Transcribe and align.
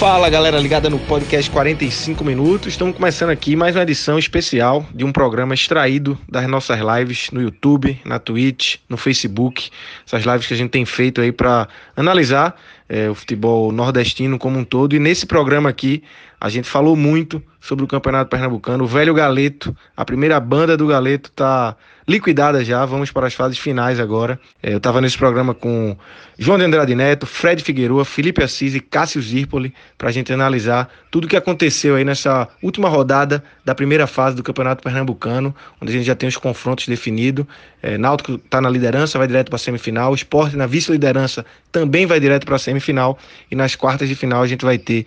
Fala 0.00 0.30
galera 0.30 0.58
ligada 0.58 0.88
no 0.88 0.98
podcast 0.98 1.50
45 1.50 2.24
minutos. 2.24 2.68
Estamos 2.68 2.96
começando 2.96 3.28
aqui 3.28 3.54
mais 3.54 3.76
uma 3.76 3.82
edição 3.82 4.18
especial 4.18 4.82
de 4.94 5.04
um 5.04 5.12
programa 5.12 5.52
extraído 5.52 6.18
das 6.26 6.46
nossas 6.48 6.80
lives 6.80 7.30
no 7.30 7.42
YouTube, 7.42 8.00
na 8.02 8.18
Twitch, 8.18 8.76
no 8.88 8.96
Facebook. 8.96 9.68
Essas 10.06 10.24
lives 10.24 10.46
que 10.46 10.54
a 10.54 10.56
gente 10.56 10.70
tem 10.70 10.86
feito 10.86 11.20
aí 11.20 11.30
para 11.30 11.68
analisar 11.94 12.58
é, 12.88 13.10
o 13.10 13.14
futebol 13.14 13.70
nordestino 13.72 14.38
como 14.38 14.58
um 14.58 14.64
todo. 14.64 14.96
E 14.96 14.98
nesse 14.98 15.26
programa 15.26 15.68
aqui 15.68 16.02
a 16.40 16.48
gente 16.48 16.68
falou 16.68 16.96
muito 16.96 17.42
sobre 17.60 17.84
o 17.84 17.88
Campeonato 17.88 18.30
Pernambucano. 18.30 18.84
O 18.84 18.86
velho 18.86 19.12
Galeto, 19.12 19.76
a 19.94 20.04
primeira 20.04 20.40
banda 20.40 20.76
do 20.76 20.86
Galeto 20.86 21.28
está 21.28 21.76
liquidada 22.08 22.64
já. 22.64 22.84
Vamos 22.86 23.12
para 23.12 23.26
as 23.26 23.34
fases 23.34 23.58
finais 23.58 24.00
agora. 24.00 24.40
É, 24.62 24.72
eu 24.72 24.78
estava 24.78 25.00
nesse 25.00 25.18
programa 25.18 25.54
com 25.54 25.96
João 26.38 26.58
de 26.58 26.64
Andrade 26.64 26.94
Neto, 26.94 27.26
Fred 27.26 27.62
Figueroa, 27.62 28.04
Felipe 28.04 28.42
Assis 28.42 28.74
e 28.74 28.80
Cássio 28.80 29.20
Zirpoli 29.20 29.74
para 29.98 30.08
a 30.08 30.12
gente 30.12 30.32
analisar 30.32 30.90
tudo 31.10 31.26
o 31.26 31.28
que 31.28 31.36
aconteceu 31.36 31.96
aí 31.96 32.04
nessa 32.04 32.48
última 32.62 32.88
rodada 32.88 33.44
da 33.64 33.74
primeira 33.74 34.06
fase 34.06 34.34
do 34.34 34.42
Campeonato 34.42 34.82
Pernambucano, 34.82 35.54
onde 35.80 35.92
a 35.92 35.94
gente 35.96 36.06
já 36.06 36.14
tem 36.14 36.28
os 36.28 36.36
confrontos 36.36 36.88
definidos. 36.88 37.44
É, 37.82 37.98
Náutico 37.98 38.34
está 38.34 38.60
na 38.60 38.70
liderança, 38.70 39.18
vai 39.18 39.26
direto 39.26 39.48
para 39.48 39.56
a 39.56 39.58
semifinal. 39.58 40.12
O 40.12 40.14
Sport 40.14 40.54
na 40.54 40.66
vice-liderança 40.66 41.44
também 41.70 42.06
vai 42.06 42.18
direto 42.18 42.46
para 42.46 42.56
a 42.56 42.58
semifinal. 42.58 43.18
E 43.50 43.54
nas 43.54 43.76
quartas 43.76 44.08
de 44.08 44.14
final 44.14 44.42
a 44.42 44.46
gente 44.46 44.64
vai 44.64 44.78
ter 44.78 45.06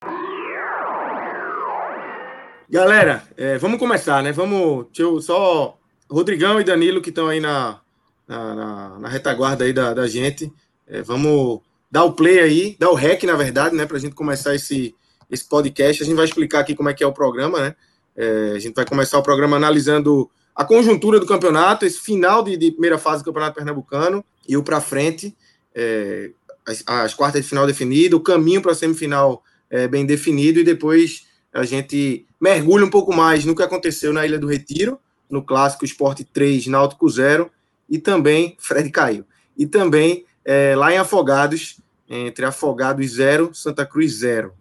Galera, 2.70 3.24
é, 3.36 3.58
vamos 3.58 3.80
começar, 3.80 4.22
né? 4.22 4.30
Vamos. 4.30 4.86
Deixa 4.92 5.02
eu 5.02 5.20
só 5.20 5.79
Rodrigão 6.10 6.60
e 6.60 6.64
Danilo, 6.64 7.00
que 7.00 7.10
estão 7.10 7.28
aí 7.28 7.40
na, 7.40 7.80
na, 8.26 8.54
na, 8.54 8.98
na, 8.98 9.08
retaguarda 9.08 9.64
aí 9.64 9.72
da, 9.72 9.94
da 9.94 10.06
gente. 10.06 10.52
É, 10.86 11.02
vamos 11.02 11.60
dar 11.90 12.04
o 12.04 12.12
play 12.12 12.40
aí, 12.40 12.76
dar 12.78 12.90
o 12.90 12.94
rec, 12.94 13.22
na 13.24 13.36
verdade, 13.36 13.74
né? 13.76 13.86
Para 13.86 13.96
a 13.96 14.00
gente 14.00 14.14
começar 14.14 14.54
esse, 14.54 14.94
esse 15.30 15.48
podcast. 15.48 16.02
A 16.02 16.06
gente 16.06 16.16
vai 16.16 16.24
explicar 16.24 16.60
aqui 16.60 16.74
como 16.74 16.88
é 16.88 16.94
que 16.94 17.04
é 17.04 17.06
o 17.06 17.12
programa, 17.12 17.60
né? 17.60 17.76
É, 18.16 18.52
a 18.56 18.58
gente 18.58 18.74
vai 18.74 18.84
começar 18.84 19.18
o 19.18 19.22
programa 19.22 19.56
analisando 19.56 20.28
a 20.54 20.64
conjuntura 20.64 21.18
do 21.18 21.26
campeonato, 21.26 21.86
esse 21.86 22.00
final 22.00 22.42
de, 22.42 22.56
de 22.56 22.72
primeira 22.72 22.98
fase 22.98 23.22
do 23.22 23.26
Campeonato 23.26 23.56
Pernambucano 23.56 24.24
e 24.46 24.56
o 24.56 24.62
para 24.62 24.80
frente, 24.80 25.34
é, 25.74 26.32
as, 26.66 26.82
as, 26.86 27.14
quartas 27.14 27.42
de 27.42 27.48
final 27.48 27.66
definido, 27.66 28.16
o 28.16 28.20
caminho 28.20 28.60
para 28.60 28.72
a 28.72 28.74
semifinal 28.74 29.42
é, 29.70 29.88
bem 29.88 30.04
definido 30.04 30.60
e 30.60 30.64
depois 30.64 31.26
a 31.52 31.64
gente 31.64 32.26
mergulha 32.40 32.84
um 32.84 32.90
pouco 32.90 33.12
mais 33.12 33.44
no 33.44 33.54
que 33.54 33.62
aconteceu 33.62 34.12
na 34.12 34.26
Ilha 34.26 34.38
do 34.38 34.46
Retiro, 34.46 34.98
no 35.30 35.42
clássico 35.42 35.84
Esporte 35.84 36.24
3, 36.24 36.66
Náutico 36.66 37.08
0, 37.08 37.50
e 37.88 37.98
também, 37.98 38.56
Fred 38.58 38.90
caiu, 38.90 39.24
e 39.56 39.66
também 39.66 40.24
é, 40.44 40.74
lá 40.76 40.92
em 40.92 40.98
Afogados, 40.98 41.80
entre 42.08 42.44
Afogados 42.44 43.12
0, 43.12 43.54
Santa 43.54 43.86
Cruz 43.86 44.12
0. 44.14 44.52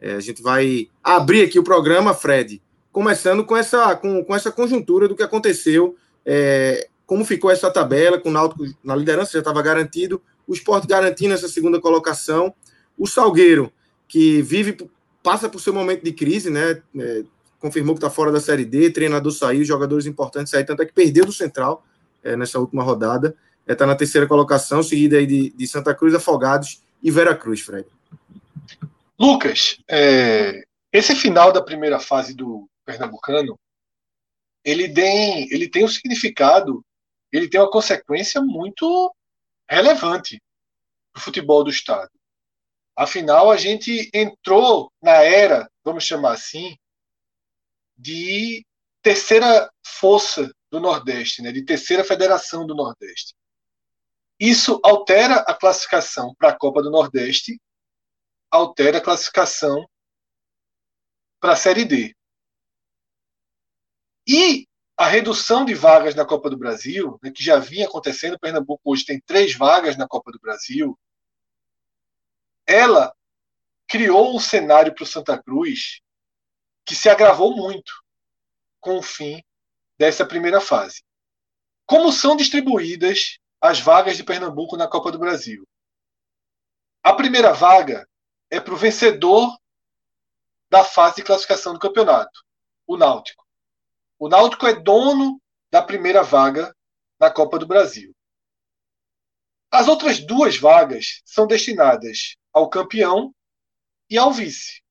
É, 0.00 0.14
a 0.14 0.20
gente 0.20 0.42
vai 0.42 0.88
abrir 1.02 1.42
aqui 1.42 1.58
o 1.58 1.64
programa, 1.64 2.12
Fred, 2.12 2.62
começando 2.92 3.44
com 3.44 3.56
essa, 3.56 3.94
com, 3.96 4.24
com 4.24 4.34
essa 4.34 4.50
conjuntura 4.50 5.08
do 5.08 5.14
que 5.14 5.22
aconteceu, 5.22 5.96
é, 6.24 6.88
como 7.06 7.24
ficou 7.24 7.50
essa 7.50 7.70
tabela, 7.70 8.18
com 8.18 8.28
o 8.28 8.32
Náutico 8.32 8.64
na 8.82 8.96
liderança, 8.96 9.32
já 9.32 9.38
estava 9.38 9.62
garantido, 9.62 10.20
o 10.46 10.52
Esporte 10.52 10.86
garantindo 10.86 11.34
essa 11.34 11.48
segunda 11.48 11.80
colocação, 11.80 12.54
o 12.98 13.06
Salgueiro, 13.06 13.72
que 14.08 14.42
vive, 14.42 14.76
passa 15.22 15.48
por 15.48 15.60
seu 15.60 15.72
momento 15.72 16.02
de 16.04 16.12
crise, 16.12 16.50
né? 16.50 16.82
É, 17.56 17.60
confirmou 17.60 17.94
que 17.94 17.98
está 17.98 18.10
fora 18.10 18.32
da 18.32 18.40
Série 18.40 18.64
D, 18.64 18.90
treinador 18.90 19.32
saiu, 19.32 19.64
jogadores 19.64 20.06
importantes 20.06 20.50
saíram, 20.50 20.66
tanto 20.66 20.82
é 20.82 20.86
que 20.86 20.92
perdeu 20.92 21.24
do 21.24 21.32
Central 21.32 21.84
é, 22.22 22.36
nessa 22.36 22.58
última 22.58 22.82
rodada. 22.82 23.36
Está 23.60 23.72
é, 23.72 23.74
tá 23.74 23.86
na 23.86 23.96
terceira 23.96 24.26
colocação, 24.26 24.82
seguida 24.82 25.16
aí 25.16 25.26
de, 25.26 25.50
de 25.50 25.66
Santa 25.66 25.94
Cruz, 25.94 26.14
Afogados 26.14 26.82
e 27.02 27.10
Veracruz, 27.10 27.60
Fred. 27.60 27.86
Lucas, 29.18 29.78
é, 29.88 30.62
esse 30.92 31.14
final 31.16 31.52
da 31.52 31.62
primeira 31.62 31.98
fase 31.98 32.34
do 32.34 32.68
Pernambucano, 32.84 33.58
ele 34.64 34.92
tem, 34.92 35.48
ele 35.52 35.68
tem 35.68 35.84
um 35.84 35.88
significado, 35.88 36.84
ele 37.32 37.48
tem 37.48 37.60
uma 37.60 37.70
consequência 37.70 38.40
muito 38.40 39.14
relevante 39.68 40.40
para 41.12 41.20
o 41.20 41.22
futebol 41.22 41.64
do 41.64 41.70
Estado. 41.70 42.10
Afinal, 42.96 43.50
a 43.50 43.56
gente 43.56 44.10
entrou 44.12 44.90
na 45.02 45.22
era, 45.22 45.68
vamos 45.84 46.04
chamar 46.04 46.32
assim, 46.32 46.76
de 47.96 48.66
terceira 49.02 49.70
força 49.84 50.52
do 50.70 50.80
Nordeste, 50.80 51.42
né, 51.42 51.52
de 51.52 51.64
terceira 51.64 52.04
federação 52.04 52.66
do 52.66 52.74
Nordeste. 52.74 53.34
Isso 54.38 54.80
altera 54.82 55.36
a 55.36 55.54
classificação 55.54 56.34
para 56.34 56.50
a 56.50 56.58
Copa 56.58 56.82
do 56.82 56.90
Nordeste, 56.90 57.60
altera 58.50 58.98
a 58.98 59.00
classificação 59.00 59.88
para 61.40 61.52
a 61.52 61.56
Série 61.56 61.84
D. 61.84 62.14
E 64.26 64.66
a 64.96 65.06
redução 65.06 65.64
de 65.64 65.74
vagas 65.74 66.14
na 66.14 66.24
Copa 66.24 66.50
do 66.50 66.56
Brasil, 66.56 67.18
né, 67.22 67.30
que 67.30 67.44
já 67.44 67.58
vinha 67.58 67.86
acontecendo, 67.86 68.38
Pernambuco 68.38 68.82
hoje 68.84 69.04
tem 69.04 69.20
três 69.20 69.54
vagas 69.54 69.96
na 69.96 70.08
Copa 70.08 70.32
do 70.32 70.40
Brasil, 70.40 70.98
ela 72.66 73.14
criou 73.86 74.34
um 74.34 74.40
cenário 74.40 74.94
para 74.94 75.04
o 75.04 75.06
Santa 75.06 75.40
Cruz 75.40 76.00
que 76.86 76.94
se 76.94 77.10
agravou 77.10 77.54
muito 77.54 77.92
com 78.80 78.96
o 78.98 79.02
fim 79.02 79.42
dessa 79.98 80.24
primeira 80.24 80.60
fase. 80.60 81.02
Como 81.84 82.12
são 82.12 82.36
distribuídas 82.36 83.38
as 83.60 83.80
vagas 83.80 84.16
de 84.16 84.22
Pernambuco 84.22 84.76
na 84.76 84.88
Copa 84.88 85.10
do 85.10 85.18
Brasil? 85.18 85.66
A 87.02 87.12
primeira 87.12 87.52
vaga 87.52 88.08
é 88.48 88.60
para 88.60 88.72
o 88.72 88.76
vencedor 88.76 89.58
da 90.70 90.84
fase 90.84 91.16
de 91.16 91.24
classificação 91.24 91.72
do 91.72 91.80
campeonato, 91.80 92.40
o 92.86 92.96
Náutico. 92.96 93.44
O 94.18 94.28
Náutico 94.28 94.66
é 94.66 94.74
dono 94.74 95.40
da 95.70 95.82
primeira 95.82 96.22
vaga 96.22 96.74
na 97.18 97.30
Copa 97.30 97.58
do 97.58 97.66
Brasil. 97.66 98.14
As 99.70 99.88
outras 99.88 100.24
duas 100.24 100.56
vagas 100.56 101.22
são 101.24 101.46
destinadas 101.46 102.36
ao 102.52 102.70
campeão 102.70 103.34
e 104.08 104.16
ao 104.16 104.32
vice. 104.32 104.82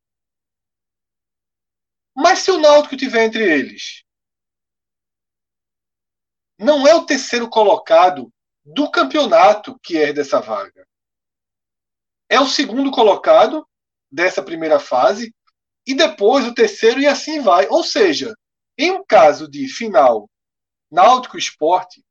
Mas 2.15 2.39
se 2.39 2.51
o 2.51 2.57
Náutico 2.57 2.95
tiver 2.95 3.25
entre 3.25 3.43
eles, 3.43 4.03
não 6.57 6.87
é 6.87 6.95
o 6.95 7.05
terceiro 7.05 7.49
colocado 7.49 8.31
do 8.63 8.89
campeonato 8.89 9.77
que 9.83 9.97
é 9.97 10.13
dessa 10.13 10.39
vaga. 10.39 10.87
É 12.29 12.39
o 12.39 12.47
segundo 12.47 12.89
colocado 12.89 13.67
dessa 14.09 14.41
primeira 14.41 14.79
fase 14.79 15.35
e 15.85 15.93
depois 15.93 16.47
o 16.47 16.53
terceiro 16.53 16.99
e 16.99 17.05
assim 17.05 17.41
vai. 17.41 17.67
Ou 17.67 17.83
seja, 17.83 18.33
em 18.77 18.91
um 18.91 19.05
caso 19.05 19.49
de 19.49 19.67
final 19.67 20.29
Náutico 20.89 21.37
Esporte, 21.37 22.03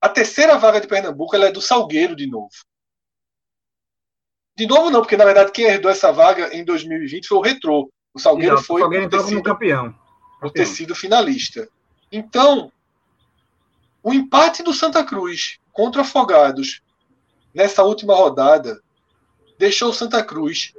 a 0.00 0.08
terceira 0.08 0.58
vaga 0.58 0.80
de 0.80 0.88
Pernambuco 0.88 1.36
é 1.36 1.50
do 1.50 1.62
Salgueiro 1.62 2.14
de 2.14 2.26
novo. 2.26 2.50
De 4.56 4.66
novo 4.66 4.90
não, 4.90 5.00
porque 5.00 5.16
na 5.16 5.24
verdade 5.24 5.52
quem 5.52 5.66
herdou 5.66 5.90
essa 5.90 6.10
vaga 6.10 6.56
em 6.56 6.64
2020 6.64 7.28
foi 7.28 7.38
o 7.38 7.42
Retrô. 7.42 7.90
O 8.14 8.18
Salgueiro 8.18 8.56
não, 8.56 8.62
foi 8.62 8.80
o 8.80 8.84
Salgueiro 8.84 9.10
por, 9.10 9.18
ter 9.18 9.24
sido, 9.24 9.42
campeão. 9.42 9.94
por 10.40 10.50
ter 10.50 10.66
sido 10.66 10.94
finalista. 10.94 11.68
Então, 12.10 12.72
o 14.02 14.14
empate 14.14 14.62
do 14.62 14.72
Santa 14.72 15.04
Cruz 15.04 15.58
contra 15.72 16.02
Afogados 16.02 16.80
nessa 17.52 17.82
última 17.82 18.14
rodada 18.14 18.80
deixou 19.58 19.90
o 19.90 19.94
Santa 19.94 20.24
Cruz 20.24 20.72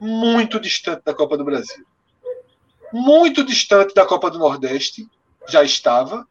muito 0.00 0.58
distante 0.58 1.02
da 1.04 1.14
Copa 1.14 1.36
do 1.36 1.44
Brasil. 1.44 1.84
Muito 2.92 3.44
distante 3.44 3.94
da 3.94 4.04
Copa 4.04 4.30
do 4.30 4.38
Nordeste, 4.38 5.06
já 5.46 5.62
estava, 5.62 6.26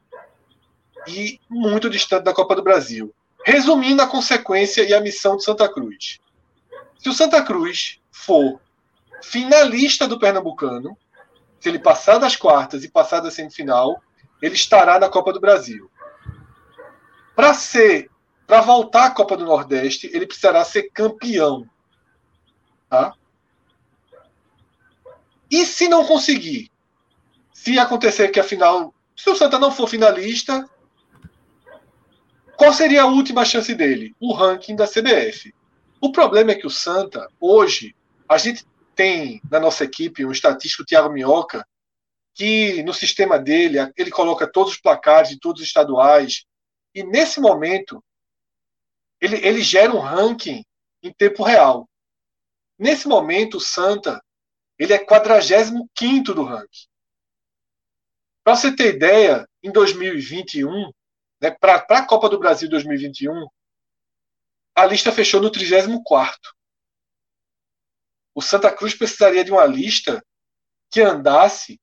e 1.07 1.39
muito 1.49 1.89
distante 1.89 2.23
da 2.23 2.33
Copa 2.33 2.55
do 2.55 2.63
Brasil. 2.63 3.13
Resumindo 3.45 4.01
a 4.01 4.07
consequência 4.07 4.81
e 4.83 4.93
a 4.93 4.99
missão 4.99 5.37
de 5.37 5.43
Santa 5.43 5.71
Cruz. 5.71 6.19
Se 6.99 7.07
o 7.07 7.13
Santa 7.13 7.41
Cruz 7.41 7.99
for 8.11 8.59
finalista 9.23 10.07
do 10.07 10.19
Pernambucano, 10.19 10.97
se 11.59 11.69
ele 11.69 11.79
passar 11.79 12.17
das 12.17 12.35
quartas 12.35 12.83
e 12.83 12.89
passar 12.89 13.21
da 13.21 13.31
semifinal, 13.31 14.01
ele 14.41 14.55
estará 14.55 14.99
na 14.99 15.09
Copa 15.09 15.33
do 15.33 15.39
Brasil. 15.39 15.89
Para 17.35 17.53
ser, 17.53 18.09
para 18.45 18.61
voltar 18.61 19.05
à 19.05 19.11
Copa 19.11 19.37
do 19.37 19.45
Nordeste, 19.45 20.09
ele 20.13 20.27
precisará 20.27 20.63
ser 20.65 20.89
campeão. 20.91 21.65
Tá? 22.89 23.13
E 25.49 25.65
se 25.65 25.87
não 25.87 26.05
conseguir? 26.05 26.69
Se 27.53 27.79
acontecer 27.79 28.29
que 28.29 28.39
a 28.39 28.43
final, 28.43 28.93
se 29.15 29.29
o 29.29 29.35
Santa 29.35 29.57
não 29.57 29.71
for 29.71 29.87
finalista, 29.87 30.69
qual 32.57 32.73
seria 32.73 33.03
a 33.03 33.07
última 33.07 33.45
chance 33.45 33.73
dele? 33.73 34.15
O 34.19 34.33
ranking 34.33 34.75
da 34.75 34.85
CBF. 34.85 35.53
O 36.01 36.11
problema 36.11 36.51
é 36.51 36.55
que 36.55 36.67
o 36.67 36.69
Santa, 36.69 37.27
hoje, 37.39 37.95
a 38.27 38.37
gente 38.37 38.65
tem 38.95 39.41
na 39.49 39.59
nossa 39.59 39.83
equipe 39.83 40.25
um 40.25 40.31
estatístico, 40.31 40.85
Thiago 40.85 41.11
Minhoca, 41.11 41.65
que 42.33 42.81
no 42.83 42.93
sistema 42.93 43.37
dele, 43.37 43.77
ele 43.97 44.09
coloca 44.09 44.49
todos 44.49 44.73
os 44.73 44.79
placares 44.79 45.29
de 45.29 45.39
todos 45.39 45.61
os 45.61 45.67
estaduais, 45.67 46.45
e 46.95 47.03
nesse 47.03 47.41
momento, 47.41 48.03
ele, 49.19 49.35
ele 49.45 49.61
gera 49.61 49.93
um 49.93 49.99
ranking 49.99 50.63
em 51.03 51.13
tempo 51.13 51.43
real. 51.43 51.89
Nesse 52.77 53.07
momento, 53.07 53.57
o 53.57 53.61
Santa 53.61 54.21
ele 54.77 54.93
é 54.93 54.97
45 54.97 56.33
do 56.33 56.43
ranking. 56.43 56.87
Para 58.43 58.55
você 58.55 58.73
ter 58.73 58.95
ideia, 58.95 59.45
em 59.61 59.71
2021, 59.71 60.89
né, 61.41 61.51
para 61.51 61.83
a 61.89 62.05
Copa 62.05 62.29
do 62.29 62.39
Brasil 62.39 62.69
2021, 62.69 63.45
a 64.79 64.85
lista 64.85 65.11
fechou 65.11 65.41
no 65.41 65.51
34. 65.51 66.39
O 68.33 68.41
Santa 68.41 68.71
Cruz 68.71 68.95
precisaria 68.95 69.43
de 69.43 69.51
uma 69.51 69.65
lista 69.65 70.23
que 70.89 71.01
andasse 71.01 71.79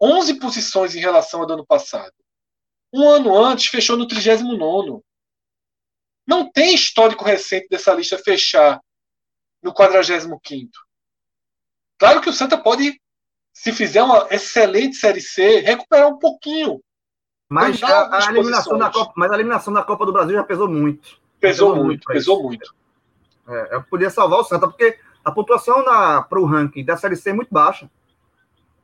11 0.00 0.38
posições 0.38 0.94
em 0.94 1.00
relação 1.00 1.40
ao 1.40 1.46
do 1.46 1.54
ano 1.54 1.66
passado. 1.66 2.12
Um 2.92 3.08
ano 3.08 3.36
antes, 3.36 3.66
fechou 3.66 3.96
no 3.96 4.06
39. 4.06 5.02
Não 6.26 6.50
tem 6.50 6.74
histórico 6.74 7.24
recente 7.24 7.68
dessa 7.68 7.92
lista 7.92 8.16
fechar 8.16 8.80
no 9.60 9.74
45. 9.74 10.70
Claro 11.98 12.20
que 12.20 12.30
o 12.30 12.32
Santa 12.32 12.56
pode, 12.56 13.00
se 13.52 13.72
fizer 13.72 14.02
uma 14.04 14.28
excelente 14.30 14.96
Série 14.96 15.20
C, 15.20 15.58
recuperar 15.60 16.08
um 16.08 16.18
pouquinho. 16.18 16.80
Mas 17.50 17.82
a, 17.82 18.26
a 18.26 18.30
eliminação 18.30 18.78
da 18.78 18.90
Copa, 18.90 19.12
mas 19.16 19.32
a 19.32 19.34
eliminação 19.34 19.72
da 19.72 19.82
Copa 19.82 20.06
do 20.06 20.12
Brasil 20.12 20.34
já 20.34 20.44
pesou 20.44 20.68
muito. 20.68 21.20
Pesou, 21.40 21.72
pesou 21.72 21.84
muito, 21.84 22.04
pesou 22.06 22.42
muito. 22.42 22.74
É, 23.48 23.76
eu 23.76 23.82
podia 23.82 24.10
salvar 24.10 24.40
o 24.40 24.44
Santa, 24.44 24.68
porque 24.68 24.98
a 25.24 25.32
pontuação 25.32 25.84
para 26.28 26.40
o 26.40 26.44
ranking 26.44 26.84
da 26.84 26.96
Série 26.96 27.16
C 27.16 27.30
é 27.30 27.32
muito 27.32 27.52
baixa. 27.52 27.90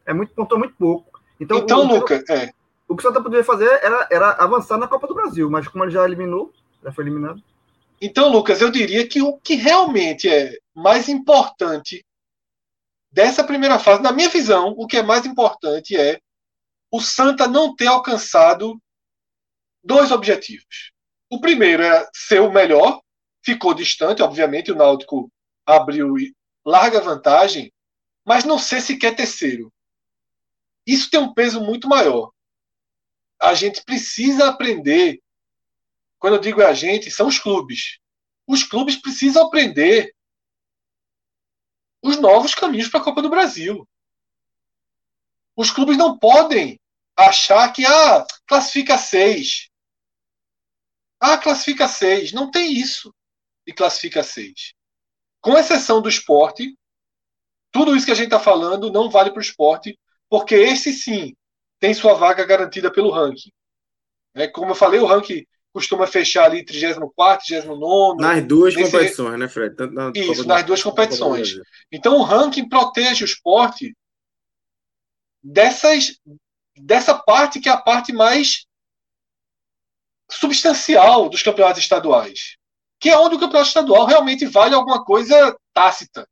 É 0.06 0.12
muito, 0.12 0.34
pontuou 0.34 0.58
muito 0.58 0.74
pouco. 0.76 1.20
Então, 1.40 1.58
então 1.58 1.80
o, 1.80 1.86
Luca, 1.86 2.22
é. 2.28 2.52
o 2.88 2.96
que 2.96 3.02
o 3.02 3.06
Santa 3.06 3.22
poderia 3.22 3.44
fazer 3.44 3.68
era, 3.82 4.06
era 4.10 4.30
avançar 4.32 4.78
na 4.78 4.88
Copa 4.88 5.06
do 5.06 5.14
Brasil, 5.14 5.50
mas 5.50 5.66
como 5.68 5.84
ele 5.84 5.90
já 5.90 6.04
eliminou, 6.04 6.52
já 6.82 6.92
foi 6.92 7.04
eliminado. 7.04 7.42
Então, 8.00 8.30
Lucas, 8.30 8.60
eu 8.60 8.70
diria 8.70 9.06
que 9.06 9.22
o 9.22 9.38
que 9.38 9.54
realmente 9.54 10.28
é 10.28 10.58
mais 10.74 11.08
importante 11.08 12.04
dessa 13.10 13.44
primeira 13.44 13.78
fase, 13.78 14.02
na 14.02 14.12
minha 14.12 14.28
visão, 14.28 14.74
o 14.76 14.86
que 14.86 14.96
é 14.96 15.02
mais 15.02 15.24
importante 15.24 15.96
é 15.96 16.20
o 16.90 17.00
Santa 17.00 17.46
não 17.46 17.74
ter 17.74 17.86
alcançado 17.86 18.78
dois 19.82 20.10
objetivos. 20.10 20.93
O 21.34 21.40
primeiro 21.40 21.82
é 21.82 22.08
ser 22.14 22.40
o 22.40 22.52
melhor, 22.52 23.02
ficou 23.44 23.74
distante, 23.74 24.22
obviamente, 24.22 24.70
o 24.70 24.76
Náutico 24.76 25.28
abriu 25.66 26.14
larga 26.64 27.00
vantagem, 27.00 27.72
mas 28.24 28.44
não 28.44 28.56
ser 28.56 28.80
sequer 28.80 29.16
terceiro. 29.16 29.68
Isso 30.86 31.10
tem 31.10 31.18
um 31.18 31.34
peso 31.34 31.60
muito 31.60 31.88
maior. 31.88 32.30
A 33.42 33.52
gente 33.52 33.82
precisa 33.82 34.48
aprender. 34.48 35.20
Quando 36.20 36.34
eu 36.34 36.40
digo 36.40 36.62
a 36.62 36.72
gente, 36.72 37.10
são 37.10 37.26
os 37.26 37.40
clubes. 37.40 37.98
Os 38.46 38.62
clubes 38.62 38.94
precisam 38.94 39.44
aprender 39.44 40.14
os 42.00 42.16
novos 42.16 42.54
caminhos 42.54 42.86
para 42.86 43.00
a 43.00 43.04
Copa 43.04 43.20
do 43.20 43.28
Brasil. 43.28 43.84
Os 45.56 45.72
clubes 45.72 45.96
não 45.96 46.16
podem 46.16 46.78
achar 47.16 47.72
que 47.72 47.84
ah, 47.84 48.24
classifica 48.46 48.96
seis. 48.96 49.73
Ah, 51.26 51.38
classifica 51.38 51.88
seis. 51.88 52.32
Não 52.32 52.50
tem 52.50 52.70
isso 52.70 53.10
de 53.66 53.72
classifica 53.72 54.22
seis. 54.22 54.74
Com 55.40 55.56
exceção 55.56 56.02
do 56.02 56.08
esporte, 56.08 56.76
tudo 57.72 57.96
isso 57.96 58.04
que 58.04 58.12
a 58.12 58.14
gente 58.14 58.26
está 58.26 58.38
falando 58.38 58.92
não 58.92 59.08
vale 59.08 59.30
para 59.30 59.38
o 59.38 59.42
esporte, 59.42 59.98
porque 60.28 60.54
esse 60.54 60.92
sim 60.92 61.34
tem 61.80 61.94
sua 61.94 62.12
vaga 62.12 62.44
garantida 62.44 62.92
pelo 62.92 63.10
ranking. 63.10 63.50
É, 64.34 64.46
como 64.46 64.72
eu 64.72 64.74
falei, 64.74 65.00
o 65.00 65.06
ranking 65.06 65.46
costuma 65.72 66.06
fechar 66.06 66.44
ali 66.44 66.62
34, 66.62 67.46
39. 67.46 68.20
Nas 68.20 68.46
duas 68.46 68.74
nesse... 68.74 68.92
competições, 68.92 69.38
né, 69.38 69.48
Fred? 69.48 69.74
Na 69.92 70.12
isso, 70.14 70.46
nas 70.46 70.62
duas 70.62 70.82
competições. 70.82 71.54
Então 71.90 72.18
o 72.18 72.22
ranking 72.22 72.68
protege 72.68 73.24
o 73.24 73.26
esporte 73.26 73.96
dessas, 75.42 76.20
dessa 76.76 77.14
parte 77.14 77.60
que 77.60 77.68
é 77.70 77.72
a 77.72 77.80
parte 77.80 78.12
mais 78.12 78.66
substancial 80.38 81.28
dos 81.28 81.42
campeonatos 81.42 81.82
estaduais, 81.82 82.56
que 83.00 83.10
é 83.10 83.18
onde 83.18 83.36
o 83.36 83.38
campeonato 83.38 83.68
estadual 83.68 84.06
realmente 84.06 84.46
vale 84.46 84.74
alguma 84.74 85.04
coisa 85.04 85.56
tácita, 85.72 86.28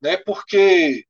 né? 0.00 0.16
Porque 0.16 1.04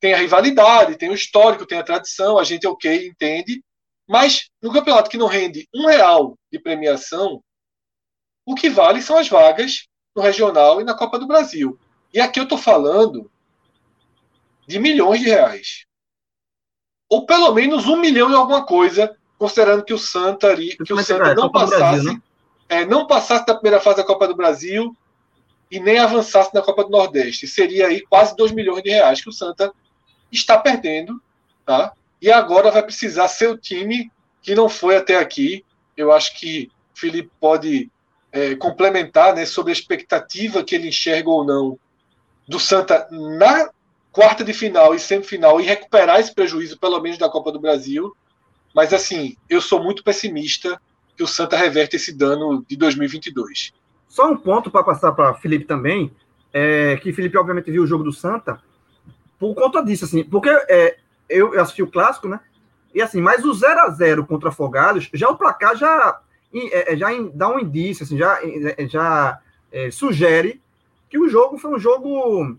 tem 0.00 0.14
a 0.14 0.18
rivalidade, 0.18 0.96
tem 0.96 1.10
o 1.10 1.14
histórico, 1.14 1.66
tem 1.66 1.78
a 1.78 1.84
tradição, 1.84 2.38
a 2.38 2.44
gente 2.44 2.66
ok 2.66 3.06
entende, 3.06 3.62
mas 4.08 4.48
no 4.62 4.72
campeonato 4.72 5.10
que 5.10 5.18
não 5.18 5.26
rende 5.26 5.68
um 5.74 5.86
real 5.86 6.36
de 6.50 6.58
premiação, 6.58 7.42
o 8.46 8.54
que 8.54 8.70
vale 8.70 9.02
são 9.02 9.18
as 9.18 9.28
vagas 9.28 9.86
no 10.16 10.22
regional 10.22 10.80
e 10.80 10.84
na 10.84 10.96
Copa 10.96 11.18
do 11.18 11.26
Brasil. 11.26 11.78
E 12.12 12.20
aqui 12.20 12.40
eu 12.40 12.44
estou 12.44 12.58
falando 12.58 13.30
de 14.66 14.78
milhões 14.78 15.20
de 15.20 15.26
reais. 15.26 15.84
Ou 17.08 17.26
pelo 17.26 17.52
menos 17.52 17.86
um 17.86 17.96
milhão 17.96 18.30
e 18.30 18.34
alguma 18.34 18.64
coisa 18.64 19.16
considerando 19.40 19.82
que 19.82 19.94
o 19.94 19.98
Santa, 19.98 20.54
que 20.54 20.92
o 20.92 21.02
Santa 21.02 21.34
não 21.34 21.50
passasse, 21.50 21.78
Brasil, 21.78 22.12
né? 22.12 22.22
é, 22.68 22.84
não 22.84 23.06
passasse 23.06 23.46
da 23.46 23.54
primeira 23.54 23.80
fase 23.80 23.96
da 23.96 24.04
Copa 24.04 24.28
do 24.28 24.36
Brasil 24.36 24.94
e 25.70 25.80
nem 25.80 25.98
avançasse 25.98 26.52
na 26.52 26.60
Copa 26.60 26.84
do 26.84 26.90
Nordeste. 26.90 27.48
Seria 27.48 27.86
aí 27.86 28.02
quase 28.02 28.36
2 28.36 28.52
milhões 28.52 28.82
de 28.82 28.90
reais 28.90 29.22
que 29.22 29.30
o 29.30 29.32
Santa 29.32 29.72
está 30.30 30.58
perdendo, 30.58 31.18
tá? 31.64 31.94
E 32.20 32.30
agora 32.30 32.70
vai 32.70 32.82
precisar 32.82 33.28
ser 33.28 33.48
o 33.48 33.56
time 33.56 34.12
que 34.42 34.54
não 34.54 34.68
foi 34.68 34.98
até 34.98 35.16
aqui. 35.16 35.64
Eu 35.96 36.12
acho 36.12 36.38
que 36.38 36.70
o 36.94 36.98
Felipe 37.00 37.30
pode 37.40 37.90
é, 38.30 38.54
complementar 38.56 39.34
né, 39.34 39.46
sobre 39.46 39.72
a 39.72 39.74
expectativa 39.74 40.62
que 40.62 40.74
ele 40.74 40.88
enxerga 40.88 41.30
ou 41.30 41.46
não 41.46 41.78
do 42.46 42.60
Santa 42.60 43.08
na 43.10 43.70
quarta 44.12 44.44
de 44.44 44.52
final 44.52 44.94
e 44.94 45.00
semifinal 45.00 45.58
e 45.62 45.64
recuperar 45.64 46.20
esse 46.20 46.34
prejuízo, 46.34 46.78
pelo 46.78 47.00
menos 47.00 47.16
da 47.16 47.30
Copa 47.30 47.50
do 47.50 47.58
Brasil. 47.58 48.14
Mas 48.74 48.92
assim, 48.92 49.36
eu 49.48 49.60
sou 49.60 49.82
muito 49.82 50.04
pessimista 50.04 50.80
que 51.16 51.22
o 51.22 51.26
Santa 51.26 51.56
reverte 51.56 51.96
esse 51.96 52.12
dano 52.12 52.64
de 52.68 52.76
2022. 52.76 53.72
Só 54.08 54.30
um 54.30 54.36
ponto 54.36 54.70
para 54.70 54.82
passar 54.82 55.12
para 55.12 55.34
Felipe 55.34 55.64
também, 55.64 56.10
é 56.52 56.96
que 56.96 57.12
Felipe 57.12 57.38
obviamente 57.38 57.70
viu 57.70 57.82
o 57.82 57.86
jogo 57.86 58.04
do 58.04 58.12
Santa 58.12 58.60
por 59.38 59.54
conta 59.54 59.82
disso, 59.82 60.04
assim, 60.04 60.22
porque 60.24 60.50
é, 60.68 60.98
eu, 61.28 61.58
assisti 61.58 61.82
o 61.82 61.90
clássico, 61.90 62.28
né? 62.28 62.40
E 62.94 63.00
assim, 63.00 63.20
mas 63.20 63.44
o 63.44 63.54
0 63.54 63.80
a 63.80 63.88
0 63.88 64.26
contra 64.26 64.50
Afogados, 64.50 65.08
já 65.14 65.28
o 65.28 65.36
placar 65.36 65.76
já, 65.76 66.20
é, 66.52 66.96
já 66.96 67.08
dá 67.32 67.48
um 67.48 67.58
indício, 67.58 68.04
assim, 68.04 68.18
já, 68.18 68.38
é, 68.42 68.86
já 68.86 69.40
é, 69.72 69.90
sugere 69.90 70.60
que 71.08 71.18
o 71.18 71.28
jogo 71.28 71.56
foi 71.56 71.74
um 71.74 71.78
jogo. 71.78 72.56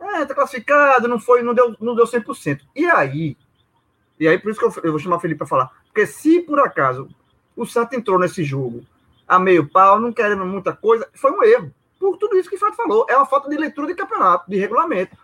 É, 0.00 0.24
tá 0.24 0.34
classificado, 0.34 1.08
não 1.08 1.18
foi, 1.18 1.42
não 1.42 1.54
deu, 1.54 1.74
não 1.80 1.94
deu 1.94 2.04
100%. 2.04 2.60
E 2.74 2.86
aí, 2.86 3.36
e 4.18 4.28
aí 4.28 4.38
por 4.38 4.50
isso 4.50 4.60
que 4.60 4.66
eu, 4.66 4.84
eu 4.84 4.90
vou 4.92 4.98
chamar 4.98 5.16
o 5.16 5.20
Felipe 5.20 5.38
para 5.38 5.46
falar, 5.46 5.70
porque 5.86 6.06
se 6.06 6.40
por 6.40 6.58
acaso 6.60 7.08
o 7.56 7.66
Santos 7.66 7.96
entrou 7.96 8.18
nesse 8.18 8.44
jogo 8.44 8.84
a 9.26 9.38
meio 9.38 9.68
pau, 9.68 10.00
não 10.00 10.12
querendo 10.12 10.44
muita 10.44 10.72
coisa, 10.72 11.06
foi 11.12 11.30
um 11.32 11.42
erro. 11.42 11.72
Por 11.98 12.16
tudo 12.16 12.38
isso 12.38 12.48
que 12.48 12.56
o 12.56 12.58
Fato 12.58 12.76
falou, 12.76 13.04
é 13.10 13.16
uma 13.16 13.26
falta 13.26 13.48
de 13.48 13.56
leitura 13.56 13.88
de 13.88 13.94
campeonato, 13.94 14.48
de 14.48 14.56
regulamento. 14.56 15.16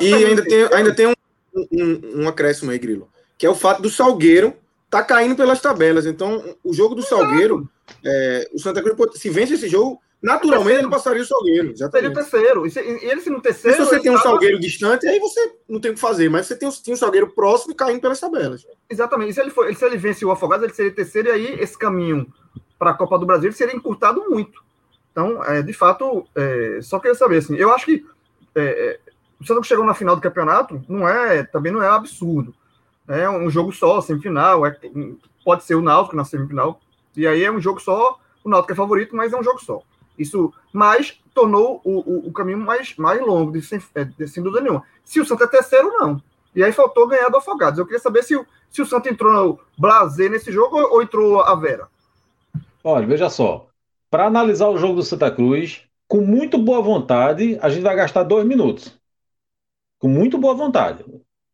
e 0.00 0.14
ainda 0.14 0.44
tem, 0.44 0.62
ainda 0.72 0.94
tem 0.94 1.06
um, 1.06 1.14
um, 1.54 2.22
um 2.22 2.28
acréscimo 2.28 2.70
aí, 2.70 2.78
Grilo 2.78 3.08
que 3.42 3.46
é 3.46 3.50
o 3.50 3.56
fato 3.56 3.82
do 3.82 3.90
Salgueiro 3.90 4.54
tá 4.88 5.02
caindo 5.02 5.34
pelas 5.34 5.60
tabelas. 5.60 6.06
Então, 6.06 6.56
o 6.62 6.72
jogo 6.72 6.94
do 6.94 7.02
Salgueiro, 7.02 7.68
é, 8.04 8.48
o 8.54 8.58
Santa 8.60 8.80
Cruz, 8.80 9.18
se 9.20 9.28
vence 9.28 9.54
esse 9.54 9.68
jogo, 9.68 10.00
naturalmente 10.22 10.78
ele 10.78 10.88
passaria 10.88 11.22
o 11.22 11.26
Salgueiro. 11.26 11.76
Seria 11.76 12.10
o 12.10 12.12
terceiro. 12.12 12.66
E, 12.66 12.70
se, 12.70 12.80
e 12.80 13.04
ele, 13.10 13.20
se 13.20 13.30
no 13.30 13.40
terceiro. 13.40 13.82
E 13.82 13.84
se 13.84 13.90
você 13.90 14.00
tem 14.00 14.10
um 14.10 14.14
tava... 14.14 14.28
Salgueiro 14.28 14.60
distante, 14.60 15.06
aí 15.06 15.18
você 15.18 15.54
não 15.68 15.80
tem 15.80 15.90
o 15.90 15.94
que 15.94 16.00
fazer. 16.00 16.28
Mas 16.30 16.46
você 16.46 16.56
tem 16.56 16.68
um, 16.68 16.72
tem 16.72 16.94
um 16.94 16.96
Salgueiro 16.96 17.30
próximo 17.30 17.72
e 17.72 17.76
caindo 17.76 18.00
pelas 18.00 18.20
tabelas. 18.20 18.66
Exatamente. 18.88 19.30
E 19.30 19.34
se 19.34 19.40
ele, 19.40 19.50
for, 19.50 19.74
se 19.74 19.84
ele 19.84 19.96
vence 19.96 20.24
o 20.24 20.30
Afogados, 20.30 20.64
ele 20.64 20.74
seria 20.74 20.92
terceiro, 20.92 21.28
e 21.28 21.32
aí 21.32 21.60
esse 21.60 21.76
caminho 21.76 22.32
para 22.78 22.90
a 22.90 22.94
Copa 22.94 23.18
do 23.18 23.26
Brasil 23.26 23.52
seria 23.52 23.74
encurtado 23.74 24.24
muito. 24.28 24.62
Então, 25.10 25.44
é, 25.44 25.62
de 25.62 25.72
fato, 25.72 26.26
é, 26.34 26.78
só 26.82 26.98
queria 26.98 27.14
saber, 27.14 27.38
assim, 27.38 27.56
eu 27.56 27.72
acho 27.72 27.84
que 27.84 28.04
é, 28.54 28.62
é 28.62 29.12
o 29.40 29.44
Santa 29.44 29.62
chegou 29.64 29.84
na 29.84 29.92
final 29.92 30.14
do 30.14 30.22
campeonato, 30.22 30.82
não 30.88 31.06
é, 31.08 31.42
também 31.42 31.72
não 31.72 31.82
é 31.82 31.88
absurdo 31.88 32.54
é 33.08 33.28
um 33.28 33.50
jogo 33.50 33.72
só, 33.72 34.00
semifinal, 34.00 34.64
é, 34.66 34.76
pode 35.44 35.64
ser 35.64 35.74
o 35.74 35.82
Náutico 35.82 36.16
na 36.16 36.24
semifinal, 36.24 36.80
e 37.16 37.26
aí 37.26 37.44
é 37.44 37.50
um 37.50 37.60
jogo 37.60 37.80
só, 37.80 38.18
o 38.44 38.48
Náutico 38.48 38.72
é 38.72 38.76
favorito, 38.76 39.16
mas 39.16 39.32
é 39.32 39.36
um 39.36 39.42
jogo 39.42 39.62
só. 39.62 39.82
Isso, 40.18 40.52
mas 40.72 41.18
tornou 41.34 41.80
o, 41.84 41.98
o, 42.00 42.28
o 42.28 42.32
caminho 42.32 42.58
mais, 42.58 42.96
mais 42.96 43.20
longo, 43.20 43.52
de, 43.52 43.62
sem, 43.62 43.80
é, 43.94 44.04
de, 44.04 44.28
sem 44.28 44.42
dúvida 44.42 44.62
nenhuma. 44.62 44.84
Se 45.04 45.20
o 45.20 45.24
Santos 45.24 45.46
é 45.46 45.50
terceiro, 45.50 45.88
não. 45.88 46.22
E 46.54 46.62
aí 46.62 46.72
faltou 46.72 47.08
ganhar 47.08 47.28
do 47.28 47.38
Afogados. 47.38 47.78
Eu 47.78 47.86
queria 47.86 48.00
saber 48.00 48.22
se, 48.22 48.38
se 48.70 48.82
o 48.82 48.86
Santos 48.86 49.10
entrou 49.10 49.32
no 49.32 49.58
Blazer 49.78 50.30
nesse 50.30 50.52
jogo 50.52 50.76
ou, 50.76 50.94
ou 50.94 51.02
entrou 51.02 51.40
a 51.40 51.54
Vera. 51.54 51.88
Olha, 52.84 53.06
veja 53.06 53.30
só. 53.30 53.68
Para 54.10 54.26
analisar 54.26 54.68
o 54.68 54.76
jogo 54.76 54.96
do 54.96 55.02
Santa 55.02 55.30
Cruz, 55.30 55.82
com 56.06 56.20
muito 56.20 56.58
boa 56.58 56.82
vontade, 56.82 57.58
a 57.62 57.70
gente 57.70 57.82
vai 57.82 57.96
gastar 57.96 58.22
dois 58.24 58.44
minutos. 58.44 58.98
Com 59.98 60.08
muito 60.08 60.36
boa 60.36 60.54
vontade 60.54 61.04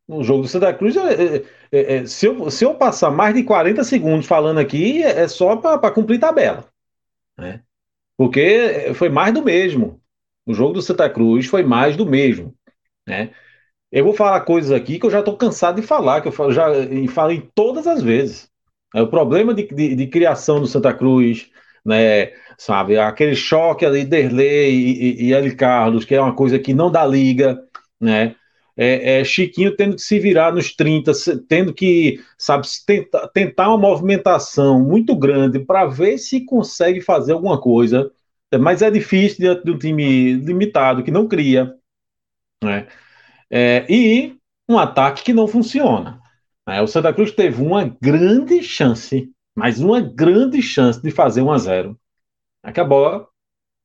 no 0.09 0.23
jogo 0.23 0.41
do 0.41 0.47
Santa 0.47 0.73
Cruz, 0.73 0.97
é, 0.97 1.13
é, 1.13 1.45
é, 1.71 1.95
é, 1.97 2.05
se, 2.07 2.25
eu, 2.25 2.49
se 2.49 2.65
eu 2.65 2.73
passar 2.73 3.11
mais 3.11 3.35
de 3.35 3.43
40 3.43 3.83
segundos 3.83 4.25
falando 4.25 4.57
aqui, 4.57 5.03
é, 5.03 5.21
é 5.21 5.27
só 5.27 5.55
para 5.55 5.91
cumprir 5.91 6.19
tabela. 6.19 6.65
Né? 7.37 7.61
Porque 8.19 8.91
foi 8.95 9.07
mais 9.07 9.33
do 9.33 9.41
mesmo. 9.41 10.01
O 10.45 10.53
jogo 10.53 10.73
do 10.73 10.81
Santa 10.81 11.09
Cruz 11.09 11.45
foi 11.45 11.63
mais 11.63 11.95
do 11.95 12.05
mesmo. 12.05 12.53
Né? 13.07 13.29
Eu 13.89 14.03
vou 14.03 14.13
falar 14.13 14.41
coisas 14.41 14.73
aqui 14.73 14.99
que 14.99 15.05
eu 15.05 15.09
já 15.09 15.19
estou 15.19 15.37
cansado 15.37 15.79
de 15.79 15.87
falar, 15.87 16.19
que 16.19 16.27
eu 16.27 16.51
já 16.51 16.65
falei 17.13 17.49
todas 17.55 17.87
as 17.87 18.03
vezes. 18.03 18.51
É 18.93 19.01
o 19.01 19.07
problema 19.07 19.53
de, 19.53 19.65
de, 19.67 19.95
de, 19.95 20.07
criação 20.07 20.59
do 20.59 20.67
Santa 20.67 20.93
Cruz, 20.93 21.49
né? 21.85 22.33
Sabe, 22.57 22.97
aquele 22.99 23.37
choque 23.37 23.85
ali, 23.85 24.03
Derlei 24.03 24.69
e, 24.69 25.21
e, 25.21 25.27
e 25.27 25.33
L. 25.33 25.55
Carlos, 25.55 26.03
que 26.03 26.13
é 26.13 26.19
uma 26.19 26.35
coisa 26.35 26.59
que 26.59 26.73
não 26.73 26.91
dá 26.91 27.05
liga, 27.05 27.57
né? 28.01 28.35
É, 28.81 29.19
é, 29.19 29.23
Chiquinho 29.25 29.75
tendo 29.75 29.97
que 29.97 30.01
se 30.01 30.17
virar 30.17 30.53
nos 30.53 30.73
30, 30.73 31.11
tendo 31.49 31.73
que, 31.73 32.23
sabe, 32.37 32.65
tentar, 32.85 33.27
tentar 33.27 33.67
uma 33.67 33.77
movimentação 33.77 34.81
muito 34.81 35.13
grande 35.17 35.59
para 35.59 35.85
ver 35.85 36.17
se 36.17 36.45
consegue 36.45 37.01
fazer 37.01 37.33
alguma 37.33 37.59
coisa. 37.59 38.09
Mas 38.57 38.81
é 38.81 38.89
difícil 38.89 39.39
diante 39.39 39.65
de 39.65 39.71
um 39.71 39.77
time 39.77 40.33
limitado, 40.33 41.03
que 41.03 41.11
não 41.11 41.27
cria. 41.27 41.75
Né? 42.63 42.87
É, 43.51 43.85
e 43.89 44.37
um 44.67 44.77
ataque 44.77 45.23
que 45.23 45.33
não 45.33 45.45
funciona. 45.45 46.21
Né? 46.65 46.81
O 46.81 46.87
Santa 46.87 47.13
Cruz 47.13 47.31
teve 47.33 47.61
uma 47.61 47.83
grande 48.01 48.63
chance, 48.63 49.29
mas 49.53 49.81
uma 49.81 49.99
grande 49.99 50.61
chance 50.61 51.01
de 51.01 51.11
fazer 51.11 51.41
1 51.41 51.51
a 51.51 51.57
0 51.57 51.99
é 52.63 52.71
que 52.71 52.79
a 52.79 52.85
bola 52.85 53.27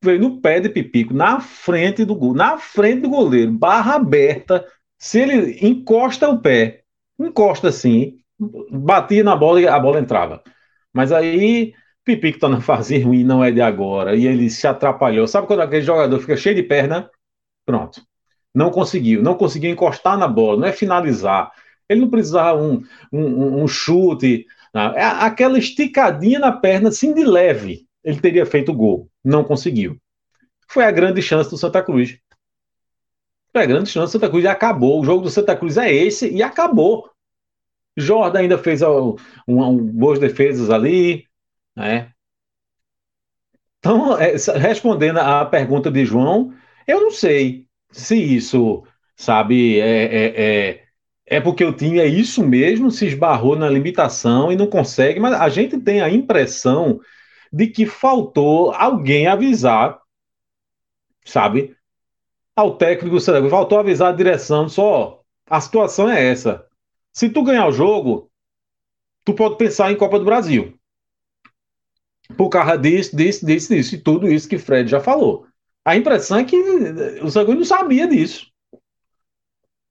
veio 0.04 0.20
no 0.20 0.40
pé 0.40 0.60
de 0.60 0.68
Pipico, 0.68 1.12
na 1.12 1.40
frente 1.40 2.04
do 2.04 2.14
gol, 2.14 2.32
na 2.32 2.58
frente 2.58 3.00
do 3.00 3.08
goleiro, 3.08 3.50
barra 3.50 3.94
aberta, 3.94 4.64
se 5.04 5.20
ele 5.20 5.58
encosta 5.60 6.30
o 6.30 6.40
pé, 6.40 6.80
encosta 7.20 7.68
assim, 7.68 8.16
batia 8.70 9.22
na 9.22 9.36
bola 9.36 9.60
e 9.60 9.68
a 9.68 9.78
bola 9.78 10.00
entrava. 10.00 10.42
Mas 10.94 11.12
aí, 11.12 11.74
Pipico 12.02 12.38
tá 12.38 12.48
na 12.48 12.62
fase 12.62 12.98
ruim, 13.00 13.22
não 13.22 13.44
é 13.44 13.50
de 13.50 13.60
agora, 13.60 14.16
e 14.16 14.26
ele 14.26 14.48
se 14.48 14.66
atrapalhou. 14.66 15.28
Sabe 15.28 15.46
quando 15.46 15.60
aquele 15.60 15.82
jogador 15.82 16.18
fica 16.20 16.38
cheio 16.38 16.54
de 16.54 16.62
perna? 16.62 17.10
Pronto. 17.66 18.00
Não 18.54 18.70
conseguiu, 18.70 19.22
não 19.22 19.34
conseguiu 19.34 19.70
encostar 19.70 20.16
na 20.16 20.26
bola, 20.26 20.60
não 20.60 20.68
é 20.68 20.72
finalizar. 20.72 21.52
Ele 21.86 22.00
não 22.00 22.08
precisava 22.08 22.62
um, 22.62 22.82
um, 23.12 23.62
um 23.62 23.68
chute, 23.68 24.46
não. 24.72 24.94
é 24.94 25.04
aquela 25.04 25.58
esticadinha 25.58 26.38
na 26.38 26.50
perna, 26.50 26.88
assim 26.88 27.12
de 27.12 27.24
leve. 27.24 27.86
Ele 28.02 28.18
teria 28.22 28.46
feito 28.46 28.72
o 28.72 28.74
gol, 28.74 29.10
não 29.22 29.44
conseguiu. 29.44 29.98
Foi 30.66 30.86
a 30.86 30.90
grande 30.90 31.20
chance 31.20 31.50
do 31.50 31.58
Santa 31.58 31.82
Cruz 31.82 32.18
é 33.60 33.66
grande 33.66 33.90
chance, 33.90 34.12
Santa 34.12 34.28
Cruz 34.28 34.44
acabou. 34.46 35.00
O 35.00 35.04
jogo 35.04 35.22
do 35.22 35.30
Santa 35.30 35.56
Cruz 35.56 35.76
é 35.76 35.92
esse 35.92 36.28
e 36.30 36.42
acabou. 36.42 37.10
Jordan 37.96 38.40
ainda 38.40 38.58
fez 38.58 38.82
um, 38.82 39.16
um, 39.46 39.76
boas 39.76 40.18
defesas 40.18 40.70
ali, 40.70 41.26
né? 41.76 42.10
Então, 43.78 44.18
é, 44.18 44.34
respondendo 44.58 45.18
à 45.18 45.44
pergunta 45.44 45.90
de 45.90 46.04
João, 46.04 46.54
eu 46.86 47.00
não 47.00 47.10
sei 47.10 47.66
se 47.92 48.16
isso, 48.16 48.82
sabe, 49.14 49.78
é, 49.78 50.04
é, 50.04 50.70
é, 50.70 50.84
é 51.26 51.40
porque 51.40 51.64
o 51.64 51.72
time 51.72 52.00
é 52.00 52.06
isso 52.06 52.42
mesmo, 52.42 52.90
se 52.90 53.06
esbarrou 53.06 53.56
na 53.56 53.68
limitação 53.68 54.50
e 54.50 54.56
não 54.56 54.66
consegue, 54.66 55.20
mas 55.20 55.34
a 55.34 55.48
gente 55.48 55.78
tem 55.78 56.00
a 56.00 56.10
impressão 56.10 57.00
de 57.52 57.68
que 57.68 57.86
faltou 57.86 58.72
alguém 58.72 59.26
avisar, 59.26 60.00
sabe, 61.24 61.76
ao 62.56 62.76
técnico 62.76 63.16
do 63.16 63.22
Cruz. 63.22 63.50
Faltou 63.50 63.78
avisar 63.78 64.12
a 64.12 64.16
direção, 64.16 64.68
só 64.68 65.22
a 65.48 65.60
situação 65.60 66.08
é 66.08 66.24
essa. 66.30 66.66
Se 67.12 67.28
tu 67.28 67.42
ganhar 67.42 67.66
o 67.66 67.72
jogo, 67.72 68.30
tu 69.24 69.34
pode 69.34 69.56
pensar 69.56 69.90
em 69.92 69.96
Copa 69.96 70.18
do 70.18 70.24
Brasil. 70.24 70.78
Por 72.36 72.48
causa 72.48 72.76
disso, 72.76 73.16
disso, 73.16 73.44
disso, 73.44 73.74
disso, 73.74 73.94
e 73.94 73.98
tudo 73.98 74.30
isso 74.30 74.48
que 74.48 74.58
Fred 74.58 74.90
já 74.90 75.00
falou. 75.00 75.46
A 75.84 75.96
impressão 75.96 76.38
é 76.38 76.44
que 76.44 76.56
o 76.56 77.30
Santa 77.30 77.44
Cruz 77.44 77.58
não 77.58 77.64
sabia 77.64 78.08
disso. 78.08 78.50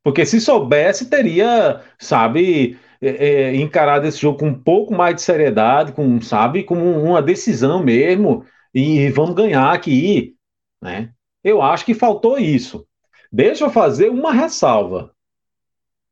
Porque 0.03 0.25
se 0.25 0.41
soubesse, 0.41 1.10
teria, 1.10 1.82
sabe, 2.00 2.77
é, 3.00 3.10
é, 3.10 3.55
encarado 3.55 4.05
esse 4.08 4.20
jogo 4.20 4.39
com 4.39 4.48
um 4.48 4.60
pouco 4.60 4.93
mais 4.93 5.15
de 5.15 5.22
seriedade, 5.22 5.93
com, 5.93 6.20
sabe, 6.20 6.63
como 6.63 6.84
uma 6.84 7.22
decisão 7.22 7.82
mesmo, 7.82 8.46
e 8.74 9.10
vamos 9.12 9.36
ganhar 9.36 9.72
aqui, 9.72 10.36
né? 10.82 11.13
Eu 11.43 11.62
acho 11.62 11.85
que 11.85 11.93
faltou 11.93 12.38
isso. 12.38 12.88
Deixa 13.31 13.65
eu 13.65 13.69
fazer 13.69 14.09
uma 14.09 14.31
ressalva. 14.31 15.12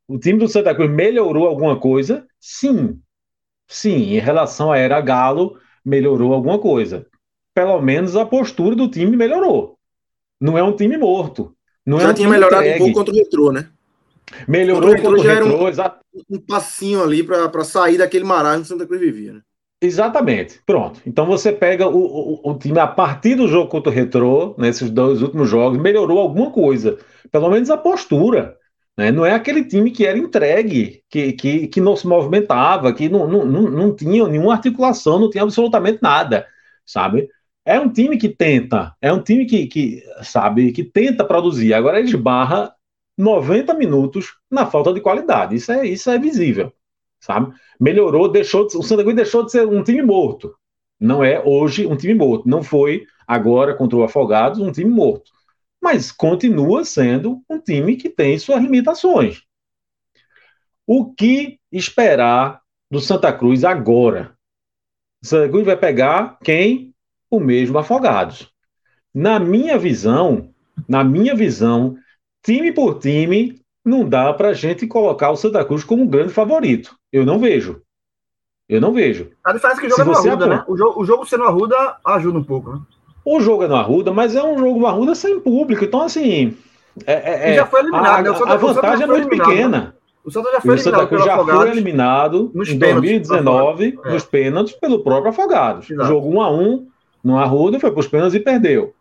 O 0.08 0.18
time 0.20 0.40
do 0.40 0.48
Santa 0.48 0.76
Cruz 0.76 0.90
melhorou 0.90 1.48
alguma 1.48 1.80
coisa? 1.80 2.28
Sim. 2.40 3.00
Sim, 3.68 4.16
em 4.16 4.20
relação 4.20 4.72
à 4.72 4.78
era 4.78 5.00
Galo, 5.00 5.58
melhorou 5.86 6.34
alguma 6.34 6.60
coisa. 6.60 7.08
Pelo 7.54 7.82
menos 7.82 8.16
a 8.16 8.26
postura 8.26 8.76
do 8.76 8.90
time 8.90 9.16
melhorou. 9.16 9.78
Não 10.40 10.58
é 10.58 10.64
um 10.64 10.76
time 10.76 10.98
morto. 10.98 11.56
Não 11.86 12.00
já 12.00 12.10
é 12.10 12.12
um 12.12 12.14
tinha 12.14 12.30
melhorado 12.30 12.64
entregue. 12.64 12.84
um 12.84 12.86
pouco 12.86 13.00
contra 13.00 13.14
o 13.14 13.18
Retrô, 13.18 13.52
né? 13.52 13.70
Melhorou 14.48 14.96
contra 14.96 15.10
o 15.10 15.22
Retrô, 15.22 15.24
já 15.24 15.34
retrô, 15.34 15.68
era 15.68 16.00
um, 16.14 16.36
um 16.36 16.40
passinho 16.40 17.04
ali 17.04 17.24
para 17.24 17.64
sair 17.64 17.98
daquele 17.98 18.24
marasmo 18.26 18.66
que 18.66 18.66
o 18.66 18.68
Santa 18.68 18.88
Cruz 18.88 19.00
vivia, 19.00 19.34
né? 19.34 19.42
Exatamente, 19.84 20.62
pronto. 20.64 21.02
Então 21.08 21.26
você 21.26 21.52
pega 21.52 21.88
o, 21.88 21.98
o, 21.98 22.52
o, 22.52 22.58
time 22.58 22.78
a 22.80 22.86
partir 22.86 23.34
do 23.34 23.48
jogo 23.48 23.68
contra 23.68 23.92
o 23.92 23.96
Retrô, 23.96 24.54
nesses 24.56 24.92
dois 24.92 25.24
últimos 25.24 25.50
jogos, 25.50 25.80
melhorou 25.80 26.20
alguma 26.20 26.52
coisa, 26.52 27.00
pelo 27.32 27.50
menos 27.50 27.70
a 27.72 27.78
postura. 27.78 28.56
Né? 28.96 29.12
Não 29.12 29.26
é 29.26 29.34
aquele 29.34 29.64
time 29.66 29.90
que 29.90 30.06
era 30.06 30.20
entregue, 30.20 31.04
que, 31.10 31.34
que, 31.34 31.68
que 31.68 31.82
não 31.82 31.96
se 31.96 32.06
movimentava, 32.08 32.94
que 32.94 33.10
não, 33.10 33.28
não, 33.28 33.44
não, 33.44 33.62
não 33.64 33.96
tinha 33.96 34.28
nenhuma 34.28 34.54
articulação, 34.54 35.20
não 35.20 35.30
tinha 35.32 35.44
absolutamente 35.44 36.00
nada, 36.00 36.48
sabe? 36.86 37.28
É 37.66 37.80
um 37.80 37.92
time 37.92 38.18
que 38.18 38.30
tenta, 38.30 38.96
é 39.02 39.12
um 39.12 39.22
time 39.22 39.46
que, 39.48 39.66
que 39.68 40.04
sabe, 40.22 40.72
que 40.74 40.84
tenta 40.84 41.26
produzir. 41.26 41.74
Agora 41.74 42.00
ele 42.00 42.10
esbarra 42.10 42.72
90 43.18 43.74
minutos 43.74 44.36
na 44.50 44.66
falta 44.68 44.94
de 44.94 45.02
qualidade. 45.02 45.56
Isso 45.56 45.72
é, 45.72 45.88
isso 45.88 46.10
é 46.12 46.20
visível. 46.20 46.72
Sabe? 47.22 47.54
Melhorou, 47.80 48.28
deixou 48.28 48.68
de, 48.68 48.76
o 48.76 48.84
Santa 48.84 49.04
Cruz 49.04 49.16
deixou 49.16 49.46
de 49.46 49.52
ser 49.52 49.66
um 49.68 49.84
time 49.84 50.02
morto. 50.02 50.54
Não 51.00 51.24
é 51.24 51.42
hoje 51.44 51.88
um 51.88 51.96
time 51.96 52.14
morto. 52.14 52.50
Não 52.50 52.62
foi 52.62 53.06
agora 53.26 53.74
contra 53.76 53.98
o 53.98 54.04
Afogados 54.04 54.60
um 54.60 54.72
time 54.72 54.90
morto. 54.90 55.32
Mas 55.82 56.12
continua 56.12 56.84
sendo 56.84 57.42
um 57.50 57.60
time 57.60 57.96
que 57.96 58.10
tem 58.10 58.38
suas 58.38 58.62
limitações. 58.62 59.42
O 60.86 61.14
que 61.14 61.60
esperar 61.72 62.62
do 62.90 63.00
Santa 63.00 63.32
Cruz 63.32 63.64
agora? 63.64 64.36
O 65.24 65.28
Santa 65.28 65.50
Cruz 65.50 65.66
vai 65.66 65.78
pegar 65.78 66.38
quem? 66.44 66.94
O 67.30 67.40
mesmo 67.40 67.78
Afogados. 67.78 68.52
Na 69.14 69.40
minha 69.40 69.78
visão, 69.78 70.54
na 70.88 71.04
minha 71.04 71.36
visão, 71.36 71.98
time 72.44 72.72
por 72.72 73.00
time, 73.00 73.60
não 73.84 74.08
dá 74.08 74.34
para 74.34 74.50
a 74.50 74.54
gente 74.54 74.86
colocar 74.86 75.32
o 75.32 75.36
Santa 75.36 75.66
Cruz 75.66 75.84
como 75.84 76.04
um 76.04 76.08
grande 76.08 76.34
favorito. 76.34 76.96
Eu 77.12 77.26
não 77.26 77.40
vejo. 77.40 77.82
Eu 78.68 78.80
não 78.80 78.94
vejo. 78.94 79.30
A 79.44 79.52
diferença 79.52 79.80
é 79.80 79.82
que 79.82 79.88
o 79.88 79.98
jogo 79.98 80.16
Se 80.16 80.30
é 80.30 80.36
no 80.36 80.44
Arruda, 80.44 80.48
né? 80.48 80.64
O 80.68 80.78
jogo, 80.78 81.02
o 81.02 81.06
jogo 81.06 81.26
sendo 81.26 81.44
Arruda 81.44 81.98
ajuda 82.06 82.40
um 82.40 82.44
pouco, 82.44 82.72
né? 82.72 82.80
O 83.26 83.40
jogo 83.42 83.64
é 83.64 83.68
no 83.68 83.76
Arruda, 83.76 84.14
mas 84.14 84.36
é 84.36 84.44
um 84.44 84.58
jogo 84.58 84.80
no 84.80 84.88
Arruda 84.88 85.14
sem 85.14 85.40
público. 85.40 85.84
Então, 85.84 86.02
assim. 86.02 86.58
É, 87.06 87.52
é, 87.52 87.56
já 87.56 87.66
foi 87.66 87.82
eliminado, 87.82 88.28
a, 88.28 88.46
né? 88.46 88.52
a 88.52 88.56
vantagem 88.56 89.04
é 89.04 89.08
muito 89.08 89.28
pequena. 89.28 89.80
Né? 89.80 89.94
O 90.24 90.32
Santa 90.32 90.52
já 90.52 90.62
foi 90.62 90.76
eliminado. 90.76 91.04
O 91.04 91.20
Santa 91.20 91.26
já 91.26 91.44
foi 91.44 91.70
eliminado 91.70 92.52
em 92.56 92.78
2019 92.78 94.00
é. 94.04 94.12
nos 94.12 94.24
pênaltis 94.24 94.76
pelo 94.76 95.04
próprio 95.04 95.30
Afogados. 95.30 95.90
Exato. 95.90 96.08
Jogo 96.08 96.30
1 96.30 96.42
a 96.42 96.52
1 96.52 96.88
no 97.24 97.38
Arruda, 97.38 97.80
foi 97.80 97.92
para 97.92 98.00
os 98.00 98.08
pênaltis 98.08 98.36
e 98.36 98.40
perdeu. 98.40 98.94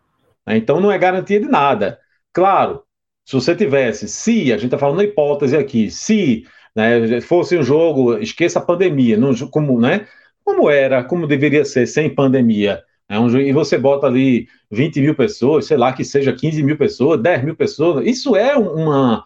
Então 0.47 0.79
não 0.79 0.91
é 0.91 0.97
garantia 0.97 1.39
de 1.39 1.47
nada. 1.47 1.99
Claro, 2.33 2.83
se 3.25 3.33
você 3.33 3.55
tivesse, 3.55 4.07
se, 4.07 4.51
a 4.51 4.57
gente 4.57 4.65
está 4.65 4.77
falando 4.77 5.03
hipótese 5.03 5.55
aqui, 5.55 5.89
se 5.89 6.45
né, 6.75 7.21
fosse 7.21 7.57
um 7.57 7.63
jogo, 7.63 8.17
esqueça 8.17 8.59
a 8.59 8.61
pandemia, 8.61 9.17
não, 9.17 9.33
como, 9.49 9.79
né, 9.79 10.07
como 10.43 10.69
era, 10.69 11.03
como 11.03 11.27
deveria 11.27 11.65
ser 11.65 11.85
sem 11.87 12.13
pandemia, 12.13 12.83
é 13.11 13.19
um, 13.19 13.27
e 13.37 13.51
você 13.51 13.77
bota 13.77 14.07
ali 14.07 14.47
20 14.71 15.01
mil 15.01 15.13
pessoas, 15.13 15.65
sei 15.65 15.75
lá, 15.75 15.91
que 15.91 16.05
seja 16.05 16.31
15 16.31 16.63
mil 16.63 16.77
pessoas, 16.77 17.21
10 17.21 17.43
mil 17.43 17.55
pessoas, 17.57 18.07
isso 18.07 18.37
é 18.37 18.55
uma, 18.55 19.25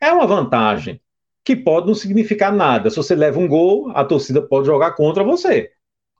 é 0.00 0.10
uma 0.10 0.26
vantagem 0.26 0.98
que 1.44 1.54
pode 1.54 1.86
não 1.86 1.94
significar 1.94 2.50
nada. 2.50 2.88
Se 2.88 2.96
você 2.96 3.14
leva 3.14 3.38
um 3.38 3.46
gol, 3.46 3.90
a 3.94 4.04
torcida 4.04 4.40
pode 4.40 4.66
jogar 4.66 4.92
contra 4.92 5.22
você. 5.22 5.70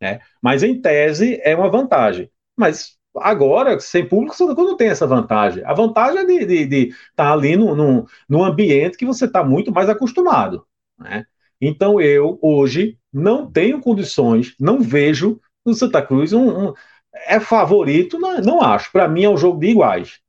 Né? 0.00 0.20
Mas 0.42 0.62
em 0.62 0.78
tese 0.78 1.40
é 1.42 1.56
uma 1.56 1.70
vantagem. 1.70 2.30
Mas 2.54 2.95
agora, 3.20 3.78
sem 3.80 4.06
público, 4.06 4.34
você 4.34 4.44
não 4.44 4.76
tem 4.76 4.88
essa 4.88 5.06
vantagem. 5.06 5.64
A 5.64 5.74
vantagem 5.74 6.20
é 6.20 6.24
de 6.24 6.34
estar 6.34 6.46
de, 6.46 6.66
de 6.66 6.94
tá 7.14 7.32
ali 7.32 7.56
no, 7.56 7.74
no, 7.74 8.06
no, 8.28 8.44
ambiente 8.44 8.96
que 8.96 9.06
você 9.06 9.24
está 9.24 9.44
muito 9.44 9.72
mais 9.72 9.88
acostumado. 9.88 10.66
Né? 10.98 11.24
Então 11.60 12.00
eu, 12.00 12.38
hoje, 12.42 12.98
não 13.12 13.50
tenho 13.50 13.80
condições, 13.80 14.54
não 14.58 14.80
vejo 14.80 15.40
no 15.64 15.74
Santa 15.74 16.02
Cruz 16.02 16.32
um, 16.32 16.68
um 16.68 16.74
é 17.26 17.40
favorito? 17.40 18.18
Não, 18.18 18.40
não 18.40 18.62
acho. 18.62 18.92
Para 18.92 19.08
mim 19.08 19.24
é 19.24 19.30
um 19.30 19.36
jogo 19.36 19.58
de 19.58 19.68
iguais. 19.68 20.20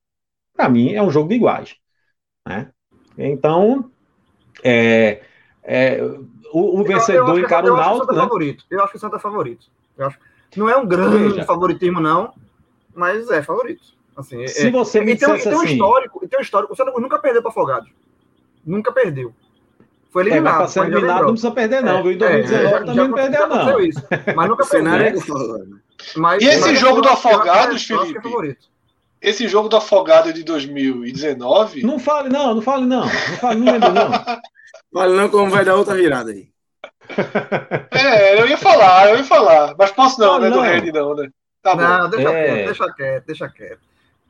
Para 0.56 0.70
mim 0.70 0.94
é 0.94 1.04
um 1.04 1.12
jogo 1.12 1.30
de 1.30 1.36
iguais. 1.36 1.76
Né? 2.48 2.70
Então, 3.18 3.92
é, 4.64 5.22
é, 5.64 6.02
o, 6.54 6.80
o 6.80 6.84
vencedor 6.84 7.40
encara 7.40 7.72
o 7.72 7.76
Náutico. 7.76 8.14
Né? 8.14 8.22
Favorito. 8.22 8.66
Eu 8.70 8.82
acho 8.82 8.92
que 8.92 8.98
o 8.98 9.00
Santa 9.02 9.18
é 9.18 9.20
favorito. 9.20 9.68
Eu 9.98 10.08
acho, 10.08 10.18
não 10.56 10.70
é 10.70 10.78
um 10.78 10.86
grande 10.86 11.34
Veja. 11.34 11.44
favoritismo, 11.44 12.00
não, 12.00 12.34
mas 12.98 13.30
é 13.30 13.42
favorito. 13.42 13.96
Assim, 14.16 14.44
é, 14.44 14.48
Se 14.48 14.72
você 14.72 15.00
me 15.00 15.14
então, 15.14 15.36
então, 15.36 15.62
assim... 15.62 15.74
histórico, 15.74 16.28
tem 16.28 16.40
um 16.40 16.42
histórico. 16.42 16.74
O 16.74 16.76
Santa 16.76 16.92
nunca 17.00 17.20
perdeu 17.20 17.42
para 17.42 17.52
Afogados. 17.52 17.90
Nunca 18.66 18.92
perdeu. 18.92 19.32
Foi 20.12 20.24
eliminado. 20.24 20.56
É, 20.56 20.58
mas 20.58 20.58
para 20.58 20.68
ser 20.68 20.92
eliminado 20.92 21.22
não 21.22 21.32
precisa 21.34 21.52
perder, 21.52 21.84
não. 21.84 22.00
É, 22.00 22.02
viu? 22.02 22.12
Em 22.14 22.18
2019 22.18 22.66
é, 22.66 22.80
também 22.80 22.96
não 22.96 23.14
perdeu, 23.14 23.48
não. 23.48 23.80
Isso, 23.80 24.02
mas 24.36 24.50
nunca 24.50 24.66
perdeu. 24.66 25.80
Mas, 26.16 26.42
e 26.42 26.46
esse 26.48 26.76
jogo 26.76 27.02
do 27.02 27.10
Afogados, 27.10 27.84
Felipe? 27.84 28.58
Esse 29.22 29.48
jogo 29.48 29.68
do 29.68 29.78
Afogado 29.78 30.32
de 30.32 30.44
2019. 30.44 31.84
Não 31.84 31.98
fale, 32.00 32.30
não, 32.30 32.56
não 32.56 32.62
fale, 32.62 32.86
não. 32.86 33.02
Não 33.02 33.10
fale, 33.10 33.60
não 33.60 33.74
lembro, 33.74 33.92
não. 33.92 34.12
fale 34.94 35.16
não, 35.16 35.30
como 35.30 35.50
vai 35.50 35.66
dar 35.66 35.76
outra 35.76 35.96
virada 35.96 36.32
aí. 36.32 36.50
É, 37.92 38.40
eu 38.40 38.48
ia 38.48 38.58
falar, 38.58 39.10
eu 39.10 39.18
ia 39.18 39.24
falar. 39.24 39.76
Mas 39.78 39.92
posso 39.92 40.20
não, 40.20 40.40
né? 40.40 40.50
Não. 40.50 40.58
Do 40.58 40.64
Red, 40.64 40.92
não, 40.92 41.16
né? 41.16 41.30
Tá 41.68 41.76
não, 41.76 42.04
bom. 42.04 42.10
deixa 42.10 42.30
é. 42.30 42.46
quieto, 42.46 42.66
deixa 42.66 42.94
quieto, 42.94 43.26
deixa 43.26 43.50
quieto. 43.50 43.80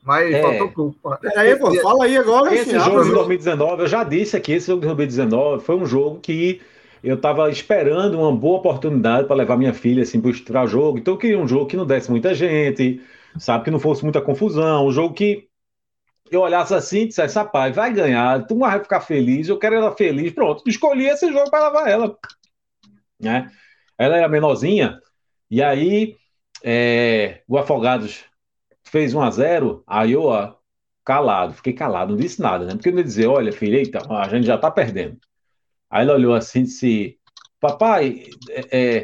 Mas 0.04 0.34
é. 0.34 0.42
faltou 0.42 0.72
culpa. 0.72 1.20
Aí, 1.36 1.56
pô, 1.58 1.74
fala 1.82 2.06
aí 2.06 2.18
agora. 2.18 2.56
Esse 2.56 2.80
jogo 2.80 3.04
de 3.04 3.12
2019, 3.12 3.82
eu 3.84 3.88
já 3.88 4.04
disse 4.04 4.38
aqui, 4.38 4.54
esse 4.54 4.68
jogo 4.68 4.82
de 4.82 4.88
2019 4.88 5.64
foi 5.64 5.76
um 5.76 5.86
jogo 5.86 6.20
que 6.20 6.62
eu 7.04 7.16
estava 7.16 7.50
esperando 7.52 8.18
uma 8.18 8.36
boa 8.36 8.58
oportunidade 8.58 9.28
para 9.28 9.36
levar 9.36 9.58
minha 9.58 9.74
filha 9.74 10.04
assim 10.04 10.20
para 10.20 10.64
o 10.64 10.68
jogo. 10.68 10.98
Então 10.98 11.14
eu 11.14 11.18
queria 11.18 11.38
um 11.38 11.48
jogo 11.48 11.68
que 11.68 11.78
não 11.78 11.86
desse 11.86 12.10
muita 12.10 12.34
gente, 12.34 13.02
sabe, 13.38 13.66
que 13.66 13.72
não 13.72 13.80
fosse 13.80 14.04
muita 14.04 14.22
confusão, 14.22 14.88
um 14.88 14.92
jogo 14.92 15.14
que 15.14 15.48
eu 16.32 16.42
olhasse 16.42 16.74
assim 16.74 17.02
e 17.02 17.08
dissesse, 17.08 17.36
rapaz, 17.36 17.76
vai 17.76 17.94
ganhar, 17.94 18.46
tu 18.46 18.58
vai 18.58 18.80
ficar 18.80 19.02
feliz, 19.02 19.48
eu 19.48 19.60
quero 19.60 19.76
ela 19.76 19.96
feliz, 19.96 20.32
pronto, 20.34 20.64
escolhi 20.68 21.08
esse 21.08 21.32
jogo 21.32 21.50
para 21.50 21.68
levar 21.68 21.90
ela, 21.90 22.18
né? 23.20 23.50
Ela 23.98 24.18
era 24.18 24.28
menorzinha, 24.28 25.00
e 25.50 25.62
aí 25.62 26.16
é, 26.64 27.42
o 27.48 27.58
Afogados 27.58 28.26
fez 28.84 29.14
1 29.14 29.22
a 29.22 29.30
0 29.32 29.84
aí 29.86 30.14
eu, 30.14 30.24
ó, 30.24 30.56
calado, 31.04 31.54
fiquei 31.54 31.74
calado, 31.74 32.12
não 32.12 32.20
disse 32.20 32.42
nada, 32.42 32.66
né? 32.66 32.74
Porque 32.74 32.90
eu 32.90 32.94
não 32.94 33.00
ia 33.00 33.06
dizer, 33.06 33.28
olha, 33.28 33.52
filha, 33.52 33.78
eita, 33.78 34.00
a 34.10 34.28
gente 34.28 34.46
já 34.46 34.58
tá 34.58 34.70
perdendo. 34.70 35.18
Aí 35.90 36.04
ela 36.04 36.16
olhou 36.16 36.34
assim 36.34 36.60
e 36.60 36.64
disse: 36.64 37.18
Papai, 37.60 38.26
é, 38.50 38.98
é, 38.98 39.04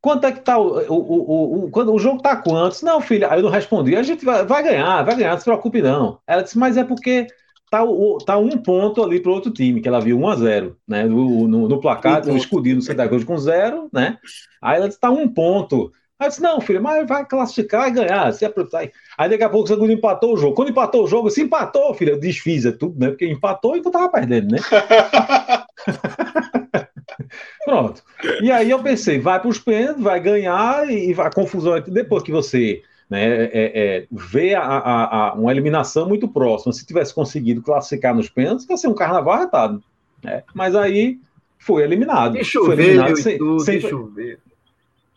quanto 0.00 0.26
é 0.26 0.32
que 0.32 0.40
tá 0.40 0.58
o, 0.58 0.78
o, 0.78 0.94
o, 0.94 1.64
o, 1.64 1.70
quando, 1.70 1.92
o 1.92 1.98
jogo 1.98 2.20
tá 2.20 2.36
quantos? 2.36 2.82
Não, 2.82 3.00
filha. 3.00 3.30
Aí 3.30 3.38
eu 3.38 3.44
não 3.44 3.50
respondi: 3.50 3.96
A 3.96 4.02
gente 4.02 4.24
vai, 4.24 4.44
vai 4.44 4.62
ganhar, 4.62 5.02
vai 5.02 5.16
ganhar, 5.16 5.30
não 5.32 5.38
se 5.38 5.44
preocupe 5.44 5.80
não. 5.80 6.20
Ela 6.26 6.42
disse: 6.42 6.58
Mas 6.58 6.76
é 6.76 6.84
porque 6.84 7.26
tá, 7.70 7.82
o, 7.82 8.18
tá 8.18 8.36
um 8.36 8.58
ponto 8.58 9.02
ali 9.02 9.20
para 9.20 9.32
outro 9.32 9.50
time, 9.50 9.80
que 9.80 9.88
ela 9.88 10.00
viu 10.00 10.18
1 10.18 10.28
a 10.28 10.36
0 10.36 10.76
né? 10.86 11.04
No, 11.04 11.48
no, 11.48 11.68
no 11.68 11.80
placar, 11.80 12.26
um 12.28 12.36
escudinho 12.36 12.76
no 12.76 12.82
Santa 12.82 13.08
Cruz 13.08 13.24
com 13.24 13.38
zero, 13.38 13.88
né? 13.92 14.18
Aí 14.60 14.76
ela 14.76 14.88
disse: 14.88 15.00
Tá 15.00 15.10
um 15.10 15.28
ponto. 15.28 15.92
Aí 16.22 16.26
eu 16.26 16.28
disse, 16.28 16.40
não, 16.40 16.60
filho, 16.60 16.80
mas 16.80 17.04
vai 17.08 17.26
classificar 17.26 17.88
e 17.88 17.90
ganhar. 17.90 18.32
Se 18.32 18.44
aproveitar. 18.44 18.88
Aí 19.18 19.28
daqui 19.28 19.42
a 19.42 19.48
pouco 19.48 19.64
o 19.64 19.68
Santos 19.68 19.90
empatou 19.90 20.34
o 20.34 20.36
jogo. 20.36 20.54
Quando 20.54 20.70
empatou 20.70 21.02
o 21.02 21.08
jogo, 21.08 21.28
se 21.30 21.42
empatou, 21.42 21.92
filho, 21.94 22.12
eu 22.12 22.20
desfiz 22.20 22.64
é 22.64 22.70
tudo, 22.70 22.96
né? 22.96 23.08
Porque 23.08 23.26
empatou 23.26 23.74
e 23.74 23.80
eu 23.80 23.90
tava 23.90 24.08
perdendo, 24.08 24.52
né? 24.52 24.58
Pronto. 27.66 28.04
E 28.40 28.52
aí 28.52 28.70
eu 28.70 28.80
pensei, 28.80 29.18
vai 29.18 29.40
para 29.40 29.48
os 29.48 29.58
pênaltis, 29.58 30.00
vai 30.00 30.20
ganhar 30.20 30.88
e 30.88 31.12
a 31.18 31.28
confusão 31.28 31.80
depois 31.80 32.22
que 32.22 32.30
você 32.30 32.82
né, 33.10 33.46
é, 33.46 33.50
é, 33.52 34.06
vê 34.10 34.54
a, 34.54 34.62
a, 34.62 35.30
a, 35.30 35.34
uma 35.34 35.50
eliminação 35.50 36.08
muito 36.08 36.28
próxima. 36.28 36.72
Se 36.72 36.86
tivesse 36.86 37.12
conseguido 37.12 37.62
classificar 37.62 38.14
nos 38.14 38.28
pênaltis, 38.28 38.64
ia 38.70 38.76
ser 38.76 38.86
um 38.86 38.94
carnaval 38.94 39.34
arretado. 39.34 39.82
Né? 40.22 40.44
Mas 40.54 40.76
aí 40.76 41.18
foi 41.58 41.82
eliminado. 41.82 42.36
E 42.36 42.44
choveu, 42.44 42.76
foi 42.76 42.84
eliminado 42.84 43.16
sem, 43.16 43.38
tudo, 43.38 43.60
sem... 43.60 43.80
choveu. 43.80 44.38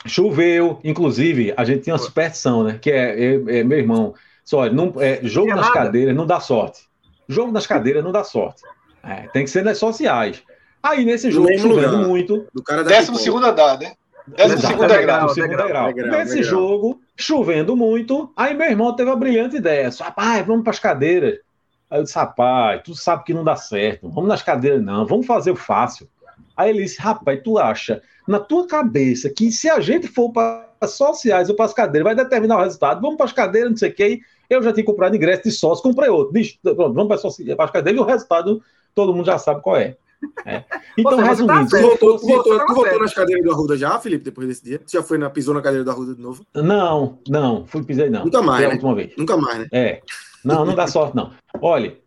Choveu, 0.06 0.80
inclusive, 0.84 1.54
a 1.58 1.64
gente 1.64 1.82
tinha 1.82 1.94
uma 1.94 2.00
superstição, 2.00 2.64
né? 2.64 2.78
Que 2.80 2.92
é, 2.92 3.20
é, 3.20 3.60
é 3.60 3.64
meu 3.64 3.78
irmão, 3.78 4.14
só, 4.44 4.70
não, 4.70 4.94
é, 5.00 5.20
jogo 5.24 5.54
nas 5.56 5.70
cadeiras 5.72 6.16
não 6.16 6.26
dá 6.26 6.40
sorte. 6.40 6.82
Jogo 7.28 7.52
nas 7.52 7.66
cadeiras 7.66 8.04
não 8.04 8.12
dá 8.12 8.24
sorte. 8.24 8.62
É, 9.04 9.28
tem 9.30 9.44
que 9.44 9.50
ser 9.50 9.64
nas 9.64 9.78
sociais. 9.78 10.44
Aí 10.82 11.04
nesse 11.04 11.32
jogo, 11.32 11.48
chovendo 11.58 11.98
muito. 12.08 12.48
Do 12.54 12.62
cara 12.62 12.84
décimo 12.84 13.18
segundo 13.18 13.48
andar, 13.48 13.80
né? 13.80 13.94
Décimo 14.28 14.62
segundo 14.62 14.88
degrau. 14.88 15.30
Segundo 15.30 15.58
degrau. 15.58 15.94
Nesse 15.94 16.44
jogo, 16.44 17.02
chovendo 17.16 17.76
muito, 17.76 18.32
aí 18.36 18.54
meu 18.54 18.70
irmão 18.70 18.96
teve 18.96 19.10
a 19.10 19.16
brilhante 19.16 19.58
ideia. 19.58 19.90
Rapaz, 20.00 20.46
vamos 20.46 20.64
para 20.64 20.72
as 20.72 20.80
cadeiras. 20.80 21.40
Aí 21.90 22.00
eu 22.00 22.04
disse, 22.04 22.16
rapaz, 22.16 22.82
tu 22.84 22.96
sabe 22.96 23.24
que 23.24 23.34
não 23.34 23.44
dá 23.44 23.56
certo. 23.56 24.10
Vamos 24.10 24.28
nas 24.28 24.42
cadeiras, 24.42 24.82
não. 24.82 25.06
Vamos 25.06 25.26
fazer 25.26 25.52
o 25.52 25.56
fácil. 25.56 26.08
Aí 26.56 26.70
ele 26.70 26.84
disse, 26.84 27.02
rapaz, 27.02 27.40
tu 27.44 27.58
acha 27.58 28.02
na 28.28 28.40
tua 28.40 28.68
cabeça 28.68 29.30
que 29.30 29.52
se 29.52 29.70
a 29.70 29.80
gente 29.80 30.08
for 30.08 30.32
para 30.32 30.70
as 30.82 30.92
sociais 30.92 31.50
ou 31.50 31.56
para 31.56 31.66
as 31.66 31.74
cadeiras, 31.74 32.04
vai 32.04 32.16
determinar 32.16 32.58
o 32.58 32.64
resultado. 32.64 33.02
Vamos 33.02 33.18
para 33.18 33.26
as 33.26 33.34
cadeiras, 33.34 33.70
não 33.72 33.78
sei 33.78 33.90
o 33.90 33.96
quê. 33.96 34.20
Eu 34.50 34.62
já 34.62 34.72
tinha 34.72 34.86
comprado 34.86 35.16
ingresso 35.16 35.44
de 35.44 35.52
sócio, 35.52 35.84
comprei 35.84 36.10
outro. 36.10 36.34
Diz, 36.34 36.58
pronto, 36.62 36.94
vamos 36.94 37.08
para 37.08 37.66
as 37.66 37.72
cadeiras 37.72 38.00
e 38.00 38.04
o 38.04 38.08
resultado 38.08 38.62
todo 38.94 39.14
mundo 39.14 39.26
já 39.26 39.38
sabe 39.38 39.62
qual 39.62 39.78
é. 39.78 39.98
É. 40.46 40.64
Então, 40.98 41.18
Você, 41.18 41.24
resumindo. 41.24 41.70
Tá 41.70 41.78
tu 41.78 41.82
voltou, 41.82 42.20
tu 42.20 42.26
voltou, 42.26 42.66
tu 42.66 42.74
voltou 42.74 43.00
nas 43.02 43.14
cadeiras 43.14 43.44
do 43.44 43.52
Arruda 43.52 43.76
já, 43.76 44.00
Felipe, 44.00 44.24
depois 44.24 44.48
desse 44.48 44.64
dia? 44.64 44.82
Você 44.86 44.96
já 44.96 45.04
foi 45.04 45.18
na, 45.18 45.30
pisou 45.30 45.54
na 45.54 45.62
cadeira 45.62 45.84
do 45.84 45.92
Arruda 45.92 46.16
de 46.16 46.22
novo? 46.22 46.46
Não, 46.56 47.20
não, 47.28 47.68
fui 47.68 47.84
pisei 47.84 48.10
não. 48.10 48.24
Nunca 48.24 48.42
mais. 48.42 48.60
Foi 48.60 48.66
a 48.66 48.70
né? 48.70 48.74
última 48.76 48.96
vez. 48.96 49.12
Nunca 49.18 49.36
mais, 49.36 49.60
né? 49.60 49.68
É. 49.74 50.02
Não, 50.42 50.66
não 50.66 50.74
dá 50.74 50.88
sorte, 50.88 51.18
não. 51.18 51.34
Olha, 51.62 51.98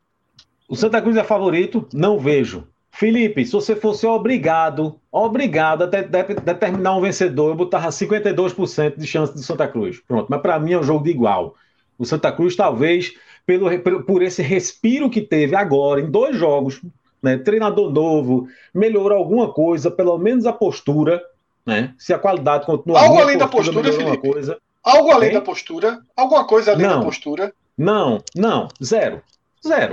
o 0.66 0.74
Santa 0.74 1.02
Cruz 1.02 1.18
é 1.18 1.24
favorito, 1.24 1.86
não 1.92 2.18
vejo. 2.18 2.66
Felipe, 2.98 3.46
se 3.46 3.52
você 3.52 3.76
fosse 3.76 4.04
obrigado, 4.08 4.98
obrigado 5.12 5.84
a 5.84 5.86
de, 5.86 6.02
de, 6.02 6.34
determinar 6.34 6.96
um 6.96 7.00
vencedor, 7.00 7.50
eu 7.50 7.54
botava 7.54 7.90
52% 7.90 8.98
de 8.98 9.06
chance 9.06 9.32
de 9.32 9.40
Santa 9.44 9.68
Cruz. 9.68 10.00
Pronto, 10.00 10.26
mas 10.28 10.42
para 10.42 10.58
mim 10.58 10.72
é 10.72 10.78
um 10.80 10.82
jogo 10.82 11.04
de 11.04 11.10
igual. 11.10 11.54
O 11.96 12.04
Santa 12.04 12.32
Cruz, 12.32 12.56
talvez, 12.56 13.14
pelo, 13.46 14.02
por 14.02 14.20
esse 14.20 14.42
respiro 14.42 15.08
que 15.08 15.20
teve 15.20 15.54
agora, 15.54 16.00
em 16.00 16.10
dois 16.10 16.36
jogos, 16.36 16.80
né? 17.22 17.38
Treinador 17.38 17.88
novo, 17.92 18.48
melhorou 18.74 19.16
alguma 19.16 19.52
coisa, 19.52 19.92
pelo 19.92 20.18
menos 20.18 20.44
a 20.44 20.52
postura, 20.52 21.22
né? 21.64 21.94
Se 21.96 22.12
a 22.12 22.18
qualidade 22.18 22.66
continua 22.66 23.00
Algo 23.00 23.20
além 23.20 23.38
da 23.38 23.46
postura, 23.46 23.92
Felipe? 23.92 24.28
coisa. 24.28 24.58
Algo 24.82 25.12
além 25.12 25.32
da 25.32 25.40
postura? 25.40 26.00
Alguma 26.16 26.44
coisa 26.48 26.72
além 26.72 26.84
Não. 26.84 26.98
da 26.98 27.04
postura? 27.04 27.52
Não, 27.78 28.20
não, 28.34 28.66
zero. 28.82 29.22
Zero. 29.64 29.92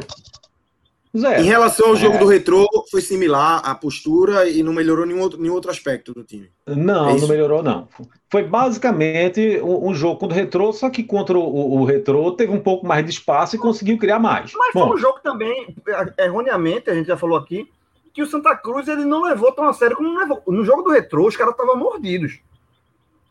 Zero. 1.17 1.41
Em 1.41 1.45
relação 1.45 1.89
ao 1.89 1.95
jogo 1.95 2.15
É. 2.15 2.19
do 2.19 2.25
retrô, 2.25 2.67
foi 2.91 2.99
similar 3.01 3.61
a 3.63 3.73
postura 3.73 4.49
e 4.49 4.61
não 4.61 4.73
melhorou 4.73 5.05
nenhum 5.05 5.21
outro, 5.21 5.39
nenhum 5.39 5.53
outro 5.53 5.71
aspecto 5.71 6.13
do 6.13 6.23
time. 6.23 6.49
Não, 6.67 7.09
É 7.09 7.17
não 7.17 7.27
melhorou, 7.27 7.63
não. 7.63 7.87
Foi 8.29 8.43
basicamente 8.43 9.59
um, 9.61 9.89
um 9.89 9.95
jogo 9.95 10.19
contra 10.19 10.35
o 10.35 10.39
Retrô, 10.39 10.73
só 10.73 10.89
que 10.89 11.03
contra 11.03 11.37
o, 11.37 11.79
o 11.81 11.85
Retrô 11.85 12.31
teve 12.31 12.51
um 12.51 12.59
pouco 12.59 12.85
mais 12.85 13.05
de 13.05 13.11
espaço 13.11 13.55
e 13.55 13.59
conseguiu 13.59 13.97
criar 13.97 14.19
mais. 14.19 14.51
Mas 14.53 14.73
Bom, 14.73 14.87
foi 14.87 14.97
um 14.97 14.99
jogo 14.99 15.19
também, 15.23 15.73
erroneamente, 16.19 16.89
a 16.89 16.93
gente 16.93 17.07
já 17.07 17.15
falou 17.15 17.37
aqui, 17.37 17.69
que 18.13 18.21
o 18.21 18.27
Santa 18.27 18.55
Cruz 18.55 18.87
ele 18.87 19.05
não 19.05 19.23
levou 19.23 19.51
tão 19.51 19.67
a 19.67 19.73
sério 19.73 19.95
como 19.95 20.17
levou. 20.17 20.41
No 20.47 20.65
jogo 20.65 20.81
do 20.81 20.89
retrô, 20.91 21.27
os 21.27 21.37
caras 21.37 21.53
estavam 21.53 21.77
mordidos. 21.77 22.39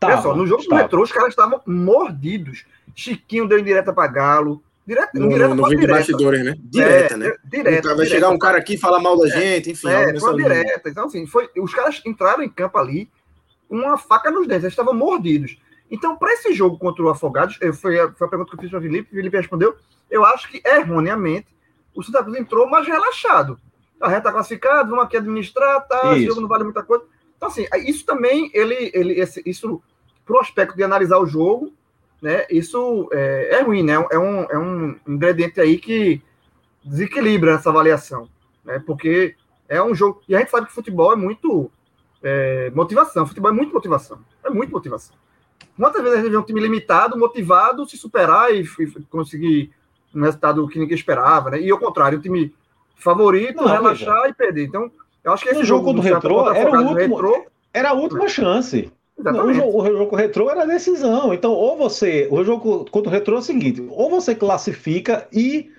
Olha 0.03 0.13
tava, 0.17 0.21
só, 0.21 0.35
no 0.35 0.45
jogo 0.45 0.61
do 0.63 0.69
tava. 0.69 0.81
retrô, 0.83 1.01
os 1.03 1.11
caras 1.11 1.29
estavam 1.29 1.59
mordidos. 1.65 2.65
Chiquinho 2.95 3.47
deu 3.47 3.57
indireta 3.59 3.91
pra 3.93 4.07
Galo. 4.07 4.61
Direto, 4.85 5.15
No, 5.15 5.25
indireta 5.25 5.55
no, 5.55 5.63
no 5.63 5.75
de 5.75 5.87
bastidores, 5.87 6.45
né? 6.45 6.55
Direta, 6.59 7.13
É, 7.15 7.17
né? 7.17 7.33
Direta. 7.45 7.87
vai 7.87 7.95
direta. 7.97 8.05
chegar 8.05 8.29
um 8.29 8.37
cara 8.37 8.57
aqui 8.59 8.75
e 8.75 8.77
falar 8.77 8.99
mal 8.99 9.17
da 9.17 9.27
gente, 9.27 9.71
enfim. 9.71 9.87
É, 9.89 10.19
foi 10.19 10.33
linha. 10.35 10.49
direta. 10.49 10.89
Então, 10.89 11.05
assim, 11.05 11.25
foi, 11.25 11.49
os 11.57 11.73
caras 11.73 12.01
entraram 12.05 12.43
em 12.43 12.49
campo 12.49 12.77
ali 12.77 13.09
com 13.67 13.77
uma 13.77 13.97
faca 13.97 14.29
nos 14.29 14.47
dentes, 14.47 14.63
eles 14.63 14.73
estavam 14.73 14.93
mordidos. 14.93 15.57
Então, 15.89 16.15
para 16.15 16.33
esse 16.33 16.53
jogo 16.53 16.77
contra 16.77 17.03
o 17.03 17.09
Afogados, 17.09 17.57
eu- 17.61 17.73
foi, 17.73 17.99
a- 17.99 18.11
foi 18.11 18.27
a 18.27 18.29
pergunta 18.29 18.51
que 18.51 18.57
eu 18.57 18.61
fiz 18.61 18.69
para 18.69 18.79
o 18.79 18.81
Felipe, 18.81 19.11
o 19.11 19.15
Felipe 19.15 19.37
respondeu. 19.37 19.75
Eu 20.09 20.23
acho 20.23 20.49
que, 20.51 20.61
erroneamente, 20.63 21.47
o 21.95 22.03
Santa 22.03 22.23
Cruz 22.23 22.37
entrou 22.37 22.69
mais 22.69 22.85
relaxado. 22.87 23.57
A 23.99 24.07
reta 24.09 24.31
classificado, 24.31 24.89
vamos 24.89 25.05
aqui 25.05 25.17
administrar, 25.17 25.81
tá, 25.87 26.15
Isso. 26.15 26.27
jogo 26.27 26.41
não 26.41 26.47
vale 26.47 26.63
muita 26.63 26.83
coisa. 26.83 27.05
Então, 27.37 27.49
assim, 27.49 27.65
isso 27.87 28.05
também, 28.05 28.51
ele, 28.53 28.91
ele 28.93 29.19
esse, 29.19 29.41
isso, 29.45 29.81
pro 30.25 30.39
aspecto 30.39 30.75
de 30.75 30.83
analisar 30.83 31.17
o 31.17 31.25
jogo, 31.25 31.73
né, 32.25 32.43
isso 32.49 33.07
é, 33.13 33.57
é 33.57 33.61
ruim, 33.61 33.83
né? 33.83 33.93
É 34.11 34.17
um, 34.17 34.41
é 34.45 34.57
um 34.57 34.95
ingrediente 35.07 35.61
aí 35.61 35.77
que 35.77 36.19
desequilibra 36.83 37.51
essa 37.51 37.69
avaliação, 37.69 38.27
né? 38.63 38.81
Porque 38.83 39.35
é 39.69 39.79
um 39.79 39.93
jogo. 39.93 40.23
E 40.27 40.35
a 40.35 40.39
gente 40.39 40.49
sabe 40.49 40.65
que 40.65 40.73
futebol 40.73 41.13
é 41.13 41.15
muito 41.15 41.69
é, 42.23 42.71
motivação. 42.73 43.27
Futebol 43.27 43.51
é 43.51 43.53
muito 43.53 43.71
motivação. 43.71 44.17
É 44.43 44.49
muito 44.49 44.71
motivação. 44.71 45.15
Quantas 45.79 46.01
vezes 46.01 46.17
a 46.17 46.21
gente 46.23 46.31
vê 46.31 46.37
um 46.37 46.41
time 46.41 46.61
limitado, 46.61 47.15
motivado, 47.15 47.87
se 47.87 47.95
superar 47.95 48.51
e, 48.51 48.61
e 48.61 48.87
conseguir 49.03 49.71
um 50.13 50.21
resultado 50.21 50.67
que 50.67 50.79
ninguém 50.79 50.95
esperava, 50.95 51.51
né? 51.51 51.61
E 51.61 51.69
ao 51.69 51.77
contrário, 51.77 52.17
um 52.17 52.21
time 52.21 52.55
favorito, 52.95 53.57
Não, 53.61 53.67
relaxar 53.67 54.27
e 54.29 54.33
perder. 54.33 54.65
Então, 54.65 54.91
eu 55.23 55.31
acho 55.31 55.43
que 55.43 55.49
esse 55.49 55.63
jogo 55.63 55.93
do 55.93 56.01
contra 56.01 56.09
o 56.11 56.15
Santa 56.15 56.53
Retrô, 56.53 56.53
era 56.55 56.71
o 56.71 56.87
último- 56.87 57.15
Retrô, 57.17 57.45
Era 57.71 57.89
a 57.89 57.93
última 57.93 58.27
chance. 58.27 58.91
O 59.17 59.53
jogo, 59.53 59.81
o 59.81 59.85
jogo 59.97 60.15
retrô 60.15 60.49
era 60.49 60.65
decisão. 60.65 61.33
Então, 61.33 61.51
ou 61.51 61.77
você. 61.77 62.27
O 62.31 62.43
jogo 62.43 62.85
contra 62.89 63.09
o 63.09 63.13
retrô 63.13 63.35
é 63.37 63.39
o 63.39 63.41
seguinte: 63.41 63.81
ou 63.89 64.09
você 64.09 64.35
classifica 64.35 65.27
e, 65.31 65.71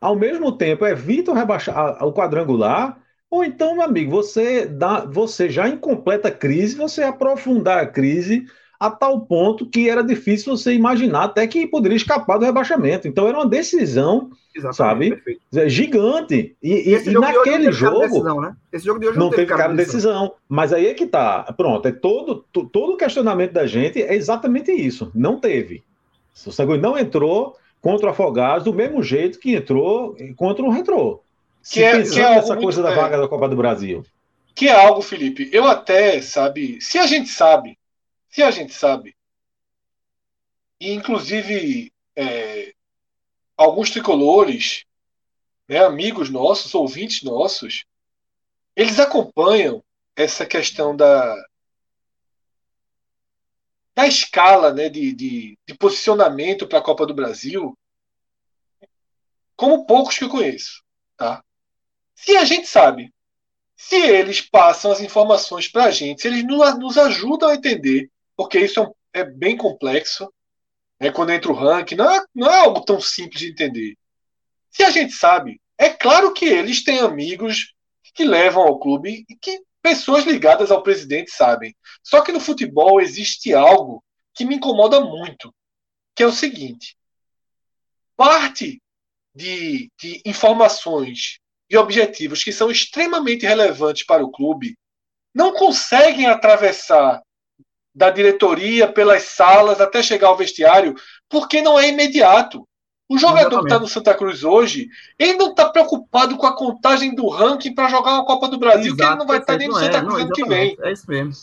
ao 0.00 0.16
mesmo 0.16 0.52
tempo, 0.56 0.86
evita 0.86 1.30
o, 1.32 1.34
rebaixar, 1.34 2.04
o 2.04 2.12
quadrangular, 2.12 3.00
ou 3.30 3.44
então, 3.44 3.74
meu 3.74 3.84
amigo, 3.84 4.10
você 4.12 4.66
dá. 4.66 5.04
Você 5.06 5.50
já 5.50 5.68
em 5.68 5.76
completa 5.78 6.30
crise, 6.30 6.76
você 6.76 7.02
aprofundar 7.02 7.78
a 7.82 7.86
crise 7.86 8.46
a 8.80 8.90
tal 8.90 9.20
ponto 9.22 9.66
que 9.66 9.88
era 9.88 10.02
difícil 10.02 10.56
você 10.56 10.72
imaginar 10.72 11.24
até 11.24 11.46
que 11.46 11.66
poderia 11.66 11.96
escapar 11.96 12.38
do 12.38 12.44
rebaixamento. 12.44 13.08
Então, 13.08 13.26
era 13.26 13.36
uma 13.36 13.46
decisão 13.46 14.30
Exatamente, 14.54 14.76
sabe? 14.76 15.10
perfeito. 15.10 15.40
é, 15.56 15.68
gigante. 15.68 16.56
E, 16.62 16.90
e- 16.90 16.94
esse 16.94 17.10
e 17.10 17.12
jogo 17.12 17.26
de 17.26 17.38
hoje 17.38 17.38
não 17.38 17.44
naquele 17.44 17.64
teve 17.64 17.64
cara 17.64 17.70
de 17.70 17.76
jogo. 17.78 18.00
decisão, 18.00 18.40
né? 18.40 18.56
Esse 18.72 18.84
jogo 18.86 19.00
de 19.00 19.08
hoje 19.08 19.18
Não 19.18 19.30
teve 19.30 19.46
cara 19.46 19.68
de 19.68 19.76
decisão. 19.76 20.32
Mas 20.48 20.72
aí 20.72 20.86
é 20.86 20.94
que 20.94 21.06
tá. 21.06 21.42
Pronto, 21.56 21.86
é 21.86 21.92
todo, 21.92 22.44
to- 22.52 22.66
todo 22.66 22.92
o 22.92 22.96
questionamento 22.96 23.52
da 23.52 23.66
gente 23.66 24.00
é 24.02 24.14
exatamente 24.14 24.70
isso. 24.72 25.10
Não 25.14 25.38
teve. 25.40 25.82
O 26.46 26.52
Sagui 26.52 26.78
não 26.78 26.96
entrou 26.96 27.56
contra 27.80 28.06
o 28.06 28.10
Afogados 28.10 28.64
do 28.64 28.72
mesmo 28.74 29.02
jeito 29.02 29.38
que 29.40 29.54
entrou 29.56 30.16
contra 30.36 30.64
o 30.64 30.70
Retrô. 30.70 31.20
Se 31.62 31.74
Que 31.74 31.82
é- 31.82 32.02
que 32.02 32.20
é 32.20 32.40
muito- 32.40 32.62
coisa 32.62 32.82
da 32.82 32.90
é. 32.92 32.94
vaga 32.94 33.18
da 33.18 33.26
Copa 33.28 33.48
do 33.48 33.56
Brasil. 33.56 34.04
Que 34.54 34.68
é 34.68 34.86
algo, 34.86 35.02
Felipe, 35.02 35.48
eu 35.52 35.64
até, 35.66 36.20
sabe, 36.20 36.78
se 36.80 36.96
a 36.98 37.06
gente 37.06 37.28
sabe, 37.28 37.76
se 38.28 38.42
a 38.42 38.50
gente 38.50 38.72
sabe, 38.72 39.16
e 40.80 40.92
inclusive 40.92 41.92
é, 42.16 42.74
alguns 43.56 43.90
tricolores, 43.90 44.84
né, 45.68 45.84
amigos 45.84 46.30
nossos, 46.30 46.74
ouvintes 46.74 47.22
nossos, 47.22 47.84
eles 48.76 48.98
acompanham 49.00 49.82
essa 50.14 50.46
questão 50.46 50.96
da 50.96 51.36
da 53.94 54.06
escala 54.06 54.72
né, 54.72 54.88
de, 54.88 55.12
de, 55.12 55.58
de 55.66 55.74
posicionamento 55.74 56.68
para 56.68 56.78
a 56.78 56.82
Copa 56.82 57.04
do 57.04 57.12
Brasil 57.12 57.76
como 59.56 59.84
poucos 59.86 60.16
que 60.16 60.22
eu 60.22 60.28
conheço. 60.28 60.84
Tá? 61.16 61.42
Se 62.14 62.36
a 62.36 62.44
gente 62.44 62.68
sabe 62.68 63.12
se 63.74 63.96
eles 63.96 64.40
passam 64.40 64.92
as 64.92 65.00
informações 65.00 65.66
para 65.66 65.86
a 65.86 65.90
gente, 65.90 66.22
se 66.22 66.28
eles 66.28 66.44
nos, 66.44 66.78
nos 66.78 66.96
ajudam 66.96 67.48
a 67.48 67.54
entender, 67.54 68.08
porque 68.38 68.60
isso 68.60 68.94
é, 69.12 69.24
bem 69.24 69.56
complexo, 69.56 70.32
né, 71.00 71.10
quando 71.10 71.30
entra 71.30 71.50
o 71.50 71.54
ranking, 71.54 71.96
não 71.96 72.08
é, 72.08 72.24
não 72.32 72.48
é 72.48 72.60
algo 72.60 72.84
tão 72.84 73.00
simples 73.00 73.40
de 73.40 73.50
entender. 73.50 73.96
Se 74.70 74.84
a 74.84 74.90
gente 74.90 75.12
sabe, 75.12 75.60
é 75.76 75.88
claro 75.88 76.32
que 76.32 76.44
eles 76.44 76.84
têm 76.84 77.00
amigos 77.00 77.74
que 78.14 78.24
levam 78.24 78.62
ao 78.62 78.78
clube 78.78 79.26
e 79.28 79.34
que 79.34 79.60
pessoas 79.82 80.24
ligadas 80.24 80.70
ao 80.70 80.84
presidente 80.84 81.32
sabem. 81.32 81.74
Só 82.00 82.20
que 82.20 82.30
no 82.30 82.38
futebol 82.38 83.00
existe 83.00 83.52
algo 83.52 84.04
que 84.32 84.44
me 84.44 84.54
incomoda 84.54 85.00
muito, 85.00 85.52
que 86.14 86.22
é 86.22 86.26
o 86.26 86.32
seguinte: 86.32 86.96
parte 88.16 88.80
de, 89.34 89.90
de 89.98 90.22
informações 90.24 91.40
e 91.68 91.76
objetivos 91.76 92.44
que 92.44 92.52
são 92.52 92.70
extremamente 92.70 93.44
relevantes 93.44 94.06
para 94.06 94.24
o 94.24 94.30
clube 94.30 94.78
não 95.34 95.52
conseguem 95.52 96.26
atravessar 96.26 97.20
da 97.98 98.10
diretoria 98.10 98.86
pelas 98.86 99.24
salas 99.24 99.80
até 99.80 100.00
chegar 100.02 100.28
ao 100.28 100.36
vestiário 100.36 100.94
porque 101.28 101.60
não 101.60 101.78
é 101.78 101.88
imediato. 101.88 102.66
O 103.08 103.18
jogador 103.18 103.60
que 103.60 103.64
está 103.64 103.78
no 103.78 103.88
Santa 103.88 104.14
Cruz 104.14 104.44
hoje, 104.44 104.88
ele 105.18 105.32
não 105.32 105.50
está 105.50 105.68
preocupado 105.68 106.36
com 106.36 106.46
a 106.46 106.54
contagem 106.54 107.14
do 107.14 107.26
ranking 107.28 107.74
para 107.74 107.88
jogar 107.88 108.12
uma 108.14 108.24
Copa 108.24 108.48
do 108.48 108.58
Brasil, 108.58 108.94
que 108.94 109.02
ele 109.02 109.16
não 109.16 109.26
vai 109.26 109.38
estar 109.38 109.56
nem 109.56 109.66
no 109.66 109.74
perfeito, 109.74 109.94
Santa 109.94 110.06
Cruz 110.06 110.20
é, 110.20 110.22
ano 110.22 110.32
que 110.32 110.44
vem. 110.44 110.76
É 110.80 110.92
isso 110.92 111.04
mesmo. 111.08 111.34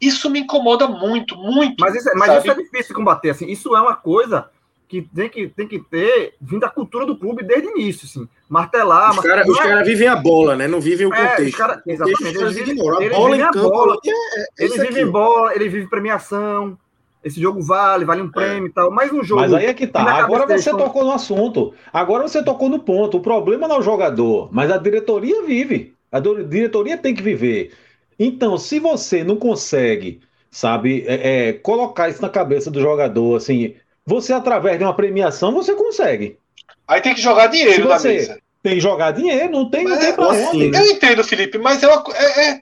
Isso 0.00 0.28
me 0.28 0.40
incomoda 0.40 0.88
muito, 0.88 1.36
muito. 1.36 1.76
Mas, 1.78 1.94
isso 1.94 2.08
é, 2.08 2.14
mas 2.14 2.38
isso 2.38 2.50
é 2.50 2.54
difícil 2.54 2.88
de 2.88 2.94
combater. 2.94 3.30
Assim, 3.30 3.46
isso 3.46 3.76
é 3.76 3.80
uma 3.80 3.94
coisa 3.94 4.50
que 5.00 5.08
tem 5.14 5.28
que, 5.30 5.48
tem 5.48 5.66
que 5.66 5.78
ter 5.78 6.34
vindo 6.38 6.60
da 6.60 6.68
cultura 6.68 7.06
do 7.06 7.16
clube 7.16 7.42
desde 7.42 7.68
o 7.68 7.70
início. 7.78 8.04
Assim. 8.06 8.28
Martelar. 8.46 9.10
Os 9.12 9.20
caras 9.20 9.48
é- 9.48 9.52
cara 9.62 9.82
vivem 9.82 10.06
a 10.06 10.16
bola, 10.16 10.54
né? 10.54 10.68
Não 10.68 10.80
vivem 10.82 11.06
o 11.06 11.14
É, 11.14 11.16
contexto. 11.16 11.52
os 11.52 11.56
cara- 11.56 11.74
contexto 11.78 11.90
exatamente, 12.04 12.38
eles 12.42 12.54
vivem- 12.54 12.72
ignoram. 12.74 12.98
A 12.98 13.02
eles 13.04 13.16
bola 13.16 13.30
vivem 13.30 13.40
em 13.40 13.48
a 13.48 13.50
campo 13.52 13.70
bola. 13.70 13.96
é, 14.04 14.10
é 14.10 14.44
Ele 14.64 14.72
vive 14.78 15.00
aqui. 15.00 15.04
bola, 15.10 15.54
ele 15.54 15.68
vive 15.70 15.86
premiação. 15.88 16.76
Esse 17.24 17.40
jogo 17.40 17.62
vale, 17.62 18.04
vale 18.04 18.20
um 18.20 18.30
prêmio 18.30 18.66
e 18.66 18.72
tal. 18.72 18.90
Mas 18.90 19.10
um 19.12 19.22
jogo. 19.24 19.40
Mas 19.40 19.54
aí 19.54 19.66
é 19.66 19.72
que 19.74 19.86
tá. 19.86 20.02
Agora 20.02 20.46
você 20.46 20.70
tocou 20.70 21.04
no 21.04 21.12
assunto. 21.12 21.72
Agora 21.92 22.26
você 22.28 22.42
tocou 22.44 22.68
no 22.68 22.80
ponto. 22.80 23.16
O 23.16 23.20
problema 23.22 23.66
não 23.66 23.76
é 23.76 23.78
o 23.78 23.82
jogador, 23.82 24.48
mas 24.52 24.70
a 24.70 24.76
diretoria 24.76 25.42
vive. 25.42 25.94
A 26.10 26.20
diretoria 26.20 26.98
tem 26.98 27.14
que 27.14 27.22
viver. 27.22 27.72
Então, 28.18 28.58
se 28.58 28.78
você 28.78 29.24
não 29.24 29.36
consegue, 29.36 30.20
sabe, 30.50 31.04
é, 31.06 31.48
é, 31.48 31.52
colocar 31.54 32.08
isso 32.10 32.20
na 32.20 32.28
cabeça 32.28 32.70
do 32.70 32.80
jogador, 32.80 33.36
assim, 33.36 33.74
você 34.04 34.32
através 34.32 34.78
de 34.78 34.84
uma 34.84 34.94
premiação, 34.94 35.52
você 35.52 35.74
consegue. 35.74 36.38
Aí 36.86 37.00
tem 37.00 37.14
que 37.14 37.20
jogar 37.20 37.46
dinheiro 37.48 37.88
na 37.88 37.98
mesa. 37.98 38.38
Tem 38.62 38.74
que 38.74 38.80
jogar 38.80 39.10
dinheiro, 39.12 39.50
não 39.50 39.68
tem, 39.70 39.84
não 39.84 39.98
tem 39.98 40.08
é 40.08 40.12
pra 40.12 40.30
assim, 40.30 40.46
onde. 40.48 40.70
né? 40.70 40.78
Eu 40.80 40.86
entendo, 40.92 41.24
Felipe, 41.24 41.58
mas 41.58 41.82
é 41.82 41.88
uma 41.88 42.04
é, 42.14 42.48
é- 42.50 42.60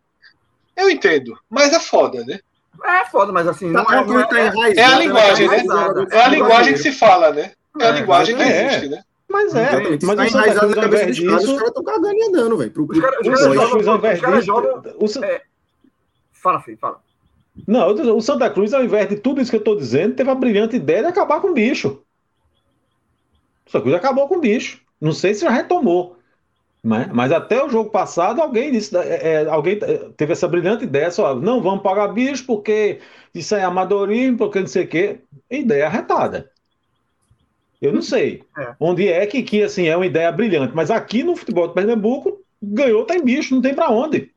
eu 0.76 0.88
entendo, 0.88 1.38
mas 1.48 1.72
é 1.74 1.80
foda, 1.80 2.24
né? 2.24 2.38
É 2.82 3.04
foda, 3.10 3.30
mas 3.32 3.46
assim. 3.46 3.66
Não, 3.70 3.84
Não, 3.84 4.18
é 4.18 4.22
é, 4.22 4.26
tá 4.26 4.38
É 4.74 4.84
a 4.84 4.98
linguagem, 4.98 5.48
né? 5.48 5.62
É 6.10 6.22
a 6.22 6.28
linguagem 6.28 6.72
que 6.72 6.78
se 6.78 6.92
fala, 6.92 7.30
né? 7.32 7.52
É 7.78 7.84
a 7.84 7.88
É, 7.88 7.92
linguagem 7.92 8.34
que 8.36 8.42
é. 8.42 8.66
existe, 8.66 8.88
né? 8.88 9.02
Mas 9.28 9.54
é. 9.54 9.62
Exatamente. 9.62 10.06
Mas 10.06 10.16
Tá 10.16 10.22
o 10.22 10.26
Santa 10.30 10.38
enraizado 10.38 10.66
Cruz, 10.72 10.78
ao 10.78 10.84
invés 10.86 11.18
os 11.18 11.24
caras 11.52 11.68
estão 11.68 11.84
cagando 11.84 12.14
e 12.14 12.22
andando, 12.24 12.56
velho. 12.56 12.70
Pro, 12.70 12.84
Os 12.90 12.98
caras- 13.00 14.46
jogam- 14.46 14.82
Fala, 16.32 16.60
filho, 16.62 16.78
fala. 16.80 17.00
Não, 17.66 17.88
o 18.16 18.20
Santa 18.20 18.48
Cruz, 18.50 18.72
ao 18.72 18.84
invés 18.84 19.08
de 19.08 19.16
tudo 19.16 19.40
isso 19.40 19.50
que 19.50 19.56
eu 19.56 19.60
estou 19.60 19.76
dizendo, 19.76 20.14
teve 20.14 20.30
a 20.30 20.34
brilhante 20.34 20.76
ideia 20.76 21.02
de 21.02 21.08
acabar 21.08 21.40
com 21.40 21.48
o 21.48 21.54
bicho. 21.54 22.02
O 23.66 23.70
Santa 23.70 23.82
Cruz 23.82 23.96
acabou 23.96 24.28
com 24.28 24.36
o 24.36 24.40
bicho. 24.40 24.80
Não 25.00 25.12
sei 25.12 25.34
se 25.34 25.42
já 25.42 25.50
retomou. 25.50 26.16
Né? 26.82 27.10
Mas 27.12 27.30
até 27.30 27.62
o 27.62 27.68
jogo 27.68 27.90
passado, 27.90 28.40
alguém 28.40 28.72
disse, 28.72 28.96
é, 28.96 29.42
é, 29.42 29.48
alguém 29.48 29.78
é, 29.82 29.98
teve 30.16 30.32
essa 30.32 30.48
brilhante 30.48 30.84
ideia, 30.84 31.10
só, 31.10 31.34
não 31.34 31.60
vamos 31.62 31.82
pagar 31.82 32.08
bicho 32.08 32.46
porque 32.46 33.00
isso 33.34 33.54
é 33.54 33.62
amadorismo, 33.62 34.38
porque 34.38 34.60
não 34.60 34.66
sei 34.66 34.84
o 34.84 34.88
quê. 34.88 35.20
Ideia 35.50 35.86
arretada. 35.86 36.50
Eu 37.80 37.92
não 37.92 38.02
sei 38.02 38.42
É. 38.58 38.74
onde 38.78 39.08
é 39.08 39.26
que, 39.26 39.42
que 39.42 39.62
assim, 39.62 39.86
é 39.88 39.96
uma 39.96 40.06
ideia 40.06 40.30
brilhante, 40.32 40.74
mas 40.74 40.90
aqui 40.90 41.22
no 41.22 41.36
futebol 41.36 41.68
de 41.68 41.74
Pernambuco 41.74 42.42
ganhou, 42.62 43.04
tem 43.04 43.22
bicho, 43.22 43.54
não 43.54 43.62
tem 43.62 43.74
para 43.74 43.90
onde. 43.90 44.30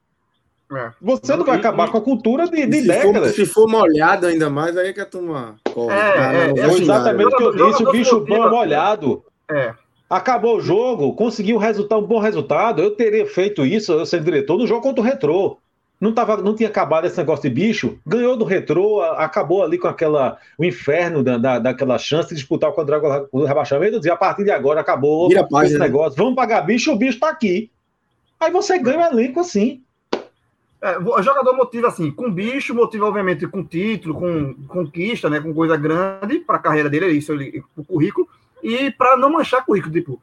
É. 0.76 0.92
Você 1.02 1.36
não 1.36 1.46
vai 1.46 1.58
acabar 1.58 1.90
com 1.90 1.98
a 1.98 2.02
cultura 2.02 2.48
de, 2.48 2.66
de 2.66 2.82
se 2.82 2.88
décadas. 2.88 3.36
For, 3.36 3.36
se 3.36 3.46
for 3.46 3.68
molhado 3.68 4.28
ainda 4.28 4.50
mais, 4.50 4.76
aí 4.78 4.90
é 4.90 4.94
que 4.94 5.02
a 5.02 5.06
turma 5.06 5.56
corre. 5.74 5.96
É, 5.96 6.12
tá? 6.14 6.34
é, 6.34 6.60
é 6.60 6.74
exatamente 6.74 7.34
o 7.34 7.38
que 7.38 7.44
eu 7.44 7.72
disse, 7.72 7.84
o 7.84 7.92
bicho 7.92 8.20
bom 8.22 8.50
molhado. 8.50 9.24
É. 9.50 9.74
Acabou 10.10 10.58
o 10.58 10.62
jogo, 10.62 11.14
conseguiu 11.14 11.56
um 11.56 11.60
resultado, 11.60 12.04
um 12.04 12.08
bom 12.08 12.20
resultado. 12.20 12.82
Eu 12.82 12.92
teria 12.92 13.26
feito 13.26 13.66
isso, 13.66 13.94
eu 13.94 14.06
sendo 14.06 14.26
diretor, 14.26 14.58
no 14.58 14.68
jogo 14.68 14.82
contra 14.82 15.02
o 15.02 15.06
Retrô. 15.06 15.58
Não, 16.00 16.12
tava, 16.12 16.38
não 16.38 16.54
tinha 16.54 16.68
acabado 16.68 17.06
esse 17.06 17.18
negócio 17.18 17.44
de 17.44 17.56
bicho, 17.56 17.98
ganhou 18.06 18.36
do 18.36 18.44
Retrô, 18.44 19.02
acabou 19.02 19.64
ali 19.64 19.78
com 19.78 19.88
aquela, 19.88 20.38
o 20.58 20.66
inferno 20.66 21.24
da, 21.24 21.38
da, 21.38 21.60
daquela 21.60 21.98
chance 21.98 22.30
de 22.30 22.36
disputar 22.36 22.70
o 22.70 22.74
quadrangular 22.74 23.24
do 23.32 23.46
rebaixamento. 23.46 24.06
E 24.06 24.10
a 24.10 24.18
partir 24.18 24.44
de 24.44 24.52
agora 24.52 24.82
acabou 24.82 25.30
esse 25.64 25.74
né? 25.74 25.80
negócio. 25.80 26.18
Vamos 26.18 26.36
pagar 26.36 26.62
bicho, 26.62 26.92
o 26.92 26.98
bicho 26.98 27.20
tá 27.20 27.30
aqui. 27.30 27.72
Aí 28.38 28.52
você 28.52 28.78
ganha 28.78 29.00
o 29.00 29.14
elenco 29.14 29.40
assim. 29.40 29.83
É, 30.84 30.98
o 31.00 31.22
jogador 31.22 31.56
motiva 31.56 31.88
assim, 31.88 32.12
com 32.12 32.30
bicho, 32.30 32.76
motiva 32.76 33.06
obviamente 33.06 33.48
com 33.48 33.64
título, 33.64 34.16
com 34.16 34.54
conquista, 34.68 35.30
né, 35.30 35.40
com 35.40 35.54
coisa 35.54 35.78
grande 35.78 36.40
para 36.40 36.58
a 36.58 36.60
carreira 36.60 36.90
dele, 36.90 37.06
é 37.06 37.10
isso, 37.10 37.32
ele, 37.32 37.64
o 37.74 37.86
currículo, 37.86 38.28
e 38.62 38.92
para 38.92 39.16
não 39.16 39.32
manchar 39.32 39.66
currículo, 39.66 39.94
tipo, 39.94 40.22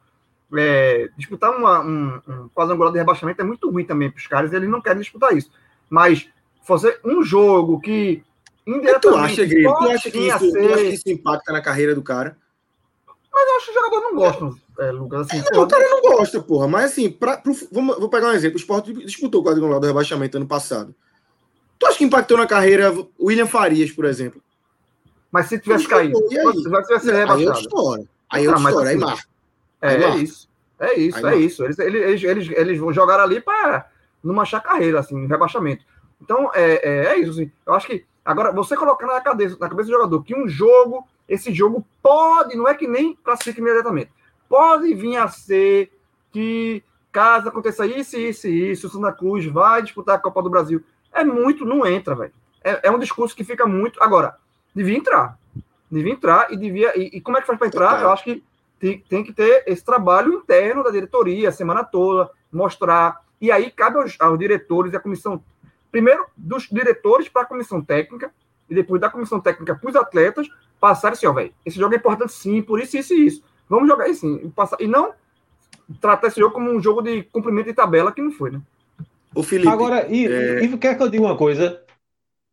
é, 0.53 1.09
disputar 1.17 1.49
uma, 1.49 1.79
um, 1.81 2.21
um 2.27 2.49
quadrangular 2.49 2.93
de 2.93 2.99
rebaixamento 2.99 3.41
é 3.41 3.43
muito 3.43 3.71
ruim 3.71 3.85
também 3.85 4.11
para 4.11 4.19
os 4.19 4.27
caras, 4.27 4.53
eles 4.53 4.69
não 4.69 4.79
querem 4.79 5.01
disputar 5.01 5.35
isso. 5.35 5.49
Mas 5.89 6.29
fazer 6.61 6.99
um 7.03 7.23
jogo 7.23 7.79
que 7.79 8.23
indiretamente 8.67 9.01
tu 9.01 9.67
acha, 9.67 9.83
tu 9.83 9.89
acha 9.89 10.11
que 10.11 10.19
isso, 10.19 10.51
ser... 10.51 10.67
tu 10.67 10.73
acha 10.75 10.83
que 10.83 10.93
isso 10.93 11.09
impacta 11.09 11.53
na 11.53 11.61
carreira 11.61 11.95
do 11.95 12.03
cara? 12.03 12.37
Mas 13.33 13.49
eu 13.49 13.55
acho 13.55 13.65
que 13.65 13.71
o 13.71 13.73
jogador 13.73 14.01
não 14.01 14.15
gosta, 14.15 14.61
é. 14.81 15.19
Assim, 15.19 15.43
não, 15.51 15.63
o 15.63 15.67
cara 15.67 15.89
não 15.89 16.01
gosta, 16.01 16.41
porra. 16.41 16.67
Mas 16.67 16.91
assim, 16.91 17.09
pra, 17.09 17.37
pro, 17.37 17.53
vamos, 17.71 17.97
vou 17.97 18.09
pegar 18.09 18.29
um 18.29 18.33
exemplo. 18.33 18.57
O 18.57 18.59
Sport 18.59 18.87
disputou 18.87 19.41
o 19.41 19.43
quadrangular 19.43 19.79
do 19.79 19.87
rebaixamento 19.87 20.37
ano 20.37 20.47
passado. 20.47 20.93
Tu 21.77 21.85
acha 21.85 21.97
que 21.97 22.03
impactou 22.03 22.37
na 22.37 22.45
carreira 22.45 22.93
William 23.19 23.47
Farias, 23.47 23.91
por 23.91 24.05
exemplo? 24.05 24.41
Mas 25.31 25.47
se 25.47 25.59
tivesse 25.59 25.87
caído, 25.87 26.17
se 26.17 26.83
tivesse 26.83 27.11
rebaixado. 27.11 27.33
Aí 27.33 27.43
é 27.43 27.47
outra 27.47 27.61
história. 27.61 28.09
Aí 28.29 28.45
é 28.45 28.49
outra 28.49 28.69
história, 28.69 28.89
aí 28.89 28.95
assim, 28.95 29.05
marca. 29.05 29.23
É, 29.81 29.93
é 29.95 30.17
isso. 30.17 30.49
É 30.79 30.99
isso, 30.99 31.27
aí 31.27 31.35
é 31.35 31.37
isso. 31.37 31.63
Eles, 31.63 31.79
eles, 31.79 32.23
eles, 32.23 32.49
eles 32.49 32.95
jogaram 32.95 33.23
ali 33.23 33.39
para 33.39 33.87
não 34.23 34.33
manchar 34.33 34.61
carreira, 34.61 34.99
assim, 34.99 35.27
rebaixamento. 35.27 35.85
Então, 36.21 36.51
é, 36.53 36.73
é, 36.87 37.05
é, 37.05 37.19
isso, 37.19 37.31
assim. 37.31 37.51
Eu 37.65 37.73
acho 37.73 37.87
que, 37.87 38.05
agora, 38.23 38.51
você 38.51 38.75
colocar 38.75 39.07
na 39.07 39.21
cabeça, 39.21 39.57
na 39.59 39.69
cabeça 39.69 39.89
do 39.89 39.93
jogador 39.93 40.23
que 40.23 40.35
um 40.35 40.47
jogo, 40.47 41.07
esse 41.27 41.53
jogo 41.53 41.85
pode, 42.01 42.55
não 42.55 42.67
é 42.67 42.73
que 42.73 42.87
nem 42.87 43.15
classifica 43.23 43.59
imediatamente, 43.59 44.11
pode 44.51 44.93
vir 44.93 45.15
a 45.15 45.29
ser 45.29 45.89
que, 46.29 46.83
caso 47.09 47.47
aconteça 47.47 47.85
isso, 47.85 48.17
isso 48.19 48.49
e 48.49 48.71
isso, 48.71 48.87
o 48.87 48.89
Santa 48.89 49.13
Cruz 49.13 49.45
vai 49.45 49.81
disputar 49.81 50.15
a 50.15 50.19
Copa 50.19 50.43
do 50.43 50.49
Brasil. 50.49 50.83
É 51.13 51.23
muito, 51.23 51.63
não 51.63 51.87
entra, 51.87 52.13
velho. 52.15 52.33
É, 52.61 52.87
é, 52.87 52.91
um 52.91 52.99
discurso 52.99 53.33
que 53.33 53.45
fica 53.45 53.65
muito. 53.65 54.03
Agora, 54.03 54.35
devia 54.75 54.97
entrar. 54.97 55.39
Devia 55.89 56.11
entrar 56.11 56.51
e 56.51 56.57
devia. 56.57 56.99
E, 56.99 57.17
e 57.17 57.21
como 57.21 57.37
é 57.37 57.41
que 57.41 57.47
faz 57.47 57.57
para 57.57 57.67
entrar? 57.67 58.01
Eu 58.01 58.11
acho 58.11 58.25
que 58.25 58.43
tem, 58.77 58.99
tem 58.99 59.23
que 59.23 59.31
ter 59.31 59.63
esse 59.65 59.85
trabalho 59.85 60.33
interno 60.33 60.83
da 60.83 60.91
diretoria, 60.91 61.47
a 61.47 61.53
semana 61.53 61.83
toda, 61.85 62.29
mostrar 62.51 63.21
e 63.41 63.51
aí 63.51 63.71
cabe 63.71 63.97
aos, 63.97 64.15
aos 64.19 64.37
diretores 64.37 64.93
e 64.93 64.95
à 64.97 64.99
comissão, 64.99 65.43
primeiro 65.91 66.27
dos 66.37 66.67
diretores 66.69 67.27
para 67.27 67.41
a 67.41 67.45
comissão 67.45 67.81
técnica, 67.81 68.31
e 68.69 68.75
depois 68.75 69.01
da 69.01 69.09
comissão 69.09 69.39
técnica 69.39 69.75
para 69.75 69.89
os 69.89 69.95
atletas, 69.95 70.47
passarem 70.79 71.13
assim, 71.13 71.25
ó, 71.25 71.33
velho, 71.33 71.51
esse 71.65 71.77
jogo 71.77 71.95
é 71.95 71.97
importante 71.97 72.31
sim, 72.31 72.61
por 72.61 72.79
isso, 72.79 72.97
isso 72.97 73.13
e 73.13 73.25
isso. 73.25 73.43
Vamos 73.71 73.87
jogar 73.87 74.09
assim, 74.09 74.41
e, 74.43 74.49
passar, 74.49 74.75
e 74.81 74.85
não 74.85 75.13
tratar 76.01 76.27
esse 76.27 76.37
jogo 76.37 76.53
como 76.53 76.69
um 76.69 76.83
jogo 76.83 77.01
de 77.01 77.23
cumprimento 77.23 77.67
de 77.67 77.73
tabela, 77.73 78.11
que 78.11 78.21
não 78.21 78.29
foi, 78.29 78.51
né? 78.51 78.61
O 79.33 79.41
Felipe. 79.41 79.69
Agora, 79.69 80.05
e, 80.09 80.27
é... 80.27 80.61
e 80.61 80.77
quer 80.77 80.97
que 80.97 81.01
eu 81.01 81.07
diga 81.07 81.23
uma 81.23 81.37
coisa? 81.37 81.81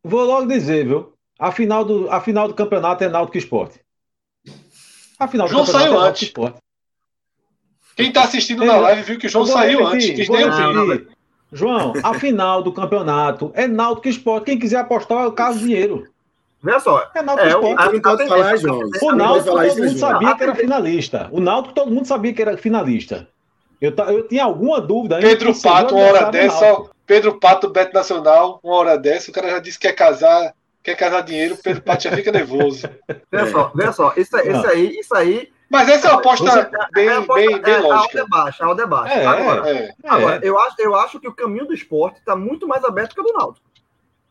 Vou 0.01 0.25
logo 0.25 0.47
dizer, 0.47 0.87
viu? 0.87 1.13
A 1.37 1.51
final 1.51 1.85
do, 1.85 2.09
a 2.09 2.21
final 2.21 2.47
do 2.47 2.55
campeonato 2.55 3.03
é 3.03 3.09
Náutico 3.09 3.37
Esporte. 3.37 3.81
A 5.19 5.27
final 5.27 5.49
do 5.49 5.51
João 5.51 5.67
campeonato 5.67 5.91
saiu 5.91 6.01
é 6.01 6.05
Náutico 6.05 6.25
Esporte. 6.25 6.59
Quem 7.97 8.09
está 8.11 8.23
assistindo 8.23 8.65
na 8.65 8.77
live 8.77 9.03
viu 9.03 9.19
que 9.19 9.27
o 9.27 9.29
João 9.29 9.45
saiu 9.45 9.85
repetir, 9.85 10.13
antes. 10.13 10.29
Quis 10.29 10.29
nem 10.29 11.07
João, 11.53 11.95
a 12.05 12.15
final 12.15 12.63
do 12.63 12.73
campeonato 12.73 13.51
é 13.55 13.67
Náutico 13.67 14.09
Esporte. 14.09 14.45
Quem 14.45 14.59
quiser 14.59 14.79
apostar, 14.79 15.25
é 15.25 15.27
o 15.27 15.33
Carlos 15.33 15.59
Dinheiro. 15.59 16.09
Veja 16.63 16.81
só. 16.81 17.11
É 17.15 17.23
Náutico 17.23 17.47
é, 17.47 17.51
Esporte. 17.51 17.93
Não 17.93 18.01
pode 18.01 18.29
falar, 18.29 18.57
João. 18.57 18.81
O 19.03 19.13
Náutico 19.13 19.55
todo 19.55 19.77
mundo 19.79 19.99
sabia 19.99 20.35
que 20.35 20.43
era 20.43 20.55
finalista. 20.55 21.29
O 21.31 21.41
Náutico 21.41 21.75
todo 21.75 21.91
mundo 21.91 22.07
sabia 22.07 22.33
que 22.33 22.43
era 22.43 22.57
finalista. 22.57 23.29
Eu, 23.81 23.95
eu 24.09 24.27
tinha 24.27 24.45
alguma 24.45 24.81
dúvida. 24.81 25.19
Pedro 25.21 25.55
Pato, 25.61 25.95
uma 25.95 26.05
hora 26.05 26.31
dessa, 26.31 26.83
Pedro 27.07 27.39
Pato, 27.39 27.71
Beto 27.71 27.95
Nacional, 27.95 28.59
uma 28.63 28.75
hora 28.75 28.99
dessa, 28.99 29.31
o 29.31 29.35
cara 29.35 29.51
já 29.51 29.59
disse 29.61 29.79
que 29.79 29.87
quer 29.87 29.95
casar, 29.95 30.53
quer 30.83 30.97
casar 30.97 31.21
dinheiro, 31.21 31.57
Pedro 31.57 31.83
Pato 31.83 32.05
já 32.05 32.13
fica 32.13 32.33
nervoso. 32.33 32.89
Veja 33.31 33.53
só, 33.53 33.71
veja 33.75 33.93
só, 33.93 34.13
isso, 34.17 34.37
isso 34.37 34.67
aí, 34.67 34.99
isso 34.99 35.15
aí 35.15 35.53
mas 35.71 35.89
essa 35.89 36.09
é 36.09 36.11
uma 36.11 36.21
aposta 36.21 36.51
Você, 36.51 36.71
bem, 36.93 37.09
é 37.09 37.17
aposta, 37.17 37.35
bem, 37.35 37.61
bem 37.61 37.75
é, 37.75 37.79
lógica. 37.79 38.21
Alta 38.21 38.27
baixa, 38.31 38.65
alta 38.65 38.87
baixa. 38.87 39.15
É, 39.15 39.27
agora, 39.27 39.71
é, 39.71 39.95
agora 40.05 40.41
eu, 40.43 40.59
acho, 40.59 40.75
eu 40.79 40.97
acho 40.97 41.21
que 41.21 41.29
o 41.29 41.35
caminho 41.35 41.67
do 41.67 41.75
esporte 41.75 42.19
está 42.19 42.35
muito 42.35 42.67
mais 42.67 42.83
aberto 42.85 43.15
que 43.15 43.21
o 43.21 43.25
do 43.25 43.35
Náutico. 43.35 43.68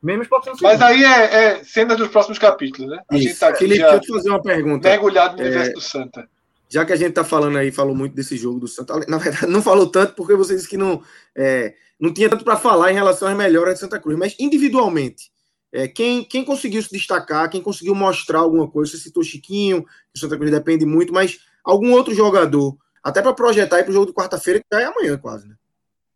Mesmo 0.02 0.24
esporte 0.24 0.50
Mas 0.62 0.82
aí 0.82 1.04
é, 1.04 1.34
é 1.34 1.64
cena 1.64 1.96
dos 1.96 2.08
próximos 2.10 2.38
capítulos, 2.38 2.92
né? 2.92 3.02
A 3.10 3.18
gente 3.18 3.36
tá 3.36 3.50
aqui 3.50 3.60
Felipe, 3.60 3.82
deixa 3.82 3.96
eu 3.96 4.02
te 4.02 4.14
fazer 4.14 4.30
uma 4.30 4.42
pergunta. 4.42 4.88
Mergulhado 4.88 5.38
no 5.38 5.44
universo 5.44 5.74
do 5.74 5.82
Santa. 5.82 6.30
Já 6.70 6.86
que 6.86 6.94
a 6.94 6.96
gente 6.96 7.10
está 7.10 7.24
falando 7.24 7.58
aí, 7.58 7.72
falou 7.72 7.96
muito 7.96 8.16
desse 8.16 8.38
jogo 8.38 8.60
do 8.60 8.68
Santa. 8.68 9.00
Na 9.08 9.18
verdade, 9.18 9.48
não 9.52 9.62
falou 9.62 9.88
tanto 9.88 10.14
porque 10.14 10.36
você 10.36 10.56
disse 10.56 10.68
que 10.68 10.78
não, 10.78 11.02
é, 11.36 11.74
não 12.00 12.14
tinha 12.14 12.30
tanto 12.30 12.44
para 12.44 12.58
falar 12.58 12.92
em 12.92 12.96
relação 12.96 13.28
às 13.28 13.36
melhoras 13.36 13.76
de 13.76 13.80
Santa 13.80 14.00
Cruz. 14.00 14.18
Mas 14.18 14.36
individualmente, 14.40 15.32
é, 15.72 15.88
quem, 15.88 16.24
quem 16.24 16.46
conseguiu 16.46 16.82
se 16.82 16.92
destacar, 16.92 17.50
quem 17.50 17.62
conseguiu 17.62 17.96
mostrar 17.96 18.40
alguma 18.40 18.70
coisa, 18.70 18.92
você 18.92 18.98
citou 18.98 19.24
Chiquinho, 19.24 19.84
que 19.84 20.18
o 20.18 20.20
Santa 20.20 20.38
Cruz 20.38 20.52
depende 20.52 20.86
muito, 20.86 21.14
mas 21.14 21.40
algum 21.64 21.92
outro 21.94 22.14
jogador, 22.14 22.78
até 23.04 23.22
para 23.22 23.34
projetar 23.34 23.84
para 23.84 23.90
o 23.90 23.94
jogo 23.94 24.08
de 24.08 24.14
quarta-feira, 24.14 24.60
que 24.60 24.66
já 24.72 24.82
é 24.82 24.86
amanhã 24.86 25.18
quase, 25.18 25.48
né? 25.48 25.56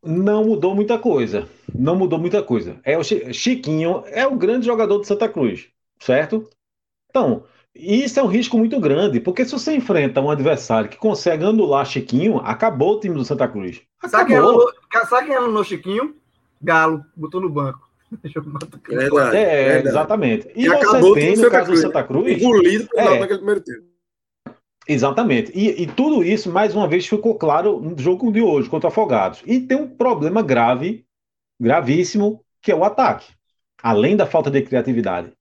Não 0.04 0.44
mudou 0.44 0.74
muita 0.74 0.98
coisa. 0.98 1.48
Não 1.74 1.96
mudou 1.96 2.20
muita 2.20 2.42
coisa. 2.42 2.80
É 2.84 2.98
o 2.98 3.04
Chiquinho 3.04 4.04
é 4.08 4.26
o 4.26 4.36
grande 4.36 4.66
jogador 4.66 4.98
do 4.98 5.06
Santa 5.06 5.30
Cruz, 5.30 5.68
certo? 6.00 6.50
Então, 7.10 7.44
isso 7.74 8.20
é 8.20 8.24
um 8.24 8.28
risco 8.28 8.58
muito 8.58 8.80
grande, 8.80 9.20
porque 9.20 9.46
se 9.46 9.52
você 9.52 9.74
enfrenta 9.74 10.20
um 10.20 10.32
adversário 10.32 10.90
que 10.90 10.98
consegue 10.98 11.46
anular 11.46 11.86
Chiquinho, 11.86 12.38
acabou 12.38 12.96
o 12.96 13.00
time 13.00 13.16
do 13.16 13.24
Santa 13.24 13.48
Cruz. 13.48 13.82
Sabe 14.08 14.28
quem, 14.28 14.38
anulou, 14.38 14.72
sabe 15.08 15.28
quem 15.28 15.36
anulou 15.36 15.64
Chiquinho? 15.64 16.16
Galo, 16.62 17.06
botou 17.16 17.40
no 17.40 17.50
banco. 17.50 17.90
É, 18.92 18.96
verdade, 18.96 19.38
é, 19.38 19.64
verdade. 19.64 19.88
exatamente. 19.88 20.52
E, 20.54 20.66
e 20.66 20.70
você 20.70 21.14
tem, 21.14 21.38
no 21.38 21.50
caso 21.50 21.72
do 21.72 21.78
Santa 21.78 22.04
Cruz. 22.04 22.42
Engolido 22.42 22.90
é, 22.94 23.20
naquele 23.20 23.38
primeiro 23.38 23.62
tempo. 23.62 23.90
Exatamente. 24.88 25.52
E, 25.54 25.84
e, 25.84 25.88
tudo 25.88 26.24
isso, 26.24 26.52
mais 26.52 26.76
uma 26.76 26.88
vez, 26.88 27.06
ficou 27.06 27.36
claro 27.36 27.80
no 27.80 27.98
jogo 27.98 28.32
de 28.32 28.41
hoje 28.41 28.70
contra 28.70 28.89
Afogados. 28.89 29.44
E 29.46 29.60
tem 29.60 29.78
um 29.78 29.88
problema 29.88 30.41
grave, 30.41 31.06
gravíssimo, 31.60 32.44
que 32.62 32.72
é 32.72 32.76
o 32.76 32.84
ataque. 32.84 33.34
Além 33.82 34.15
da 34.15 34.26
falta 34.26 34.50
de 34.50 34.62
criatividade. 34.62 35.32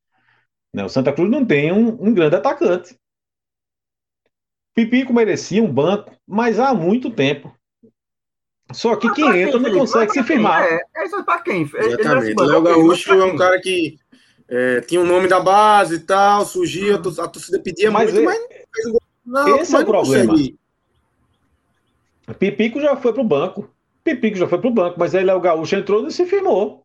Né? 0.75 0.85
O 0.85 0.89
Santa 0.89 1.13
Cruz 1.13 1.31
não 1.31 1.45
tem 1.45 1.73
um, 1.73 1.89
um 2.01 2.15
grande 2.15 2.37
atacante. 2.37 2.95
Pipico 4.75 5.13
merecia 5.13 5.63
um 5.63 5.73
banco, 5.73 6.15
mas 6.27 6.59
há 6.59 6.73
muito 6.73 7.11
tempo. 7.11 7.55
Só 8.73 8.95
que 8.95 9.13
quem 9.13 9.27
entra 9.41 9.59
quem, 9.59 9.73
não 9.73 9.79
consegue 9.79 10.13
se 10.13 10.23
firmar. 10.23 10.65
É, 10.65 10.81
é 10.97 11.05
isso 11.05 11.25
para 11.25 11.43
quem? 11.43 11.63
Exatamente. 11.63 12.41
Léo 12.41 12.63
Gaúcho 12.63 13.13
é 13.13 13.25
um 13.25 13.37
cara 13.37 13.61
que 13.61 13.99
é, 14.49 14.81
tinha 14.83 15.01
o 15.01 15.07
nome 15.07 15.29
da 15.29 15.41
base 15.41 15.97
e 15.97 16.01
tal, 16.01 16.45
surgia, 16.47 16.97
a 16.97 17.29
torcida 17.29 17.59
pedia 17.61 17.91
mas 17.91 18.13
muito, 18.13 18.31
é, 18.31 18.35
mas 18.35 18.39
fez 18.75 18.87
um 18.87 19.00
não, 19.31 19.59
Esse 19.59 19.77
é 19.77 19.79
o 19.79 19.87
problema. 19.87 20.33
Consegue. 20.33 20.59
Pipico 22.39 22.81
já 22.81 22.97
foi 22.97 23.13
para 23.13 23.23
o 23.23 23.25
banco. 23.25 23.71
Pipico 24.03 24.37
já 24.37 24.49
foi 24.49 24.59
para 24.59 24.69
o 24.69 24.75
banco, 24.75 24.99
mas 24.99 25.15
aí 25.15 25.23
Léo 25.23 25.41
Gaúcho 25.41 25.77
entrou 25.77 26.07
e 26.07 26.11
se 26.11 26.27
firmou. 26.27 26.85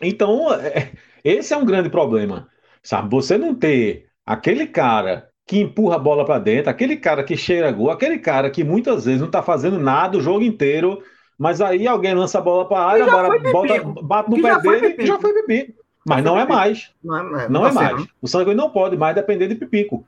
Então, 0.00 0.52
é, 0.54 0.92
esse 1.24 1.52
é 1.52 1.56
um 1.56 1.64
grande 1.64 1.90
problema. 1.90 2.48
Sabe? 2.82 3.10
Você 3.10 3.36
não 3.36 3.52
ter 3.54 4.06
aquele 4.24 4.66
cara 4.66 5.28
que 5.44 5.58
empurra 5.58 5.96
a 5.96 5.98
bola 5.98 6.24
para 6.24 6.38
dentro, 6.38 6.70
aquele 6.70 6.96
cara 6.96 7.24
que 7.24 7.36
cheira 7.36 7.72
gol, 7.72 7.90
aquele 7.90 8.18
cara 8.18 8.48
que 8.48 8.62
muitas 8.62 9.04
vezes 9.04 9.20
não 9.20 9.26
está 9.26 9.42
fazendo 9.42 9.78
nada 9.78 10.16
o 10.16 10.22
jogo 10.22 10.44
inteiro, 10.44 11.02
mas 11.36 11.60
aí 11.60 11.88
alguém 11.88 12.14
lança 12.14 12.38
a 12.38 12.42
bola 12.42 12.68
para 12.68 12.78
a 12.78 12.86
área, 12.86 13.06
bota, 13.50 13.82
bate 14.02 14.30
no 14.30 14.36
que 14.36 14.42
pé 14.42 14.60
dele 14.60 14.96
e 15.00 15.06
já 15.06 15.18
foi 15.18 15.32
Pipico. 15.34 15.80
Mas 16.06 16.24
não 16.24 16.38
é 16.38 16.46
mais. 16.46 16.90
Não 17.02 17.40
é, 17.40 17.48
não 17.48 17.66
é 17.66 17.72
mais. 17.72 18.06
O 18.22 18.28
Sangue 18.28 18.54
não 18.54 18.70
pode 18.70 18.96
mais 18.96 19.16
depender 19.16 19.48
de 19.48 19.56
Pipico. 19.56 20.06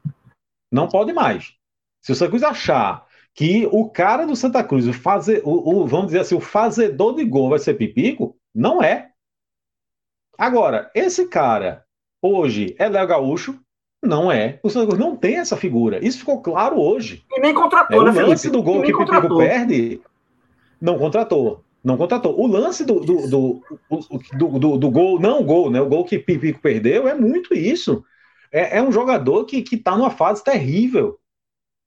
Não 0.73 0.89
pode 0.89 1.13
mais. 1.13 1.53
Se 2.01 2.13
o 2.13 2.15
Santa 2.15 2.31
Cruz 2.31 2.43
achar 2.43 3.07
que 3.35 3.69
o 3.71 3.89
cara 3.89 4.27
do 4.27 4.35
Santa 4.35 4.65
Cruz, 4.65 4.87
o, 4.89 4.93
faze, 4.93 5.43
o, 5.45 5.83
o, 5.83 5.87
vamos 5.87 6.07
dizer 6.07 6.21
assim, 6.21 6.35
o 6.35 6.41
fazedor 6.41 7.15
de 7.15 7.25
gol 7.25 7.51
vai 7.51 7.59
ser 7.59 7.75
Pipico, 7.75 8.37
não 8.55 8.83
é. 8.83 9.11
Agora, 10.37 10.91
esse 10.95 11.29
cara 11.29 11.85
hoje 12.21 12.75
é 12.79 12.89
Léo 12.89 13.07
Gaúcho? 13.07 13.61
Não 14.03 14.33
é. 14.33 14.59
O 14.63 14.71
Santa 14.71 14.87
Cruz 14.87 14.99
não 14.99 15.15
tem 15.15 15.37
essa 15.37 15.57
figura. 15.57 16.05
Isso 16.05 16.19
ficou 16.19 16.41
claro 16.41 16.81
hoje. 16.81 17.25
E 17.31 17.41
nem 17.41 17.55
contratou, 17.55 18.09
é, 18.09 18.13
né, 18.13 18.23
O 18.25 18.27
lance 18.29 18.51
do 18.51 18.63
gol 18.63 18.83
que 18.83 18.93
Pipico 18.93 19.37
perde. 19.37 20.01
Não 20.81 20.99
contratou. 20.99 21.65
Não 21.85 21.97
contratou. 21.97 22.39
O 22.41 22.47
lance 22.47 22.85
do, 22.85 23.01
do, 23.01 23.29
do, 23.29 23.63
do, 24.37 24.59
do, 24.59 24.79
do 24.79 24.91
gol, 24.91 25.21
não 25.21 25.41
o 25.41 25.45
gol, 25.45 25.71
né? 25.71 25.81
O 25.81 25.89
gol 25.89 26.05
que 26.05 26.19
Pipico 26.19 26.61
perdeu 26.61 27.07
é 27.07 27.15
muito 27.15 27.55
isso. 27.55 28.05
É, 28.53 28.79
é 28.79 28.83
um 28.83 28.93
jogador 28.93 29.47
que, 29.47 29.62
que 29.62 29.79
tá 29.79 29.97
numa 29.97 30.11
fase 30.11 30.45
terrível. 30.45 31.19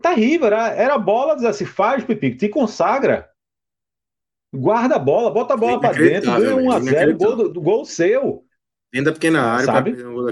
Terrível. 0.01 0.47
Era, 0.47 0.69
era 0.69 0.97
bola, 0.97 1.36
dizer 1.36 1.47
assim, 1.47 1.65
faz, 1.65 2.04
Pipico, 2.04 2.38
te 2.38 2.49
consagra. 2.49 3.30
Guarda 4.54 4.95
a 4.95 4.99
bola, 4.99 5.32
bota 5.32 5.54
a 5.54 5.58
bola 5.58 5.80
para 5.80 5.97
dentro, 5.97 6.32
ganha 6.32 6.56
1 6.56 6.71
a 6.71 6.80
0 6.80 7.17
gol 7.17 7.54
gol 7.54 7.86
seu. 7.86 8.43
Dentro 8.91 9.12
da 9.12 9.13
pequena 9.13 9.41
área, 9.41 9.65
sabe? 9.65 9.91
Um. 10.04 10.25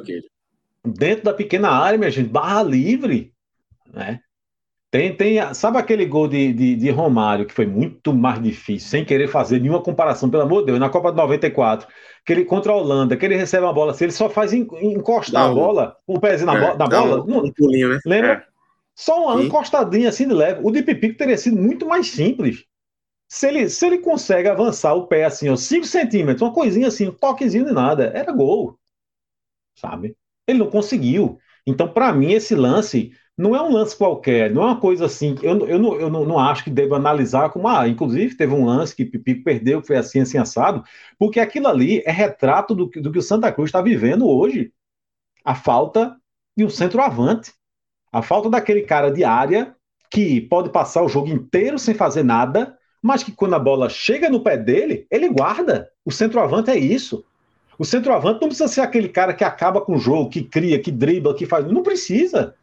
Dentro 0.86 1.26
da 1.26 1.34
pequena 1.34 1.70
área, 1.70 1.98
minha 1.98 2.10
gente, 2.10 2.30
barra 2.30 2.64
livre, 2.64 3.34
né? 3.92 4.20
Tem, 4.90 5.16
tem, 5.16 5.54
sabe 5.56 5.80
aquele 5.80 6.06
gol 6.06 6.28
de, 6.28 6.54
de, 6.54 6.76
de, 6.76 6.90
Romário 6.92 7.48
que 7.48 7.54
foi 7.54 7.66
muito 7.66 8.14
mais 8.14 8.42
difícil, 8.42 8.88
sem 8.88 9.04
querer 9.04 9.28
fazer 9.28 9.60
nenhuma 9.60 9.82
comparação, 9.82 10.30
pelo 10.30 10.44
amor 10.44 10.60
de 10.60 10.68
Deus, 10.68 10.80
na 10.80 10.88
Copa 10.88 11.10
de 11.10 11.18
94, 11.18 11.88
que 12.26 12.32
ele 12.32 12.46
contra 12.46 12.72
a 12.72 12.76
Holanda, 12.76 13.18
que 13.18 13.26
ele 13.26 13.36
recebe 13.36 13.66
a 13.66 13.74
bola, 13.74 13.94
se 13.94 14.04
ele 14.06 14.14
só 14.14 14.30
faz 14.30 14.54
encostar 14.54 15.50
a 15.50 15.54
bola, 15.54 15.98
o 16.08 16.20
pezinho 16.20 16.48
na, 16.48 16.58
é, 16.58 16.78
na 16.78 16.88
bola, 16.88 17.24
um, 17.24 17.46
um 17.46 17.52
pulinho, 17.52 17.90
né? 17.90 18.00
Lembra? 18.06 18.34
É. 18.34 18.54
Só 18.96 19.26
uma 19.26 19.38
Sim. 19.38 19.48
encostadinha 19.48 20.10
assim 20.10 20.28
de 20.28 20.34
leve. 20.34 20.62
O 20.64 20.72
de 20.72 20.84
Pipico 20.84 21.18
teria 21.18 21.38
sido 21.38 21.58
muito 21.58 21.86
mais 21.86 22.12
simples. 22.12 22.64
Se 23.28 23.48
ele, 23.48 23.70
se 23.70 23.86
ele 23.86 23.98
consegue 23.98 24.48
avançar 24.48 24.94
o 24.94 25.08
pé 25.08 25.26
assim, 25.26 25.50
ó, 25.50 25.56
5 25.56 25.86
centímetros, 25.86 26.42
uma 26.42 26.54
coisinha 26.54 26.88
assim, 26.88 27.08
um 27.08 27.12
toquezinho 27.12 27.66
de 27.66 27.74
nada, 27.74 28.12
era 28.14 28.32
gol. 28.32 28.78
Sabe? 29.76 30.16
Ele 30.48 30.60
não 30.60 30.70
conseguiu. 30.70 31.40
Então, 31.66 31.92
para 31.92 32.14
mim, 32.14 32.32
esse 32.32 32.54
lance 32.54 33.12
não 33.38 33.56
é 33.56 33.62
um 33.62 33.72
lance 33.72 33.96
qualquer, 33.96 34.52
não 34.52 34.62
é 34.62 34.66
uma 34.68 34.80
coisa 34.80 35.06
assim. 35.06 35.36
Eu, 35.42 35.68
eu, 35.68 35.80
não, 35.80 35.96
eu 36.00 36.10
não, 36.10 36.40
acho 36.40 36.64
que 36.64 36.70
devo 36.70 36.96
analisar 36.96 37.50
como, 37.50 37.68
ah, 37.68 37.88
inclusive 37.88 38.36
teve 38.36 38.54
um 38.54 38.66
lance 38.66 38.96
que 38.96 39.06
Pipico 39.06 39.44
perdeu, 39.44 39.82
que 39.82 39.88
foi 39.88 39.98
assim, 39.98 40.20
assim, 40.20 40.38
assado, 40.38 40.84
porque 41.18 41.40
aquilo 41.40 41.68
ali 41.68 42.04
é 42.06 42.12
retrato 42.12 42.76
do, 42.76 42.86
do 42.86 43.12
que 43.12 43.20
o 43.20 43.24
Santa 43.24 43.52
Cruz 43.52 43.70
está 43.70 43.82
vivendo 43.82 44.28
hoje. 44.28 44.72
A 45.44 45.56
falta 45.56 46.16
de 46.56 46.64
um 46.64 46.70
centroavante. 46.70 47.52
A 48.12 48.22
falta 48.22 48.50
daquele 48.50 48.84
cara 48.84 49.10
de 49.10 49.24
área 49.24 49.76
que 50.12 50.42
pode 50.42 50.70
passar 50.70 51.02
o 51.02 51.10
jogo 51.10 51.28
inteiro 51.28 51.80
sem 51.80 51.96
fazer 51.96 52.24
nada, 52.24 52.78
mas 53.02 53.24
que 53.24 53.32
quando 53.32 53.56
a 53.56 53.60
bola 53.60 53.90
chega 53.90 54.30
no 54.30 54.44
pé 54.44 54.56
dele, 54.56 55.08
ele 55.10 55.28
guarda. 55.28 55.90
O 56.06 56.12
centroavante 56.12 56.70
é 56.70 56.78
isso. 56.78 57.26
O 57.80 57.84
centroavante 57.84 58.40
não 58.40 58.48
precisa 58.48 58.68
ser 58.68 58.82
aquele 58.82 59.10
cara 59.10 59.34
que 59.34 59.44
acaba 59.44 59.82
com 59.82 59.96
o 59.96 60.00
jogo, 60.00 60.30
que 60.30 60.44
cria, 60.44 60.80
que 60.80 60.92
dribla, 60.92 61.36
que 61.36 61.48
faz. 61.48 61.66
Não 61.66 61.82
precisa. 61.82 62.56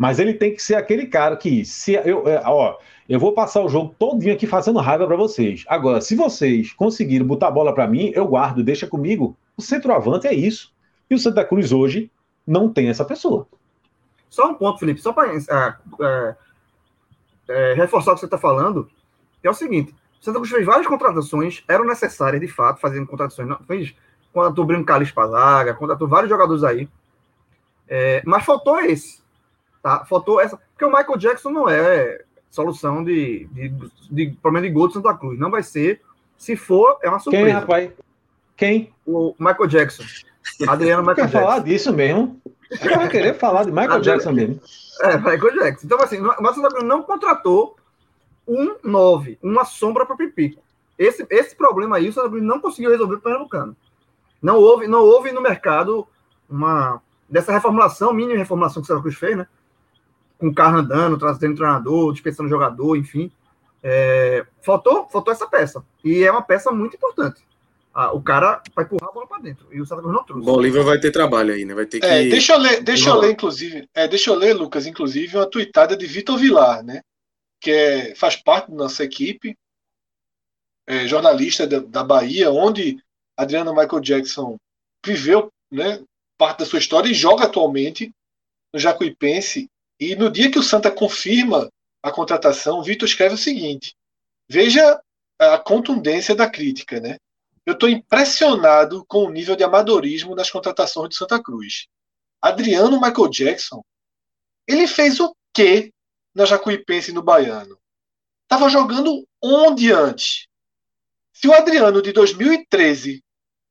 Mas 0.00 0.18
ele 0.18 0.32
tem 0.32 0.54
que 0.54 0.62
ser 0.62 0.76
aquele 0.76 1.06
cara 1.06 1.36
que, 1.36 1.62
se 1.62 1.92
eu, 1.92 2.26
é, 2.26 2.40
ó, 2.46 2.78
eu 3.06 3.20
vou 3.20 3.34
passar 3.34 3.60
o 3.60 3.68
jogo 3.68 3.94
todinho 3.98 4.32
aqui 4.32 4.46
fazendo 4.46 4.78
raiva 4.78 5.06
para 5.06 5.14
vocês. 5.14 5.62
Agora, 5.68 6.00
se 6.00 6.16
vocês 6.16 6.72
conseguirem 6.72 7.26
botar 7.26 7.48
a 7.48 7.50
bola 7.50 7.74
para 7.74 7.86
mim, 7.86 8.10
eu 8.14 8.26
guardo, 8.26 8.64
deixa 8.64 8.86
comigo. 8.86 9.36
O 9.58 9.60
centroavante 9.60 10.26
é 10.26 10.32
isso. 10.32 10.72
E 11.10 11.14
o 11.14 11.18
Santa 11.18 11.44
Cruz 11.44 11.70
hoje 11.70 12.10
não 12.46 12.72
tem 12.72 12.88
essa 12.88 13.04
pessoa. 13.04 13.46
Só 14.30 14.48
um 14.48 14.54
ponto, 14.54 14.78
Felipe, 14.78 15.02
só 15.02 15.12
para 15.12 15.34
é, 15.34 15.74
é, 16.00 16.36
é, 17.50 17.74
reforçar 17.74 18.12
o 18.12 18.14
que 18.14 18.20
você 18.20 18.26
está 18.26 18.38
falando 18.38 18.88
é 19.42 19.50
o 19.50 19.54
seguinte: 19.54 19.94
o 20.18 20.24
Santa 20.24 20.38
Cruz 20.38 20.50
fez 20.50 20.64
várias 20.64 20.86
contratações, 20.86 21.62
eram 21.68 21.84
necessárias 21.84 22.40
de 22.40 22.48
fato, 22.48 22.80
fazendo 22.80 23.06
contratações. 23.06 23.46
Não, 23.46 23.58
fez, 23.66 23.94
contratou 24.32 24.64
Bruno 24.64 24.82
Carlos 24.82 25.10
Pazaga, 25.10 25.74
contratou 25.74 26.08
vários 26.08 26.30
jogadores 26.30 26.64
aí. 26.64 26.88
É, 27.86 28.22
mas 28.24 28.46
faltou 28.46 28.80
esse. 28.80 29.19
Tá? 29.82 30.04
Faltou 30.04 30.40
essa. 30.40 30.56
Porque 30.56 30.84
o 30.84 30.90
Michael 30.90 31.18
Jackson 31.18 31.50
não 31.50 31.68
é 31.68 32.22
solução 32.50 33.04
de, 33.04 33.46
de, 33.52 33.72
de, 34.10 34.30
problema 34.42 34.66
de 34.66 34.72
gol 34.72 34.88
do 34.88 34.94
Santa 34.94 35.14
Cruz. 35.14 35.38
Não 35.38 35.50
vai 35.50 35.62
ser. 35.62 36.00
Se 36.36 36.56
for, 36.56 36.98
é 37.02 37.08
uma 37.08 37.18
surpresa. 37.18 37.46
Quem, 37.46 37.54
rapaz? 37.54 37.90
Quem? 38.56 38.94
O 39.06 39.34
Michael 39.38 39.66
Jackson. 39.66 40.02
Adriano 40.66 41.02
Michael 41.02 41.28
Jackson. 41.28 41.38
falar 41.38 41.58
disso 41.60 41.92
mesmo? 41.92 42.40
Você 42.70 42.88
vai 42.88 43.08
querer 43.08 43.34
falar 43.34 43.64
de 43.64 43.72
Michael 43.72 44.00
Jackson 44.00 44.32
mesmo. 44.32 44.60
É, 45.02 45.16
Michael 45.16 45.54
Jackson. 45.54 45.86
Então, 45.86 46.00
assim, 46.00 46.20
o 46.20 46.54
Santa 46.54 46.68
Cruz 46.68 46.84
não 46.84 47.02
contratou 47.02 47.76
um 48.46 48.76
9, 48.82 49.38
uma 49.42 49.64
sombra 49.64 50.04
para 50.04 50.16
Pipico. 50.16 50.62
Esse, 50.98 51.26
esse 51.30 51.56
problema 51.56 51.96
aí 51.96 52.08
o 52.08 52.12
Santa 52.12 52.28
Cruz 52.28 52.42
não 52.42 52.60
conseguiu 52.60 52.90
resolver 52.90 53.14
para 53.14 53.20
o 53.20 53.22
Pernambucano. 53.22 53.76
Não 54.42 54.56
houve, 54.56 54.86
não 54.86 55.00
houve 55.00 55.32
no 55.32 55.40
mercado 55.40 56.06
uma 56.48 57.00
dessa 57.28 57.52
reformulação, 57.52 58.12
mini 58.12 58.34
reformulação 58.34 58.82
que 58.82 58.86
o 58.86 58.88
Santa 58.88 59.02
Cruz 59.02 59.16
fez, 59.16 59.36
né? 59.36 59.46
Com 60.40 60.48
o 60.48 60.54
carro 60.54 60.78
andando, 60.78 61.18
trazendo 61.18 61.54
treinador, 61.54 62.12
dispensando 62.12 62.48
jogador, 62.48 62.96
enfim. 62.96 63.30
É, 63.82 64.44
faltou, 64.62 65.06
faltou 65.08 65.32
essa 65.32 65.46
peça. 65.46 65.84
E 66.02 66.24
é 66.24 66.30
uma 66.32 66.42
peça 66.42 66.72
muito 66.72 66.96
importante. 66.96 67.40
Ah, 67.94 68.12
o 68.12 68.22
cara 68.22 68.62
vai 68.74 68.84
empurrar 68.84 69.10
a 69.10 69.12
bola 69.12 69.26
para 69.26 69.42
dentro. 69.42 69.66
E 69.70 69.80
o 69.80 69.86
Santa 69.86 70.00
Cruz 70.00 70.14
não 70.14 70.24
trouxe. 70.24 70.46
Bolívar 70.46 70.84
vai 70.84 70.98
ter 70.98 71.10
trabalho 71.10 71.52
aí, 71.52 71.64
né? 71.64 71.74
Vai 71.74 71.86
ter 71.86 71.98
é, 71.98 72.00
que. 72.00 72.06
É, 72.06 72.28
deixa 72.28 72.54
eu 72.54 72.58
ler, 72.58 72.82
deixa 72.82 73.10
eu 73.10 73.16
ler, 73.16 73.32
inclusive. 73.32 73.88
É, 73.94 74.08
deixa 74.08 74.30
eu 74.30 74.34
ler, 74.34 74.54
Lucas, 74.54 74.86
inclusive, 74.86 75.36
uma 75.36 75.46
tuitada 75.46 75.96
de 75.96 76.06
Vitor 76.06 76.38
Vilar, 76.38 76.82
né? 76.82 77.02
que 77.60 77.70
é, 77.70 78.14
faz 78.14 78.36
parte 78.36 78.70
da 78.70 78.76
nossa 78.76 79.04
equipe, 79.04 79.56
é, 80.86 81.06
jornalista 81.06 81.66
da, 81.66 81.78
da, 81.78 82.02
Bahia, 82.02 82.50
onde 82.50 82.98
Adriano 83.36 83.74
Michael 83.74 84.00
Jackson 84.00 84.56
viveu 85.04 85.52
né, 85.70 86.02
parte 86.38 86.60
da 86.60 86.64
sua 86.64 86.78
história 86.78 87.08
e 87.08 87.14
joga 87.14 87.44
atualmente 87.44 88.10
no 88.72 88.80
Jacuipense. 88.80 89.68
E 90.00 90.16
no 90.16 90.30
dia 90.30 90.50
que 90.50 90.58
o 90.58 90.62
Santa 90.62 90.90
confirma 90.90 91.70
a 92.02 92.10
contratação, 92.10 92.78
o 92.78 92.82
Vitor 92.82 93.06
escreve 93.06 93.34
o 93.34 93.38
seguinte: 93.38 93.94
veja 94.48 94.98
a 95.38 95.58
contundência 95.58 96.34
da 96.34 96.48
crítica, 96.48 96.98
né? 96.98 97.18
Eu 97.66 97.74
estou 97.74 97.88
impressionado 97.88 99.04
com 99.06 99.24
o 99.24 99.30
nível 99.30 99.54
de 99.54 99.62
amadorismo 99.62 100.34
das 100.34 100.50
contratações 100.50 101.10
de 101.10 101.16
Santa 101.16 101.40
Cruz. 101.42 101.86
Adriano 102.40 102.98
Michael 102.98 103.28
Jackson, 103.28 103.82
ele 104.66 104.86
fez 104.86 105.20
o 105.20 105.36
quê 105.52 105.92
na 106.34 106.46
Jacuipense 106.46 107.10
e 107.10 107.14
no 107.14 107.22
Baiano. 107.22 107.78
Estava 108.44 108.68
jogando 108.70 109.26
onde 109.42 109.92
antes? 109.92 110.46
Se 111.32 111.46
o 111.46 111.52
Adriano 111.52 112.00
de 112.00 112.12
2013 112.12 113.22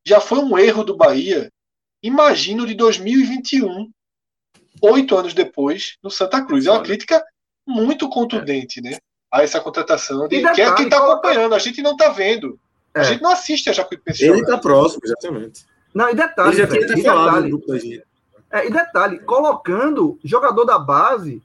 já 0.05 0.21
foi 0.21 0.39
um 0.39 0.57
erro 0.57 0.83
do 0.83 0.95
Bahia, 0.95 1.51
imagino 2.01 2.65
de 2.65 2.75
2021, 2.75 3.91
oito 4.81 5.15
anos 5.15 5.33
depois, 5.33 5.97
no 6.03 6.09
Santa 6.09 6.43
Cruz. 6.43 6.65
É 6.65 6.71
uma 6.71 6.81
crítica 6.81 7.23
muito 7.65 8.09
contundente, 8.09 8.81
né? 8.81 8.97
A 9.31 9.43
essa 9.43 9.59
contratação. 9.59 10.27
De, 10.27 10.37
detalhe, 10.37 10.55
que 10.55 10.61
é 10.61 10.73
quem 10.73 10.85
está 10.85 10.97
acompanhando, 10.97 11.53
a 11.53 11.59
gente 11.59 11.81
não 11.81 11.91
está 11.91 12.09
vendo. 12.09 12.59
É. 12.93 13.01
A 13.01 13.03
gente 13.03 13.21
não 13.21 13.31
assiste 13.31 13.69
a 13.69 13.73
Jacuipense. 13.73 14.25
Ele 14.25 14.41
está 14.41 14.57
próximo, 14.57 15.01
exatamente. 15.03 15.65
Não, 15.93 16.09
e 16.09 16.15
detalhe. 16.15 16.49
Ele 16.49 16.87
já 16.87 16.95
tinha 16.95 17.03
falado 17.03 17.43
no 17.43 17.49
grupo 17.49 17.67
da 17.67 17.77
gente. 17.77 18.03
É, 18.51 18.65
e 18.65 18.71
detalhe, 18.71 19.19
colocando 19.19 20.19
jogador 20.23 20.65
da 20.65 20.79
base 20.79 21.41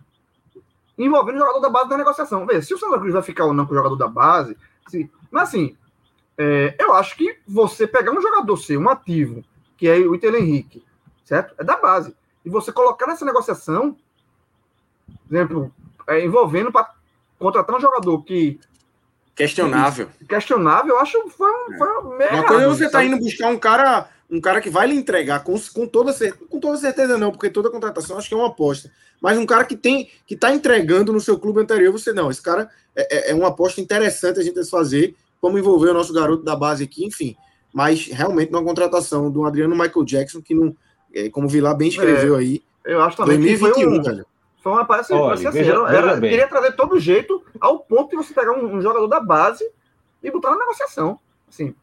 envolvendo 0.99 1.37
o 1.37 1.39
jogador 1.41 1.61
da 1.61 1.71
base 1.71 1.89
da 1.89 1.97
negociação. 1.97 2.47
Vê, 2.47 2.63
se 2.63 2.73
o 2.73 2.79
Santa 2.79 2.99
Cruz 2.99 3.13
vai 3.13 3.23
ficar 3.23 3.45
ou 3.45 3.55
não 3.55 3.67
com 3.67 3.73
o 3.73 3.77
jogador 3.77 3.97
da 3.97 4.09
base, 4.09 4.57
se, 4.89 5.11
mas 5.31 5.49
assim, 5.49 5.77
é, 6.39 6.75
eu 6.79 6.95
acho 6.95 7.17
que 7.17 7.39
você 7.47 7.87
pegar 7.87 8.13
um 8.13 8.23
jogador 8.23 8.57
seu, 8.57 8.81
um 8.81 8.89
ativo, 8.89 9.45
que 9.77 9.89
é 9.89 9.97
o 9.97 10.15
Iter 10.15 10.35
Henrique, 10.35 10.85
certo? 11.25 11.55
É 11.59 11.65
da 11.65 11.77
base. 11.77 12.15
E 12.45 12.51
você 12.51 12.73
colocar 12.73 13.07
nessa 13.07 13.25
negociação, 13.25 13.97
por 15.07 15.35
exemplo, 15.35 15.73
é, 16.09 16.25
envolvendo 16.25 16.71
para 16.71 16.93
contratar 17.39 17.77
um 17.77 17.81
jogador 17.81 18.23
que. 18.23 18.61
Questionável. 19.35 20.09
Que, 20.19 20.27
questionável, 20.27 20.95
eu 20.95 21.01
acho 21.01 21.21
que 21.23 21.31
foi, 21.31 21.51
um, 21.51 21.79
foi 21.79 21.89
uma 21.89 22.17
merda. 22.17 22.37
Uma 22.37 22.47
coisa 22.47 22.65
é 22.65 22.69
você 22.69 22.91
tá 22.91 23.05
indo 23.05 23.19
buscar 23.19 23.49
um 23.49 23.59
cara 23.59 24.09
um 24.31 24.41
cara 24.41 24.61
que 24.61 24.71
vai 24.71 24.87
lhe 24.87 24.95
entregar 24.95 25.45
com, 25.45 25.55
com, 25.73 25.87
toda 25.87 26.13
certeza, 26.13 26.45
com 26.49 26.59
toda 26.59 26.77
certeza 26.79 27.19
não, 27.19 27.31
porque 27.31 27.51
toda 27.51 27.71
contratação 27.71 28.17
acho 28.17 28.29
que 28.29 28.35
é 28.35 28.37
uma 28.37 28.49
aposta, 28.49 28.91
mas 29.21 29.39
um 29.39 29.47
cara 29.47 29.65
que 29.65 29.77
tem 29.77 30.09
que 30.27 30.35
está 30.35 30.53
entregando 30.53 31.13
no 31.13 31.21
seu 31.21 31.39
clube 31.39 31.61
anterior, 31.61 31.93
você 31.93 32.13
não, 32.13 32.31
esse 32.31 32.43
cara 32.43 32.69
é, 32.97 33.31
é, 33.31 33.31
é 33.31 33.35
uma 33.35 33.49
aposta 33.49 33.81
interessante 33.81 34.41
a 34.41 34.43
gente 34.43 34.65
fazer, 34.65 35.15
como 35.41 35.59
envolver 35.59 35.91
o 35.91 35.95
nosso 35.95 36.13
garoto 36.13 36.43
da 36.43 36.57
base 36.57 36.83
aqui, 36.83 37.05
enfim, 37.05 37.37
mas 37.73 38.07
realmente 38.07 38.51
uma 38.51 38.63
contratação 38.63 39.31
do 39.31 39.45
Adriano 39.45 39.77
Michael 39.77 40.05
Jackson, 40.05 40.41
que 40.41 40.55
não, 40.55 40.75
é, 41.15 41.31
como 41.31 41.47
o 41.47 41.51
Vilar 41.51 41.77
bem 41.77 41.89
escreveu 41.89 42.37
é, 42.37 42.39
aí, 42.39 42.63
eu 42.85 43.01
acho 43.03 43.17
também 43.17 43.39
2021, 43.39 43.73
que 43.73 43.81
foi 43.81 43.99
um, 43.99 44.03
velho. 44.03 44.27
Foi 44.63 44.73
uma 44.73 44.85
parece, 44.85 45.13
Olha, 45.13 45.35
assim, 45.35 45.51
veja, 45.51 45.73
era, 45.73 45.91
era 45.91 46.21
queria 46.21 46.49
trazer 46.49 46.73
todo 46.73 46.99
jeito 46.99 47.43
ao 47.61 47.81
ponto 47.81 48.11
de 48.11 48.17
você 48.17 48.33
pegar 48.33 48.53
um, 48.53 48.77
um 48.77 48.81
jogador 48.81 49.07
da 49.07 49.21
base 49.21 49.65
e 50.23 50.31
botar 50.31 50.51
na 50.51 50.59
negociação, 50.59 51.19
assim, 51.49 51.75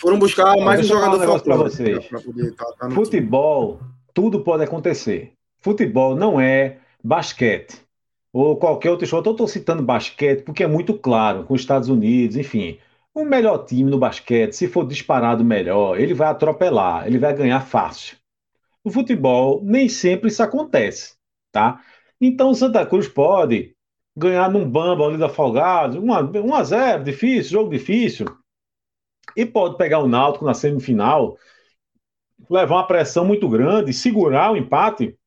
foram 0.00 0.18
buscar 0.18 0.56
mais 0.56 0.80
um 0.80 0.84
jogador 0.84 1.28
um 1.28 1.38
para 1.38 1.56
vocês. 1.56 2.08
Tá, 2.56 2.66
tá 2.78 2.90
Futebol, 2.90 3.80
tudo 4.14 4.40
pode 4.40 4.64
acontecer. 4.64 5.32
Futebol 5.60 6.16
não 6.16 6.40
é 6.40 6.78
basquete 7.02 7.80
ou 8.32 8.56
qualquer 8.56 8.90
outro 8.90 9.04
esporte. 9.04 9.26
Eu 9.26 9.32
estou 9.32 9.48
citando 9.48 9.82
basquete 9.82 10.42
porque 10.42 10.64
é 10.64 10.66
muito 10.66 10.94
claro, 10.94 11.44
com 11.44 11.54
os 11.54 11.60
Estados 11.60 11.88
Unidos, 11.88 12.36
enfim. 12.36 12.78
O 13.14 13.24
melhor 13.24 13.64
time 13.64 13.90
no 13.90 13.98
basquete, 13.98 14.52
se 14.52 14.68
for 14.68 14.86
disparado 14.86 15.44
melhor, 15.44 15.98
ele 15.98 16.14
vai 16.14 16.28
atropelar, 16.28 17.06
ele 17.06 17.18
vai 17.18 17.34
ganhar 17.34 17.60
fácil. 17.60 18.16
No 18.86 18.92
futebol, 18.92 19.64
nem 19.64 19.88
sempre 19.88 20.28
isso 20.28 20.40
acontece, 20.40 21.16
tá? 21.50 21.84
Então, 22.20 22.50
o 22.50 22.54
Santa 22.54 22.86
Cruz 22.86 23.08
pode 23.08 23.74
ganhar 24.16 24.48
num 24.48 24.70
bamba 24.70 25.04
ali 25.04 25.18
da 25.18 25.26
Afogados, 25.26 25.96
1 25.96 26.54
a 26.54 26.62
0 26.62 27.02
difícil, 27.02 27.50
jogo 27.50 27.70
difícil. 27.70 28.26
E 29.36 29.44
pode 29.44 29.76
pegar 29.76 29.98
o 29.98 30.06
Náutico 30.06 30.44
na 30.44 30.54
semifinal, 30.54 31.36
levar 32.48 32.76
uma 32.76 32.86
pressão 32.86 33.24
muito 33.24 33.48
grande, 33.48 33.92
segurar 33.92 34.52
o 34.52 34.56
empate, 34.56 35.18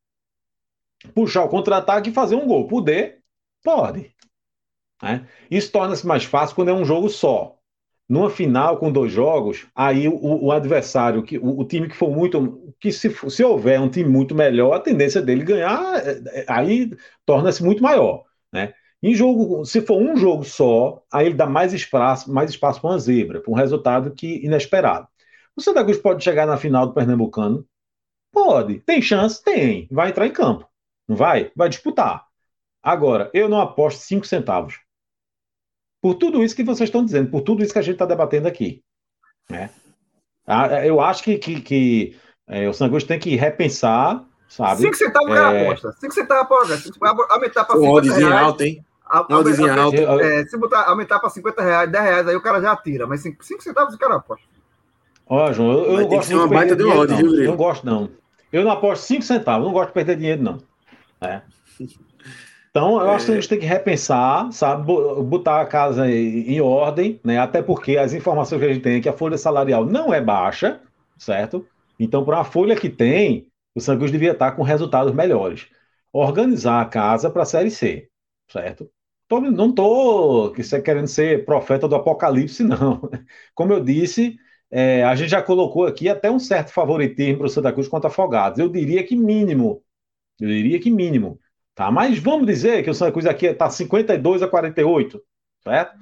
puxar 1.14 1.44
o 1.44 1.50
contra-ataque 1.50 2.12
e 2.12 2.14
fazer 2.14 2.36
um 2.36 2.48
gol. 2.48 2.66
Poder, 2.66 3.22
pode. 3.62 4.16
Né? 5.04 5.28
Isso 5.52 5.70
torna-se 5.70 6.08
mais 6.08 6.24
fácil 6.24 6.56
quando 6.56 6.70
é 6.70 6.74
um 6.74 6.86
jogo 6.86 7.10
só. 7.10 7.59
Numa 8.10 8.30
final 8.30 8.78
com 8.78 8.92
dois 8.92 9.12
jogos, 9.12 9.68
aí 9.76 10.08
o, 10.08 10.46
o 10.46 10.52
adversário, 10.52 11.22
que, 11.22 11.38
o, 11.38 11.60
o, 11.60 11.66
time 11.66 11.88
que 11.88 11.96
for 11.96 12.10
muito. 12.10 12.74
que 12.80 12.92
se, 12.92 13.10
se 13.30 13.44
houver 13.44 13.80
um 13.80 13.90
time 13.90 14.10
muito 14.10 14.34
melhor, 14.34 14.74
a 14.74 14.80
tendência 14.80 15.22
dele 15.22 15.44
ganhar 15.44 15.80
é, 16.04 16.42
é, 16.42 16.46
aí 16.48 16.92
torna-se 17.26 17.64
muito 17.64 17.84
maior. 17.84 18.24
Né? 18.52 18.74
Em 19.02 19.14
jogo, 19.14 19.64
se 19.64 19.82
for 19.82 20.02
um 20.02 20.18
jogo 20.18 20.44
só, 20.44 21.04
aí 21.12 21.28
ele 21.28 21.36
dá 21.36 21.46
mais 21.46 21.72
espaço, 21.72 22.32
mais 22.34 22.50
espaço 22.50 22.82
para 22.82 22.90
uma 22.90 23.00
zebra, 23.00 23.42
para 23.42 23.52
um 23.52 23.56
resultado 23.56 24.12
que 24.12 24.44
inesperado. 24.44 25.08
O 25.56 25.62
Santa 25.62 25.84
Cruz 25.84 25.98
pode 26.00 26.24
chegar 26.24 26.48
na 26.48 26.58
final 26.58 26.88
do 26.88 26.94
Pernambucano? 26.94 27.66
Pode. 28.32 28.80
Tem 28.82 29.02
chance? 29.02 29.44
Tem. 29.44 29.88
Vai 29.92 30.10
entrar 30.10 30.26
em 30.26 30.32
campo. 30.32 30.68
Não 31.08 31.16
vai? 31.16 31.52
Vai 31.56 31.70
disputar. 31.70 32.26
Agora, 32.82 33.30
eu 33.34 33.48
não 33.50 33.60
aposto 33.60 34.00
cinco 34.00 34.26
centavos. 34.26 34.80
Por 36.02 36.16
tudo 36.16 36.44
isso 36.44 36.56
que 36.56 36.64
vocês 36.64 36.88
estão 36.88 37.04
dizendo, 37.04 37.30
por 37.30 37.42
tudo 37.42 37.64
isso 37.64 37.74
que 37.74 37.80
a 37.80 37.82
gente 37.82 37.94
está 37.94 38.06
debatendo 38.06 38.48
aqui. 38.48 38.82
Né? 39.50 39.70
Ah, 40.48 40.86
eu 40.86 41.02
acho 41.02 41.24
que, 41.24 41.38
que, 41.38 41.62
que 41.62 42.20
é, 42.48 42.68
o 42.68 42.74
Cruz 42.74 43.04
tem 43.04 43.20
que 43.20 43.36
repensar, 43.36 44.26
sabe? 44.48 44.82
Cinco 44.82 44.96
centavos 44.96 45.30
o 45.30 45.34
cara 45.34 45.54
é... 45.56 45.66
aposta. 45.66 45.92
Cinco 46.00 46.14
centavos 46.14 46.44
aposta. 46.44 46.92
Aumentar 47.30 47.66
para 47.66 47.80
50 47.80 48.14
reais. 48.16 48.44
alto, 48.44 48.64
hein? 48.64 48.86
Uma 49.12 49.82
alto. 49.82 49.98
É, 50.22 50.46
se 50.46 50.58
botar, 50.58 50.88
aumentar 50.88 51.20
para 51.20 51.30
50 51.30 51.62
reais, 51.62 51.92
10 51.92 52.04
reais, 52.04 52.28
aí 52.28 52.36
o 52.36 52.42
cara 52.42 52.62
já 52.62 52.76
tira. 52.76 53.08
Mas 53.08 53.22
5 53.22 53.44
centavos 53.62 53.96
o 53.96 53.98
cara 53.98 54.16
aposta. 54.16 54.46
Ó, 55.26 55.52
João, 55.52 55.72
eu, 55.72 55.86
eu 55.86 56.02
não 56.02 56.08
gosto 56.08 56.30
de 56.30 56.50
perder 56.50 56.76
dinheiro, 56.76 57.08
não. 57.08 57.18
Viu, 57.18 57.36
eu 57.36 57.50
não 57.50 57.58
gosto, 57.58 57.86
não. 57.86 58.10
Eu 58.52 58.64
não 58.64 58.72
aposto 58.72 59.04
5 59.04 59.22
centavos, 59.24 59.66
não 59.66 59.74
gosto 59.74 59.90
de 59.90 59.94
perder 59.94 60.16
dinheiro, 60.16 60.42
não. 60.42 60.58
É. 61.22 61.42
Então, 62.70 63.00
eu 63.02 63.10
acho 63.10 63.26
que 63.26 63.32
a 63.32 63.36
gente 63.36 63.50
tem 63.50 63.60
que 63.60 63.66
repensar, 63.66 64.52
sabe, 64.52 64.86
botar 65.24 65.62
a 65.62 65.66
casa 65.66 66.10
em 66.10 66.62
ordem, 66.62 67.20
né? 67.24 67.40
Até 67.40 67.62
porque 67.64 67.98
as 67.98 68.14
informações 68.14 68.60
que 68.60 68.66
a 68.68 68.74
gente 68.74 68.84
tem 68.84 68.98
é 68.98 69.02
que 69.02 69.10
a 69.10 69.14
folha 69.14 69.38
salarial 69.38 69.86
não 69.86 70.14
é 70.14 70.22
baixa, 70.22 70.80
certo? 71.18 71.68
Então, 72.00 72.24
para 72.24 72.40
a 72.40 72.44
folha 72.44 72.76
que 72.76 72.90
tem, 72.90 73.48
o 73.76 73.82
Santos 73.82 74.12
devia 74.12 74.32
estar 74.34 74.52
com 74.52 74.62
resultados 74.64 75.14
melhores. 75.14 75.68
Organizar 76.14 76.82
a 76.82 76.86
casa 76.86 77.30
para 77.30 77.42
a 77.44 77.46
Série 77.46 77.72
C, 77.72 78.08
certo? 78.48 78.90
Tô, 79.28 79.40
não 79.42 79.70
estou 79.70 80.52
querendo 80.84 81.08
ser 81.08 81.46
profeta 81.46 81.88
do 81.88 81.96
apocalipse, 81.96 82.64
não. 82.64 83.02
Como 83.56 83.74
eu 83.74 83.84
disse, 83.84 84.38
é, 84.72 85.04
a 85.04 85.16
gente 85.16 85.30
já 85.30 85.42
colocou 85.42 85.86
aqui 85.86 86.08
até 86.08 86.30
um 86.30 86.40
certo 86.40 86.72
favoritismo 86.72 87.40
para 87.40 87.48
o 87.48 87.50
Santa 87.50 87.72
Cruz 87.74 87.88
contra 87.88 88.10
Afogados. 88.10 88.60
Eu 88.60 88.70
diria 88.70 89.04
que 89.04 89.16
mínimo. 89.16 89.84
Eu 90.40 90.48
diria 90.50 90.80
que 90.80 90.92
mínimo. 90.92 91.40
Tá? 91.80 91.90
Mas 91.90 92.20
vamos 92.20 92.46
dizer 92.46 92.84
que 92.84 92.90
o 92.90 92.94
Santa 92.94 93.14
Cruz 93.14 93.26
aqui 93.26 93.46
está 93.46 93.70
52 93.70 94.44
a 94.44 94.50
48, 94.50 95.24
certo? 95.64 95.98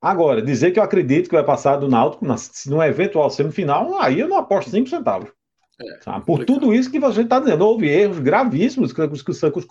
Agora, 0.00 0.40
dizer 0.40 0.70
que 0.70 0.78
eu 0.78 0.84
acredito 0.84 1.28
que 1.28 1.34
vai 1.34 1.42
passar 1.42 1.78
do 1.78 1.88
Náutico 1.88 2.24
na, 2.24 2.36
numa 2.66 2.86
eventual 2.86 3.28
semifinal, 3.28 4.00
aí 4.00 4.20
eu 4.20 4.28
não 4.28 4.36
aposto 4.36 4.70
5 4.70 4.88
centavos. 4.88 5.32
É, 5.80 5.96
tá? 6.04 6.20
Por 6.20 6.44
tudo 6.44 6.72
isso 6.72 6.92
que 6.92 7.00
você 7.00 7.22
está 7.22 7.40
dizendo, 7.40 7.66
houve 7.66 7.88
erros 7.88 8.20
gravíssimos 8.20 8.92
que 8.92 9.30
o 9.32 9.34
Santos 9.34 9.66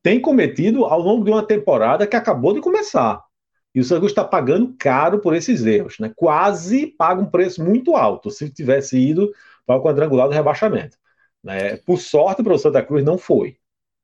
tem 0.00 0.20
cometido 0.20 0.84
ao 0.84 1.00
longo 1.00 1.24
de 1.24 1.32
uma 1.32 1.44
temporada 1.44 2.06
que 2.06 2.14
acabou 2.14 2.54
de 2.54 2.60
começar. 2.60 3.20
E 3.74 3.80
o 3.80 3.84
Santos 3.84 4.10
está 4.10 4.22
pagando 4.22 4.76
caro 4.78 5.18
por 5.18 5.34
esses 5.34 5.66
erros, 5.66 5.98
né? 5.98 6.12
Quase 6.14 6.86
paga 6.86 7.20
um 7.20 7.26
preço 7.26 7.64
muito 7.64 7.96
alto 7.96 8.30
se 8.30 8.48
tivesse 8.48 8.96
ido 8.96 9.28
para 9.66 9.74
o 9.74 9.82
quadrangular 9.82 10.28
do 10.28 10.34
rebaixamento. 10.34 10.96
Né? 11.42 11.78
Por 11.78 11.98
sorte 11.98 12.44
para 12.44 12.54
o 12.54 12.58
Santa 12.58 12.80
Cruz 12.80 13.02
não 13.02 13.18
foi. 13.18 13.56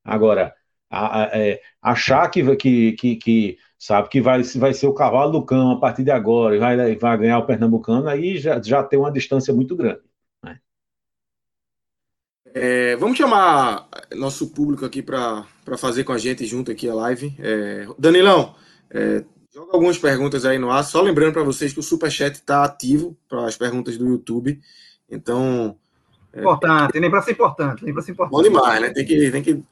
Agora, 0.04 0.54
a, 0.90 1.22
a, 1.22 1.24
é, 1.38 1.60
achar 1.80 2.28
que, 2.28 2.56
que, 2.56 2.92
que, 2.92 3.16
que, 3.16 3.58
sabe 3.78 4.08
que 4.08 4.20
vai, 4.20 4.42
vai 4.42 4.74
ser 4.74 4.86
o 4.86 4.94
cavalo 4.94 5.32
do 5.32 5.44
cão 5.44 5.72
a 5.72 5.80
partir 5.80 6.04
de 6.04 6.10
agora 6.10 6.56
e 6.56 6.58
vai, 6.58 6.96
vai 6.96 7.18
ganhar 7.18 7.38
o 7.38 7.46
Pernambucano, 7.46 8.08
aí 8.08 8.38
já, 8.38 8.60
já 8.60 8.82
tem 8.82 8.98
uma 8.98 9.12
distância 9.12 9.54
muito 9.54 9.74
grande. 9.76 10.02
Né? 10.44 10.58
É, 12.54 12.96
vamos 12.96 13.16
chamar 13.16 13.88
nosso 14.14 14.52
público 14.52 14.84
aqui 14.84 15.02
para 15.02 15.46
fazer 15.78 16.04
com 16.04 16.12
a 16.12 16.18
gente 16.18 16.44
junto 16.44 16.70
aqui 16.70 16.88
a 16.88 16.94
live. 16.94 17.34
É, 17.38 17.86
Danilão, 17.98 18.54
é, 18.90 19.24
Joga 19.54 19.72
algumas 19.74 19.98
perguntas 19.98 20.46
aí 20.46 20.58
no 20.58 20.70
ar. 20.70 20.82
Só 20.82 21.02
lembrando 21.02 21.34
para 21.34 21.42
vocês 21.42 21.74
que 21.74 21.78
o 21.78 21.82
Superchat 21.82 22.36
está 22.36 22.64
ativo 22.64 23.18
para 23.28 23.44
as 23.44 23.54
perguntas 23.56 23.98
do 23.98 24.08
YouTube. 24.08 24.58
Então. 25.10 25.78
É, 26.34 26.40
importante, 26.40 26.98
lembra-se 26.98 27.30
importante, 27.32 27.84
lembra-se 27.84 28.10
importante. 28.10 28.36
Bom 28.36 28.42
demais, 28.42 28.80
né? 28.80 28.90
Tem 28.90 29.04
que. 29.04 29.30
Tem 29.30 29.42
que 29.42 29.62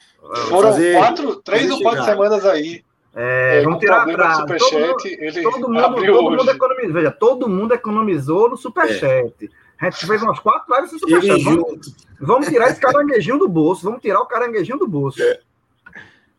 Foram 0.48 0.72
fazer, 0.72 0.96
quatro, 0.96 1.36
três 1.36 1.70
ou 1.70 1.80
quatro 1.80 2.04
semanas 2.04 2.44
aí. 2.44 2.84
É, 3.14 3.58
é, 3.58 3.62
vamos 3.62 3.80
tirar 3.80 4.04
superchat, 4.36 4.70
todo, 4.70 5.06
ele 5.06 5.42
todo 5.42 5.68
mundo, 5.68 6.06
todo 6.06 6.30
mundo 6.30 6.50
economizou. 6.50 6.92
Veja, 6.92 7.10
todo 7.10 7.48
mundo 7.48 7.74
economizou 7.74 8.50
no 8.50 8.56
Superchat. 8.56 9.34
É. 9.42 9.48
A 9.80 9.90
gente 9.90 10.06
fez 10.06 10.22
umas 10.22 10.38
quatro 10.38 10.72
lives 10.74 10.92
no 10.92 10.98
Superchat. 11.00 11.42
Vamos, 11.42 11.94
vamos, 12.20 12.46
tirar 12.46 12.70
esse 12.70 12.80
caranguejinho 12.80 13.38
do 13.38 13.48
bolso. 13.48 13.82
Vamos 13.82 14.00
tirar 14.00 14.20
o 14.20 14.26
caranguejinho 14.26 14.78
do 14.78 14.86
bolso. 14.86 15.20
É. 15.20 15.40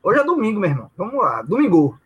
Hoje 0.01 0.19
é 0.19 0.23
domingo, 0.23 0.59
meu 0.59 0.69
irmão. 0.69 0.91
Vamos 0.95 1.15
lá. 1.15 1.41
Domingo. 1.41 1.99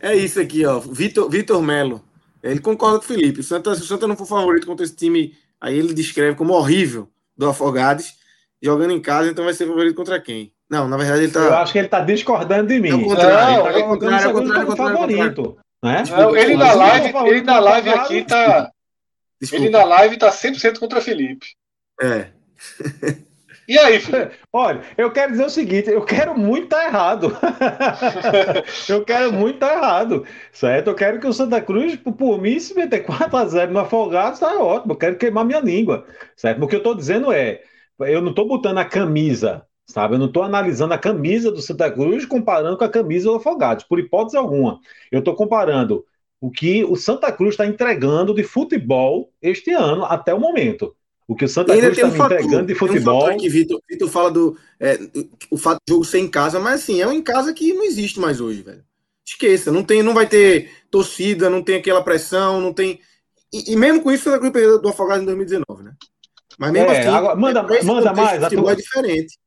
É 0.00 0.14
isso 0.14 0.40
aqui, 0.40 0.64
ó. 0.64 0.78
Vitor, 0.78 1.28
Vitor 1.28 1.60
Melo. 1.60 2.02
Ele 2.42 2.60
concorda 2.60 2.98
com 2.98 3.04
o 3.04 3.08
Felipe. 3.08 3.40
O 3.40 3.44
Santa, 3.44 3.74
se 3.74 3.82
o 3.82 3.84
Santa 3.84 4.06
não 4.06 4.16
for 4.16 4.26
favorito 4.26 4.66
contra 4.66 4.86
esse 4.86 4.94
time, 4.94 5.36
aí 5.60 5.76
ele 5.78 5.92
descreve 5.92 6.36
como 6.36 6.54
horrível 6.54 7.10
do 7.36 7.48
Afogados, 7.48 8.14
jogando 8.62 8.92
em 8.92 9.00
casa, 9.00 9.30
então 9.30 9.44
vai 9.44 9.54
ser 9.54 9.66
favorito 9.66 9.94
contra 9.94 10.20
quem? 10.20 10.52
Não, 10.68 10.88
na 10.88 10.96
verdade 10.96 11.24
ele 11.24 11.32
tá. 11.32 11.40
Eu 11.40 11.54
acho 11.56 11.72
que 11.72 11.78
ele 11.78 11.88
tá 11.88 12.00
discordando 12.00 12.68
de 12.68 12.80
mim. 12.80 12.90
Não, 12.90 13.04
contrário, 13.04 13.56
não, 13.56 13.70
ele 13.70 13.78
tá 13.78 13.82
colocando 13.84 14.14
o 14.14 14.32
contrário, 14.32 14.66
como 14.66 14.76
favorito. 14.76 15.58
Né? 15.82 16.02
Não, 16.10 16.36
ele 16.36 16.56
na 16.56 16.72
live, 16.72 17.14
ele 17.28 17.42
na 17.42 17.58
live 17.60 17.90
aqui 17.90 18.24
tá. 18.24 18.70
Desculpa. 19.40 19.64
Ele 19.64 19.70
na 19.70 19.84
live 19.84 20.16
tá 20.16 20.30
100% 20.30 20.78
contra 20.78 21.00
Felipe. 21.00 21.46
É. 22.00 22.28
E 23.68 23.78
aí, 23.78 24.00
Felipe? 24.00 24.36
Olha, 24.52 24.82
eu 24.96 25.10
quero 25.10 25.32
dizer 25.32 25.44
o 25.44 25.50
seguinte: 25.50 25.90
eu 25.90 26.04
quero 26.04 26.38
muito 26.38 26.64
estar 26.64 26.78
tá 26.78 26.86
errado. 26.86 27.36
eu 28.88 29.04
quero 29.04 29.32
muito 29.32 29.56
estar 29.56 29.68
tá 29.68 29.74
errado, 29.74 30.24
certo? 30.52 30.88
Eu 30.88 30.94
quero 30.94 31.20
que 31.20 31.26
o 31.26 31.32
Santa 31.32 31.60
Cruz, 31.60 31.96
por 31.96 32.40
mim, 32.40 32.58
se 32.58 32.74
meter 32.74 33.04
4x0 33.04 33.70
no 33.70 33.80
Afogado, 33.80 34.34
está 34.34 34.58
ótimo. 34.58 34.92
Eu 34.92 34.96
quero 34.96 35.16
queimar 35.16 35.44
minha 35.44 35.60
língua, 35.60 36.06
certo? 36.36 36.62
O 36.62 36.68
que 36.68 36.76
eu 36.76 36.78
estou 36.78 36.94
dizendo 36.94 37.32
é: 37.32 37.62
eu 38.00 38.20
não 38.20 38.30
estou 38.30 38.46
botando 38.46 38.78
a 38.78 38.84
camisa, 38.84 39.66
sabe? 39.86 40.14
Eu 40.14 40.18
não 40.18 40.26
estou 40.26 40.42
analisando 40.42 40.94
a 40.94 40.98
camisa 40.98 41.50
do 41.50 41.60
Santa 41.60 41.90
Cruz 41.90 42.24
comparando 42.24 42.76
com 42.76 42.84
a 42.84 42.90
camisa 42.90 43.30
do 43.30 43.36
Afogados, 43.36 43.84
por 43.84 43.98
hipótese 43.98 44.36
alguma. 44.36 44.80
Eu 45.10 45.20
estou 45.20 45.34
comparando 45.34 46.04
o 46.40 46.50
que 46.50 46.84
o 46.84 46.96
Santa 46.96 47.32
Cruz 47.32 47.54
está 47.54 47.66
entregando 47.66 48.34
de 48.34 48.42
futebol 48.44 49.32
este 49.40 49.72
ano 49.72 50.04
até 50.04 50.34
o 50.34 50.40
momento. 50.40 50.94
O 51.28 51.34
que 51.34 51.44
o 51.44 51.48
Santa 51.48 51.76
Cruz 51.76 51.98
está 51.98 52.06
um 52.06 52.24
entregando 52.26 52.66
de 52.66 52.74
futebol. 52.74 53.26
Tem 53.26 53.34
um 53.34 53.38
que 53.38 53.48
Vitor, 53.48 53.80
Vitor 53.88 54.08
fala 54.08 54.30
do 54.30 54.56
é, 54.78 54.98
o 55.50 55.56
fato 55.56 55.78
do 55.86 55.94
jogo 55.94 56.04
ser 56.04 56.20
em 56.20 56.28
casa, 56.28 56.60
mas 56.60 56.82
assim, 56.82 57.00
é 57.00 57.06
um 57.06 57.12
em 57.12 57.22
casa 57.22 57.52
que 57.52 57.72
não 57.72 57.84
existe 57.84 58.20
mais 58.20 58.40
hoje, 58.40 58.62
velho. 58.62 58.84
Esqueça, 59.26 59.72
não 59.72 59.82
tem, 59.82 60.02
não 60.04 60.14
vai 60.14 60.26
ter 60.26 60.70
torcida, 60.88 61.50
não 61.50 61.62
tem 61.62 61.76
aquela 61.76 62.02
pressão, 62.02 62.60
não 62.60 62.72
tem. 62.72 63.00
E, 63.52 63.72
e 63.72 63.76
mesmo 63.76 64.02
com 64.02 64.12
isso, 64.12 64.22
o 64.22 64.24
Santa 64.24 64.38
Cruz 64.38 64.52
perdeu 64.52 64.80
do 64.80 64.88
Afogado 64.88 65.22
em 65.22 65.26
2019, 65.26 65.82
né? 65.82 65.94
Mas 66.58 66.70
mesmo 66.70 66.90
é, 66.90 67.00
assim, 67.00 67.08
agora, 67.08 67.34
manda, 67.34 67.60
é, 67.60 67.82
manda 67.82 68.12
mais, 68.12 68.42
a 68.44 68.48
tua... 68.48 68.72
é 68.72 68.74
diferente. 68.76 69.38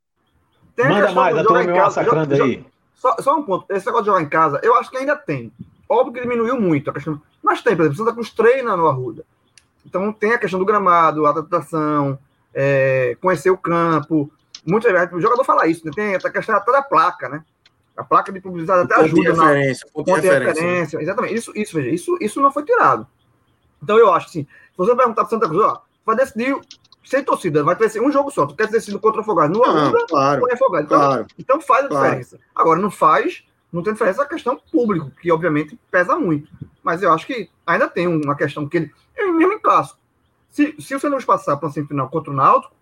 Tem 0.75 0.87
manda 0.87 1.11
mais, 1.11 1.37
a 1.37 1.43
turma 1.43 1.63
me 1.63 1.73
massacrando 1.73 2.43
aí. 2.43 2.65
Só, 2.95 3.15
só, 3.21 3.37
um 3.37 3.43
ponto, 3.43 3.65
esse 3.69 3.85
negócio 3.85 4.03
de 4.03 4.09
jogar 4.09 4.21
em 4.21 4.29
casa, 4.29 4.59
eu 4.61 4.75
acho 4.75 4.89
que 4.89 4.97
ainda 4.97 5.15
tem. 5.15 5.51
Óbvio 5.87 6.13
que 6.13 6.21
diminuiu 6.21 6.59
muito 6.59 6.89
a 6.89 6.93
questão. 6.93 7.21
Mas 7.41 7.61
tem, 7.61 7.75
por 7.75 7.83
exemplo, 7.83 7.97
Santa 7.97 8.13
Cruz 8.13 8.29
treina 8.31 8.75
no 8.75 8.87
Arruda. 8.87 9.25
Então 9.85 10.11
tem 10.11 10.33
a 10.33 10.37
questão 10.37 10.59
do 10.59 10.65
gramado, 10.65 11.25
a 11.25 11.29
adaptação, 11.29 12.17
é, 12.53 13.17
conhecer 13.21 13.49
o 13.49 13.57
campo. 13.57 14.31
Muitas 14.65 14.91
vezes 14.91 15.13
o 15.13 15.21
jogador 15.21 15.43
fala 15.43 15.67
isso, 15.67 15.85
né? 15.85 15.91
tem 15.95 16.15
a 16.15 16.19
questão 16.19 16.55
até 16.55 16.71
da 16.71 16.81
placa, 16.81 17.29
né? 17.29 17.43
A 17.95 18.03
placa 18.03 18.31
de 18.31 18.39
publicidade 18.39 18.83
até 18.83 18.95
ajuda 19.03 19.33
na 19.33 19.47
referência, 19.47 19.87
ponto 19.93 20.05
de 20.05 20.11
referência. 20.11 20.47
referência. 20.47 21.01
Exatamente. 21.01 21.33
Isso, 21.33 21.51
isso, 21.55 21.75
veja, 21.75 21.89
isso, 21.89 22.17
isso 22.21 22.41
não 22.41 22.51
foi 22.51 22.63
tirado. 22.63 23.05
Então 23.81 23.97
eu 23.97 24.11
acho 24.13 24.27
assim, 24.27 24.43
se 24.43 24.77
você 24.77 24.95
perguntar 24.95 25.23
para 25.23 25.29
Santa 25.29 25.47
Cruz, 25.47 25.63
ó, 25.65 25.81
vai 26.05 26.15
decidir 26.15 26.55
sem 27.03 27.23
torcida, 27.23 27.63
vai 27.63 27.75
ter 27.75 28.01
um 28.01 28.11
jogo 28.11 28.29
só. 28.29 28.45
Tu 28.45 28.55
quer 28.55 28.67
decidir 28.67 28.99
contra 28.99 29.19
o 29.19 29.21
Afogado 29.21 29.53
no 29.53 29.63
Arruda 29.63 30.05
claro, 30.07 30.43
ou 30.43 30.49
é 30.49 30.53
Afogado. 30.53 30.85
Então, 30.85 30.99
claro, 30.99 31.27
então 31.39 31.61
faz 31.61 31.85
a 31.85 31.87
claro. 31.87 32.05
diferença. 32.05 32.39
Agora, 32.53 32.79
não 32.79 32.91
faz, 32.91 33.43
não 33.71 33.81
tem 33.81 33.93
diferença 33.93 34.23
a 34.23 34.27
questão 34.27 34.61
público, 34.71 35.11
que 35.21 35.31
obviamente 35.31 35.79
pesa 35.89 36.15
muito. 36.17 36.49
Mas 36.83 37.01
eu 37.01 37.11
acho 37.11 37.25
que 37.25 37.49
ainda 37.65 37.87
tem 37.87 38.07
uma 38.07 38.35
questão 38.35 38.67
que 38.67 38.77
ele. 38.77 38.91
Mesmo 39.25 39.53
em 39.53 39.59
clássico. 39.59 39.99
Se, 40.49 40.75
se 40.79 40.95
o 40.95 40.99
Santos 40.99 41.25
passar 41.25 41.57
para 41.57 41.69
a 41.69 41.71
semifinal 41.71 42.09
contra 42.09 42.31
o 42.31 42.35
Náutico, 42.35 42.73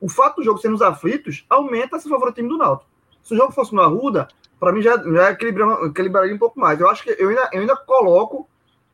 o 0.00 0.08
fato 0.08 0.36
do 0.36 0.44
jogo 0.44 0.58
ser 0.58 0.68
nos 0.68 0.82
aflitos 0.82 1.44
aumenta 1.48 1.96
esse 1.96 2.08
favoritismo 2.08 2.50
do 2.50 2.58
Náutico. 2.58 2.90
Se 3.22 3.34
o 3.34 3.36
jogo 3.36 3.52
fosse 3.52 3.74
no 3.74 3.80
Arruda, 3.80 4.28
para 4.58 4.72
mim 4.72 4.82
já, 4.82 4.96
já 4.96 5.30
equilibraria, 5.30 5.86
equilibraria 5.86 6.34
um 6.34 6.38
pouco 6.38 6.58
mais. 6.58 6.80
Eu 6.80 6.88
acho 6.88 7.02
que 7.02 7.10
eu 7.18 7.28
ainda, 7.28 7.50
eu 7.52 7.60
ainda 7.60 7.76
coloco 7.76 8.48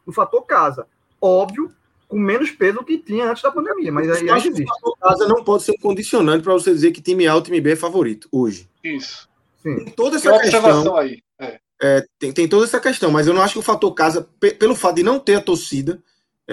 o 0.07 0.13
fator 0.13 0.43
casa. 0.43 0.87
Óbvio, 1.21 1.71
com 2.09 2.19
menos 2.19 2.51
peso 2.51 2.85
que 2.85 2.99
tinha 2.99 3.31
antes 3.31 3.43
da 3.43 3.51
pandemia, 3.51 3.93
mas 3.93 4.11
aí, 4.11 4.29
existe. 4.29 4.65
O 4.65 4.67
fator 4.67 4.99
casa 4.99 5.29
não 5.29 5.43
pode 5.43 5.63
ser 5.63 5.73
um 5.73 5.81
condicionante 5.81 6.43
para 6.45 6.53
você 6.53 6.73
dizer 6.73 6.93
que 6.93 7.01
time 7.01 7.27
A 7.27 7.35
ou 7.35 7.43
time 7.43 7.61
B 7.61 7.73
é 7.73 7.77
favorito 7.77 8.29
hoje. 8.31 8.69
Isso. 8.83 9.29
Sim. 9.63 9.77
Tem 9.77 9.91
toda 9.91 10.17
essa 10.17 10.31
tem 10.31 10.51
questão 10.51 10.97
aí. 10.97 11.23
É. 11.39 11.61
É, 11.85 12.05
tem, 12.19 12.33
tem 12.33 12.49
toda 12.49 12.65
essa 12.65 12.79
questão, 12.79 13.11
mas 13.11 13.27
eu 13.27 13.35
não 13.35 13.43
acho 13.43 13.55
que 13.55 13.59
o 13.59 13.63
fator 13.63 13.93
casa, 13.93 14.29
pelo 14.59 14.75
fato 14.75 14.97
de 14.97 15.03
não 15.03 15.19
ter 15.19 15.35
a 15.35 15.41
torcida, 15.41 16.03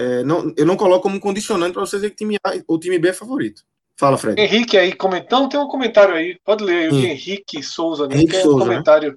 é, 0.00 0.24
não, 0.24 0.50
eu 0.56 0.64
não 0.64 0.76
coloco 0.76 1.02
como 1.02 1.20
condicionante 1.20 1.74
para 1.74 1.84
você 1.84 1.96
dizer 1.96 2.10
que 2.10 2.16
time 2.16 2.36
A 2.42 2.54
ou 2.66 2.80
time 2.80 2.98
B 2.98 3.10
é 3.10 3.12
favorito. 3.12 3.62
Fala, 3.94 4.16
Fred. 4.16 4.40
Henrique 4.40 4.78
aí 4.78 4.94
comentando, 4.94 5.50
tem 5.50 5.60
um 5.60 5.68
comentário 5.68 6.14
aí. 6.14 6.38
Pode 6.42 6.64
ler 6.64 6.90
aí, 6.90 7.06
Henrique 7.06 7.62
Souza. 7.62 8.08
Né? 8.08 8.14
Henrique 8.14 8.36
Souza, 8.36 8.56
um 8.56 8.58
né? 8.60 8.64
comentário. 8.64 9.10
Né? 9.10 9.16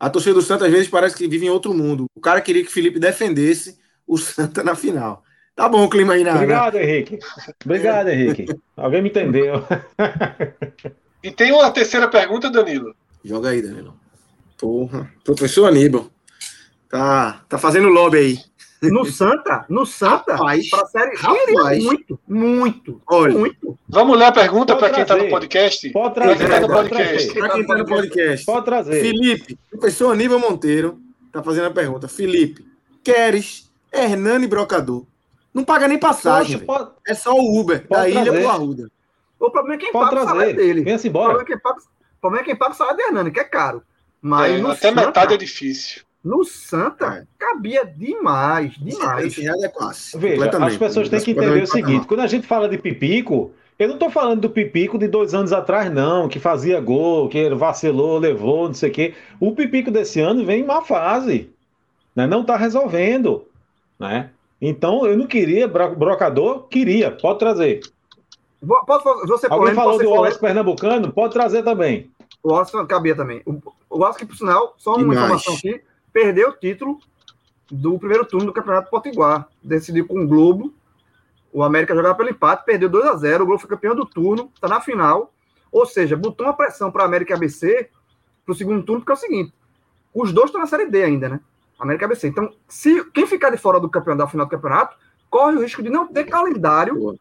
A 0.00 0.10
torcida 0.10 0.34
do 0.34 0.42
Santa 0.42 0.66
às 0.66 0.72
vezes 0.72 0.88
parece 0.88 1.14
que 1.14 1.28
vive 1.28 1.46
em 1.46 1.50
outro 1.50 1.72
mundo. 1.72 2.06
O 2.12 2.20
cara 2.20 2.40
queria 2.40 2.64
que 2.64 2.68
o 2.68 2.72
Felipe 2.72 2.98
defendesse 2.98 3.78
o 4.04 4.18
Santa 4.18 4.64
na 4.64 4.74
final. 4.74 5.22
Tá 5.54 5.68
bom 5.68 5.84
o 5.84 5.88
clima 5.88 6.14
aí 6.14 6.24
na. 6.24 6.34
Obrigado, 6.34 6.76
Henrique. 6.76 7.20
Obrigado, 7.64 8.08
Henrique. 8.08 8.46
Alguém 8.76 9.00
me 9.00 9.10
entendeu. 9.10 9.64
e 11.22 11.30
tem 11.30 11.52
uma 11.52 11.70
terceira 11.70 12.08
pergunta, 12.08 12.50
Danilo. 12.50 12.96
Joga 13.24 13.50
aí, 13.50 13.62
Danilo. 13.62 13.94
Porra. 14.58 15.08
Professor 15.22 15.66
Aníbal. 15.66 16.10
Tá, 16.88 17.44
tá 17.48 17.58
fazendo 17.58 17.88
lobby 17.88 18.18
aí. 18.18 18.38
No 18.82 19.06
Santa, 19.06 19.64
no 19.68 19.86
Santa, 19.86 20.36
rapaz, 20.36 20.68
pra 20.68 20.86
série, 20.86 21.16
rapaz. 21.16 21.82
muito, 21.82 22.20
muito, 22.28 23.00
Olha, 23.06 23.32
muito. 23.38 23.78
Vamos 23.88 24.18
ler 24.18 24.26
a 24.26 24.32
pergunta 24.32 24.76
para 24.76 24.90
quem 24.90 25.02
está 25.02 25.16
no 25.16 25.28
podcast? 25.28 25.90
Pode 25.90 26.14
trazer. 26.14 26.36
Para 26.36 26.36
quem 26.36 26.46
está 26.46 26.60
no 26.60 26.74
podcast. 26.74 27.34
Para 27.34 27.48
quem 27.48 27.60
está 27.62 27.76
no 27.76 27.86
podcast. 27.86 28.46
Pode 28.46 28.64
trazer. 28.64 29.00
Felipe, 29.00 29.58
o 29.72 29.78
professor 29.78 30.12
Aníbal 30.12 30.38
Monteiro 30.38 30.98
está 31.26 31.42
fazendo 31.42 31.66
a 31.66 31.70
pergunta. 31.70 32.08
Felipe, 32.08 32.66
queres 33.02 33.70
Hernani 33.92 34.46
Brocador? 34.46 35.06
Não 35.52 35.64
paga 35.64 35.88
nem 35.88 35.98
passagem. 35.98 36.58
Poxa, 36.58 36.84
pode... 36.84 36.90
É 37.06 37.14
só 37.14 37.32
o 37.32 37.60
Uber 37.60 37.86
pode 37.86 38.12
da 38.12 38.22
trazer. 38.22 38.38
ilha 38.38 38.40
pro 38.40 38.50
Arruda. 38.50 38.90
O 39.38 39.50
problema 39.50 39.74
é 39.74 39.78
quem 39.78 39.92
pode 39.92 40.10
paga 40.10 40.16
trazer. 40.16 40.26
o 40.26 40.34
salário 40.34 40.56
dele. 40.56 40.82
Vem-se 40.82 41.08
embora. 41.08 41.32
O 41.32 41.36
problema 41.36 41.48
é 41.48 41.52
quem 41.52 41.62
paga, 41.62 41.78
o 41.78 42.20
problema 42.20 42.42
é 42.42 42.44
quem 42.44 42.56
paga 42.56 42.72
o 42.72 42.74
salário 42.74 42.98
de 42.98 43.04
Hernani, 43.04 43.30
que 43.30 43.40
é 43.40 43.44
caro. 43.44 43.82
Mas 44.20 44.52
é, 44.52 44.60
até 44.60 44.74
Santa, 44.88 45.06
metade 45.06 45.34
é 45.34 45.36
difícil. 45.36 46.02
No 46.24 46.42
Santa, 46.42 47.06
é. 47.06 47.26
cabia 47.38 47.84
demais, 47.84 48.72
demais. 48.78 49.38
É 49.38 49.68
quase, 49.68 50.18
Veja, 50.18 50.48
as 50.64 50.76
pessoas 50.78 51.10
têm 51.10 51.20
que 51.20 51.32
entender 51.32 51.62
o 51.62 51.66
seguinte: 51.66 52.06
quando 52.06 52.20
a 52.20 52.26
gente 52.26 52.46
fala 52.46 52.66
de 52.66 52.78
Pipico, 52.78 53.52
eu 53.78 53.88
não 53.88 53.96
estou 53.96 54.08
falando 54.08 54.40
do 54.40 54.48
Pipico 54.48 54.96
de 54.96 55.06
dois 55.06 55.34
anos 55.34 55.52
atrás, 55.52 55.92
não, 55.92 56.26
que 56.26 56.40
fazia 56.40 56.80
gol, 56.80 57.28
que 57.28 57.50
vacilou, 57.50 58.18
levou, 58.18 58.68
não 58.68 58.74
sei 58.74 58.90
o 58.90 58.92
quê. 58.92 59.14
O 59.38 59.54
Pipico 59.54 59.90
desse 59.90 60.18
ano 60.18 60.46
vem 60.46 60.62
em 60.62 60.66
má 60.66 60.80
fase. 60.80 61.52
Né? 62.16 62.26
Não 62.26 62.40
está 62.40 62.56
resolvendo. 62.56 63.44
Né? 63.98 64.30
Então, 64.62 65.06
eu 65.06 65.18
não 65.18 65.26
queria, 65.26 65.68
brocador, 65.68 66.68
queria, 66.68 67.10
pode 67.10 67.38
trazer. 67.38 67.80
Pode, 68.86 69.26
você 69.26 69.46
Alguém 69.50 69.74
falou 69.74 69.98
do 69.98 70.08
Wallace 70.08 70.40
Pernambucano, 70.40 71.12
pode 71.12 71.34
trazer 71.34 71.62
também. 71.62 72.10
O 72.42 72.50
Wallace 72.50 72.72
cabia 72.86 73.14
também. 73.14 73.42
O, 73.44 73.60
o 73.90 73.98
Wallace, 73.98 74.24
por 74.24 74.36
sinal, 74.36 74.74
só 74.78 74.92
uma 74.92 75.00
Demais. 75.00 75.18
informação 75.18 75.54
aqui 75.54 75.82
perdeu 76.14 76.50
o 76.50 76.56
título 76.56 77.00
do 77.68 77.98
primeiro 77.98 78.24
turno 78.24 78.46
do 78.46 78.52
Campeonato 78.52 78.88
Potiguar. 78.88 79.48
Decidiu 79.60 80.06
com 80.06 80.22
o 80.22 80.28
Globo. 80.28 80.72
O 81.52 81.62
América 81.62 81.94
jogava 81.94 82.14
pelo 82.14 82.30
empate, 82.30 82.64
perdeu 82.64 82.88
2 82.88 83.04
a 83.04 83.16
0 83.16 83.42
O 83.42 83.46
Globo 83.46 83.60
foi 83.60 83.70
campeão 83.70 83.94
do 83.94 84.06
turno, 84.06 84.50
está 84.54 84.68
na 84.68 84.80
final. 84.80 85.32
Ou 85.70 85.84
seja, 85.84 86.16
botou 86.16 86.46
uma 86.46 86.56
pressão 86.56 86.90
para 86.90 87.02
a 87.02 87.06
América 87.06 87.34
ABC 87.34 87.90
para 88.46 88.52
o 88.52 88.54
segundo 88.54 88.82
turno, 88.84 89.00
porque 89.00 89.12
é 89.12 89.14
o 89.14 89.18
seguinte: 89.18 89.52
os 90.14 90.32
dois 90.32 90.46
estão 90.46 90.60
na 90.60 90.68
Série 90.68 90.86
D 90.86 91.02
ainda, 91.02 91.28
né? 91.28 91.40
América 91.78 92.06
ABC. 92.06 92.28
Então, 92.28 92.52
se 92.68 93.04
quem 93.10 93.26
ficar 93.26 93.50
de 93.50 93.56
fora 93.56 93.80
do 93.80 93.90
campeonato, 93.90 94.26
da 94.26 94.30
final 94.30 94.46
do 94.46 94.50
campeonato, 94.50 94.96
corre 95.28 95.56
o 95.56 95.62
risco 95.62 95.82
de 95.82 95.90
não 95.90 96.06
ter 96.06 96.24
calendário 96.24 97.18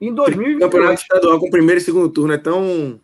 em 0.00 0.12
2020. 0.12 0.56
O 0.56 0.60
campeonato 0.60 1.00
estadual 1.00 1.38
com 1.38 1.50
primeiro 1.50 1.80
e 1.80 1.84
segundo 1.84 2.08
turno 2.08 2.32
é 2.32 2.38
tão. 2.38 3.00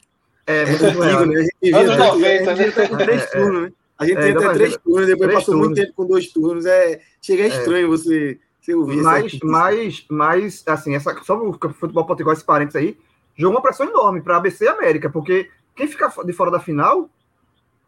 É, 0.47 0.67
muito 0.67 0.85
é, 0.85 0.89
antigo, 0.89 1.27
né? 1.27 1.39
A 1.39 1.43
gente 1.43 1.57
vivia, 1.63 1.79
Anos 1.79 1.97
90, 1.97 2.55
né? 2.55 3.05
Três 3.05 3.31
turnos, 3.31 3.63
né? 3.63 3.73
A 3.99 4.07
gente 4.07 4.19
é, 4.19 4.29
entra 4.29 4.55
três 4.55 4.77
turnos, 4.77 5.07
depois 5.07 5.35
passou 5.35 5.55
turnos. 5.55 5.67
muito 5.67 5.81
tempo 5.81 5.93
com 5.95 6.07
dois 6.07 6.33
turnos. 6.33 6.65
É, 6.67 7.01
chega 7.21 7.43
é 7.43 7.49
estranho 7.49 7.89
você, 7.89 8.39
você 8.61 8.75
ouvir 8.75 9.03
mas, 9.03 9.39
mas, 9.43 10.07
mas, 10.09 10.65
assim, 10.67 10.95
essa, 10.95 11.21
só 11.25 11.37
o 11.37 11.53
futebol 11.73 12.07
potiguar, 12.07 12.37
esse 12.37 12.45
parênteses 12.45 12.81
aí, 12.81 12.99
jogou 13.37 13.57
uma 13.57 13.63
pressão 13.63 13.89
enorme 13.89 14.21
para 14.21 14.37
ABC 14.37 14.65
e 14.65 14.69
América, 14.69 15.11
porque 15.11 15.51
quem 15.75 15.89
fica 15.89 16.13
de 16.25 16.33
fora 16.33 16.51
da 16.51 16.61
final 16.61 17.11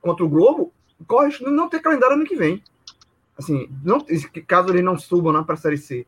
contra 0.01 0.25
o 0.25 0.29
Globo 0.29 0.73
corre 1.07 1.37
não 1.43 1.69
ter 1.69 1.81
calendário 1.81 2.17
ano 2.17 2.25
que 2.25 2.37
vem. 2.37 2.63
Assim, 3.39 3.69
não, 3.83 4.05
caso 4.47 4.71
eles 4.71 4.85
não 4.85 4.99
subam 4.99 5.33
né, 5.33 5.43
para 5.45 5.55
a 5.55 5.59
Série 5.59 5.79
C 5.79 6.07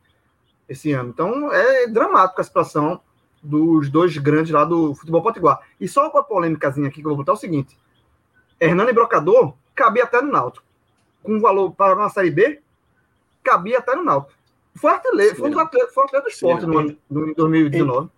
esse 0.67 0.91
ano. 0.91 1.09
Então 1.09 1.51
é 1.51 1.87
dramático 1.87 2.41
a 2.41 2.43
situação 2.43 3.01
dos 3.41 3.89
dois 3.89 4.15
grandes 4.17 4.51
lá 4.51 4.63
do 4.63 4.93
futebol 4.95 5.21
potiguar. 5.21 5.59
E 5.79 5.87
só 5.87 6.09
uma 6.09 6.23
polêmicazinha 6.23 6.87
aqui 6.87 7.01
que 7.01 7.07
eu 7.07 7.09
vou 7.09 7.17
botar 7.17 7.31
é 7.31 7.35
o 7.35 7.37
seguinte: 7.37 7.77
Hernani 8.59 8.93
Brocador 8.93 9.55
cabia 9.75 10.03
até 10.03 10.21
no 10.21 10.31
Náutico. 10.31 10.65
Com 11.21 11.39
valor 11.39 11.71
para 11.71 11.95
uma 11.95 12.09
Série 12.09 12.31
B, 12.31 12.59
cabia 13.43 13.79
até 13.79 13.95
no 13.95 14.03
Náutico. 14.03 14.33
Foi 14.75 14.91
artilheiro, 14.91 15.35
foi 15.35 15.53
um 15.53 15.59
atleta, 15.59 15.91
foi 15.93 16.03
atleta 16.03 16.25
do 16.25 16.29
esporte 16.29 16.65
no, 16.65 16.77
ano, 16.77 16.97
no, 17.09 17.29
em 17.29 17.33
2019. 17.33 18.09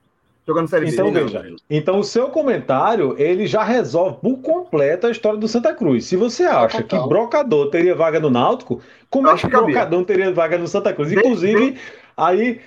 jogando 0.47 0.67
Série 0.69 0.89
então, 0.89 1.11
B. 1.11 1.23
Veja, 1.23 1.55
então, 1.69 1.99
o 1.99 2.03
seu 2.03 2.29
comentário, 2.29 3.15
ele 3.17 3.45
já 3.45 3.63
resolve 3.63 4.17
por 4.21 4.37
completo 4.37 5.07
a 5.07 5.11
história 5.11 5.37
do 5.37 5.47
Santa 5.47 5.73
Cruz. 5.73 6.05
Se 6.05 6.15
você 6.15 6.43
acha 6.43 6.81
que 6.81 6.97
Brocador 6.97 7.69
teria 7.69 7.93
vaga 7.93 8.19
no 8.19 8.29
Náutico, 8.29 8.81
como 9.09 9.27
é 9.29 9.35
que 9.35 9.47
Brocador 9.47 9.99
não 9.99 10.05
teria 10.05 10.33
vaga 10.33 10.57
no 10.57 10.67
Santa 10.67 10.93
Cruz? 10.93 11.11
Inclusive, 11.11 11.77
Aí 12.17 12.61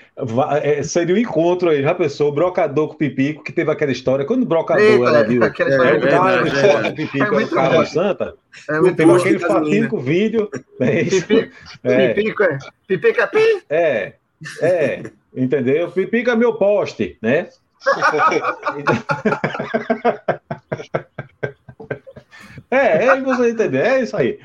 é, 0.63 0.83
seria 0.83 1.15
um 1.15 1.19
encontro 1.19 1.71
aí, 1.71 1.83
já 1.83 1.95
pensou, 1.95 2.29
o 2.29 2.33
brocador 2.33 2.89
com 2.89 2.95
o 2.95 2.99
Pipico, 2.99 3.43
que 3.43 3.51
teve 3.51 3.71
aquela 3.71 3.91
história. 3.91 4.27
Quando 4.27 4.43
o 4.43 4.47
brocador 4.47 4.83
Eita, 4.83 5.09
era 5.09 5.25
viu, 5.25 5.43
é, 5.43 5.47
é, 5.47 5.51
cara, 5.51 6.87
é, 6.87 6.93
Pipico 6.93 7.41
é, 7.41 7.47
cara 7.47 7.87
Santa, 7.87 8.35
é 8.69 8.79
teve 8.93 9.11
aquele 9.11 9.39
fatídico 9.39 9.99
vídeo. 9.99 10.51
É 10.81 11.05
Pipico, 11.05 11.51
é. 11.83 12.13
Pipico 12.13 12.45
é. 12.45 12.59
Pipico 12.87 13.21
é 13.21 13.27
pi? 13.27 13.63
É, 13.69 14.13
é, 14.61 15.03
entendeu? 15.35 15.91
Pipico 15.91 16.31
é 16.31 16.37
meu 16.37 16.55
poste, 16.55 17.19
né? 17.21 17.49
é, 22.71 23.07
é, 23.07 23.21
você 23.21 23.51
entendeu? 23.51 23.83
É 23.83 24.03
isso 24.03 24.17
aí. 24.17 24.39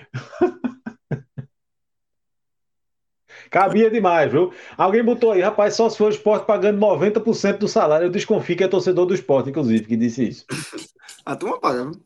Cabia 3.54 3.88
demais, 3.88 4.32
viu? 4.32 4.52
Alguém 4.76 5.04
botou 5.04 5.32
aí, 5.32 5.40
rapaz, 5.40 5.76
só 5.76 5.88
se 5.88 5.96
for 5.96 6.06
o 6.06 6.10
esporte 6.10 6.44
pagando 6.44 6.80
90% 6.80 7.60
do 7.60 7.68
salário. 7.68 8.08
Eu 8.08 8.10
desconfio 8.10 8.58
que 8.58 8.64
é 8.64 8.68
torcedor 8.68 9.06
do 9.06 9.14
esporte, 9.14 9.52
inclusive, 9.52 9.86
que 9.86 9.96
disse 9.96 10.28
isso. 10.28 10.46
A 11.24 11.36
turma 11.36 11.60
paga, 11.60 11.84
viu? 11.84 12.02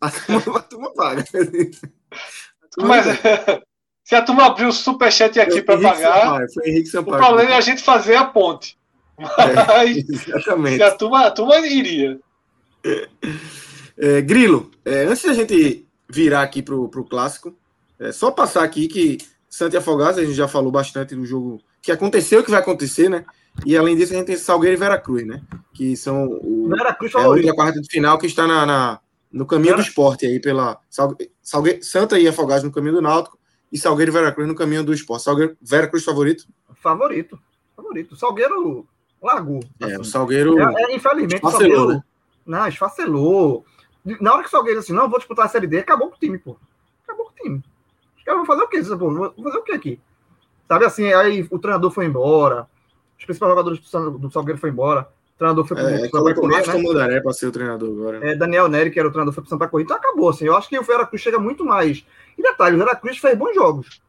A 0.00 0.10
turma, 0.10 0.58
a 0.58 0.62
turma 0.62 0.92
paga. 0.92 1.22
A 1.22 2.66
turma 2.68 2.88
Mas 2.88 3.06
se 4.02 4.16
a 4.16 4.22
turma 4.22 4.46
abrir 4.46 4.66
o 4.66 4.72
superchat 4.72 5.38
aqui 5.38 5.62
para 5.62 5.80
pagar, 5.80 6.42
o 6.42 7.04
problema 7.04 7.52
é 7.52 7.56
a 7.56 7.60
gente 7.60 7.80
fazer 7.80 8.16
a 8.16 8.24
ponte. 8.24 8.76
É, 9.38 9.54
Mas, 9.54 9.96
é, 9.98 10.00
exatamente. 10.00 10.82
a 10.82 10.90
turma, 10.96 11.26
a 11.26 11.30
turma 11.30 11.58
iria. 11.58 12.18
É, 13.96 14.20
Grilo, 14.20 14.68
é, 14.84 15.04
antes 15.04 15.22
da 15.22 15.34
gente 15.34 15.86
virar 16.10 16.42
aqui 16.42 16.60
para 16.60 16.74
o 16.74 17.04
clássico, 17.04 17.54
é 18.00 18.10
só 18.10 18.32
passar 18.32 18.64
aqui 18.64 18.88
que 18.88 19.18
Santa 19.52 19.76
e 19.76 19.78
Afogados, 19.78 20.16
a 20.16 20.24
gente 20.24 20.32
já 20.32 20.48
falou 20.48 20.72
bastante 20.72 21.14
do 21.14 21.26
jogo 21.26 21.60
que 21.82 21.92
aconteceu 21.92 22.40
e 22.40 22.42
que 22.42 22.50
vai 22.50 22.58
acontecer, 22.58 23.10
né? 23.10 23.22
E 23.66 23.76
além 23.76 23.94
disso, 23.94 24.14
a 24.14 24.16
gente 24.16 24.24
tem 24.24 24.36
Salgueiro 24.36 24.74
e 24.74 24.80
Veracruz, 24.80 25.26
né? 25.26 25.42
Que 25.74 25.94
são 25.94 26.24
o, 26.42 26.70
Veracruz 26.70 27.12
é, 27.14 27.50
a 27.50 27.54
quarta 27.54 27.78
de 27.78 27.86
final 27.86 28.16
que 28.16 28.24
está 28.24 28.46
na, 28.46 28.64
na 28.64 29.00
no 29.30 29.44
caminho 29.44 29.76
do 29.76 29.82
esporte 29.82 30.24
aí 30.24 30.40
pela 30.40 30.80
Salgueiro, 31.42 31.84
Santa 31.84 32.18
e 32.18 32.26
Afogados 32.26 32.64
no 32.64 32.72
caminho 32.72 32.94
do 32.94 33.02
Náutico 33.02 33.38
e 33.70 33.76
Salgueiro 33.76 34.10
e 34.10 34.14
Veracruz 34.14 34.48
no 34.48 34.54
caminho 34.54 34.82
do 34.82 34.94
esporte. 34.94 35.24
Salgueiro, 35.24 35.54
Veracruz 35.60 36.02
favorito? 36.02 36.46
Favorito, 36.76 37.38
favorito. 37.76 38.16
Salgueiro 38.16 38.88
largou. 39.22 39.60
Assim. 39.82 39.92
É, 39.92 39.98
o 39.98 40.04
Salgueiro. 40.04 40.58
É, 40.58 40.84
é, 40.84 40.96
infelizmente, 40.96 41.34
esfacelou, 41.34 41.76
Salgueiro, 41.76 41.92
né? 41.92 42.02
Não, 42.46 42.68
esfacelou. 42.68 43.66
Na 44.18 44.32
hora 44.32 44.42
que 44.42 44.48
o 44.48 44.50
Salgueiro 44.50 44.80
assim, 44.80 44.94
não, 44.94 45.10
vou 45.10 45.18
disputar 45.18 45.44
a 45.44 45.48
Série 45.50 45.66
D, 45.66 45.80
acabou 45.80 46.08
com 46.08 46.16
o 46.16 46.18
time, 46.18 46.38
pô. 46.38 46.56
Acabou 47.04 47.26
com 47.26 47.32
o 47.32 47.34
time. 47.34 47.62
Os 48.22 48.24
caras 48.24 48.38
vão 48.38 48.46
fazer 48.46 48.62
o 48.62 48.68
quê? 48.68 48.80
Vou 48.82 49.44
fazer 49.44 49.58
o 49.58 49.62
quê 49.62 49.72
aqui? 49.72 50.00
Sabe 50.68 50.84
assim, 50.84 51.12
aí 51.12 51.46
o 51.50 51.58
treinador 51.58 51.90
foi 51.90 52.06
embora, 52.06 52.68
os 53.18 53.24
principais 53.24 53.50
jogadores 53.50 53.80
do 53.80 54.30
Salgueiro 54.30 54.60
foi 54.60 54.70
embora, 54.70 55.08
o 55.34 55.38
treinador 55.38 55.66
foi 55.66 55.76
para 55.76 55.90
é, 55.90 56.06
o 56.06 56.08
Santa 56.08 56.34
Corrida. 56.34 56.72
Né? 56.72 56.82
Mudaré 56.82 57.20
para 57.20 57.32
ser 57.32 57.46
o 57.46 57.52
treinador 57.52 57.90
agora. 57.90 58.30
É, 58.30 58.36
Daniel 58.36 58.68
Neri, 58.68 58.92
que 58.92 58.98
era 58.98 59.08
o 59.08 59.10
treinador, 59.10 59.34
foi 59.34 59.42
para 59.42 59.50
Santa 59.50 59.66
Corrida, 59.66 59.92
então 59.92 59.96
acabou, 59.96 60.28
assim. 60.28 60.44
Eu 60.44 60.56
acho 60.56 60.68
que 60.68 60.78
o 60.78 60.84
Veracruz 60.84 61.20
chega 61.20 61.38
muito 61.38 61.64
mais. 61.64 62.06
E 62.38 62.42
detalhe, 62.42 62.76
o 62.76 62.78
Veracruz 62.78 63.18
fez 63.18 63.36
bons 63.36 63.54
jogos. 63.54 64.00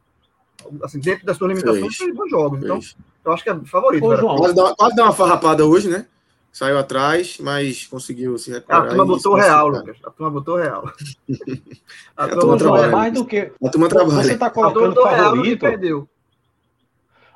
Assim, 0.82 1.00
dentro 1.00 1.26
das 1.26 1.36
suas 1.36 1.48
limitações, 1.48 1.96
fez, 1.96 1.96
fez 1.96 2.14
bons 2.14 2.30
jogos. 2.30 2.62
Então, 2.62 2.80
fez. 2.80 2.96
Então, 3.20 3.32
eu 3.32 3.34
acho 3.34 3.42
que 3.42 3.50
é 3.50 3.60
favorito. 3.64 4.06
Ô, 4.06 4.16
João, 4.16 4.36
quase, 4.36 4.54
dá, 4.54 4.74
quase 4.76 4.96
dá 4.96 5.02
uma 5.02 5.12
farrapada 5.12 5.66
hoje, 5.66 5.88
né? 5.90 6.06
Saiu 6.54 6.78
atrás, 6.78 7.38
mas 7.40 7.84
conseguiu 7.84 8.38
se 8.38 8.52
recuperar. 8.52 8.84
A 8.84 8.86
turma 8.86 9.04
botou 9.04 9.34
real, 9.34 9.68
Lucas. 9.68 9.96
A 10.04 10.10
turma 10.12 10.30
botou 10.30 10.56
real. 10.56 10.84
A, 12.16 12.26
a 12.26 12.28
turma, 12.28 12.56
trabalha. 12.56 12.88
Mais 12.92 13.12
do 13.12 13.24
que... 13.24 13.50
A 13.60 13.68
turma 13.68 13.88
trabalha. 13.88 14.22
Você 14.22 14.34
está 14.34 14.48
colocando 14.48 15.02
favorito. 15.02 15.60
Perdeu. 15.62 16.08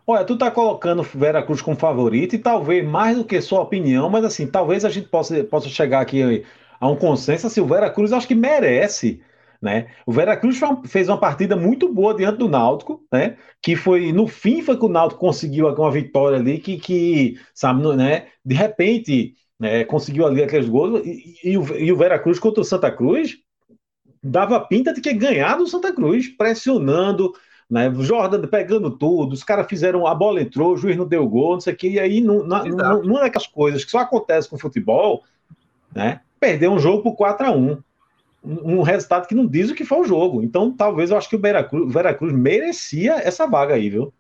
Olha, 0.07 0.25
tu 0.25 0.39
tá 0.39 0.53
colocando 0.53 1.03
Veracruz 1.03 1.61
como 1.61 1.77
favorito 1.77 2.37
e 2.37 2.39
talvez 2.39 2.87
mais 2.89 3.19
do 3.19 3.25
que 3.25 3.41
sua 3.41 3.61
opinião, 3.61 4.09
mas 4.09 4.25
assim, 4.25 4.47
talvez 4.47 4.85
a 4.85 4.89
gente 4.89 5.09
possa, 5.09 5.43
possa 5.43 5.69
chegar 5.69 6.01
aqui 6.01 6.47
a 6.81 6.89
um 6.89 6.95
consenso, 6.95 7.49
assim, 7.49 7.61
o 7.61 7.67
Veracruz 7.67 8.13
acho 8.13 8.29
que 8.29 8.37
merece, 8.37 9.21
né? 9.61 9.89
O 10.07 10.13
Veracruz 10.13 10.61
fez 10.87 11.09
uma 11.09 11.19
partida 11.19 11.57
muito 11.57 11.93
boa 11.93 12.15
diante 12.15 12.39
do 12.39 12.49
Náutico, 12.49 13.05
né? 13.13 13.37
Que 13.61 13.75
foi, 13.75 14.13
no 14.13 14.27
fim, 14.27 14.63
foi 14.63 14.77
que 14.77 14.85
o 14.85 14.89
Náutico 14.89 15.21
conseguiu 15.21 15.69
uma 15.69 15.91
vitória 15.91 16.39
ali 16.39 16.59
que, 16.59 16.79
que 16.79 17.39
sabe, 17.53 17.83
né? 17.97 18.27
De 18.45 18.55
repente, 18.55 19.35
né, 19.59 19.85
conseguiu 19.85 20.27
ali 20.27 20.43
aqueles 20.43 20.69
gols 20.69 21.03
e, 21.05 21.39
e, 21.45 21.59
o, 21.59 21.77
e 21.77 21.93
o 21.93 21.97
Veracruz 21.97 22.39
contra 22.39 22.61
o 22.61 22.65
Santa 22.65 22.91
Cruz 22.91 23.39
dava 24.23 24.61
pinta 24.61 24.93
de 24.93 25.01
que 25.01 25.13
ganhar 25.13 25.57
do 25.57 25.67
Santa 25.67 25.93
Cruz, 25.93 26.29
pressionando, 26.29 27.33
né? 27.69 27.93
Jordan 27.95 28.47
pegando 28.47 28.91
tudo, 28.91 29.33
os 29.33 29.43
caras 29.43 29.67
fizeram, 29.67 30.07
a 30.07 30.15
bola 30.15 30.41
entrou, 30.41 30.73
o 30.73 30.77
juiz 30.77 30.97
não 30.97 31.07
deu 31.07 31.29
gol, 31.29 31.55
não 31.55 31.61
sei 31.61 31.75
o 31.75 31.77
que, 31.77 31.89
e 31.89 32.01
aí 32.01 32.21
não, 32.21 32.45
não, 32.45 32.65
não, 32.65 33.03
não 33.03 33.19
é 33.19 33.27
aquelas 33.27 33.47
coisas 33.47 33.85
que 33.85 33.91
só 33.91 33.99
acontecem 33.99 34.51
com 34.51 34.59
futebol, 34.59 35.25
né? 35.95 36.21
Perder 36.39 36.69
um 36.69 36.79
jogo 36.79 37.03
por 37.03 37.17
4 37.17 37.47
a 37.47 37.51
1 37.51 37.79
um, 38.43 38.83
resultado 38.83 39.27
que 39.27 39.35
não 39.35 39.47
diz 39.47 39.71
o 39.71 39.75
que 39.75 39.85
foi 39.85 40.01
o 40.01 40.05
jogo. 40.05 40.43
Então, 40.43 40.73
talvez 40.73 41.11
eu 41.11 41.17
acho 41.17 41.29
que 41.29 41.37
o 41.37 41.41
Veracruz, 41.41 41.85
o 41.85 41.91
Veracruz 41.91 42.33
merecia 42.33 43.15
essa 43.17 43.47
vaga 43.47 43.75
aí, 43.75 43.91
viu? 43.91 44.13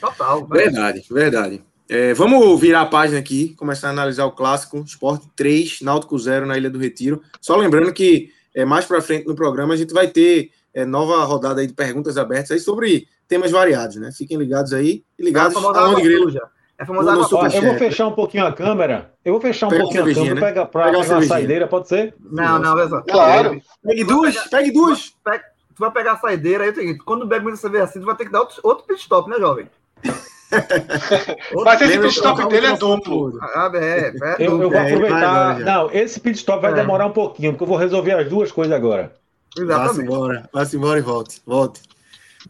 Total. 0.00 0.46
Verdade, 0.46 1.04
verdade. 1.10 1.62
É, 1.88 2.12
vamos 2.14 2.60
virar 2.60 2.80
a 2.80 2.86
página 2.86 3.18
aqui, 3.18 3.54
começar 3.54 3.88
a 3.88 3.90
analisar 3.92 4.24
o 4.24 4.32
clássico 4.32 4.78
Sport 4.80 5.22
3, 5.36 5.80
Náutico 5.82 6.18
0 6.18 6.44
na 6.44 6.58
Ilha 6.58 6.68
do 6.68 6.78
Retiro. 6.78 7.22
Só 7.40 7.56
lembrando 7.56 7.92
que 7.92 8.30
é, 8.54 8.64
mais 8.64 8.84
para 8.84 9.00
frente 9.00 9.26
no 9.26 9.36
programa 9.36 9.74
a 9.74 9.76
gente 9.76 9.94
vai 9.94 10.08
ter 10.08 10.50
é, 10.74 10.84
nova 10.84 11.22
rodada 11.24 11.60
aí 11.60 11.66
de 11.66 11.74
perguntas 11.74 12.18
abertas 12.18 12.50
aí 12.50 12.58
sobre 12.58 13.06
temas 13.28 13.52
variados, 13.52 13.96
né? 13.96 14.10
Fiquem 14.12 14.36
ligados 14.36 14.72
aí 14.72 15.04
e 15.18 15.22
ligados 15.22 15.56
é 15.56 15.78
aonde 15.78 16.02
grilo. 16.02 16.30
Já. 16.30 16.48
É 16.78 16.84
famosa 16.84 17.12
água 17.12 17.48
Eu 17.54 17.62
vou 17.62 17.74
fechar 17.74 18.06
um 18.06 18.12
pouquinho 18.12 18.46
a 18.46 18.52
câmera. 18.52 19.12
Eu 19.24 19.32
vou 19.32 19.40
fechar 19.40 19.66
um 19.66 19.70
Pega 19.70 19.82
pouquinho 19.82 20.04
a 20.04 20.14
câmera. 20.14 20.34
Né? 20.34 20.40
Pega 20.40 20.66
pra 20.66 20.84
pegar 20.84 20.98
uma 20.98 21.22
saideira, 21.22 21.66
pode 21.66 21.88
ser? 21.88 22.14
Não, 22.20 22.58
não, 22.58 22.74
não. 22.74 23.02
Claro. 23.02 23.60
Pegue 23.82 24.04
duas, 24.04 24.36
pegue 24.48 24.72
duas. 24.72 25.14
Pega, 25.24 25.44
tu 25.76 25.80
vai 25.80 25.90
pegar 25.90 26.12
a 26.12 26.18
saideira 26.18 26.64
aí, 26.64 26.70
é 26.70 26.94
quando 27.04 27.26
bebe 27.26 27.44
muita 27.44 27.58
cerveja 27.58 27.84
assim, 27.84 28.00
tu 28.00 28.06
vai 28.06 28.16
ter 28.16 28.24
que 28.24 28.32
dar 28.32 28.40
outro, 28.40 28.60
outro 28.62 28.84
pit 28.86 29.00
stop, 29.00 29.28
né, 29.30 29.36
jovem? 29.38 29.68
Mas 31.64 31.80
esse 31.82 31.98
pit 31.98 32.14
stop 32.14 32.48
dele 32.48 32.66
é 32.66 32.76
duplo. 32.76 33.38
Ah, 33.42 33.70
é, 33.74 34.08
é 34.08 34.36
eu, 34.38 34.60
eu, 34.62 34.70
vou 34.70 34.74
é, 34.74 34.86
aproveitar. 34.86 35.58
Não, 35.60 35.90
esse 35.90 36.18
pit 36.18 36.38
stop 36.38 36.62
vai 36.62 36.72
é. 36.72 36.74
demorar 36.74 37.06
um 37.06 37.12
pouquinho, 37.12 37.52
porque 37.52 37.64
eu 37.64 37.68
vou 37.68 37.76
resolver 37.76 38.12
as 38.12 38.28
duas 38.28 38.50
coisas 38.50 38.74
agora. 38.74 39.12
Exatamente. 39.56 39.88
Vá-se 39.88 40.02
embora, 40.02 40.50
vá-se 40.52 40.76
embora 40.76 40.98
e 40.98 41.02
volte. 41.02 41.42
Volte. 41.46 41.80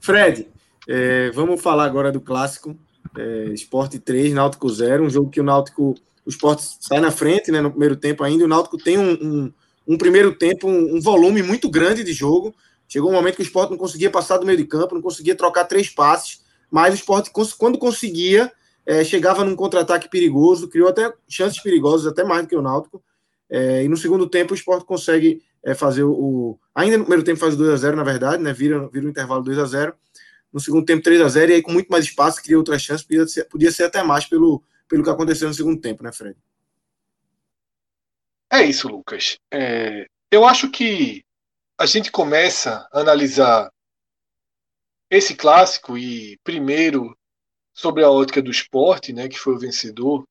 Fred, 0.00 0.48
é, 0.88 1.30
vamos 1.30 1.60
falar 1.60 1.84
agora 1.84 2.12
do 2.12 2.20
clássico. 2.20 2.76
É, 3.16 3.44
Esporte 3.52 3.98
3, 3.98 4.32
Náutico 4.34 4.68
0, 4.68 5.04
um 5.04 5.10
jogo 5.10 5.30
que 5.30 5.40
o 5.40 5.44
Náutico, 5.44 5.94
o 6.24 6.30
Esporte 6.30 6.64
sai 6.80 7.00
na 7.00 7.10
frente 7.10 7.50
né, 7.50 7.60
no 7.60 7.70
primeiro 7.70 7.96
tempo 7.96 8.24
ainda, 8.24 8.44
o 8.44 8.48
Náutico 8.48 8.78
tem 8.78 8.98
um, 8.98 9.12
um, 9.12 9.52
um 9.86 9.98
primeiro 9.98 10.34
tempo, 10.34 10.68
um, 10.68 10.96
um, 10.96 11.00
volume 11.00 11.42
muito 11.42 11.70
grande 11.70 12.02
de 12.02 12.12
jogo. 12.12 12.54
Chegou 12.88 13.10
um 13.10 13.14
momento 13.14 13.36
que 13.36 13.42
o 13.42 13.44
Esporte 13.44 13.70
não 13.70 13.78
conseguia 13.78 14.10
passar 14.10 14.38
do 14.38 14.46
meio 14.46 14.58
de 14.58 14.64
campo, 14.64 14.94
não 14.94 15.02
conseguia 15.02 15.34
trocar 15.34 15.64
três 15.64 15.88
passes, 15.88 16.42
mas 16.70 16.94
o 16.94 16.96
Esporte, 16.96 17.30
quando 17.58 17.78
conseguia, 17.78 18.52
é, 18.84 19.02
chegava 19.02 19.44
num 19.44 19.56
contra-ataque 19.56 20.08
perigoso, 20.08 20.68
criou 20.68 20.88
até 20.88 21.12
chances 21.28 21.60
perigosas, 21.60 22.06
até 22.06 22.22
mais 22.24 22.42
do 22.42 22.48
que 22.48 22.56
o 22.56 22.62
Náutico. 22.62 23.02
É, 23.48 23.84
e 23.84 23.88
no 23.88 23.96
segundo 23.96 24.28
tempo 24.28 24.52
o 24.52 24.56
Esporte 24.56 24.84
consegue 24.84 25.42
é, 25.64 25.74
fazer 25.74 26.04
o. 26.04 26.58
Ainda 26.74 26.96
no 26.98 27.04
primeiro 27.04 27.24
tempo 27.24 27.40
faz 27.40 27.56
2 27.56 27.70
a 27.70 27.76
0 27.76 27.96
na 27.96 28.04
verdade, 28.04 28.42
né? 28.42 28.52
Vira, 28.52 28.88
vira 28.88 29.06
o 29.06 29.08
intervalo 29.08 29.42
2 29.42 29.58
a 29.58 29.64
0 29.64 29.94
No 30.56 30.60
segundo 30.62 30.86
tempo, 30.86 31.02
3 31.02 31.20
a 31.20 31.28
0 31.28 31.52
e 31.52 31.54
aí 31.56 31.62
com 31.62 31.70
muito 31.70 31.90
mais 31.90 32.06
espaço, 32.06 32.42
cria 32.42 32.56
outras 32.56 32.80
chances, 32.80 33.06
podia 33.06 33.26
ser, 33.26 33.44
podia 33.44 33.70
ser 33.70 33.84
até 33.84 34.02
mais 34.02 34.24
pelo, 34.24 34.64
pelo 34.88 35.04
que 35.04 35.10
aconteceu 35.10 35.48
no 35.48 35.52
segundo 35.52 35.78
tempo, 35.78 36.02
né, 36.02 36.10
Fred? 36.10 36.34
É 38.50 38.64
isso, 38.64 38.88
Lucas. 38.88 39.36
É, 39.52 40.06
eu 40.30 40.46
acho 40.46 40.70
que 40.70 41.22
a 41.78 41.84
gente 41.84 42.10
começa 42.10 42.88
a 42.90 43.00
analisar 43.00 43.70
esse 45.10 45.36
clássico 45.36 45.98
e 45.98 46.38
primeiro 46.42 47.14
sobre 47.74 48.02
a 48.02 48.10
ótica 48.10 48.40
do 48.40 48.50
esporte, 48.50 49.12
né, 49.12 49.28
que 49.28 49.38
foi 49.38 49.56
o 49.56 49.58
vencedor. 49.58 50.24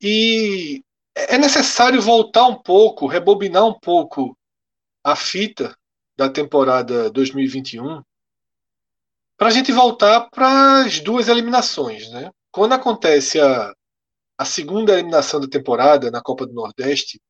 E 0.00 0.82
é 1.14 1.36
necessário 1.36 2.00
voltar 2.00 2.46
um 2.46 2.56
pouco, 2.62 3.06
rebobinar 3.06 3.66
um 3.66 3.78
pouco 3.78 4.34
a 5.04 5.14
fita 5.14 5.76
da 6.16 6.26
temporada 6.26 7.10
2021 7.10 8.02
para 9.36 9.48
a 9.48 9.50
gente 9.50 9.72
voltar 9.72 10.28
para 10.30 10.84
as 10.84 11.00
duas 11.00 11.28
eliminações. 11.28 12.08
Né? 12.10 12.30
Quando 12.50 12.72
acontece 12.72 13.40
a, 13.40 13.72
a 14.38 14.44
segunda 14.44 14.94
eliminação 14.94 15.40
da 15.40 15.48
temporada 15.48 16.10
na 16.10 16.22
Copa 16.22 16.46
do 16.46 16.54
Nordeste, 16.54 17.20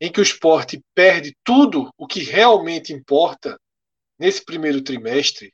em 0.00 0.10
que 0.10 0.20
o 0.20 0.22
esporte 0.22 0.82
perde 0.94 1.36
tudo 1.44 1.90
o 1.96 2.06
que 2.06 2.20
realmente 2.20 2.92
importa 2.92 3.58
nesse 4.18 4.44
primeiro 4.44 4.82
trimestre, 4.82 5.52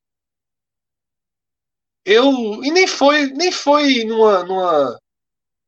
eu 2.04 2.64
e 2.64 2.70
nem 2.70 2.86
foi 2.86 3.26
nem 3.26 3.52
foi 3.52 4.04
numa, 4.04 4.42
numa 4.44 4.98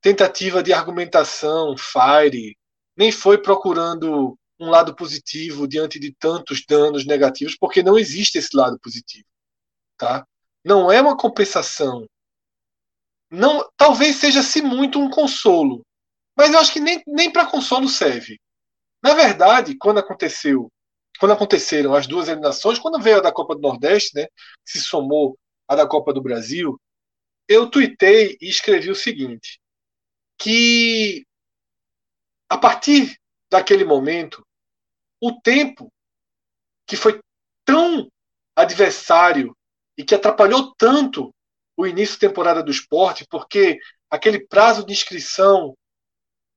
tentativa 0.01 0.63
de 0.63 0.73
argumentação, 0.73 1.77
fire, 1.77 2.57
nem 2.97 3.13
foi 3.13 3.37
procurando 3.37 4.39
um 4.59 4.71
lado 4.71 4.95
positivo 4.95 5.69
diante 5.69 5.99
de 5.99 6.15
tantos 6.19 6.65
danos 6.67 7.07
negativos, 7.07 7.57
porque 7.57 7.83
não 7.83 7.99
existe 7.99 8.39
esse 8.39 8.57
lado 8.57 8.79
positivo, 8.79 9.27
tá? 10.01 10.26
Não 10.64 10.90
é 10.90 11.01
uma 11.01 11.16
compensação. 11.16 12.07
Não, 13.30 13.68
talvez 13.76 14.16
seja 14.16 14.42
se 14.42 14.62
muito 14.62 14.98
um 14.98 15.11
consolo, 15.11 15.84
mas 16.34 16.51
eu 16.51 16.59
acho 16.59 16.72
que 16.72 16.80
nem, 16.80 17.03
nem 17.07 17.30
para 17.30 17.46
consolo 17.46 17.86
serve. 17.86 18.40
Na 19.03 19.14
verdade, 19.14 19.76
quando 19.76 19.98
aconteceu, 19.98 20.72
quando 21.18 21.32
aconteceram 21.32 21.94
as 21.94 22.07
duas 22.07 22.28
eliminações, 22.28 22.78
quando 22.78 23.01
veio 23.01 23.18
a 23.18 23.20
da 23.20 23.30
Copa 23.30 23.55
do 23.55 23.61
Nordeste, 23.61 24.16
né, 24.16 24.26
se 24.64 24.80
somou 24.80 25.38
à 25.68 25.76
da 25.76 25.86
Copa 25.86 26.12
do 26.14 26.22
Brasil, 26.22 26.80
eu 27.46 27.70
tuitei 27.70 28.38
e 28.40 28.48
escrevi 28.48 28.90
o 28.90 28.94
seguinte: 28.94 29.61
que 30.38 31.24
a 32.48 32.57
partir 32.57 33.16
daquele 33.51 33.84
momento, 33.84 34.44
o 35.20 35.40
tempo 35.40 35.92
que 36.86 36.96
foi 36.96 37.20
tão 37.64 38.11
adversário 38.57 39.55
e 40.01 40.05
que 40.05 40.14
atrapalhou 40.14 40.74
tanto 40.76 41.30
o 41.76 41.86
início 41.86 42.18
da 42.18 42.26
temporada 42.26 42.62
do 42.62 42.70
esporte, 42.70 43.26
porque 43.28 43.78
aquele 44.09 44.40
prazo 44.46 44.84
de 44.84 44.94
inscrição, 44.94 45.76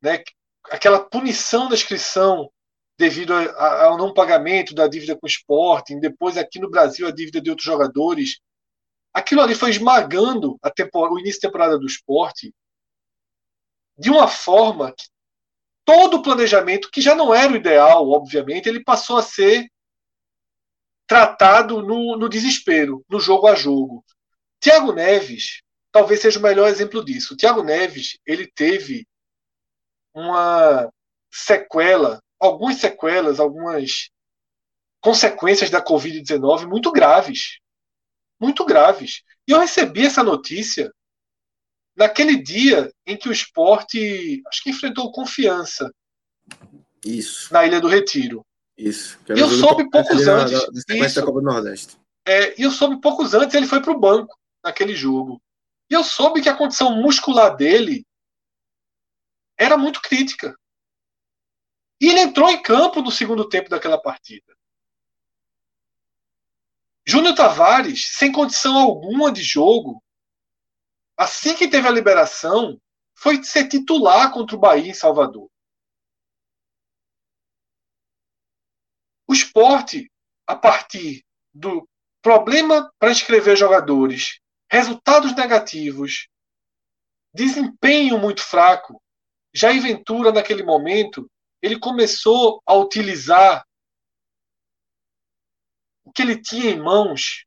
né, 0.01 0.23
aquela 0.71 0.97
punição 1.03 1.67
da 1.67 1.75
inscrição 1.75 2.49
devido 2.97 3.33
ao 3.33 3.97
não 3.97 4.13
pagamento 4.13 4.73
da 4.73 4.87
dívida 4.87 5.17
com 5.17 5.25
o 5.25 5.29
esporte, 5.29 5.99
depois 5.99 6.37
aqui 6.37 6.57
no 6.57 6.69
Brasil 6.69 7.05
a 7.05 7.11
dívida 7.11 7.41
de 7.41 7.49
outros 7.49 7.65
jogadores, 7.65 8.39
aquilo 9.13 9.41
ali 9.41 9.55
foi 9.55 9.71
esmagando 9.71 10.57
a 10.63 10.71
o 10.93 11.19
início 11.19 11.41
da 11.41 11.49
temporada 11.49 11.77
do 11.77 11.85
esporte 11.85 12.53
de 13.97 14.09
uma 14.09 14.29
forma 14.29 14.93
que 14.93 15.03
todo 15.83 16.15
o 16.15 16.23
planejamento, 16.23 16.89
que 16.89 17.01
já 17.01 17.13
não 17.13 17.33
era 17.33 17.51
o 17.51 17.57
ideal, 17.57 18.09
obviamente, 18.09 18.69
ele 18.69 18.81
passou 18.81 19.17
a 19.17 19.21
ser 19.21 19.67
tratado 21.07 21.81
no, 21.81 22.17
no 22.17 22.29
desespero, 22.29 23.03
no 23.09 23.19
jogo 23.19 23.47
a 23.47 23.55
jogo. 23.55 24.03
Tiago 24.59 24.93
Neves 24.93 25.61
talvez 25.91 26.21
seja 26.21 26.39
o 26.39 26.41
melhor 26.41 26.67
exemplo 26.67 27.03
disso. 27.05 27.33
O 27.33 27.37
Tiago 27.37 27.63
Neves 27.63 28.17
ele 28.25 28.47
teve 28.47 29.05
uma 30.13 30.89
sequela, 31.31 32.21
algumas 32.39 32.77
sequelas, 32.77 33.39
algumas 33.39 34.09
consequências 35.01 35.69
da 35.69 35.83
Covid-19 35.83 36.67
muito 36.67 36.91
graves. 36.91 37.59
Muito 38.39 38.65
graves. 38.65 39.21
E 39.47 39.51
eu 39.51 39.59
recebi 39.59 40.05
essa 40.05 40.23
notícia 40.23 40.91
naquele 41.95 42.41
dia 42.41 42.91
em 43.05 43.17
que 43.17 43.29
o 43.29 43.31
esporte, 43.31 44.41
acho 44.47 44.63
que 44.63 44.69
enfrentou 44.69 45.11
confiança. 45.11 45.93
Isso. 47.05 47.53
Na 47.53 47.65
Ilha 47.65 47.79
do 47.79 47.87
Retiro. 47.87 48.45
Isso. 48.77 49.19
E 49.29 49.39
eu 49.39 49.49
soube 49.49 49.89
poucos 49.89 50.27
antes. 50.27 50.85
Da, 50.87 50.95
isso. 50.95 51.15
Da 51.15 51.25
Copa 51.25 51.39
do 51.39 51.45
Nordeste. 51.45 51.97
É, 52.25 52.61
eu 52.61 52.71
soube 52.71 52.99
poucos 52.99 53.33
antes, 53.33 53.55
ele 53.55 53.67
foi 53.67 53.81
para 53.81 53.91
o 53.91 53.99
banco 53.99 54.37
naquele 54.63 54.95
jogo. 54.95 55.41
E 55.89 55.93
eu 55.93 56.03
soube 56.03 56.41
que 56.41 56.49
a 56.49 56.55
condição 56.55 57.01
muscular 57.01 57.55
dele 57.55 58.05
era 59.57 59.77
muito 59.77 60.01
crítica. 60.01 60.57
E 62.01 62.07
ele 62.07 62.21
entrou 62.21 62.49
em 62.49 62.61
campo 62.61 63.01
no 63.01 63.11
segundo 63.11 63.47
tempo 63.47 63.69
daquela 63.69 64.01
partida. 64.01 64.53
Júnior 67.05 67.35
Tavares, 67.35 68.11
sem 68.13 68.31
condição 68.31 68.77
alguma 68.77 69.31
de 69.31 69.43
jogo, 69.43 70.01
assim 71.17 71.53
que 71.55 71.67
teve 71.67 71.87
a 71.87 71.91
liberação, 71.91 72.79
foi 73.13 73.43
ser 73.43 73.67
titular 73.67 74.31
contra 74.31 74.55
o 74.55 74.59
Bahia 74.59 74.89
em 74.89 74.93
Salvador. 74.93 75.49
O 79.33 79.35
esporte, 79.35 80.11
a 80.45 80.55
partir 80.55 81.25
do 81.51 81.89
problema 82.21 82.93
para 82.99 83.09
escrever 83.09 83.57
jogadores, 83.57 84.39
resultados 84.71 85.35
negativos, 85.35 86.27
desempenho 87.33 88.19
muito 88.19 88.43
fraco, 88.43 89.01
Jair 89.51 89.81
Ventura, 89.81 90.31
naquele 90.31 90.61
momento, 90.61 91.27
ele 91.63 91.79
começou 91.79 92.61
a 92.63 92.75
utilizar 92.75 93.65
o 96.05 96.11
que 96.11 96.21
ele 96.21 96.39
tinha 96.39 96.69
em 96.69 96.79
mãos, 96.79 97.43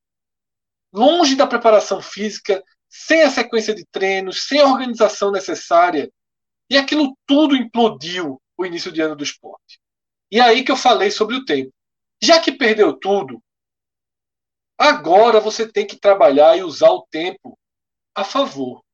longe 0.92 1.36
da 1.36 1.46
preparação 1.46 2.02
física, 2.02 2.64
sem 2.88 3.22
a 3.22 3.30
sequência 3.30 3.72
de 3.72 3.86
treinos, 3.86 4.48
sem 4.48 4.60
a 4.60 4.66
organização 4.66 5.30
necessária. 5.30 6.12
E 6.68 6.76
aquilo 6.76 7.16
tudo 7.24 7.54
implodiu 7.54 8.42
o 8.56 8.66
início 8.66 8.90
de 8.90 9.00
ano 9.00 9.14
do 9.14 9.22
esporte. 9.22 9.78
E 10.36 10.40
aí 10.40 10.62
que 10.62 10.70
eu 10.70 10.76
falei 10.76 11.10
sobre 11.10 11.34
o 11.34 11.46
tempo. 11.46 11.72
Já 12.22 12.38
que 12.38 12.52
perdeu 12.52 12.94
tudo, 12.94 13.42
agora 14.76 15.40
você 15.40 15.66
tem 15.66 15.86
que 15.86 15.98
trabalhar 15.98 16.58
e 16.58 16.62
usar 16.62 16.90
o 16.90 17.06
tempo 17.06 17.58
a 18.14 18.22
favor. 18.22 18.84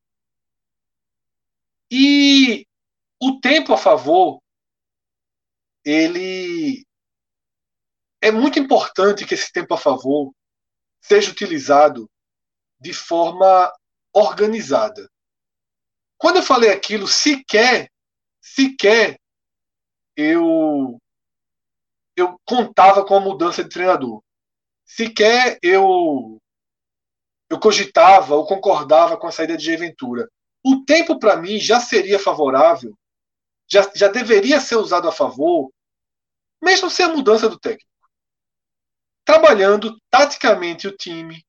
E 1.91 2.65
o 3.21 3.41
tempo 3.41 3.73
a 3.73 3.77
favor, 3.77 4.41
ele 5.85 6.87
é 8.21 8.31
muito 8.31 8.61
importante 8.61 9.27
que 9.27 9.35
esse 9.35 9.51
tempo 9.51 9.75
a 9.75 9.79
favor 9.79 10.33
seja 11.01 11.33
utilizado 11.33 12.09
de 12.79 12.93
forma 12.93 13.77
organizada. 14.15 15.11
Quando 16.17 16.37
eu 16.37 16.43
falei 16.45 16.71
aquilo, 16.71 17.09
sequer, 17.09 17.91
sequer 18.41 19.19
eu 20.17 21.02
eu 22.17 22.39
contava 22.45 23.05
com 23.05 23.15
a 23.15 23.21
mudança 23.21 23.63
de 23.63 23.71
treinador. 23.71 24.23
Sequer 24.85 25.59
eu 25.63 26.39
eu 27.51 27.61
cogitava 27.61 28.35
ou 28.35 28.47
concordava 28.47 29.17
com 29.17 29.27
a 29.27 29.33
saída 29.33 29.57
de 29.59 29.77
Ventura. 29.77 30.27
O 30.65 30.85
tempo 30.87 31.19
para 31.19 31.37
mim 31.37 31.59
já 31.59 31.81
seria 31.81 32.19
favorável, 32.19 32.97
já, 33.71 33.91
já 33.95 34.09
deveria 34.09 34.59
ser 34.59 34.77
usado 34.77 35.07
a 35.07 35.13
favor, 35.13 35.71
mesmo 36.63 36.89
sem 36.89 37.05
a 37.05 37.11
mudança 37.11 37.51
do 37.51 37.59
técnico. 37.59 37.91
Trabalhando 39.25 39.99
taticamente 40.11 40.89
o 40.89 40.97
time, 40.97 41.45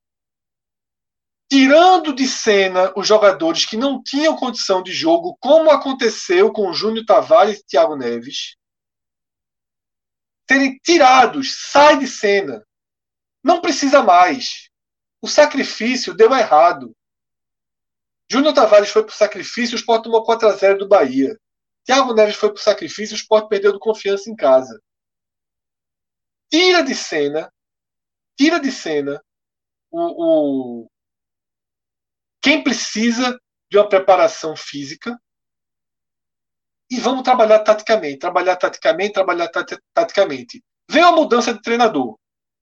tirando 1.49 2.14
de 2.14 2.28
cena 2.28 2.91
os 2.97 3.07
jogadores 3.07 3.66
que 3.66 3.78
não 3.78 4.01
tinham 4.03 4.36
condição 4.36 4.84
de 4.84 4.91
jogo, 4.91 5.38
como 5.39 5.70
aconteceu 5.70 6.51
com 6.51 6.74
Júnior 6.74 7.05
Tavares 7.05 7.59
e 7.59 7.66
Thiago 7.66 7.95
Neves, 7.95 8.57
serem 10.53 10.77
tirados, 10.83 11.55
sai 11.71 11.97
de 11.97 12.07
cena. 12.07 12.65
Não 13.43 13.61
precisa 13.61 14.03
mais. 14.03 14.69
O 15.21 15.27
sacrifício 15.27 16.13
deu 16.13 16.33
errado. 16.33 16.95
Júnior 18.29 18.53
Tavares 18.53 18.89
foi 18.89 19.03
para 19.03 19.11
o 19.11 19.15
sacrifício, 19.15 19.75
o 19.75 19.79
Sport 19.79 20.03
tomou 20.03 20.23
4 20.23 20.47
a 20.47 20.51
0 20.51 20.79
do 20.79 20.87
Bahia. 20.87 21.37
Thiago 21.85 22.13
Neves 22.13 22.35
foi 22.35 22.49
para 22.49 22.59
o 22.59 22.63
sacrifício, 22.63 23.13
o 23.13 23.17
Sport 23.17 23.49
perdeu 23.49 23.73
do 23.73 23.79
confiança 23.79 24.29
em 24.29 24.35
casa. 24.35 24.81
Tira 26.49 26.83
de 26.83 26.95
cena, 26.95 27.51
tira 28.37 28.59
de 28.59 28.71
cena 28.71 29.21
o, 29.91 30.83
o, 30.83 30.91
quem 32.41 32.63
precisa 32.63 33.39
de 33.69 33.77
uma 33.77 33.89
preparação 33.89 34.55
física 34.55 35.19
e 36.93 36.99
vamos 36.99 37.23
trabalhar 37.23 37.59
taticamente, 37.59 38.19
trabalhar 38.19 38.55
taticamente, 38.55 39.13
trabalhar 39.13 39.49
taticamente. 39.95 40.63
Vem 40.87 41.01
a 41.01 41.11
mudança 41.11 41.51
de 41.51 41.59
treinador, 41.59 42.19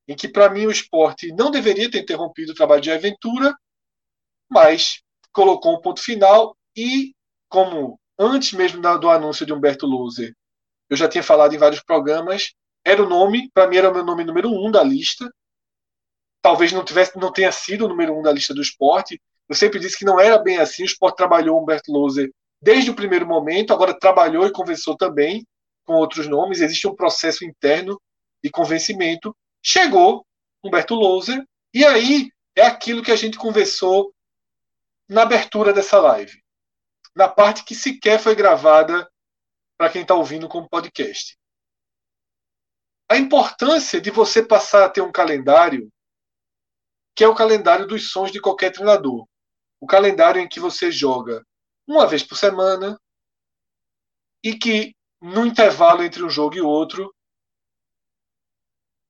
em 0.08 0.16
que 0.16 0.30
para 0.30 0.50
mim 0.50 0.66
o 0.66 0.72
esporte 0.72 1.34
não 1.34 1.52
deveria 1.52 1.92
ter 1.92 2.00
interrompido 2.00 2.54
o 2.54 2.56
trabalho 2.56 2.80
de 2.80 2.90
aventura, 2.90 3.54
mas 4.50 5.02
colocou 5.34 5.76
um 5.76 5.82
ponto 5.82 6.02
final 6.02 6.56
e, 6.78 7.14
como 7.50 8.00
antes 8.18 8.54
mesmo 8.54 8.82
do 9.00 9.10
anúncio 9.10 9.46
de 9.46 9.52
Humberto 9.52 9.86
Loser, 9.86 10.34
eu 10.90 10.96
já 10.96 11.10
tinha 11.10 11.24
falado 11.24 11.54
em 11.54 11.58
vários 11.58 11.84
programas, 11.84 12.54
era 12.86 13.04
o 13.04 13.10
nome, 13.10 13.52
para 13.54 13.68
mim 13.68 13.76
era 13.76 13.90
o 13.90 13.94
meu 13.94 14.06
nome 14.06 14.24
número 14.24 14.50
um 14.50 14.72
da 14.72 14.82
lista. 14.82 15.30
Talvez 16.42 16.72
não 16.72 16.86
tivesse, 16.86 17.18
não 17.18 17.34
tenha 17.34 17.52
sido 17.52 17.86
o 17.86 17.90
número 17.90 18.18
um 18.18 18.22
da 18.22 18.32
lista 18.32 18.54
do 18.54 18.62
esporte, 18.62 19.22
eu 19.50 19.56
sempre 19.56 19.78
disse 19.78 19.98
que 19.98 20.06
não 20.06 20.18
era 20.18 20.38
bem 20.38 20.58
assim. 20.58 20.84
O 20.84 20.86
Sport 20.86 21.18
trabalhou 21.18 21.62
Humberto 21.62 21.92
Louser 21.92 22.32
desde 22.62 22.92
o 22.92 22.96
primeiro 22.96 23.26
momento, 23.26 23.74
agora 23.74 23.98
trabalhou 23.98 24.46
e 24.46 24.52
conversou 24.52 24.96
também 24.96 25.46
com 25.86 25.94
outros 25.94 26.28
nomes. 26.28 26.62
Existe 26.62 26.88
um 26.88 26.96
processo 26.96 27.44
interno 27.44 28.00
de 28.44 28.50
convencimento. 28.50 29.36
Chegou 29.64 30.26
Humberto 30.64 30.96
Louser, 30.96 31.44
e 31.74 31.86
aí 31.86 32.30
é 32.56 32.64
aquilo 32.64 33.04
que 33.04 33.12
a 33.12 33.16
gente 33.16 33.38
conversou 33.38 34.14
na 35.10 35.24
abertura 35.24 35.74
dessa 35.74 36.00
live, 36.00 36.42
na 37.16 37.28
parte 37.28 37.64
que 37.64 37.76
sequer 37.76 38.20
foi 38.20 38.36
gravada 38.36 39.10
para 39.78 39.90
quem 39.90 40.04
está 40.04 40.14
ouvindo 40.14 40.48
como 40.48 40.70
podcast. 40.70 41.38
A 43.10 43.18
importância 43.18 44.00
de 44.00 44.10
você 44.12 44.42
passar 44.44 44.86
a 44.86 44.90
ter 44.90 45.02
um 45.02 45.12
calendário 45.12 45.92
que 47.14 47.24
é 47.24 47.28
o 47.28 47.36
calendário 47.36 47.86
dos 47.86 48.10
sonhos 48.12 48.32
de 48.32 48.40
qualquer 48.40 48.72
treinador 48.72 49.28
o 49.82 49.88
calendário 49.88 50.40
em 50.40 50.48
que 50.48 50.60
você 50.60 50.92
joga 50.92 51.44
uma 51.92 52.08
vez 52.08 52.24
por 52.24 52.38
semana 52.38 53.00
e 54.42 54.58
que 54.58 54.96
no 55.22 55.46
intervalo 55.46 56.04
entre 56.04 56.24
um 56.24 56.30
jogo 56.30 56.56
e 56.56 56.62
outro 56.62 57.14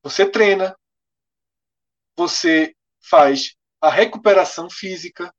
você 0.03 0.29
treina, 0.29 0.75
você 2.17 2.75
faz 2.99 3.55
a 3.79 3.87
recuperação 3.87 4.67
física, 4.67 5.31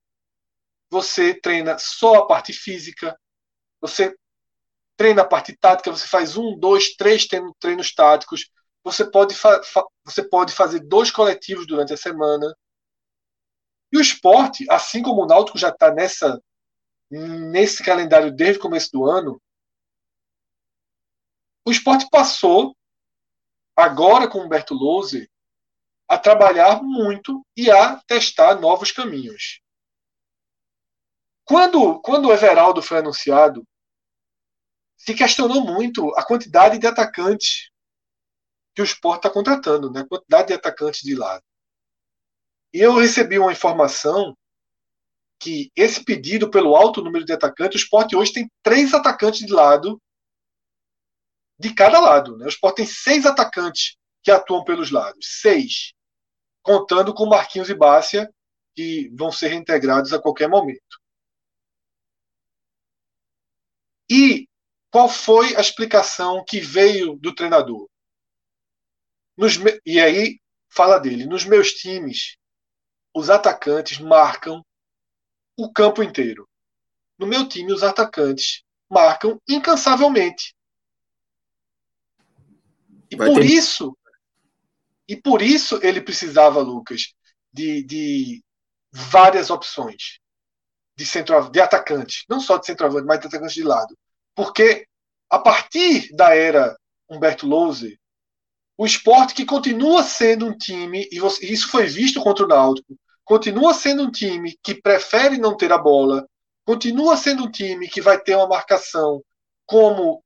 você 0.89 1.35
treina 1.35 1.77
só 1.79 2.15
a 2.15 2.27
parte 2.29 2.53
física, 2.53 3.19
você 3.81 4.17
treina 4.97 5.23
a 5.23 5.27
parte 5.27 5.57
tática, 5.57 5.91
você 5.91 6.07
faz 6.07 6.37
um, 6.37 6.57
dois, 6.57 6.95
três 6.95 7.27
treinos 7.59 7.93
táticos, 7.93 8.49
você 8.85 9.11
pode, 9.11 9.35
você 10.05 10.23
pode 10.29 10.53
fazer 10.53 10.79
dois 10.81 11.11
coletivos 11.11 11.67
durante 11.67 11.93
a 11.93 11.97
semana, 11.97 12.57
e 13.91 13.99
o 13.99 14.01
esporte, 14.01 14.65
assim 14.71 15.03
como 15.03 15.23
o 15.23 15.27
Náutico 15.27 15.59
já 15.59 15.71
está 15.71 15.93
nessa 15.93 16.41
nesse 17.13 17.85
calendário 17.85 18.33
desde 18.33 18.59
o 18.59 18.63
começo 18.63 18.91
do 18.91 19.05
ano, 19.05 19.41
o 21.65 21.71
esporte 21.71 22.09
passou, 22.11 22.75
agora 23.77 24.29
com 24.29 24.41
Humberto 24.41 24.75
Louser, 24.75 25.31
a 26.09 26.19
trabalhar 26.19 26.83
muito 26.83 27.47
e 27.57 27.71
a 27.71 28.01
testar 28.07 28.55
novos 28.57 28.91
caminhos. 28.91 29.61
Quando, 31.45 32.01
quando 32.01 32.29
o 32.29 32.33
Everaldo 32.33 32.83
foi 32.83 32.99
anunciado, 32.99 33.67
se 34.97 35.15
questionou 35.15 35.65
muito 35.65 36.15
a 36.17 36.25
quantidade 36.25 36.79
de 36.79 36.87
atacantes 36.87 37.71
que 38.75 38.81
o 38.81 38.85
esporte 38.85 39.27
está 39.27 39.31
contratando, 39.31 39.91
né? 39.91 40.01
a 40.01 40.09
quantidade 40.09 40.49
de 40.49 40.55
atacantes 40.55 41.03
de 41.03 41.15
lado. 41.15 41.45
E 42.73 42.79
eu 42.79 42.95
recebi 42.95 43.39
uma 43.39 43.53
informação 43.53 44.37
que 45.43 45.73
esse 45.75 46.05
pedido 46.05 46.49
pelo 46.49 46.77
alto 46.77 47.03
número 47.03 47.25
de 47.25 47.33
atacantes, 47.33 47.81
o 47.81 47.85
esporte 47.85 48.15
hoje 48.15 48.33
tem 48.33 48.51
três 48.63 48.95
atacantes 48.95 49.45
de 49.45 49.53
lado, 49.53 50.01
de 51.59 51.75
cada 51.75 51.99
lado. 51.99 52.37
Né? 52.39 52.47
O 52.47 52.49
esporte 52.49 52.77
tem 52.77 52.87
seis 52.87 53.27
atacantes 53.27 53.97
que 54.23 54.31
atuam 54.31 54.63
pelos 54.63 54.93
lados. 54.93 55.41
Seis. 55.41 55.95
Contando 56.63 57.13
com 57.13 57.27
Marquinhos 57.27 57.69
e 57.69 57.75
Bácia, 57.75 58.33
que 58.77 59.11
vão 59.13 59.33
ser 59.33 59.49
reintegrados 59.49 60.13
a 60.13 60.23
qualquer 60.23 60.49
momento. 60.49 61.01
E 64.09 64.47
qual 64.93 65.09
foi 65.09 65.57
a 65.57 65.61
explicação 65.61 66.45
que 66.47 66.61
veio 66.61 67.17
do 67.17 67.35
treinador? 67.35 67.89
Nos, 69.37 69.55
e 69.85 69.99
aí 69.99 70.39
fala 70.71 71.01
dele. 71.01 71.27
Nos 71.27 71.45
meus 71.45 71.73
times, 71.73 72.37
os 73.13 73.29
atacantes 73.29 73.99
marcam 73.99 74.65
o 75.57 75.73
campo 75.73 76.03
inteiro. 76.03 76.49
No 77.19 77.27
meu 77.27 77.49
time, 77.49 77.73
os 77.73 77.83
atacantes 77.83 78.63
marcam 78.91 79.41
incansavelmente. 79.49 80.55
E 83.11 83.17
Vai 83.17 83.29
por 83.29 83.41
ter... 83.41 83.47
isso, 83.47 83.97
e 85.07 85.17
por 85.17 85.43
isso 85.43 85.79
ele 85.83 86.01
precisava, 86.01 86.61
Lucas, 86.61 87.15
de, 87.53 87.83
de 87.83 88.43
várias 88.91 89.51
opções 89.51 90.19
de, 90.97 91.07
centro, 91.07 91.51
de 91.51 91.61
atacante, 91.61 92.25
não 92.29 92.41
só 92.41 92.57
de 92.57 92.67
centroavante, 92.67 93.07
mas 93.07 93.21
de 93.21 93.27
atacante 93.27 93.55
de 93.55 93.63
lado. 93.63 93.97
Porque 94.35 94.87
a 95.29 95.39
partir 95.39 96.15
da 96.15 96.35
era 96.35 96.77
Humberto 97.09 97.47
Louser, 97.47 97.99
o 98.77 98.87
esporte 98.87 99.35
que 99.35 99.45
continua 99.45 100.03
sendo 100.03 100.47
um 100.47 100.57
time, 100.57 101.09
e 101.11 101.19
isso 101.53 101.69
foi 101.69 101.87
visto 101.87 102.23
contra 102.23 102.45
o 102.45 102.49
Náutico, 102.49 102.99
continua 103.25 103.75
sendo 103.75 104.05
um 104.05 104.11
time 104.11 104.59
que 104.63 104.75
prefere 104.75 105.39
não 105.39 105.57
ter 105.57 105.73
a 105.73 105.79
bola, 105.79 106.27
continua 106.65 107.17
sendo 107.17 107.45
um 107.45 107.51
time 107.51 107.89
que 107.89 108.01
vai 108.01 108.21
ter 108.21 108.37
uma 108.37 108.49
marcação 108.49 109.23
como 109.67 110.23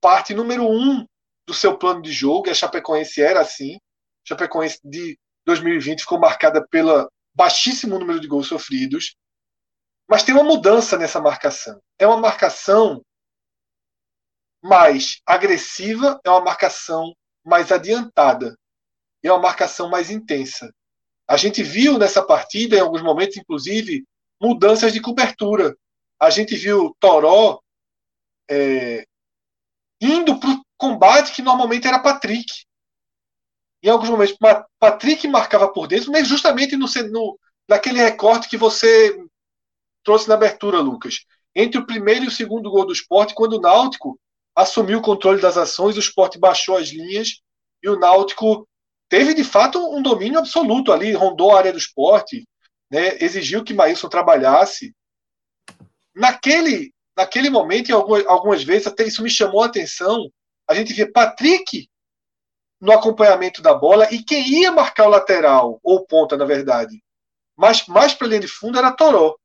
parte 0.00 0.34
número 0.34 0.66
um 0.68 1.06
do 1.46 1.54
seu 1.54 1.76
plano 1.76 2.02
de 2.02 2.12
jogo, 2.12 2.48
e 2.48 2.50
a 2.50 2.54
Chapecoense 2.54 3.20
era 3.20 3.40
assim. 3.40 3.74
A 3.74 4.28
Chapecoense 4.28 4.78
de 4.84 5.18
2020 5.44 6.00
ficou 6.00 6.18
marcada 6.18 6.66
pelo 6.68 7.10
baixíssimo 7.34 7.98
número 7.98 8.20
de 8.20 8.28
gols 8.28 8.48
sofridos, 8.48 9.16
mas 10.08 10.22
tem 10.22 10.34
uma 10.34 10.44
mudança 10.44 10.96
nessa 10.96 11.20
marcação. 11.20 11.80
É 11.98 12.06
uma 12.06 12.16
marcação 12.16 13.02
mais 14.62 15.20
agressiva, 15.26 16.20
é 16.24 16.30
uma 16.30 16.40
marcação 16.40 17.14
mais 17.44 17.72
adiantada, 17.72 18.56
é 19.22 19.32
uma 19.32 19.40
marcação 19.40 19.88
mais 19.88 20.10
intensa. 20.10 20.72
A 21.30 21.36
gente 21.36 21.62
viu 21.62 21.96
nessa 21.96 22.20
partida, 22.20 22.74
em 22.74 22.80
alguns 22.80 23.02
momentos, 23.02 23.36
inclusive, 23.36 24.04
mudanças 24.42 24.92
de 24.92 25.00
cobertura. 25.00 25.76
A 26.18 26.28
gente 26.28 26.56
viu 26.56 26.92
Toró 26.98 27.60
é, 28.50 29.06
indo 30.00 30.40
para 30.40 30.50
o 30.50 30.62
combate 30.76 31.30
que 31.30 31.40
normalmente 31.40 31.86
era 31.86 32.00
Patrick. 32.00 32.64
Em 33.80 33.88
alguns 33.88 34.10
momentos, 34.10 34.36
Patrick 34.80 35.28
marcava 35.28 35.72
por 35.72 35.86
dentro, 35.86 36.10
mas 36.10 36.26
justamente 36.26 36.76
no, 36.76 36.86
no, 37.12 37.38
naquele 37.68 38.00
recorte 38.00 38.48
que 38.48 38.56
você 38.56 39.16
trouxe 40.02 40.28
na 40.28 40.34
abertura, 40.34 40.80
Lucas. 40.80 41.24
Entre 41.54 41.78
o 41.78 41.86
primeiro 41.86 42.24
e 42.24 42.28
o 42.28 42.32
segundo 42.32 42.68
gol 42.68 42.84
do 42.84 42.92
esporte, 42.92 43.36
quando 43.36 43.52
o 43.52 43.60
Náutico 43.60 44.18
assumiu 44.52 44.98
o 44.98 45.02
controle 45.02 45.40
das 45.40 45.56
ações, 45.56 45.96
o 45.96 46.00
esporte 46.00 46.40
baixou 46.40 46.76
as 46.76 46.88
linhas 46.88 47.40
e 47.80 47.88
o 47.88 48.00
Náutico 48.00 48.68
teve 49.10 49.34
de 49.34 49.42
fato 49.42 49.78
um 49.94 50.00
domínio 50.00 50.38
absoluto 50.38 50.92
ali, 50.92 51.12
rondou 51.12 51.50
a 51.50 51.58
área 51.58 51.72
do 51.72 51.78
esporte, 51.78 52.46
né, 52.88 53.18
exigiu 53.20 53.64
que 53.64 53.74
Maílson 53.74 54.08
trabalhasse. 54.08 54.94
Naquele, 56.14 56.94
naquele 57.16 57.50
momento, 57.50 57.94
algumas, 57.94 58.24
algumas 58.26 58.62
vezes, 58.62 58.86
até 58.86 59.04
isso 59.04 59.22
me 59.22 59.28
chamou 59.28 59.62
a 59.62 59.66
atenção, 59.66 60.30
a 60.66 60.74
gente 60.74 60.92
via 60.92 61.10
Patrick 61.10 61.88
no 62.80 62.92
acompanhamento 62.92 63.60
da 63.60 63.74
bola 63.74 64.08
e 64.14 64.22
quem 64.22 64.48
ia 64.48 64.72
marcar 64.72 65.06
o 65.06 65.10
lateral, 65.10 65.80
ou 65.82 66.06
ponta, 66.06 66.36
na 66.36 66.44
verdade, 66.44 67.02
mais, 67.56 67.84
mais 67.86 68.14
para 68.14 68.28
a 68.28 68.30
linha 68.30 68.40
de 68.40 68.48
fundo 68.48 68.78
era 68.78 68.92
Toró. 68.92 69.36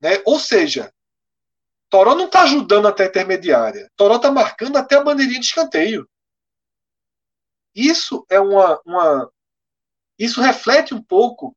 Né? 0.00 0.20
Ou 0.24 0.40
seja, 0.40 0.92
Toró 1.90 2.14
não 2.14 2.24
está 2.24 2.42
ajudando 2.42 2.88
até 2.88 3.04
a 3.04 3.08
intermediária. 3.08 3.90
Toró 3.96 4.16
está 4.16 4.30
marcando 4.30 4.76
até 4.76 4.96
a 4.96 5.04
bandeirinha 5.04 5.40
de 5.40 5.46
escanteio. 5.46 6.08
Isso 7.78 8.26
é 8.28 8.40
uma, 8.40 8.80
uma. 8.84 9.32
Isso 10.18 10.40
reflete 10.40 10.92
um 10.92 11.00
pouco 11.00 11.56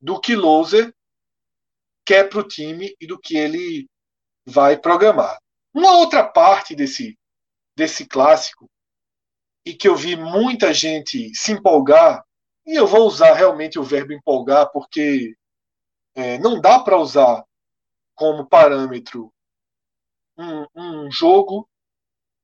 do 0.00 0.20
que 0.20 0.34
Loser 0.34 0.92
quer 2.04 2.28
para 2.28 2.40
o 2.40 2.48
time 2.48 2.92
e 3.00 3.06
do 3.06 3.16
que 3.16 3.36
ele 3.36 3.88
vai 4.44 4.76
programar. 4.76 5.38
Uma 5.72 5.96
outra 5.98 6.26
parte 6.26 6.74
desse, 6.74 7.16
desse 7.76 8.04
clássico, 8.04 8.68
e 9.64 9.74
que 9.74 9.86
eu 9.86 9.94
vi 9.94 10.16
muita 10.16 10.74
gente 10.74 11.32
se 11.36 11.52
empolgar, 11.52 12.24
e 12.66 12.74
eu 12.74 12.84
vou 12.84 13.06
usar 13.06 13.34
realmente 13.34 13.78
o 13.78 13.84
verbo 13.84 14.12
empolgar, 14.12 14.72
porque 14.72 15.36
é, 16.16 16.36
não 16.38 16.60
dá 16.60 16.80
para 16.80 16.98
usar 16.98 17.44
como 18.16 18.48
parâmetro 18.48 19.32
um, 20.36 20.66
um 20.74 21.10
jogo 21.12 21.68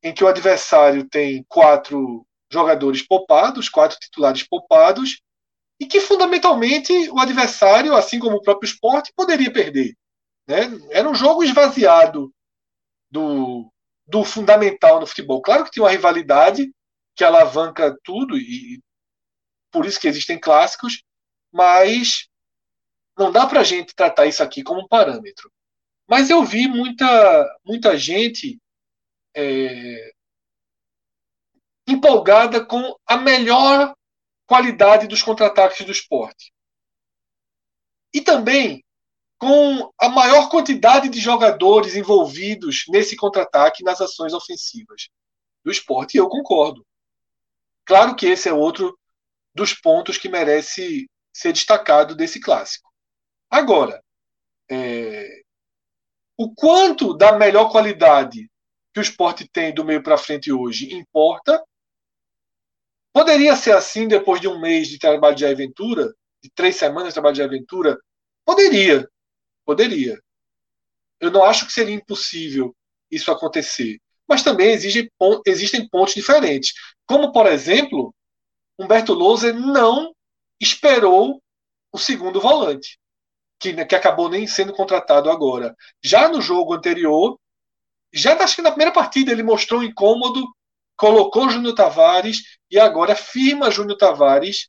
em 0.00 0.14
que 0.14 0.22
o 0.22 0.28
adversário 0.28 1.08
tem 1.08 1.44
quatro 1.48 2.24
jogadores 2.51 3.03
poupados, 3.03 3.68
quatro 3.68 3.98
titulares 3.98 4.42
poupados, 4.42 5.20
e 5.78 5.86
que 5.86 6.01
fundamentalmente 6.01 6.92
o 7.11 7.18
adversário, 7.18 7.94
assim 7.94 8.18
como 8.18 8.36
o 8.36 8.42
próprio 8.42 8.68
esporte, 8.68 9.12
poderia 9.16 9.53
perder. 9.53 9.96
Né? 10.46 10.68
Era 10.90 11.09
um 11.09 11.14
jogo 11.14 11.42
esvaziado 11.42 12.32
do, 13.11 13.72
do 14.07 14.24
fundamental 14.24 15.01
no 15.01 15.07
futebol. 15.07 15.40
Claro 15.40 15.64
que 15.64 15.70
tem 15.70 15.82
uma 15.82 15.90
rivalidade 15.90 16.70
que 17.16 17.24
alavanca 17.24 17.96
tudo, 18.05 18.36
e 18.36 18.82
por 19.70 19.86
isso 19.86 20.01
que 20.01 20.09
existem 20.09 20.38
clássicos, 20.38 21.03
mas 21.53 22.28
não 23.16 23.30
dá 23.30 23.46
para 23.46 23.61
a 23.61 23.64
gente 23.64 23.94
tratar 23.94 24.26
isso 24.26 24.42
aqui 24.42 24.62
como 24.62 24.80
um 24.80 24.88
parâmetro. 24.88 25.51
Mas 26.09 26.28
eu 26.28 26.44
vi 26.44 26.66
muita, 26.66 27.59
muita 27.64 27.96
gente 27.96 28.59
é, 29.34 30.12
empolgada 31.87 32.64
com 32.64 32.95
a 33.07 33.16
melhor 33.16 33.95
qualidade 34.47 35.07
dos 35.07 35.22
contra-ataques 35.22 35.85
do 35.85 35.93
esporte. 35.93 36.53
E 38.12 38.20
também 38.20 38.85
com 39.39 39.91
a 39.99 40.09
maior 40.09 40.51
quantidade 40.51 41.09
de 41.09 41.18
jogadores 41.18 41.95
envolvidos 41.97 42.85
nesse 42.89 43.16
contra-ataque 43.16 43.83
nas 43.83 44.01
ações 44.01 44.35
ofensivas 44.35 45.09
do 45.64 45.70
esporte. 45.70 46.14
E 46.14 46.18
eu 46.18 46.28
concordo. 46.28 46.87
Claro 47.85 48.14
que 48.14 48.26
esse 48.26 48.49
é 48.49 48.53
outro 48.53 48.99
dos 49.55 49.72
pontos 49.72 50.18
que 50.18 50.28
merece 50.28 51.09
ser 51.33 51.53
destacado 51.53 52.14
desse 52.14 52.41
clássico. 52.41 52.91
Agora, 53.49 54.03
é, 54.70 55.43
o 56.37 56.55
quanto 56.55 57.16
da 57.16 57.33
melhor 57.33 57.70
qualidade 57.70 58.51
que 58.93 59.01
o 59.01 59.03
esporte 59.03 59.49
tem 59.49 59.72
do 59.72 59.85
meio 59.85 60.03
para 60.03 60.18
frente 60.18 60.53
hoje 60.53 60.95
importa. 60.95 61.62
Poderia 63.12 63.56
ser 63.56 63.72
assim 63.72 64.06
depois 64.06 64.40
de 64.40 64.48
um 64.48 64.61
mês 64.61 64.88
de 64.88 64.98
trabalho 64.98 65.36
de 65.36 65.44
aventura, 65.44 66.12
de 66.42 66.50
três 66.54 66.76
semanas 66.76 67.08
de 67.08 67.14
trabalho 67.14 67.34
de 67.34 67.42
aventura? 67.42 67.98
Poderia. 68.44 69.08
Poderia. 69.64 70.20
Eu 71.20 71.30
não 71.30 71.44
acho 71.44 71.66
que 71.66 71.72
seria 71.72 71.94
impossível 71.94 72.74
isso 73.11 73.30
acontecer. 73.30 74.00
Mas 74.28 74.42
também 74.42 74.70
exige, 74.70 75.11
existem 75.44 75.88
pontos 75.88 76.14
diferentes. 76.14 76.72
Como, 77.04 77.32
por 77.32 77.46
exemplo, 77.46 78.14
Humberto 78.78 79.12
Louser 79.12 79.54
não 79.54 80.14
esperou 80.61 81.42
o 81.92 81.98
segundo 81.98 82.40
volante 82.40 82.98
que, 83.61 83.84
que 83.84 83.94
acabou 83.94 84.28
nem 84.28 84.46
sendo 84.46 84.72
contratado 84.72 85.30
agora. 85.30 85.76
Já 86.02 86.28
no 86.28 86.40
jogo 86.40 86.74
anterior, 86.74 87.38
já 88.12 88.34
acho 88.42 88.56
que 88.56 88.62
na 88.62 88.70
primeira 88.70 88.92
partida 88.92 89.30
ele 89.30 89.42
mostrou 89.42 89.80
um 89.80 89.84
incômodo, 89.84 90.42
colocou 91.01 91.48
Júnior 91.48 91.74
Tavares 91.74 92.59
e 92.70 92.78
agora 92.78 93.16
firma 93.16 93.70
Júnior 93.70 93.96
Tavares 93.96 94.68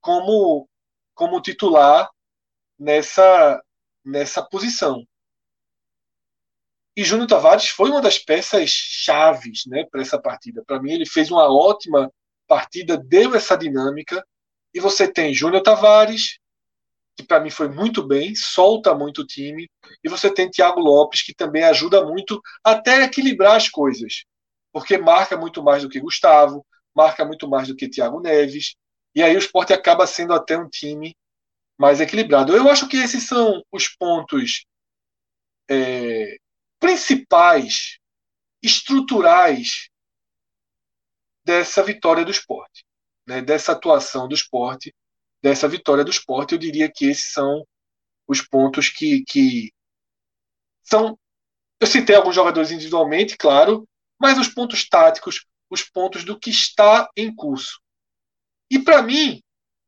como, 0.00 0.68
como 1.12 1.42
titular 1.42 2.08
nessa, 2.78 3.60
nessa 4.04 4.44
posição. 4.44 5.04
E 6.96 7.02
Júnior 7.02 7.26
Tavares 7.26 7.68
foi 7.68 7.90
uma 7.90 8.00
das 8.00 8.16
peças 8.16 8.70
chaves 8.70 9.62
né, 9.66 9.84
para 9.90 10.00
essa 10.00 10.20
partida. 10.22 10.62
Para 10.64 10.80
mim, 10.80 10.92
ele 10.92 11.04
fez 11.04 11.32
uma 11.32 11.52
ótima 11.52 12.08
partida, 12.46 12.96
deu 12.96 13.34
essa 13.34 13.56
dinâmica. 13.56 14.24
E 14.72 14.78
você 14.78 15.12
tem 15.12 15.34
Júnior 15.34 15.64
Tavares, 15.64 16.38
que 17.16 17.24
para 17.24 17.40
mim 17.40 17.50
foi 17.50 17.66
muito 17.66 18.06
bem, 18.06 18.36
solta 18.36 18.94
muito 18.94 19.22
o 19.22 19.26
time, 19.26 19.68
e 20.04 20.08
você 20.08 20.32
tem 20.32 20.48
Thiago 20.48 20.78
Lopes, 20.78 21.22
que 21.22 21.34
também 21.34 21.64
ajuda 21.64 22.06
muito 22.06 22.40
até 22.62 23.02
equilibrar 23.02 23.56
as 23.56 23.68
coisas, 23.68 24.24
porque 24.72 24.98
marca 24.98 25.36
muito 25.36 25.62
mais 25.62 25.82
do 25.82 25.88
que 25.88 26.00
Gustavo, 26.00 26.66
marca 26.94 27.24
muito 27.24 27.48
mais 27.48 27.68
do 27.68 27.76
que 27.76 27.88
Thiago 27.88 28.20
Neves, 28.20 28.76
e 29.14 29.22
aí 29.22 29.34
o 29.34 29.38
esporte 29.38 29.72
acaba 29.72 30.06
sendo 30.06 30.32
até 30.32 30.56
um 30.56 30.68
time 30.68 31.16
mais 31.78 32.00
equilibrado. 32.00 32.54
Eu 32.54 32.68
acho 32.68 32.88
que 32.88 32.96
esses 32.96 33.26
são 33.26 33.62
os 33.72 33.88
pontos 33.88 34.66
é, 35.68 36.36
principais, 36.78 37.98
estruturais 38.62 39.88
dessa 41.44 41.82
vitória 41.82 42.24
do 42.24 42.30
esporte, 42.30 42.84
né, 43.26 43.40
dessa 43.40 43.72
atuação 43.72 44.28
do 44.28 44.34
esporte 44.34 44.94
dessa 45.42 45.68
vitória 45.68 46.04
do 46.04 46.10
esporte. 46.10 46.52
Eu 46.52 46.58
diria 46.58 46.90
que 46.90 47.06
esses 47.06 47.32
são 47.32 47.66
os 48.28 48.42
pontos 48.42 48.88
que, 48.88 49.24
que 49.24 49.72
são. 50.82 51.18
Eu 51.80 51.86
citei 51.86 52.14
alguns 52.14 52.34
jogadores 52.34 52.70
individualmente, 52.70 53.36
claro, 53.36 53.88
mas 54.20 54.38
os 54.38 54.48
pontos 54.48 54.88
táticos, 54.88 55.46
os 55.70 55.82
pontos 55.82 56.24
do 56.24 56.38
que 56.38 56.50
está 56.50 57.08
em 57.16 57.34
curso. 57.34 57.80
E 58.70 58.78
para 58.78 59.02
mim, 59.02 59.40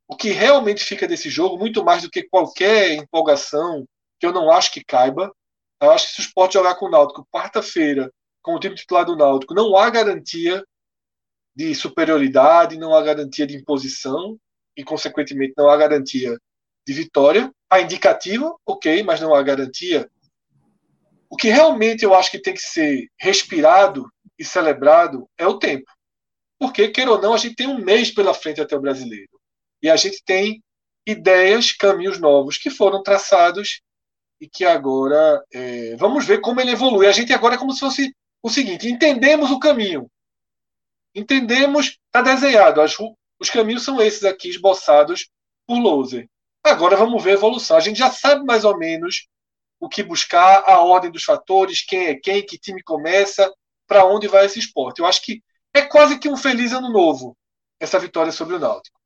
o 0.08 0.16
que 0.16 0.30
realmente 0.30 0.84
fica 0.84 1.06
desse 1.06 1.28
jogo, 1.28 1.58
muito 1.58 1.84
mais 1.84 2.02
do 2.02 2.10
que 2.10 2.22
qualquer 2.22 2.92
empolgação, 2.92 3.86
que 4.18 4.26
eu 4.26 4.32
não 4.32 4.50
acho 4.50 4.72
que 4.72 4.84
caiba, 4.84 5.32
eu 5.80 5.90
acho 5.90 6.08
que 6.08 6.14
se 6.14 6.20
o 6.20 6.24
esporte 6.24 6.54
jogar 6.54 6.76
com 6.76 6.86
o 6.86 6.90
Náutico 6.90 7.26
quarta-feira, 7.30 8.12
com 8.40 8.54
o 8.54 8.60
time 8.60 8.74
titular 8.74 9.04
do 9.04 9.16
Náutico, 9.16 9.54
não 9.54 9.76
há 9.76 9.90
garantia 9.90 10.64
de 11.54 11.74
superioridade, 11.74 12.78
não 12.78 12.94
há 12.94 13.02
garantia 13.02 13.46
de 13.46 13.56
imposição, 13.56 14.38
e, 14.76 14.82
consequentemente, 14.82 15.54
não 15.56 15.68
há 15.68 15.76
garantia 15.76 16.38
de 16.86 16.92
vitória. 16.92 17.52
Há 17.68 17.80
indicativo, 17.80 18.58
ok, 18.66 19.02
mas 19.02 19.20
não 19.20 19.34
há 19.34 19.42
garantia. 19.42 20.10
O 21.28 21.36
que 21.36 21.48
realmente 21.48 22.04
eu 22.04 22.14
acho 22.14 22.30
que 22.30 22.38
tem 22.38 22.54
que 22.54 22.60
ser 22.60 23.08
respirado 23.18 24.10
e 24.42 24.44
celebrado 24.44 25.30
é 25.38 25.46
o 25.46 25.56
tempo. 25.56 25.88
Porque, 26.58 26.88
queira 26.88 27.12
ou 27.12 27.22
não, 27.22 27.32
a 27.32 27.36
gente 27.36 27.54
tem 27.54 27.68
um 27.68 27.78
mês 27.78 28.10
pela 28.10 28.34
frente 28.34 28.60
até 28.60 28.76
o 28.76 28.80
brasileiro. 28.80 29.30
E 29.80 29.88
a 29.88 29.94
gente 29.94 30.20
tem 30.24 30.60
ideias, 31.06 31.70
caminhos 31.70 32.18
novos 32.18 32.58
que 32.58 32.68
foram 32.68 33.04
traçados 33.04 33.80
e 34.40 34.48
que 34.48 34.64
agora 34.64 35.44
é, 35.52 35.94
vamos 35.96 36.26
ver 36.26 36.40
como 36.40 36.60
ele 36.60 36.72
evolui. 36.72 37.06
A 37.06 37.12
gente 37.12 37.32
agora 37.32 37.54
é 37.54 37.58
como 37.58 37.72
se 37.72 37.78
fosse 37.78 38.12
o 38.42 38.50
seguinte: 38.50 38.88
entendemos 38.88 39.52
o 39.52 39.60
caminho, 39.60 40.10
entendemos, 41.14 41.98
está 42.06 42.20
desenhado, 42.20 42.80
as, 42.80 42.96
os 43.38 43.48
caminhos 43.48 43.84
são 43.84 44.02
esses 44.02 44.24
aqui 44.24 44.48
esboçados 44.48 45.28
por 45.66 45.78
Loser. 45.78 46.28
Agora 46.64 46.96
vamos 46.96 47.22
ver 47.22 47.30
a 47.30 47.34
evolução. 47.34 47.76
A 47.76 47.80
gente 47.80 47.98
já 47.98 48.10
sabe 48.10 48.44
mais 48.44 48.64
ou 48.64 48.76
menos 48.76 49.28
o 49.78 49.88
que 49.88 50.02
buscar, 50.02 50.62
a 50.64 50.80
ordem 50.80 51.10
dos 51.10 51.24
fatores, 51.24 51.84
quem 51.84 52.06
é 52.06 52.14
quem, 52.14 52.44
que 52.44 52.58
time 52.58 52.82
começa, 52.82 53.52
para 53.92 54.06
onde 54.06 54.26
vai 54.26 54.46
esse 54.46 54.58
esporte. 54.58 55.00
Eu 55.00 55.06
acho 55.06 55.22
que 55.22 55.42
é 55.74 55.82
quase 55.82 56.18
que 56.18 56.26
um 56.26 56.36
feliz 56.36 56.72
ano 56.72 56.90
novo 56.90 57.36
essa 57.78 57.98
vitória 57.98 58.32
sobre 58.32 58.54
o 58.54 58.58
Náutico. 58.58 58.98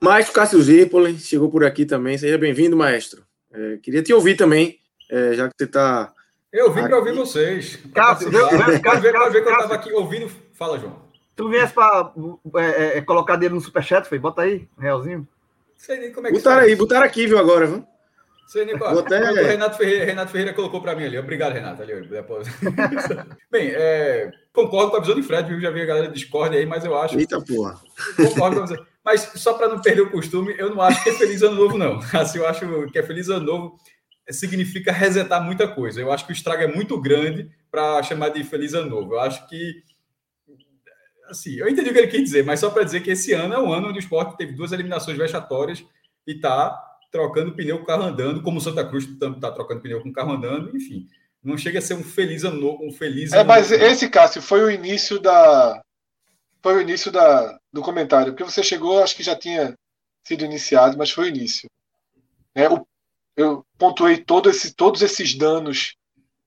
Maestro 0.00 0.32
Cássio 0.32 0.62
Zirpoli 0.62 1.18
chegou 1.18 1.50
por 1.50 1.64
aqui 1.64 1.84
também. 1.84 2.16
Seja 2.16 2.38
bem-vindo, 2.38 2.76
maestro. 2.76 3.24
É, 3.52 3.78
queria 3.78 4.00
te 4.00 4.14
ouvir 4.14 4.36
também, 4.36 4.78
é, 5.10 5.34
já 5.34 5.48
que 5.48 5.54
você 5.58 5.64
está. 5.64 6.12
Eu 6.52 6.72
vim 6.72 6.82
para 6.84 6.98
ouvir 6.98 7.14
vocês. 7.14 7.80
Cássio, 7.92 8.30
para 8.30 9.28
ver 9.28 9.42
que 9.42 9.48
eu 9.48 9.52
estava 9.52 9.74
aqui 9.74 9.92
ouvindo. 9.92 10.30
Fala, 10.54 10.78
João. 10.78 11.02
Tu 11.34 11.48
viesse 11.48 11.74
para 11.74 12.12
é, 12.58 12.98
é, 12.98 13.00
colocar 13.00 13.34
dele 13.34 13.54
no 13.54 13.60
superchat, 13.60 14.08
foi? 14.08 14.20
Bota 14.20 14.42
aí, 14.42 14.68
um 14.78 14.82
realzinho. 14.82 15.26
Sei 15.76 15.98
nem 15.98 16.12
como 16.12 16.28
é 16.28 16.30
que 16.30 16.36
Botaram 16.36 16.62
aí, 16.62 16.76
botaram 16.76 17.06
aqui, 17.06 17.26
viu, 17.26 17.38
agora, 17.38 17.66
viu? 17.66 17.84
Sei. 18.50 18.68
Até... 18.74 19.30
O 19.30 19.46
Renato 19.46 19.76
Ferreira, 19.76 20.04
Renato 20.04 20.32
Ferreira 20.32 20.52
colocou 20.52 20.82
para 20.82 20.96
mim 20.96 21.04
ali. 21.04 21.16
Obrigado, 21.16 21.52
Renato. 21.52 21.82
Ali, 21.82 22.04
depois. 22.08 22.48
Bem, 23.48 23.70
é, 23.70 24.32
concordo 24.52 24.90
com 24.90 24.96
a 24.96 25.00
visão 25.00 25.14
de 25.14 25.22
Fred, 25.22 25.48
viu? 25.48 25.60
Já 25.60 25.70
vi 25.70 25.82
a 25.82 25.86
galera 25.86 26.08
discorde 26.08 26.56
aí, 26.56 26.66
mas 26.66 26.84
eu 26.84 27.00
acho. 27.00 27.16
Eita 27.16 27.40
porra. 27.40 27.80
Concordo 28.16 28.56
com 28.56 28.62
a 28.62 28.66
visão. 28.66 28.86
Mas 29.04 29.20
só 29.36 29.54
para 29.54 29.68
não 29.68 29.80
perder 29.80 30.02
o 30.02 30.10
costume, 30.10 30.52
eu 30.58 30.74
não 30.74 30.82
acho 30.82 31.00
que 31.04 31.10
é 31.10 31.12
Feliz 31.12 31.42
Ano 31.42 31.54
Novo, 31.54 31.78
não. 31.78 32.00
Assim, 32.12 32.38
eu 32.38 32.46
acho 32.48 32.90
que 32.90 32.98
é 32.98 33.02
Feliz 33.04 33.28
Ano 33.28 33.46
Novo 33.46 33.78
significa 34.30 34.90
resetar 34.90 35.40
muita 35.40 35.68
coisa. 35.68 36.00
Eu 36.00 36.10
acho 36.10 36.26
que 36.26 36.32
o 36.32 36.34
estrago 36.34 36.62
é 36.62 36.66
muito 36.66 37.00
grande 37.00 37.48
para 37.70 38.02
chamar 38.02 38.30
de 38.30 38.42
Feliz 38.42 38.74
Ano 38.74 38.90
Novo. 38.90 39.14
Eu 39.14 39.20
acho 39.20 39.48
que. 39.48 39.84
Assim, 41.28 41.54
eu 41.54 41.68
entendi 41.68 41.90
o 41.90 41.92
que 41.92 41.98
ele 42.00 42.08
quis 42.08 42.24
dizer, 42.24 42.44
mas 42.44 42.58
só 42.58 42.68
para 42.68 42.82
dizer 42.82 43.00
que 43.00 43.12
esse 43.12 43.32
ano 43.32 43.54
é 43.54 43.58
um 43.60 43.72
ano 43.72 43.90
onde 43.90 43.98
o 43.98 44.00
esporte 44.00 44.36
teve 44.36 44.54
duas 44.54 44.72
eliminações 44.72 45.16
vexatórias 45.16 45.84
e 46.26 46.32
está 46.32 46.89
trocando 47.10 47.54
pneu 47.54 47.78
com 47.78 47.84
o 47.84 47.86
carro 47.86 48.04
andando, 48.04 48.42
como 48.42 48.58
o 48.58 48.60
Santa 48.60 48.84
Cruz 48.84 49.04
está 49.04 49.50
trocando 49.50 49.80
pneu 49.80 50.00
com 50.00 50.08
o 50.08 50.12
carro 50.12 50.32
andando, 50.32 50.76
enfim. 50.76 51.06
Não 51.42 51.56
chega 51.56 51.78
a 51.78 51.82
ser 51.82 51.94
um 51.94 52.04
feliz 52.04 52.44
ano 52.44 52.60
novo, 52.60 52.86
um 52.86 52.92
feliz. 52.92 53.32
É, 53.32 53.42
mas 53.42 53.70
novo. 53.70 53.82
esse, 53.82 54.08
Cássio, 54.08 54.42
foi 54.42 54.62
o 54.62 54.70
início 54.70 55.18
da. 55.18 55.82
Foi 56.62 56.76
o 56.76 56.80
início 56.80 57.10
da, 57.10 57.58
do 57.72 57.80
comentário, 57.80 58.32
porque 58.32 58.44
você 58.44 58.62
chegou, 58.62 59.02
acho 59.02 59.16
que 59.16 59.22
já 59.22 59.34
tinha 59.34 59.74
sido 60.22 60.44
iniciado, 60.44 60.98
mas 60.98 61.10
foi 61.10 61.24
o 61.24 61.28
início. 61.28 61.68
É, 62.54 62.68
o, 62.68 62.86
eu 63.34 63.64
pontuei 63.78 64.18
todo 64.18 64.50
esse, 64.50 64.74
todos 64.74 65.00
esses 65.00 65.34
danos 65.34 65.96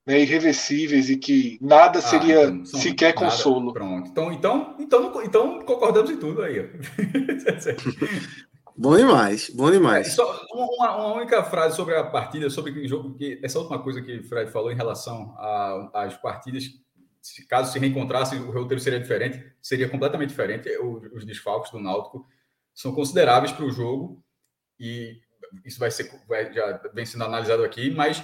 né, 0.05 0.19
irreversíveis 0.19 1.09
e 1.09 1.17
que 1.17 1.57
nada 1.59 1.97
ah, 1.99 2.01
seria 2.01 2.43
então, 2.43 2.65
sequer 2.65 3.15
nada, 3.15 3.25
consolo. 3.25 3.73
Pronto. 3.73 4.09
Então, 4.09 4.31
então, 4.31 4.75
então, 4.79 5.23
então 5.23 5.59
concordamos 5.61 6.11
em 6.11 6.17
tudo 6.17 6.43
aí. 6.43 6.59
Bom 8.75 8.97
demais, 8.97 9.49
bom 9.51 9.69
demais. 9.69 10.07
É, 10.07 10.09
só 10.09 10.45
uma, 10.51 10.95
uma, 10.95 11.13
única 11.13 11.43
frase 11.43 11.75
sobre 11.75 11.95
a 11.95 12.03
partida, 12.03 12.49
sobre 12.49 12.71
o 12.71 12.87
jogo, 12.87 13.13
que 13.15 13.39
essa 13.43 13.59
última 13.59 13.81
coisa 13.81 14.01
que 14.01 14.17
o 14.17 14.23
Fred 14.23 14.51
falou 14.51 14.71
em 14.71 14.75
relação 14.75 15.35
às 15.93 16.17
partidas, 16.17 16.63
se, 17.21 17.47
caso 17.47 17.71
se 17.71 17.77
reencontrasse, 17.77 18.35
o 18.35 18.51
roteiro 18.51 18.81
seria 18.81 18.99
diferente, 18.99 19.53
seria 19.61 19.87
completamente 19.87 20.29
diferente. 20.29 20.69
Os, 20.77 21.03
os 21.13 21.25
desfalques 21.25 21.71
do 21.71 21.79
Náutico 21.79 22.25
são 22.73 22.93
consideráveis 22.93 23.51
para 23.51 23.65
o 23.65 23.71
jogo 23.71 24.23
e 24.79 25.21
isso 25.63 25.79
vai 25.79 25.91
ser 25.91 26.09
vai, 26.27 26.51
já 26.51 26.81
vem 26.93 27.05
sendo 27.05 27.25
analisado 27.25 27.63
aqui, 27.63 27.91
mas 27.91 28.23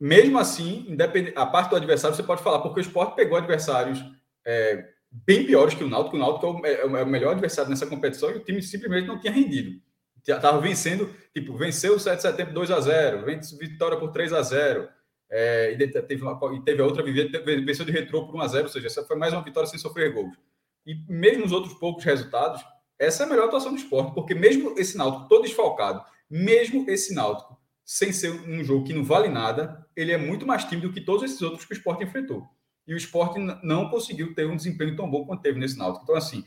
mesmo 0.00 0.38
assim, 0.38 0.84
independente, 0.88 1.38
a 1.38 1.46
parte 1.46 1.70
do 1.70 1.76
adversário 1.76 2.16
você 2.16 2.22
pode 2.22 2.42
falar, 2.42 2.58
porque 2.58 2.80
o 2.80 2.82
esporte 2.82 3.14
pegou 3.14 3.38
adversários 3.38 4.04
é, 4.44 4.95
bem 5.10 5.46
piores 5.46 5.74
que 5.74 5.84
o 5.84 5.88
Náutico. 5.88 6.16
O 6.16 6.18
Náutico 6.18 6.66
é, 6.66 6.80
é 6.80 6.84
o 6.84 7.06
melhor 7.06 7.32
adversário 7.32 7.70
nessa 7.70 7.86
competição 7.86 8.30
e 8.30 8.36
o 8.36 8.44
time 8.44 8.62
simplesmente 8.62 9.06
não 9.06 9.18
tinha 9.18 9.32
rendido. 9.32 9.80
Estava 10.26 10.60
vencendo, 10.60 11.14
tipo, 11.32 11.56
venceu 11.56 11.94
o 11.94 12.00
7 12.00 12.16
de 12.16 12.22
setembro 12.22 12.54
2 12.54 12.70
a 12.72 12.80
0 12.80 13.24
vitória 13.58 13.96
por 13.96 14.10
3 14.10 14.32
a 14.32 14.42
0 14.42 14.88
é, 15.30 15.72
e, 15.72 16.02
teve 16.02 16.22
uma, 16.22 16.38
e 16.54 16.60
teve 16.62 16.82
a 16.82 16.84
outra 16.84 17.02
venceu 17.02 17.84
de 17.84 17.92
retrô 17.92 18.26
por 18.26 18.34
1 18.34 18.40
a 18.40 18.48
0 18.48 18.62
ou 18.64 18.68
seja, 18.68 18.86
essa 18.88 19.04
foi 19.04 19.16
mais 19.16 19.32
uma 19.32 19.42
vitória 19.42 19.68
sem 19.68 19.78
sofrer 19.78 20.12
gols. 20.12 20.36
E 20.84 20.96
mesmo 21.08 21.44
os 21.44 21.52
outros 21.52 21.74
poucos 21.74 22.04
resultados, 22.04 22.64
essa 22.98 23.22
é 23.22 23.26
a 23.26 23.28
melhor 23.28 23.46
atuação 23.46 23.72
do 23.72 23.78
esporte, 23.78 24.14
porque 24.14 24.34
mesmo 24.34 24.74
esse 24.76 24.96
Náutico 24.96 25.28
todo 25.28 25.42
desfalcado, 25.42 26.02
mesmo 26.28 26.84
esse 26.90 27.14
Náutico 27.14 27.56
sem 27.84 28.12
ser 28.12 28.32
um 28.32 28.64
jogo 28.64 28.84
que 28.84 28.92
não 28.92 29.04
vale 29.04 29.28
nada, 29.28 29.86
ele 29.94 30.10
é 30.10 30.18
muito 30.18 30.44
mais 30.44 30.64
tímido 30.64 30.92
que 30.92 31.00
todos 31.00 31.22
esses 31.22 31.40
outros 31.40 31.64
que 31.64 31.72
o 31.72 31.76
esporte 31.76 32.02
enfrentou 32.02 32.48
e 32.86 32.94
o 32.94 32.96
esporte 32.96 33.38
não 33.62 33.88
conseguiu 33.88 34.34
ter 34.34 34.46
um 34.46 34.56
desempenho 34.56 34.96
tão 34.96 35.10
bom 35.10 35.24
quanto 35.24 35.42
teve 35.42 35.58
nesse 35.58 35.76
Náutico. 35.76 36.04
Então, 36.04 36.16
assim, 36.16 36.44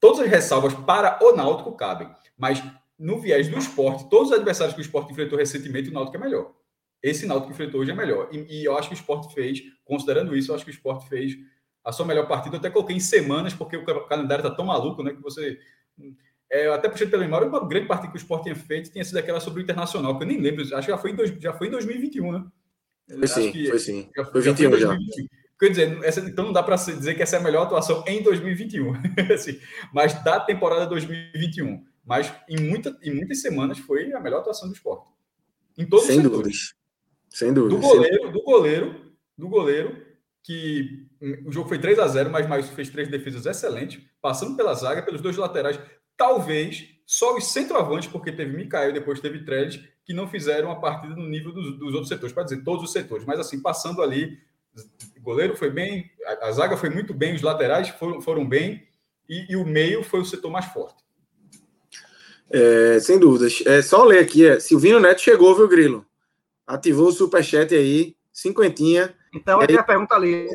todas 0.00 0.20
as 0.20 0.28
ressalvas 0.28 0.74
para 0.74 1.18
o 1.22 1.36
Náutico 1.36 1.72
cabem, 1.72 2.08
mas 2.36 2.62
no 2.98 3.20
viés 3.20 3.48
do 3.48 3.58
esporte, 3.58 4.08
todos 4.08 4.30
os 4.30 4.36
adversários 4.36 4.74
que 4.74 4.80
o 4.80 4.82
esporte 4.82 5.12
enfrentou 5.12 5.38
recentemente, 5.38 5.90
o 5.90 5.92
Náutico 5.92 6.16
é 6.16 6.20
melhor. 6.20 6.52
Esse 7.02 7.26
Náutico 7.26 7.48
que 7.48 7.54
enfrentou 7.54 7.80
hoje 7.80 7.90
é 7.90 7.94
melhor. 7.94 8.28
E, 8.32 8.60
e, 8.60 8.64
eu 8.64 8.78
acho 8.78 8.88
que 8.88 8.94
o 8.94 8.96
esporte 8.96 9.32
fez, 9.34 9.62
considerando 9.84 10.34
isso, 10.34 10.50
eu 10.50 10.54
acho 10.54 10.64
que 10.64 10.70
o 10.70 10.72
esporte 10.72 11.06
fez 11.08 11.36
a 11.84 11.92
sua 11.92 12.06
melhor 12.06 12.26
partida. 12.26 12.56
Eu 12.56 12.60
até 12.60 12.70
coloquei 12.70 12.96
em 12.96 13.00
semanas, 13.00 13.52
porque 13.52 13.76
o 13.76 13.84
calendário 14.06 14.42
está 14.42 14.54
tão 14.54 14.64
maluco, 14.64 15.02
né? 15.02 15.12
Que 15.12 15.20
você. 15.20 15.60
É, 16.50 16.68
até 16.68 16.88
puxei 16.88 17.06
pela 17.06 17.22
memória, 17.22 17.46
uma 17.46 17.66
grande 17.66 17.86
partida 17.86 18.10
que 18.10 18.16
o 18.16 18.20
esporte 18.22 18.44
tinha 18.44 18.56
feito 18.56 18.90
tinha 18.90 19.04
sido 19.04 19.18
aquela 19.18 19.40
sobre 19.40 19.60
o 19.60 19.62
Internacional, 19.62 20.16
que 20.16 20.24
eu 20.24 20.28
nem 20.28 20.40
lembro, 20.40 20.62
acho 20.62 20.86
que 20.86 20.92
já 20.92 20.98
foi 20.98 21.10
em, 21.10 21.16
dois, 21.16 21.30
já 21.40 21.52
foi 21.52 21.66
em 21.66 21.70
2021, 21.70 22.32
né? 22.32 22.44
Foi 23.08 23.28
sim, 23.28 23.66
foi 23.66 23.78
sim. 23.78 24.10
Já, 24.16 24.24
foi 24.24 24.40
21 24.40 24.72
já. 24.72 24.78
já. 24.78 24.98
Quer 25.58 25.68
dizer, 25.68 26.04
essa, 26.04 26.20
então 26.20 26.46
não 26.46 26.52
dá 26.52 26.62
para 26.62 26.76
dizer 26.76 27.14
que 27.14 27.22
essa 27.22 27.36
é 27.36 27.38
a 27.38 27.42
melhor 27.42 27.62
atuação 27.62 28.04
em 28.06 28.22
2021, 28.22 28.92
assim, 29.32 29.58
mas 29.92 30.12
da 30.24 30.40
temporada 30.40 30.86
2021. 30.86 31.84
Mas 32.04 32.32
em, 32.48 32.60
muita, 32.60 32.96
em 33.02 33.14
muitas 33.14 33.40
semanas 33.40 33.78
foi 33.78 34.12
a 34.12 34.20
melhor 34.20 34.40
atuação 34.40 34.68
do 34.68 34.74
esporte. 34.74 35.08
Em 35.78 35.86
todos 35.86 36.06
Sem 36.06 36.18
os 36.18 36.22
setores. 36.22 36.42
Dúvidas. 36.42 36.74
Sem 37.30 37.52
dúvida. 37.52 37.74
Do 37.74 37.80
goleiro, 37.80 38.32
do 38.32 38.42
goleiro, 38.42 39.12
do 39.38 39.48
goleiro, 39.48 40.06
que 40.42 41.08
o 41.46 41.50
jogo 41.50 41.68
foi 41.68 41.78
3 41.78 41.98
a 41.98 42.06
0 42.06 42.30
mas 42.30 42.46
mais 42.46 42.68
fez 42.68 42.90
três 42.90 43.08
defesas 43.08 43.46
excelentes, 43.46 44.02
passando 44.20 44.56
pela 44.56 44.74
zaga, 44.74 45.02
pelos 45.02 45.22
dois 45.22 45.36
laterais. 45.36 45.80
Talvez 46.16 46.90
só 47.06 47.36
os 47.36 47.46
centroavantes, 47.52 48.08
porque 48.08 48.30
teve 48.30 48.56
Mikael 48.56 48.90
e 48.90 48.94
depois 48.94 49.20
teve 49.20 49.44
Trellis, 49.44 49.80
que 50.04 50.12
não 50.12 50.28
fizeram 50.28 50.70
a 50.70 50.76
partida 50.76 51.14
no 51.14 51.26
nível 51.26 51.52
dos, 51.52 51.78
dos 51.78 51.92
outros 51.94 52.08
setores, 52.08 52.34
para 52.34 52.44
dizer 52.44 52.62
todos 52.62 52.84
os 52.84 52.92
setores, 52.92 53.24
mas 53.24 53.40
assim, 53.40 53.60
passando 53.60 54.02
ali, 54.02 54.38
o 55.16 55.20
goleiro 55.22 55.56
foi 55.56 55.70
bem, 55.70 56.10
a, 56.26 56.48
a, 56.48 56.52
zaga 56.52 56.76
foi 56.76 56.90
muito 56.90 57.14
bem, 57.14 57.34
os 57.34 57.42
laterais 57.42 57.88
foram, 57.90 58.20
foram 58.20 58.46
bem, 58.46 58.86
e, 59.28 59.52
e 59.52 59.56
o 59.56 59.64
meio 59.64 60.02
foi 60.02 60.20
o 60.20 60.24
setor 60.24 60.50
mais 60.50 60.66
forte. 60.66 61.02
É, 62.50 63.00
sem 63.00 63.18
dúvidas. 63.18 63.62
É 63.64 63.80
só 63.80 64.04
ler 64.04 64.18
aqui, 64.18 64.46
é, 64.46 64.60
Silvino 64.60 65.00
Neto 65.00 65.22
chegou, 65.22 65.54
viu, 65.54 65.66
Grilo? 65.66 66.04
Ativou 66.66 67.08
o 67.08 67.12
superchat 67.12 67.74
aí, 67.74 68.14
cinquentinha. 68.32 69.14
Então 69.34 69.60
aqui 69.60 69.76
a 69.76 69.82
pergunta 69.82 70.14
ali. 70.14 70.46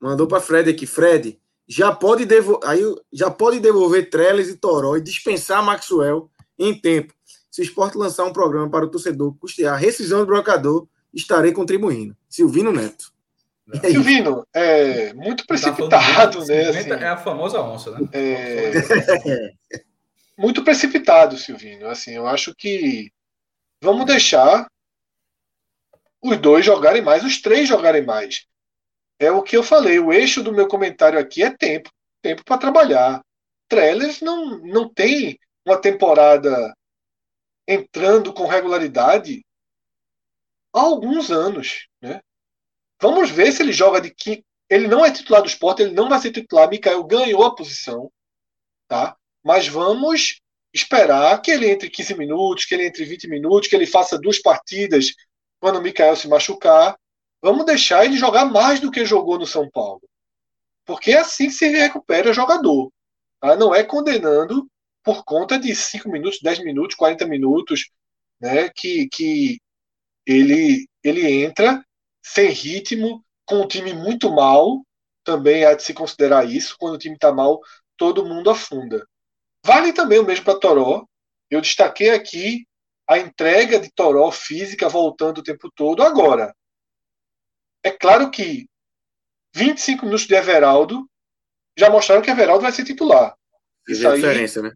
Mandou 0.00 0.26
para 0.26 0.40
Fred 0.40 0.70
aqui. 0.70 0.86
Fred, 0.86 1.38
já 1.68 1.92
pode, 1.92 2.24
devo... 2.24 2.58
aí, 2.64 2.82
já 3.12 3.30
pode 3.30 3.60
devolver 3.60 4.10
Trellis 4.10 4.48
e 4.48 4.56
Toró 4.56 4.96
e 4.96 5.00
dispensar 5.00 5.62
Maxwell 5.62 6.28
em 6.58 6.74
tempo 6.74 7.14
se 7.60 7.62
o 7.62 7.68
esporte 7.68 7.98
lançar 7.98 8.24
um 8.24 8.32
programa 8.32 8.70
para 8.70 8.86
o 8.86 8.90
torcedor 8.90 9.34
custear 9.38 9.74
a 9.74 9.76
rescisão 9.76 10.20
do 10.20 10.26
brocador, 10.26 10.88
estarei 11.12 11.52
contribuindo. 11.52 12.16
Silvino 12.28 12.72
Neto. 12.72 13.12
É 13.82 13.90
Silvino, 13.90 14.46
é 14.52 15.12
muito 15.12 15.44
tá 15.44 15.46
precipitado, 15.46 16.44
né? 16.46 16.68
Assim, 16.68 16.90
é 16.90 17.08
a 17.08 17.16
famosa 17.16 17.60
onça, 17.60 17.92
né? 17.92 18.08
É... 18.12 19.52
muito 20.36 20.64
precipitado, 20.64 21.36
Silvino. 21.36 21.86
Assim, 21.86 22.12
eu 22.12 22.26
acho 22.26 22.54
que 22.54 23.12
vamos 23.80 24.06
deixar 24.06 24.66
os 26.22 26.36
dois 26.38 26.64
jogarem 26.64 27.02
mais, 27.02 27.22
os 27.24 27.40
três 27.40 27.68
jogarem 27.68 28.04
mais. 28.04 28.46
É 29.20 29.30
o 29.30 29.42
que 29.42 29.56
eu 29.56 29.62
falei. 29.62 30.00
O 30.00 30.12
eixo 30.12 30.42
do 30.42 30.52
meu 30.52 30.66
comentário 30.66 31.18
aqui 31.18 31.42
é 31.42 31.50
tempo, 31.50 31.90
tempo 32.22 32.42
para 32.44 32.58
trabalhar. 32.58 33.22
Trellers 33.68 34.20
não, 34.20 34.58
não 34.58 34.88
tem 34.88 35.38
uma 35.64 35.76
temporada 35.76 36.74
entrando 37.70 38.32
com 38.32 38.46
regularidade 38.46 39.44
há 40.74 40.80
alguns 40.80 41.30
anos. 41.30 41.86
Né? 42.02 42.20
Vamos 43.00 43.30
ver 43.30 43.52
se 43.52 43.62
ele 43.62 43.72
joga 43.72 44.00
de 44.00 44.12
que 44.12 44.44
ele 44.68 44.88
não 44.88 45.04
é 45.04 45.12
titular 45.12 45.40
do 45.40 45.48
esporte, 45.48 45.82
ele 45.82 45.94
não 45.94 46.08
vai 46.08 46.18
ser 46.18 46.32
titular. 46.32 46.68
Mikael 46.68 47.04
ganhou 47.04 47.44
a 47.44 47.54
posição, 47.54 48.10
tá? 48.88 49.16
Mas 49.42 49.68
vamos 49.68 50.40
esperar 50.72 51.40
que 51.40 51.50
ele 51.50 51.70
entre 51.70 51.88
15 51.88 52.16
minutos, 52.16 52.64
que 52.64 52.74
ele 52.74 52.86
entre 52.86 53.04
20 53.04 53.28
minutos, 53.28 53.68
que 53.68 53.76
ele 53.76 53.86
faça 53.86 54.18
duas 54.18 54.40
partidas 54.40 55.12
quando 55.60 55.78
o 55.78 55.82
Mikael 55.82 56.16
se 56.16 56.28
machucar. 56.28 56.98
Vamos 57.40 57.64
deixar 57.64 58.04
ele 58.04 58.16
jogar 58.16 58.44
mais 58.44 58.80
do 58.80 58.90
que 58.90 59.04
jogou 59.04 59.38
no 59.38 59.46
São 59.46 59.68
Paulo. 59.70 60.02
Porque 60.84 61.12
é 61.12 61.18
assim 61.18 61.46
que 61.46 61.52
se 61.52 61.68
recupera 61.68 62.32
jogador. 62.32 62.92
Tá? 63.40 63.56
Não 63.56 63.74
é 63.74 63.84
condenando 63.84 64.68
por 65.02 65.24
conta 65.24 65.58
de 65.58 65.74
5 65.74 66.08
minutos, 66.10 66.40
10 66.42 66.60
minutos, 66.64 66.96
40 66.96 67.26
minutos. 67.26 67.90
né, 68.40 68.70
que, 68.74 69.08
que 69.12 69.58
ele, 70.26 70.88
ele 71.02 71.42
entra 71.44 71.84
sem 72.22 72.50
ritmo, 72.50 73.24
com 73.44 73.62
um 73.62 73.68
time 73.68 73.92
muito 73.92 74.30
mal, 74.30 74.82
também 75.24 75.64
há 75.64 75.74
de 75.74 75.82
se 75.82 75.92
considerar 75.92 76.48
isso, 76.48 76.76
quando 76.78 76.94
o 76.94 76.98
time 76.98 77.14
está 77.14 77.32
mal, 77.32 77.60
todo 77.96 78.24
mundo 78.24 78.50
afunda. 78.50 79.06
Vale 79.64 79.92
também 79.92 80.18
o 80.18 80.24
mesmo 80.24 80.44
para 80.44 80.58
Toró. 80.58 81.04
Eu 81.50 81.60
destaquei 81.60 82.10
aqui 82.10 82.66
a 83.08 83.18
entrega 83.18 83.78
de 83.78 83.90
Toró 83.92 84.30
física 84.30 84.88
voltando 84.88 85.38
o 85.38 85.42
tempo 85.42 85.70
todo. 85.74 86.02
Agora, 86.02 86.54
é 87.82 87.90
claro 87.90 88.30
que 88.30 88.66
25 89.54 90.04
minutos 90.04 90.26
de 90.26 90.34
Everaldo 90.34 91.08
já 91.76 91.90
mostraram 91.90 92.22
que 92.22 92.30
Everaldo 92.30 92.62
vai 92.62 92.72
ser 92.72 92.84
titular. 92.84 93.34
Isso 93.88 94.06
é 94.06 94.10
a 94.10 94.14
diferença, 94.14 94.62
né? 94.62 94.72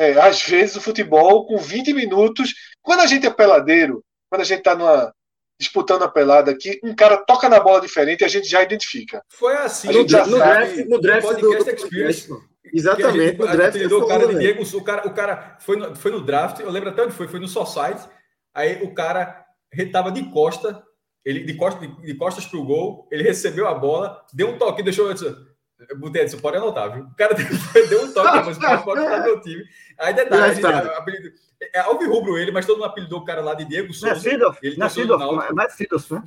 É, 0.00 0.18
às 0.18 0.42
vezes 0.42 0.76
o 0.76 0.80
futebol, 0.80 1.46
com 1.46 1.58
20 1.58 1.92
minutos, 1.92 2.54
quando 2.80 3.00
a 3.00 3.06
gente 3.06 3.26
é 3.26 3.30
peladeiro, 3.30 4.02
quando 4.30 4.40
a 4.40 4.44
gente 4.44 4.60
está 4.60 4.74
numa, 4.74 5.14
disputando 5.60 6.02
a 6.02 6.08
pelada 6.08 6.50
aqui, 6.50 6.80
um 6.82 6.94
cara 6.94 7.18
toca 7.18 7.50
na 7.50 7.60
bola 7.60 7.82
diferente 7.82 8.22
e 8.22 8.24
a 8.24 8.28
gente 8.28 8.48
já 8.48 8.62
identifica. 8.62 9.22
Foi 9.28 9.54
assim. 9.58 9.88
No, 9.92 10.08
já 10.08 10.26
no, 10.26 10.38
draft, 10.38 10.76
no 10.88 11.00
draft 11.02 11.28
do, 11.38 11.48
podcast 11.50 11.84
Experience. 11.84 12.28
Exatamente. 12.72 13.38
no 13.38 13.46
draft 13.46 13.76
o 13.76 14.06
cara 14.06 14.26
de 14.26 14.38
Diego, 14.38 14.62
o 14.62 14.82
cara, 14.82 15.06
o 15.06 15.12
cara 15.12 15.58
foi, 15.60 15.76
no, 15.76 15.94
foi 15.94 16.10
no 16.10 16.22
draft, 16.22 16.60
eu 16.60 16.70
lembro 16.70 16.88
até 16.88 17.02
onde 17.02 17.12
foi, 17.12 17.28
foi 17.28 17.38
no 17.38 17.46
Society. 17.46 18.08
Aí 18.54 18.82
o 18.82 18.94
cara 18.94 19.44
retava 19.70 20.10
de 20.10 20.24
costa, 20.30 20.82
ele 21.26 21.40
de, 21.40 21.52
costa, 21.52 21.78
de, 21.78 21.94
de 22.00 22.14
costas 22.14 22.46
pro 22.46 22.64
gol, 22.64 23.06
ele 23.12 23.22
recebeu 23.22 23.68
a 23.68 23.74
bola, 23.74 24.24
deu 24.32 24.48
um 24.48 24.56
toque, 24.56 24.82
deixou. 24.82 25.10
Eu 25.10 25.49
botei 25.96 26.24
isso, 26.24 26.38
pode 26.38 26.56
anotar, 26.56 26.92
viu? 26.92 27.04
O 27.04 27.14
cara 27.14 27.34
deu 27.88 28.02
um 28.02 28.12
toque, 28.12 28.46
mas 28.46 28.82
pode 28.84 29.00
estar 29.00 29.22
meu 29.22 29.40
time. 29.40 29.64
Aí 29.98 30.14
detalhe, 30.14 30.54
gente, 30.54 30.66
apelido, 30.66 31.32
é 31.72 31.80
Alvirrubro 31.80 32.38
ele, 32.38 32.50
mas 32.50 32.66
todo 32.66 32.76
mundo 32.76 32.86
apelidou 32.86 33.20
o 33.20 33.24
cara 33.24 33.40
lá 33.40 33.54
de 33.54 33.64
Diego 33.64 33.92
Souza. 33.92 34.14
Não 34.14 34.20
é 34.20 34.20
Sidoff, 34.20 34.58
ele 34.62 34.76
não 34.76 34.86
é 34.86 34.88
Sidoff, 34.88 35.24
não 35.54 35.62
é 35.64 35.68
Sidoff, 35.68 36.14
né? 36.14 36.22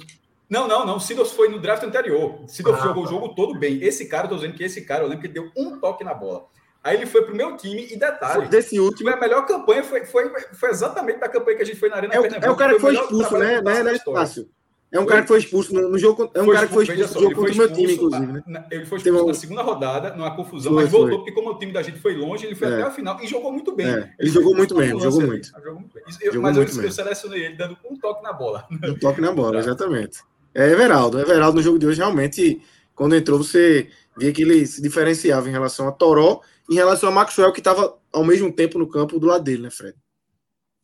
Não, 0.50 0.68
não, 0.68 0.86
não. 0.86 1.00
Sidoff 1.00 1.36
foi 1.36 1.50
no 1.50 1.60
draft 1.60 1.84
anterior. 1.84 2.44
Sidoff 2.48 2.80
ah, 2.80 2.84
jogou 2.84 3.04
tá. 3.04 3.10
o 3.10 3.12
jogo 3.12 3.30
todo 3.30 3.58
bem. 3.58 3.84
Esse 3.84 4.08
cara, 4.08 4.26
eu 4.26 4.30
tô 4.30 4.36
dizendo 4.36 4.54
que 4.54 4.64
esse 4.64 4.86
cara, 4.86 5.04
eu 5.04 5.08
lembro 5.08 5.22
que 5.22 5.28
ele 5.28 5.34
deu 5.34 5.52
um 5.58 5.80
toque 5.80 6.04
na 6.04 6.14
bola. 6.14 6.46
Aí 6.84 6.98
ele 6.98 7.06
foi 7.06 7.24
pro 7.24 7.36
meu 7.36 7.56
time 7.56 7.88
e 7.90 7.98
detalhe. 7.98 8.48
Desse 8.50 8.80
último. 8.80 9.10
A 9.10 9.16
melhor 9.16 9.46
campanha 9.48 9.84
foi, 9.84 10.06
foi, 10.06 10.30
foi 10.54 10.70
exatamente 10.70 11.20
da 11.20 11.30
campanha 11.30 11.58
que 11.58 11.64
a 11.64 11.66
gente 11.66 11.80
foi 11.80 11.90
na 11.90 11.96
Arena 11.96 12.14
é 12.14 12.20
o, 12.20 12.26
É 12.26 12.50
o 12.52 12.56
cara 12.56 12.74
que 12.74 12.80
foi 12.82 12.94
expulso, 12.94 13.38
né? 13.38 13.62
Não 13.62 13.72
é, 13.72 13.98
fácil. 14.00 14.50
É 14.94 15.00
um 15.00 15.06
cara 15.08 15.24
que 15.24 15.28
foi 15.28 15.40
expulso 15.40 15.74
no, 15.74 15.90
no 15.90 15.98
jogo. 15.98 16.30
É 16.34 16.42
um 16.42 16.52
cara 16.52 16.68
que 16.68 16.74
foi 16.74 16.84
expulso 16.84 17.16
no 17.16 17.22
jogo 17.22 17.36
contra 17.36 17.54
o 17.54 17.58
meu 17.58 17.74
time, 17.74 17.94
inclusive. 17.94 18.44
Né? 18.46 18.66
Ele 18.70 18.86
foi 18.86 19.00
expulso 19.00 19.26
na 19.26 19.34
segunda 19.34 19.62
rodada, 19.64 20.16
numa 20.16 20.36
confusão, 20.36 20.72
foi, 20.72 20.84
mas 20.84 20.92
voltou, 20.92 21.10
foi. 21.10 21.18
porque 21.18 21.32
como 21.32 21.50
o 21.50 21.58
time 21.58 21.74
da 21.74 21.82
gente 21.82 22.00
foi 22.00 22.16
longe, 22.16 22.46
ele 22.46 22.54
foi 22.54 22.68
é. 22.68 22.74
até 22.74 22.84
a 22.84 22.92
final 22.92 23.20
e 23.20 23.28
jogou 23.28 23.52
muito 23.52 23.76
bem. 23.76 23.88
É. 23.88 23.92
Ele, 23.92 24.10
ele 24.20 24.30
jogou 24.30 24.56
muito 24.56 24.76
bem, 24.76 24.90
jogou 24.90 25.22
muito. 25.22 25.48
Jogou 25.48 25.80
muito 25.80 25.94
bem. 25.94 26.04
Eu, 26.06 26.26
jogou 26.26 26.42
mas 26.42 26.56
muito 26.56 26.78
eu, 26.78 26.84
eu 26.84 26.92
selecionei 26.92 27.46
ele 27.46 27.56
dando 27.56 27.76
um 27.90 27.98
toque 27.98 28.24
na 28.24 28.32
bola. 28.32 28.68
Um 28.72 28.96
toque 29.00 29.20
na 29.20 29.32
bola, 29.32 29.58
exatamente. 29.60 30.20
É 30.54 30.70
Everaldo. 30.70 31.20
Everaldo 31.20 31.58
no 31.58 31.64
jogo 31.64 31.80
de 31.80 31.88
hoje, 31.88 31.98
realmente, 31.98 32.62
quando 32.94 33.16
entrou, 33.16 33.40
você 33.40 33.90
via 34.16 34.32
que 34.32 34.44
ele 34.44 34.66
se 34.68 34.80
diferenciava 34.80 35.50
em 35.50 35.52
relação 35.52 35.88
a 35.88 35.92
Toró 35.92 36.42
em 36.70 36.76
relação 36.76 37.10
a 37.10 37.12
Maxwell, 37.12 37.52
que 37.52 37.60
estava 37.60 37.98
ao 38.12 38.24
mesmo 38.24 38.52
tempo 38.52 38.78
no 38.78 38.88
campo 38.88 39.20
do 39.20 39.28
lado 39.28 39.44
dele, 39.44 39.64
né, 39.64 39.70
Fred? 39.70 39.96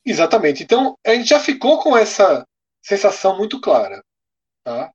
Exatamente. 0.05 0.63
Então, 0.63 0.95
a 1.05 1.11
gente 1.11 1.29
já 1.29 1.39
ficou 1.39 1.79
com 1.81 1.95
essa 1.95 2.45
sensação 2.81 3.37
muito 3.37 3.59
clara 3.59 4.03
Tá? 4.63 4.91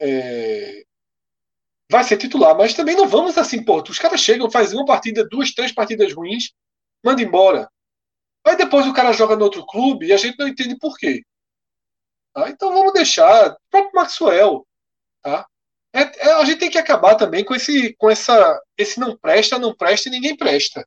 É... 0.00 0.84
Vai 1.90 2.04
ser 2.04 2.16
titular, 2.16 2.56
mas 2.56 2.74
também 2.74 2.96
não 2.96 3.06
vamos 3.06 3.38
assim, 3.38 3.62
pô, 3.64 3.82
os 3.82 3.98
caras 3.98 4.20
chegam, 4.20 4.50
fazem 4.50 4.78
uma 4.78 4.86
partida, 4.86 5.26
duas, 5.28 5.52
três 5.52 5.72
partidas 5.72 6.12
ruins, 6.12 6.52
manda 7.04 7.22
embora. 7.22 7.70
Aí 8.46 8.56
depois 8.56 8.86
o 8.86 8.92
cara 8.92 9.12
joga 9.12 9.36
no 9.36 9.44
outro 9.44 9.64
clube 9.66 10.06
e 10.06 10.12
a 10.12 10.16
gente 10.16 10.38
não 10.38 10.48
entende 10.48 10.76
por 10.78 10.98
quê. 10.98 11.22
Tá? 12.34 12.50
Então 12.50 12.72
vamos 12.72 12.92
deixar. 12.92 13.52
O 13.52 13.56
próprio 13.70 13.92
Maxwell. 13.94 14.66
Tá? 15.22 15.46
É, 15.94 16.28
é, 16.28 16.32
a 16.32 16.44
gente 16.44 16.58
tem 16.58 16.70
que 16.70 16.78
acabar 16.78 17.14
também 17.14 17.44
com 17.44 17.54
esse, 17.54 17.94
com 17.94 18.10
essa, 18.10 18.60
esse 18.76 18.98
não 18.98 19.16
presta, 19.16 19.58
não 19.58 19.74
presta 19.74 20.08
e 20.08 20.12
ninguém 20.12 20.36
presta. 20.36 20.86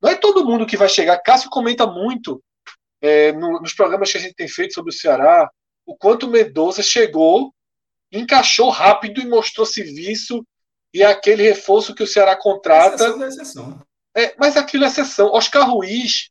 Não 0.00 0.10
é 0.10 0.14
todo 0.14 0.44
mundo 0.44 0.66
que 0.66 0.76
vai 0.76 0.88
chegar. 0.88 1.18
Cássio 1.22 1.50
comenta 1.50 1.86
muito 1.86 2.42
é, 3.00 3.32
no, 3.32 3.60
nos 3.60 3.72
programas 3.72 4.12
que 4.12 4.18
a 4.18 4.20
gente 4.20 4.34
tem 4.34 4.46
feito 4.46 4.74
sobre 4.74 4.90
o 4.90 4.94
Ceará, 4.94 5.50
o 5.88 5.96
quanto 5.96 6.26
o 6.26 6.30
Mendoza 6.30 6.82
chegou, 6.82 7.54
encaixou 8.12 8.68
rápido 8.68 9.22
e 9.22 9.26
mostrou 9.26 9.64
serviço 9.64 10.46
e 10.92 11.02
aquele 11.02 11.42
reforço 11.42 11.94
que 11.94 12.02
o 12.02 12.06
Ceará 12.06 12.36
contrata. 12.36 13.04
Exceção 13.04 13.26
exceção. 13.26 13.82
É, 14.14 14.34
mas 14.38 14.58
aquilo 14.58 14.84
é 14.84 14.88
exceção. 14.88 15.32
Oscar 15.32 15.66
Ruiz, 15.66 16.28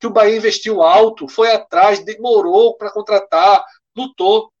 que 0.00 0.06
o 0.08 0.10
Bahia 0.10 0.36
investiu 0.36 0.82
alto, 0.82 1.28
foi 1.28 1.52
atrás, 1.52 2.04
demorou 2.04 2.76
para 2.76 2.90
contratar, 2.90 3.64
lutou. 3.96 4.52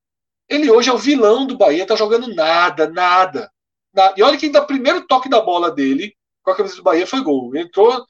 Ele 0.48 0.70
hoje 0.70 0.88
é 0.88 0.92
o 0.92 0.98
vilão 0.98 1.44
do 1.44 1.58
Bahia, 1.58 1.84
tá 1.84 1.96
jogando 1.96 2.32
nada, 2.32 2.88
nada. 2.88 3.50
nada. 3.92 4.14
E 4.16 4.22
olha 4.22 4.38
que 4.38 4.46
ainda 4.46 4.62
o 4.62 4.66
primeiro 4.68 5.04
toque 5.04 5.28
da 5.28 5.40
bola 5.40 5.72
dele 5.72 6.16
com 6.44 6.52
a 6.52 6.56
camisa 6.56 6.76
do 6.76 6.82
Bahia 6.84 7.08
foi 7.08 7.22
gol. 7.22 7.56
Entrou, 7.56 8.06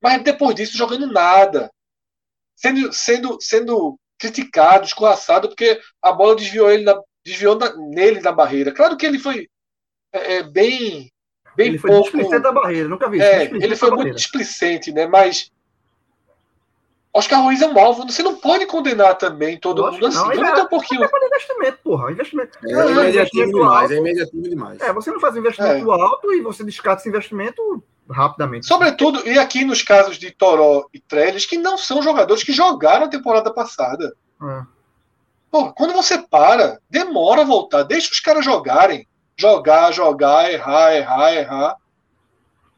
mas 0.00 0.22
depois 0.22 0.54
disso 0.54 0.76
jogando 0.76 1.08
nada. 1.08 1.68
Sendo, 2.54 2.92
sendo, 2.92 3.38
sendo 3.40 3.98
criticado, 4.24 4.86
escorraçado, 4.86 5.48
porque 5.48 5.78
a 6.00 6.12
bola 6.12 6.36
desviou 6.36 6.70
ele 6.70 6.84
na, 6.84 6.98
desviou 7.24 7.56
na, 7.58 7.74
nele 7.76 8.20
na 8.20 8.32
barreira. 8.32 8.72
Claro 8.72 8.96
que 8.96 9.04
ele 9.04 9.18
foi 9.18 9.48
é, 10.12 10.36
é 10.36 10.42
bem, 10.42 11.10
bem 11.56 11.68
ele 11.68 11.78
pouco. 11.78 12.10
Foi 12.10 12.40
da 12.40 12.52
barreira, 12.52 12.88
nunca 12.88 13.08
vi. 13.10 13.20
É, 13.20 13.44
ele 13.44 13.76
foi 13.76 13.90
muito 13.90 14.14
displicente, 14.14 14.92
né? 14.92 15.06
Mas 15.06 15.50
Oscar 17.16 17.40
Ruiz 17.40 17.62
é 17.62 17.68
um 17.68 17.78
alvo. 17.78 18.04
Você 18.04 18.24
não 18.24 18.34
pode 18.34 18.66
condenar 18.66 19.16
também 19.16 19.56
todo 19.56 19.82
Lógico 19.82 20.02
mundo 20.02 20.08
assim. 20.08 20.18
Não, 20.18 20.34
Vamos 20.34 20.58
é, 20.58 20.62
um 20.64 20.66
pouquinho. 20.66 21.04
É 21.04 21.26
investimento, 21.26 21.78
porra. 21.84 22.10
Investimento. 22.10 22.58
É, 22.66 22.72
é 22.72 22.90
imediativo 22.90 23.52
demais. 23.52 23.90
É 23.92 23.96
imediativo 23.96 24.42
demais. 24.42 24.80
É, 24.80 24.92
você 24.92 25.12
não 25.12 25.20
faz 25.20 25.36
investimento 25.36 25.92
é. 25.92 26.02
alto 26.02 26.32
e 26.32 26.40
você 26.40 26.64
descarta 26.64 27.02
esse 27.02 27.08
investimento 27.08 27.84
rapidamente. 28.10 28.66
Sobretudo, 28.66 29.26
e 29.28 29.38
aqui 29.38 29.64
nos 29.64 29.80
casos 29.80 30.18
de 30.18 30.32
Toró 30.32 30.88
e 30.92 30.98
Trellis, 30.98 31.46
que 31.46 31.56
não 31.56 31.78
são 31.78 32.02
jogadores 32.02 32.42
que 32.42 32.52
jogaram 32.52 33.06
a 33.06 33.08
temporada 33.08 33.54
passada. 33.54 34.12
É. 34.42 34.62
Pô, 35.52 35.72
quando 35.72 35.94
você 35.94 36.18
para, 36.18 36.80
demora 36.90 37.42
a 37.42 37.46
voltar, 37.46 37.84
deixa 37.84 38.10
os 38.10 38.18
caras 38.18 38.44
jogarem. 38.44 39.06
Jogar, 39.36 39.92
jogar, 39.92 40.52
errar, 40.52 40.96
errar, 40.96 41.32
errar. 41.32 41.76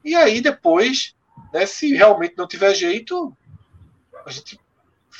E 0.05 0.15
aí 0.15 0.43
depois, 0.43 1.15
né, 1.55 1.65
se 1.65 1.95
realmente 1.95 2.35
não 2.37 2.47
tiver 2.47 2.75
jeito, 2.75 3.35
a 4.27 4.31
gente 4.31 4.61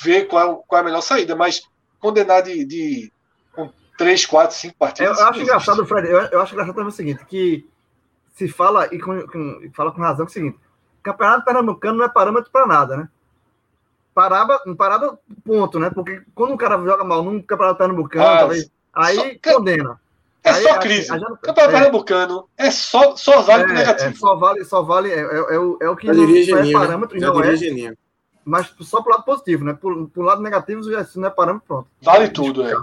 vê 0.01 0.25
qual, 0.25 0.57
qual 0.67 0.79
é 0.79 0.81
a 0.81 0.85
melhor 0.85 1.01
saída. 1.01 1.35
Mas 1.35 1.63
condenar 1.99 2.43
de, 2.43 2.65
de 2.65 3.11
com 3.53 3.71
três, 3.97 4.25
quatro, 4.25 4.55
cinco 4.55 4.75
partidas. 4.77 5.17
Eu, 5.17 5.27
acho 5.27 5.41
engraçado, 5.41 5.85
Fred, 5.85 6.07
eu, 6.07 6.19
eu 6.19 6.41
acho 6.41 6.53
engraçado 6.53 6.75
também 6.75 6.89
o 6.89 6.95
seguinte, 6.95 7.25
que 7.25 7.65
se 8.35 8.47
fala, 8.47 8.87
e 8.93 8.99
com, 8.99 9.25
com, 9.27 9.71
fala 9.73 9.91
com 9.91 10.01
razão, 10.01 10.25
que 10.25 10.31
é 10.31 10.33
o 10.33 10.33
seguinte: 10.33 10.59
campeonato 11.01 11.45
pernambucano 11.45 11.97
não 11.97 12.05
é 12.05 12.09
parâmetro 12.09 12.51
para 12.51 12.67
nada, 12.67 12.97
né? 12.97 13.09
Parada, 14.13 14.59
parada, 14.75 15.17
ponto, 15.45 15.79
né? 15.79 15.89
Porque 15.89 16.21
quando 16.35 16.53
o 16.53 16.57
cara 16.57 16.77
joga 16.83 17.03
mal 17.03 17.23
num 17.23 17.41
campeonato 17.41 17.77
pernambucano, 17.77 18.25
ah, 18.25 18.37
talvez, 18.39 18.71
aí 18.93 19.39
só, 19.43 19.53
condena. 19.53 19.99
É 20.43 20.49
aí, 20.49 20.63
só 20.63 20.79
crise. 20.79 21.11
Aí, 21.11 21.19
aí, 21.19 21.25
campeonato 21.41 21.61
é, 21.61 21.67
pernambucano 21.67 22.49
é 22.57 22.71
só, 22.71 23.15
só 23.15 23.41
vale 23.41 23.63
é, 23.63 23.67
negativo. 23.67 24.09
É, 24.09 24.13
só 24.13 24.35
vale, 24.35 24.65
só 24.65 24.81
vale, 24.81 25.11
é, 25.11 25.19
é, 25.19 25.55
é 25.55 25.59
o, 25.59 25.77
é 25.81 25.89
o 25.89 25.95
que 25.95 26.07
não, 26.07 26.15
não 26.15 26.57
é 26.59 26.71
parâmetro, 26.71 27.19
não 27.19 27.43
é. 27.43 27.95
Mas 28.47 28.73
só 28.81 29.01
pro 29.01 29.11
lado 29.11 29.25
positivo, 29.25 29.65
né? 29.65 29.73
Por, 29.73 30.09
pro 30.09 30.23
lado 30.23 30.41
negativo, 30.41 30.81
se 30.83 31.19
não 31.19 31.27
é 31.27 31.29
parâmetro, 31.29 31.67
pronto. 31.67 31.87
Vale 32.01 32.29
tudo, 32.29 32.63
é. 32.63 32.73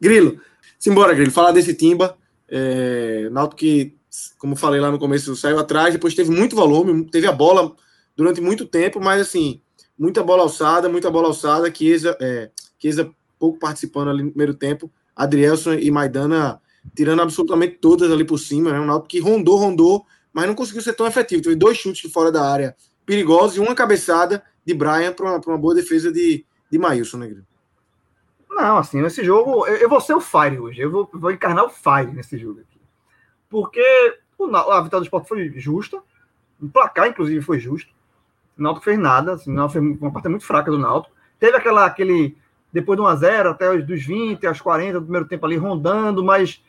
Grilo, 0.00 0.40
simbora, 0.78 1.14
Grilo, 1.14 1.30
falar 1.30 1.52
desse 1.52 1.74
Timba. 1.74 2.16
É, 2.48 3.28
Náutico 3.30 3.56
que 3.56 3.96
como 4.38 4.56
falei 4.56 4.80
lá 4.80 4.90
no 4.90 4.98
começo, 4.98 5.36
saiu 5.36 5.58
atrás, 5.58 5.92
depois 5.92 6.14
teve 6.14 6.30
muito 6.30 6.56
volume, 6.56 7.04
teve 7.04 7.26
a 7.26 7.32
bola 7.32 7.74
durante 8.16 8.40
muito 8.40 8.64
tempo, 8.64 9.00
mas 9.00 9.20
assim, 9.20 9.60
muita 9.98 10.22
bola 10.22 10.42
alçada, 10.42 10.88
muita 10.88 11.10
bola 11.10 11.28
alçada, 11.28 11.72
Chiesa, 11.72 12.16
é, 12.20 12.50
Chiesa 12.78 13.10
pouco 13.38 13.58
participando 13.58 14.08
ali 14.08 14.22
no 14.22 14.30
primeiro 14.30 14.54
tempo, 14.54 14.90
Adrielson 15.14 15.74
e 15.74 15.90
Maidana 15.90 16.60
tirando 16.94 17.20
absolutamente 17.20 17.78
todas 17.78 18.10
ali 18.10 18.24
por 18.24 18.38
cima, 18.38 18.72
né? 18.72 18.80
Um 18.80 18.86
Náutico 18.86 19.08
que 19.08 19.20
rondou, 19.20 19.56
rondou, 19.58 20.06
mas 20.32 20.46
não 20.46 20.54
conseguiu 20.54 20.82
ser 20.82 20.94
tão 20.94 21.06
efetivo. 21.06 21.42
Teve 21.42 21.56
dois 21.56 21.76
chutes 21.76 22.02
de 22.02 22.08
fora 22.08 22.30
da 22.32 22.48
área 22.48 22.76
perigosos 23.04 23.56
e 23.56 23.60
uma 23.60 23.74
cabeçada 23.74 24.42
de 24.66 24.74
Brian 24.74 25.12
para 25.12 25.26
uma, 25.26 25.40
uma, 25.46 25.58
boa 25.58 25.74
defesa 25.74 26.12
de, 26.12 26.44
de 26.70 26.78
Maílson, 26.78 27.18
né, 27.18 27.36
Não, 28.50 28.78
assim, 28.78 29.00
nesse 29.00 29.24
jogo, 29.24 29.66
eu, 29.66 29.76
eu, 29.76 29.88
vou 29.88 30.00
ser 30.00 30.14
o 30.14 30.20
Fire 30.20 30.58
hoje, 30.58 30.80
eu 30.80 30.90
vou, 30.90 31.08
vou 31.12 31.30
encarnar 31.30 31.64
o 31.64 31.70
Fire 31.70 32.12
nesse 32.12 32.36
jogo 32.36 32.60
aqui 32.60 32.76
porque 33.48 34.18
o, 34.38 34.44
a 34.54 34.80
vitória 34.82 35.00
do 35.00 35.04
esporte 35.04 35.28
foi 35.28 35.48
justa, 35.56 36.02
o 36.60 36.68
placar, 36.68 37.08
inclusive, 37.08 37.40
foi 37.42 37.58
justo. 37.58 37.90
O 38.58 38.62
Náutico 38.62 38.84
fez 38.84 38.98
nada, 38.98 39.34
assim, 39.34 39.56
o 39.56 39.68
foi 39.68 39.80
uma 39.80 40.12
parte 40.12 40.28
muito 40.28 40.44
fraca 40.44 40.70
do 40.70 40.78
Náutico. 40.78 41.14
Teve 41.38 41.56
aquela, 41.56 41.84
aquele, 41.84 42.36
depois 42.72 42.96
do 42.96 43.04
1x0, 43.04 43.50
até 43.50 43.70
os 43.70 43.86
dos 43.86 44.04
20, 44.04 44.46
aos 44.46 44.60
40 44.60 45.00
do 45.00 45.02
primeiro 45.02 45.28
tempo 45.28 45.44
ali, 45.44 45.56
rondando, 45.56 46.24
mas, 46.24 46.62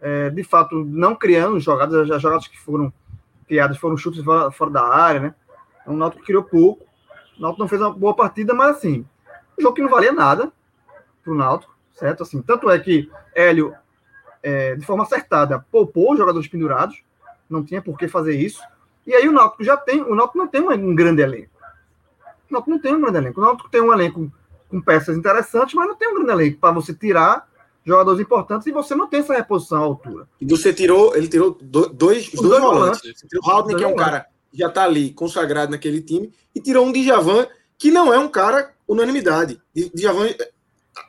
é, 0.00 0.30
de 0.30 0.42
fato, 0.42 0.84
não 0.84 1.14
criando 1.14 1.60
jogadas, 1.60 2.10
as 2.10 2.22
jogadas 2.22 2.46
que 2.46 2.58
foram 2.58 2.92
criadas 3.46 3.76
foram 3.76 3.96
chutes 3.96 4.24
fora, 4.24 4.50
fora 4.50 4.70
da 4.70 4.82
área, 4.82 5.20
né? 5.20 5.34
Então, 5.82 5.94
o 5.94 5.96
Náutico 5.96 6.24
criou 6.24 6.42
pouco, 6.42 6.83
o 7.38 7.42
Náutico 7.42 7.62
não 7.62 7.68
fez 7.68 7.80
uma 7.80 7.90
boa 7.92 8.14
partida, 8.14 8.54
mas, 8.54 8.76
assim, 8.76 9.04
Um 9.58 9.62
jogo 9.62 9.74
que 9.74 9.82
não 9.82 9.88
valia 9.90 10.12
nada 10.12 10.52
para 11.22 11.32
o 11.32 11.36
Náutico, 11.36 11.74
certo? 11.94 12.22
Assim, 12.22 12.42
tanto 12.42 12.68
é 12.70 12.78
que 12.78 13.10
Hélio, 13.34 13.74
é, 14.42 14.74
de 14.74 14.84
forma 14.84 15.04
acertada, 15.04 15.64
poupou 15.70 16.12
os 16.12 16.18
jogadores 16.18 16.48
pendurados, 16.48 17.02
não 17.48 17.64
tinha 17.64 17.80
por 17.80 17.96
que 17.96 18.08
fazer 18.08 18.36
isso. 18.36 18.60
E 19.06 19.14
aí 19.14 19.28
o 19.28 19.32
Náutico 19.32 19.62
já 19.64 19.76
tem, 19.76 20.02
o 20.02 20.14
Náutico 20.14 20.38
não 20.38 20.48
tem 20.48 20.60
um 20.60 20.94
grande 20.94 21.22
elenco. 21.22 21.50
O 22.50 22.52
Náutico 22.52 22.70
não 22.70 22.78
tem 22.78 22.94
um 22.94 23.00
grande 23.00 23.18
elenco. 23.18 23.40
O 23.40 23.44
Náutico 23.44 23.70
tem 23.70 23.80
um 23.80 23.92
elenco 23.92 24.32
com 24.68 24.80
peças 24.80 25.16
interessantes, 25.16 25.74
mas 25.74 25.86
não 25.86 25.94
tem 25.94 26.08
um 26.08 26.14
grande 26.14 26.32
elenco 26.32 26.58
para 26.58 26.72
você 26.72 26.94
tirar 26.94 27.48
jogadores 27.84 28.20
importantes 28.20 28.66
e 28.66 28.72
você 28.72 28.94
não 28.94 29.06
tem 29.06 29.20
essa 29.20 29.34
reposição 29.34 29.82
à 29.82 29.84
altura. 29.84 30.26
E 30.40 30.46
você 30.46 30.72
tirou, 30.72 31.14
ele 31.14 31.28
tirou 31.28 31.56
dois, 31.60 31.84
os 31.84 31.92
dois, 31.92 32.28
dois 32.32 32.60
volantes. 32.60 33.02
volantes. 33.02 33.24
O 33.42 33.50
Haldner, 33.50 33.76
que 33.76 33.84
é 33.84 33.86
um 33.86 33.96
cara 33.96 34.26
já 34.54 34.68
está 34.68 34.84
ali 34.84 35.12
consagrado 35.12 35.72
naquele 35.72 36.00
time, 36.00 36.32
e 36.54 36.60
tirou 36.60 36.86
um 36.86 36.92
Djavan, 36.92 37.46
que 37.76 37.90
não 37.90 38.14
é 38.14 38.18
um 38.18 38.28
cara 38.28 38.72
unanimidade. 38.86 39.60
Djavan, 39.74 40.28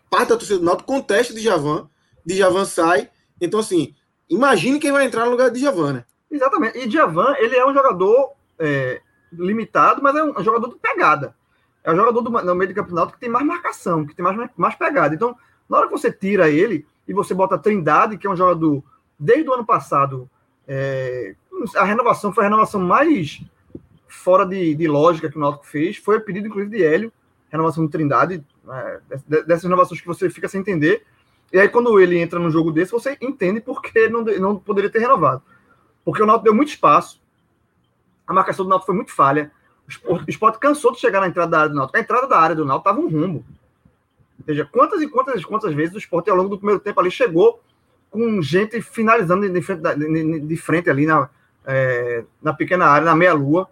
parte 0.10 0.30
da 0.30 0.38
torcida 0.38 0.60
do 0.60 0.66
Náutico 0.66 0.92
contesta 0.92 1.32
o 1.32 1.36
Djavan, 1.36 1.88
Djavan 2.26 2.66
sai. 2.66 3.10
Então, 3.40 3.60
assim, 3.60 3.94
imagine 4.30 4.80
quem 4.80 4.92
vai 4.92 5.06
entrar 5.06 5.26
no 5.26 5.32
lugar 5.32 5.52
de 5.52 5.60
Djavan, 5.60 5.94
né? 5.94 6.06
Exatamente. 6.32 6.80
E 6.80 6.88
Djavan, 6.88 7.36
ele 7.38 7.56
é 7.56 7.66
um 7.66 7.74
jogador 7.74 8.34
é, 8.58 9.02
limitado, 9.32 10.02
mas 10.02 10.16
é 10.16 10.24
um 10.24 10.44
jogador 10.44 10.70
de 10.70 10.76
pegada. 10.76 11.36
É 11.84 11.92
um 11.92 11.96
jogador 11.96 12.22
do, 12.22 12.30
no 12.30 12.56
meio 12.56 12.70
do 12.70 12.76
campeonato 12.76 13.14
que 13.14 13.20
tem 13.20 13.30
mais 13.30 13.46
marcação, 13.46 14.06
que 14.06 14.16
tem 14.16 14.24
mais, 14.24 14.50
mais 14.58 14.76
pegada. 14.76 15.14
Então, 15.14 15.36
na 15.70 15.78
hora 15.78 15.88
que 15.88 15.94
você 15.94 16.12
tira 16.12 16.50
ele 16.50 16.86
e 17.08 17.14
você 17.14 17.34
bota 17.34 17.60
Trindade, 17.60 18.18
que 18.18 18.26
é 18.26 18.30
um 18.30 18.36
jogador 18.36 18.84
desde 19.20 19.48
o 19.48 19.54
ano 19.54 19.66
passado, 19.66 20.30
é, 20.68 21.36
a 21.76 21.84
renovação 21.84 22.34
foi 22.34 22.46
a 22.46 22.48
renovação 22.48 22.82
mais 22.82 23.42
fora 24.08 24.46
de, 24.46 24.76
de 24.76 24.88
lógica 24.88 25.30
que 25.30 25.38
o 25.38 25.40
Náutico 25.40 25.66
fez. 25.66 25.98
Foi 25.98 26.20
pedido, 26.20 26.48
inclusive, 26.48 26.78
de 26.78 26.84
Hélio, 26.84 27.14
renovação 27.50 27.86
de 27.86 27.92
Trindade, 27.92 28.44
é, 28.70 29.00
dessas 29.46 29.64
renovações 29.64 30.02
que 30.02 30.08
você 30.08 30.30
fica 30.30 30.48
sem 30.48 30.62
entender. 30.62 31.06
E 31.52 31.60
aí, 31.60 31.70
quando 31.70 32.00
ele 32.00 32.18
entra 32.18 32.40
num 32.40 32.50
jogo 32.50 32.72
desse, 32.72 32.92
você 32.92 33.18
entende 33.22 33.62
porque 33.62 34.10
não, 34.10 34.24
não 34.24 34.56
poderia 34.58 34.90
ter 34.90 35.00
renovado. 35.00 35.42
Porque 36.04 36.22
o 36.22 36.26
Náutico 36.26 36.46
deu 36.46 36.56
muito 36.56 36.70
espaço, 36.70 37.22
a 38.28 38.34
marcação 38.34 38.66
do 38.66 38.70
Náutico 38.70 38.88
foi 38.88 38.96
muito 38.96 39.14
falha. 39.14 39.52
O 40.06 40.20
Sport 40.28 40.58
cansou 40.58 40.92
de 40.92 41.00
chegar 41.00 41.22
na 41.22 41.28
entrada 41.28 41.52
da 41.52 41.60
área 41.60 41.70
do 41.70 41.76
Náutico. 41.76 41.98
A 41.98 42.02
entrada 42.02 42.28
da 42.28 42.40
área 42.40 42.56
do 42.56 42.66
Náutico 42.66 42.90
estava 42.90 43.06
um 43.06 43.10
rumo. 43.10 43.46
Ou 44.40 44.46
seja, 44.46 44.66
quantas 44.66 45.02
e 45.02 45.08
quantas 45.08 45.46
quantas 45.46 45.74
vezes 45.74 45.96
o 45.96 45.98
esporte 45.98 46.30
ao 46.30 46.36
longo 46.36 46.50
do 46.50 46.58
primeiro 46.58 46.80
tempo 46.80 47.00
ali 47.00 47.12
chegou 47.12 47.62
com 48.10 48.42
gente 48.42 48.82
finalizando 48.82 49.48
de 49.48 49.62
frente, 49.62 49.82
de 50.42 50.58
frente 50.58 50.90
ali 50.90 51.06
na, 51.06 51.30
é, 51.66 52.24
na 52.42 52.54
pequena 52.54 52.86
área, 52.86 53.06
na 53.06 53.16
meia-lua. 53.16 53.70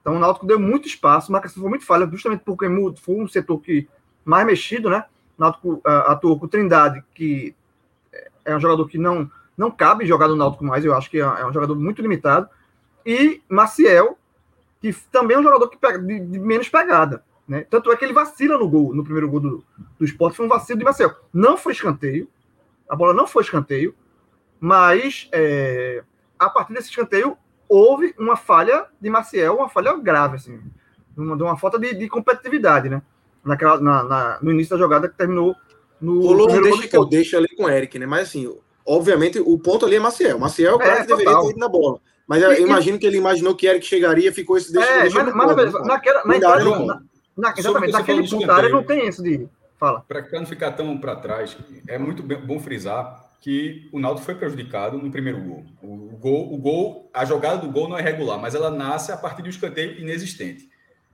Então 0.00 0.16
o 0.16 0.18
Náutico 0.18 0.46
deu 0.46 0.58
muito 0.58 0.86
espaço, 0.86 1.30
a 1.30 1.32
marcação 1.32 1.60
foi 1.60 1.70
muito 1.70 1.84
falha, 1.84 2.06
justamente 2.06 2.42
porque 2.44 2.66
foi 3.00 3.16
um 3.16 3.26
setor 3.26 3.58
que 3.58 3.88
mais 4.24 4.46
mexido, 4.46 4.88
né? 4.88 5.04
O 5.36 5.42
Náutico 5.42 5.74
uh, 5.74 5.82
atuou 6.06 6.38
com 6.38 6.48
Trindade, 6.48 7.02
que 7.14 7.54
é 8.44 8.54
um 8.54 8.60
jogador 8.60 8.88
que 8.88 8.98
não, 8.98 9.30
não 9.56 9.70
cabe 9.70 10.06
jogar 10.06 10.28
no 10.28 10.36
Náutico 10.36 10.64
mais, 10.64 10.84
eu 10.84 10.94
acho 10.94 11.10
que 11.10 11.18
é, 11.18 11.22
é 11.22 11.46
um 11.46 11.52
jogador 11.52 11.74
muito 11.74 12.00
limitado. 12.00 12.48
E 13.04 13.42
Maciel, 13.48 14.16
que 14.80 14.92
também 15.10 15.36
é 15.36 15.40
um 15.40 15.42
jogador 15.42 15.68
que 15.68 15.76
pega, 15.76 15.98
de, 15.98 16.20
de 16.20 16.38
menos 16.38 16.68
pegada. 16.68 17.24
Né? 17.46 17.64
Tanto 17.68 17.90
é 17.92 17.96
que 17.96 18.04
ele 18.04 18.12
vacila 18.12 18.58
no 18.58 18.68
gol, 18.68 18.94
no 18.94 19.04
primeiro 19.04 19.28
gol 19.28 19.40
do, 19.40 19.64
do 19.98 20.04
esporte, 20.04 20.36
foi 20.36 20.46
um 20.46 20.48
vacilo 20.48 20.78
de 20.78 20.84
Marcel. 20.84 21.14
Não 21.32 21.56
foi 21.56 21.72
escanteio, 21.72 22.28
a 22.88 22.96
bola 22.96 23.12
não 23.12 23.26
foi 23.26 23.42
escanteio, 23.42 23.94
mas 24.60 25.28
é, 25.32 26.02
a 26.38 26.48
partir 26.50 26.72
desse 26.74 26.90
escanteio 26.90 27.36
houve 27.68 28.14
uma 28.18 28.36
falha 28.36 28.86
de 29.00 29.10
Maciel, 29.10 29.56
uma 29.56 29.68
falha 29.68 29.96
grave, 29.96 30.36
assim, 30.36 30.60
uma, 31.16 31.34
uma 31.34 31.56
falta 31.56 31.78
de, 31.78 31.94
de 31.94 32.08
competitividade, 32.08 32.88
né? 32.88 33.02
Naquela, 33.44 33.80
na, 33.80 34.02
na, 34.02 34.38
no 34.42 34.50
início 34.50 34.76
da 34.76 34.82
jogada 34.82 35.08
que 35.08 35.16
terminou 35.16 35.54
no. 36.00 36.20
Rolou 36.20 36.50
um 36.50 36.62
deixa 36.62 36.88
que 36.88 36.96
eu 36.96 37.04
deixo 37.04 37.36
ali 37.36 37.48
com 37.56 37.64
o 37.64 37.70
Eric, 37.70 37.98
né? 37.98 38.06
Mas 38.06 38.28
assim, 38.28 38.52
obviamente, 38.84 39.38
o 39.38 39.58
ponto 39.58 39.86
ali 39.86 39.96
é 39.96 40.00
Maciel. 40.00 40.38
Maciel 40.38 40.72
é 40.72 40.74
o 40.74 40.78
cara 40.78 40.98
é, 40.98 41.00
que 41.02 41.06
deveria 41.06 41.40
ter 41.40 41.50
ido 41.50 41.58
na 41.58 41.68
bola. 41.68 42.00
Mas 42.26 42.42
eu 42.42 42.52
e, 42.52 42.62
imagino 42.62 42.98
que 42.98 43.06
ele 43.06 43.18
imaginou 43.18 43.54
que 43.54 43.66
Eric 43.66 43.86
chegaria, 43.86 44.32
ficou 44.32 44.56
esse 44.56 44.72
deixa, 44.72 44.90
é, 44.90 45.02
deixa 45.02 45.22
mas, 45.22 45.34
mas, 45.34 45.72
ponto, 45.72 45.84
naquela, 45.84 46.24
na, 46.24 46.36
entrada, 46.36 46.64
na, 47.36 47.54
exatamente, 47.56 47.92
naquele 47.92 48.28
ponto 48.28 48.50
área 48.50 48.68
não 48.68 48.82
tem 48.82 49.08
isso 49.08 49.22
de. 49.22 49.48
Fala. 49.78 50.02
Para 50.08 50.26
não 50.32 50.46
ficar 50.46 50.72
tão 50.72 50.96
para 50.96 51.16
trás, 51.16 51.56
é 51.86 51.98
muito 51.98 52.22
bom 52.22 52.58
frisar 52.58 53.25
que 53.40 53.88
o 53.92 54.00
Naldo 54.00 54.20
foi 54.20 54.34
prejudicado 54.34 54.98
no 54.98 55.10
primeiro 55.10 55.40
gol. 55.40 55.64
O 55.82 56.16
gol, 56.16 56.54
o 56.54 56.56
gol, 56.56 57.10
a 57.12 57.24
jogada 57.24 57.58
do 57.58 57.70
gol 57.70 57.88
não 57.88 57.98
é 57.98 58.02
regular, 58.02 58.38
mas 58.38 58.54
ela 58.54 58.70
nasce 58.70 59.12
a 59.12 59.16
partir 59.16 59.42
de 59.42 59.48
um 59.48 59.50
escanteio 59.50 60.00
inexistente. 60.00 60.68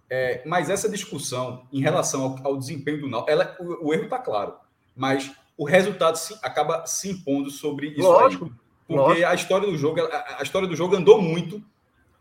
É, 0.08 0.42
mas 0.46 0.68
essa 0.70 0.88
discussão 0.88 1.66
em 1.72 1.80
relação 1.80 2.22
ao, 2.22 2.52
ao 2.52 2.56
desempenho 2.56 3.00
do 3.00 3.08
Naldo, 3.08 3.30
ela, 3.30 3.56
o, 3.58 3.88
o 3.88 3.94
erro 3.94 4.04
está 4.04 4.18
claro, 4.18 4.54
mas 4.94 5.32
o 5.56 5.64
resultado 5.64 6.16
se, 6.16 6.38
acaba 6.42 6.86
se 6.86 7.10
impondo 7.10 7.50
sobre 7.50 7.88
isso. 7.88 8.02
Lógico. 8.02 8.44
Aí, 8.44 8.50
porque 8.86 9.02
lógico. 9.02 9.26
a 9.26 9.34
história 9.34 9.66
do 9.68 9.78
jogo, 9.78 10.00
a, 10.00 10.36
a 10.38 10.42
história 10.42 10.68
do 10.68 10.76
jogo 10.76 10.96
andou 10.96 11.20
muito 11.20 11.62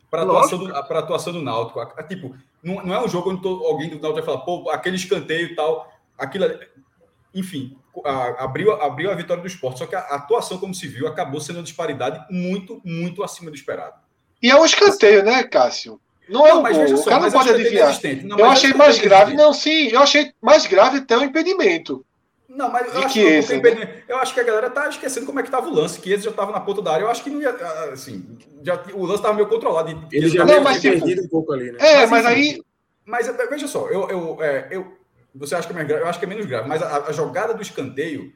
para 0.09 0.21
a 0.21 0.25
atuação, 0.25 0.59
do, 0.59 0.75
atuação 0.75 1.33
do 1.33 1.41
Náutico. 1.41 1.79
A, 1.79 1.83
a, 1.83 2.03
tipo, 2.03 2.35
não, 2.61 2.83
não, 2.83 2.93
é 2.93 3.03
um 3.03 3.07
jogo 3.07 3.31
onde 3.31 3.41
tô, 3.41 3.65
alguém 3.65 3.89
do 3.89 3.99
Náutico 3.99 4.13
vai 4.13 4.23
falar, 4.23 4.39
pô, 4.39 4.69
aquele 4.69 4.95
escanteio 4.95 5.47
e 5.47 5.55
tal, 5.55 5.91
aquilo. 6.17 6.45
Enfim, 7.33 7.77
a, 8.05 8.43
abriu, 8.43 8.71
abriu 8.73 9.11
a 9.11 9.15
vitória 9.15 9.41
do 9.41 9.47
esporte. 9.47 9.79
Só 9.79 9.85
que 9.85 9.95
a, 9.95 9.99
a 9.99 10.15
atuação, 10.15 10.57
como 10.57 10.73
se 10.73 10.87
viu, 10.87 11.07
acabou 11.07 11.39
sendo 11.39 11.57
uma 11.57 11.63
disparidade 11.63 12.25
muito, 12.29 12.81
muito 12.83 13.23
acima 13.23 13.49
do 13.49 13.55
esperado. 13.55 13.95
E 14.41 14.49
é 14.49 14.55
um 14.55 14.65
escanteio, 14.65 15.23
né, 15.23 15.43
Cássio? 15.43 15.99
Não 16.27 16.47
é 16.47 16.53
um 16.53 16.63
gol. 16.63 16.97
Só, 16.97 17.03
o 17.03 17.05
cara 17.05 17.23
não 17.23 17.31
pode 17.31 17.49
adivinhar. 17.49 17.99
Não, 18.23 18.39
eu 18.39 18.45
achei 18.45 18.73
mais 18.73 18.99
grave. 18.99 19.33
Não, 19.35 19.53
sim, 19.53 19.87
eu 19.87 19.99
achei 19.99 20.31
mais 20.41 20.65
grave 20.65 20.99
até 20.99 21.17
o 21.17 21.23
impedimento. 21.23 22.05
Não, 22.47 22.69
mas 22.69 22.93
eu 22.93 23.01
acho, 23.01 23.13
que 23.13 23.19
esse, 23.21 23.57
né? 23.57 24.03
eu 24.09 24.17
acho 24.17 24.33
que 24.33 24.39
a 24.39 24.43
galera 24.43 24.69
tá 24.69 24.89
esquecendo 24.89 25.25
como 25.25 25.39
é 25.39 25.43
que 25.43 25.49
tava 25.49 25.69
o 25.69 25.73
lance, 25.73 25.99
que 26.01 26.11
esse 26.11 26.25
já 26.25 26.31
tava 26.31 26.51
na 26.51 26.59
ponta 26.59 26.81
da 26.81 26.91
área. 26.91 27.05
Eu 27.05 27.09
acho 27.09 27.23
que 27.23 27.29
não 27.29 27.41
ia. 27.41 27.51
Assim, 27.93 28.37
já, 28.61 28.81
o 28.93 29.05
lance 29.05 29.21
tava 29.21 29.35
meio 29.35 29.47
controlado. 29.47 30.07
Ele 30.11 30.29
já 30.29 30.43
não, 30.43 30.61
mas 30.61 30.81
tipo, 30.81 30.99
perdido 30.99 31.23
um 31.23 31.29
pouco 31.29 31.53
ali, 31.53 31.71
né? 31.71 31.77
É, 31.79 31.97
mas, 31.99 32.09
mas 32.09 32.25
aí. 32.25 32.61
Mas 33.05 33.27
veja 33.49 33.67
só, 33.67 33.87
eu, 33.89 34.09
eu, 34.09 34.43
é, 34.43 34.67
eu, 34.69 34.93
você 35.33 35.55
acha 35.55 35.67
que 35.67 35.73
é 35.73 35.75
mais 35.75 35.87
grave? 35.87 36.03
Eu 36.03 36.07
acho 36.07 36.19
que 36.19 36.25
é 36.25 36.27
menos 36.27 36.45
grave, 36.45 36.67
mas 36.67 36.81
a, 36.81 37.07
a 37.07 37.11
jogada 37.11 37.53
do 37.53 37.61
escanteio, 37.61 38.33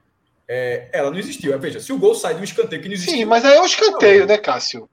é, 0.47 0.89
ela 0.93 1.11
não 1.11 1.17
existiu. 1.17 1.57
Veja, 1.59 1.80
se 1.80 1.91
o 1.91 1.97
gol 1.97 2.15
sai 2.15 2.35
de 2.35 2.41
um 2.41 2.43
escanteio 2.43 2.81
que 2.81 2.88
não 2.88 2.95
existiu. 2.95 3.17
Sim, 3.17 3.26
mas 3.26 3.43
aí 3.43 3.55
é 3.55 3.61
um 3.61 3.65
escanteio, 3.65 4.22
não. 4.22 4.27
né, 4.27 4.38
Cássio? 4.38 4.89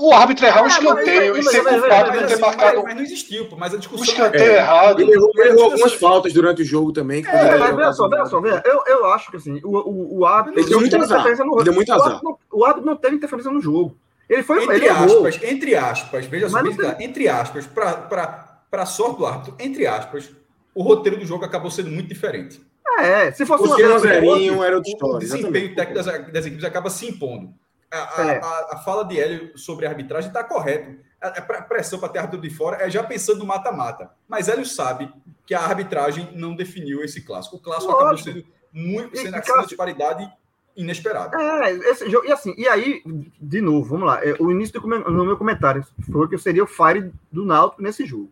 O 0.00 0.12
árbitro 0.12 0.46
errar 0.46 0.62
um 0.62 0.68
escanteio 0.68 1.36
e 1.36 1.42
ser 1.42 1.64
culpado 1.64 2.12
por 2.12 2.26
ter 2.26 2.38
marcado. 2.38 2.82
Mas 2.84 2.94
não 2.94 3.02
existiu, 3.02 3.48
mas 3.58 3.74
a 3.74 3.76
discussão. 3.76 4.06
Um 4.06 4.08
escanteio 4.08 4.52
é, 4.52 4.56
errado. 4.58 5.00
Ele 5.00 5.12
errou, 5.12 5.30
ele 5.34 5.48
errou 5.48 5.64
algumas 5.64 5.92
faltas 5.94 6.32
durante 6.32 6.62
o 6.62 6.64
jogo 6.64 6.92
também. 6.92 7.24
É, 7.26 7.58
mas 7.58 7.74
veja 7.74 7.92
só, 7.92 8.08
veja 8.08 8.26
só, 8.26 8.40
veja. 8.40 8.62
Eu, 8.64 8.84
eu 8.86 9.06
acho 9.06 9.28
que 9.28 9.36
assim, 9.36 9.60
o, 9.64 9.76
o, 9.76 10.18
o 10.18 10.26
árbitro. 10.26 10.60
Ele 10.60 10.68
deu 10.68 10.80
muito 10.80 10.96
azar. 10.96 11.26
Ele 11.26 11.64
deu 11.64 11.72
muito 11.72 11.92
azar. 11.92 12.20
O 12.52 12.64
árbitro 12.64 12.86
não 12.86 12.96
teve 12.96 13.16
interferência 13.16 13.50
no 13.50 13.60
jogo. 13.60 13.96
Ele 14.30 14.44
foi. 14.44 14.62
Entre 14.62 14.76
ele 14.76 14.88
aspas, 14.88 15.10
errou. 15.10 15.28
entre 15.52 15.74
aspas, 15.74 16.26
veja 16.26 16.48
só, 16.48 16.58
entre 17.00 17.28
aspas, 17.28 17.66
para 17.66 18.86
sorte 18.86 19.18
do 19.18 19.26
árbitro, 19.26 19.54
entre 19.58 19.84
aspas, 19.84 20.30
o 20.76 20.82
roteiro 20.82 21.18
do 21.18 21.24
jogo 21.24 21.42
acabou 21.42 21.70
sendo 21.70 21.90
muito 21.90 22.08
diferente. 22.08 22.60
É, 22.98 23.32
se 23.32 23.46
fosse 23.46 23.64
um 23.64 23.98
zerinho, 23.98 24.62
era 24.62 24.76
outra 24.76 24.92
história. 24.92 25.16
O 25.16 25.18
desempenho 25.18 25.74
técnico 25.74 26.04
das, 26.04 26.32
das 26.32 26.46
equipes 26.46 26.64
acaba 26.64 26.90
se 26.90 27.06
impondo. 27.06 27.52
A, 27.90 28.22
a, 28.22 28.26
é. 28.26 28.40
a, 28.42 28.68
a, 28.72 28.76
fala 28.84 29.04
de 29.04 29.18
Hélio 29.18 29.56
sobre 29.56 29.86
a 29.86 29.88
arbitragem 29.88 30.28
está 30.28 30.44
correto. 30.44 30.98
A, 31.20 31.28
a 31.28 31.62
pressão 31.62 31.98
para 31.98 32.10
ter 32.10 32.18
árbitro 32.18 32.42
de 32.42 32.50
fora 32.50 32.76
é 32.84 32.90
já 32.90 33.02
pensando 33.02 33.38
no 33.38 33.46
mata-mata. 33.46 34.10
Mas 34.28 34.48
Hélio 34.48 34.66
sabe 34.66 35.10
que 35.46 35.54
a 35.54 35.60
arbitragem 35.60 36.28
não 36.34 36.54
definiu 36.54 37.02
esse 37.02 37.22
clássico. 37.22 37.56
O 37.56 37.60
clássico 37.60 37.92
Lógico. 37.92 38.28
acabou 38.28 38.42
sendo 38.42 38.44
muito 38.72 39.16
sendo 39.16 39.36
e, 39.36 39.50
uma 39.50 39.66
disparidade 39.66 40.30
inesperada. 40.76 41.40
É, 41.40 41.72
esse 41.90 42.10
jogo, 42.10 42.26
e 42.26 42.32
assim, 42.32 42.54
e 42.58 42.68
aí, 42.68 43.02
de 43.40 43.62
novo, 43.62 43.88
vamos 43.88 44.06
lá. 44.06 44.22
É, 44.22 44.34
o 44.38 44.50
início 44.50 44.78
do, 44.78 44.86
no 44.86 45.24
meu 45.24 45.38
comentário 45.38 45.82
foi 46.12 46.28
que 46.28 46.34
eu 46.34 46.38
seria 46.38 46.62
o 46.62 46.66
fire 46.66 47.10
do 47.32 47.46
Náutico 47.46 47.80
nesse 47.80 48.04
jogo, 48.04 48.30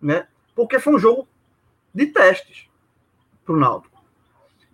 né? 0.00 0.28
Porque 0.54 0.78
foi 0.78 0.94
um 0.94 0.98
jogo 0.98 1.26
de 1.94 2.06
testes 2.06 2.68
para 3.44 3.54
o 3.54 3.58
Náutico. 3.58 4.02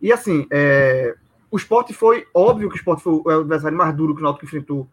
E 0.01 0.13
assim, 0.13 0.47
é, 0.51 1.17
o 1.51 1.57
esporte 1.57 1.93
foi, 1.93 2.27
óbvio 2.33 2.69
que 2.69 2.77
o 2.77 2.79
esporte 2.79 3.03
foi 3.03 3.13
o 3.15 3.41
adversário 3.41 3.77
mais 3.77 3.95
duro 3.95 4.15
que 4.15 4.21
o 4.21 4.25
Náutico 4.25 4.45
enfrentou 4.45 4.89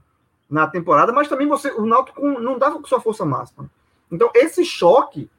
na 0.49 0.67
temporada, 0.67 1.11
mas 1.11 1.27
também 1.27 1.47
você, 1.47 1.71
o 1.71 1.85
Náutico 1.85 2.21
não 2.39 2.57
dava 2.57 2.79
com 2.79 2.87
sua 2.87 3.01
força 3.01 3.25
máxima. 3.25 3.69
Então, 4.11 4.29
esse 4.33 4.63
choque, 4.63 5.29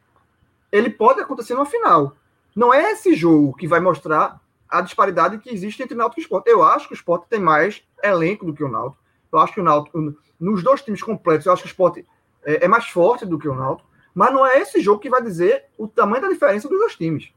ele 0.71 0.91
pode 0.91 1.21
acontecer 1.21 1.55
no 1.55 1.65
final. 1.65 2.17
Não 2.55 2.73
é 2.73 2.93
esse 2.93 3.15
jogo 3.15 3.55
que 3.55 3.67
vai 3.67 3.81
mostrar 3.81 4.41
a 4.69 4.81
disparidade 4.81 5.39
que 5.39 5.51
existe 5.51 5.83
entre 5.83 5.97
Náutico 5.97 6.21
e 6.21 6.23
Esporte. 6.23 6.51
Eu 6.51 6.63
acho 6.63 6.89
que 6.89 6.95
o 6.95 6.97
Esporte 6.97 7.27
tem 7.29 7.41
mais 7.41 7.83
elenco 8.03 8.45
do 8.45 8.53
que 8.53 8.65
o 8.65 8.69
Náutico. 8.69 9.03
Eu 9.33 9.39
acho 9.39 9.55
que 9.55 9.61
o 9.61 9.65
Náutico, 9.65 10.15
nos 10.39 10.63
dois 10.63 10.83
times 10.83 11.03
completos, 11.03 11.47
eu 11.47 11.53
acho 11.53 11.63
que 11.63 11.69
o 11.69 11.71
Esporte 11.71 12.07
é, 12.45 12.65
é 12.65 12.69
mais 12.69 12.87
forte 12.87 13.25
do 13.25 13.39
que 13.39 13.49
o 13.49 13.55
Náutico. 13.55 13.86
Mas 14.17 14.33
não 14.33 14.47
é 14.47 14.59
esse 14.59 14.81
jogo 14.81 14.99
que 14.99 15.11
vai 15.11 15.23
dizer 15.23 15.67
o 15.77 15.87
tamanho 15.87 16.23
da 16.23 16.29
diferença 16.31 16.67
dos 16.71 16.79
dois 16.79 16.97
times. 16.97 17.31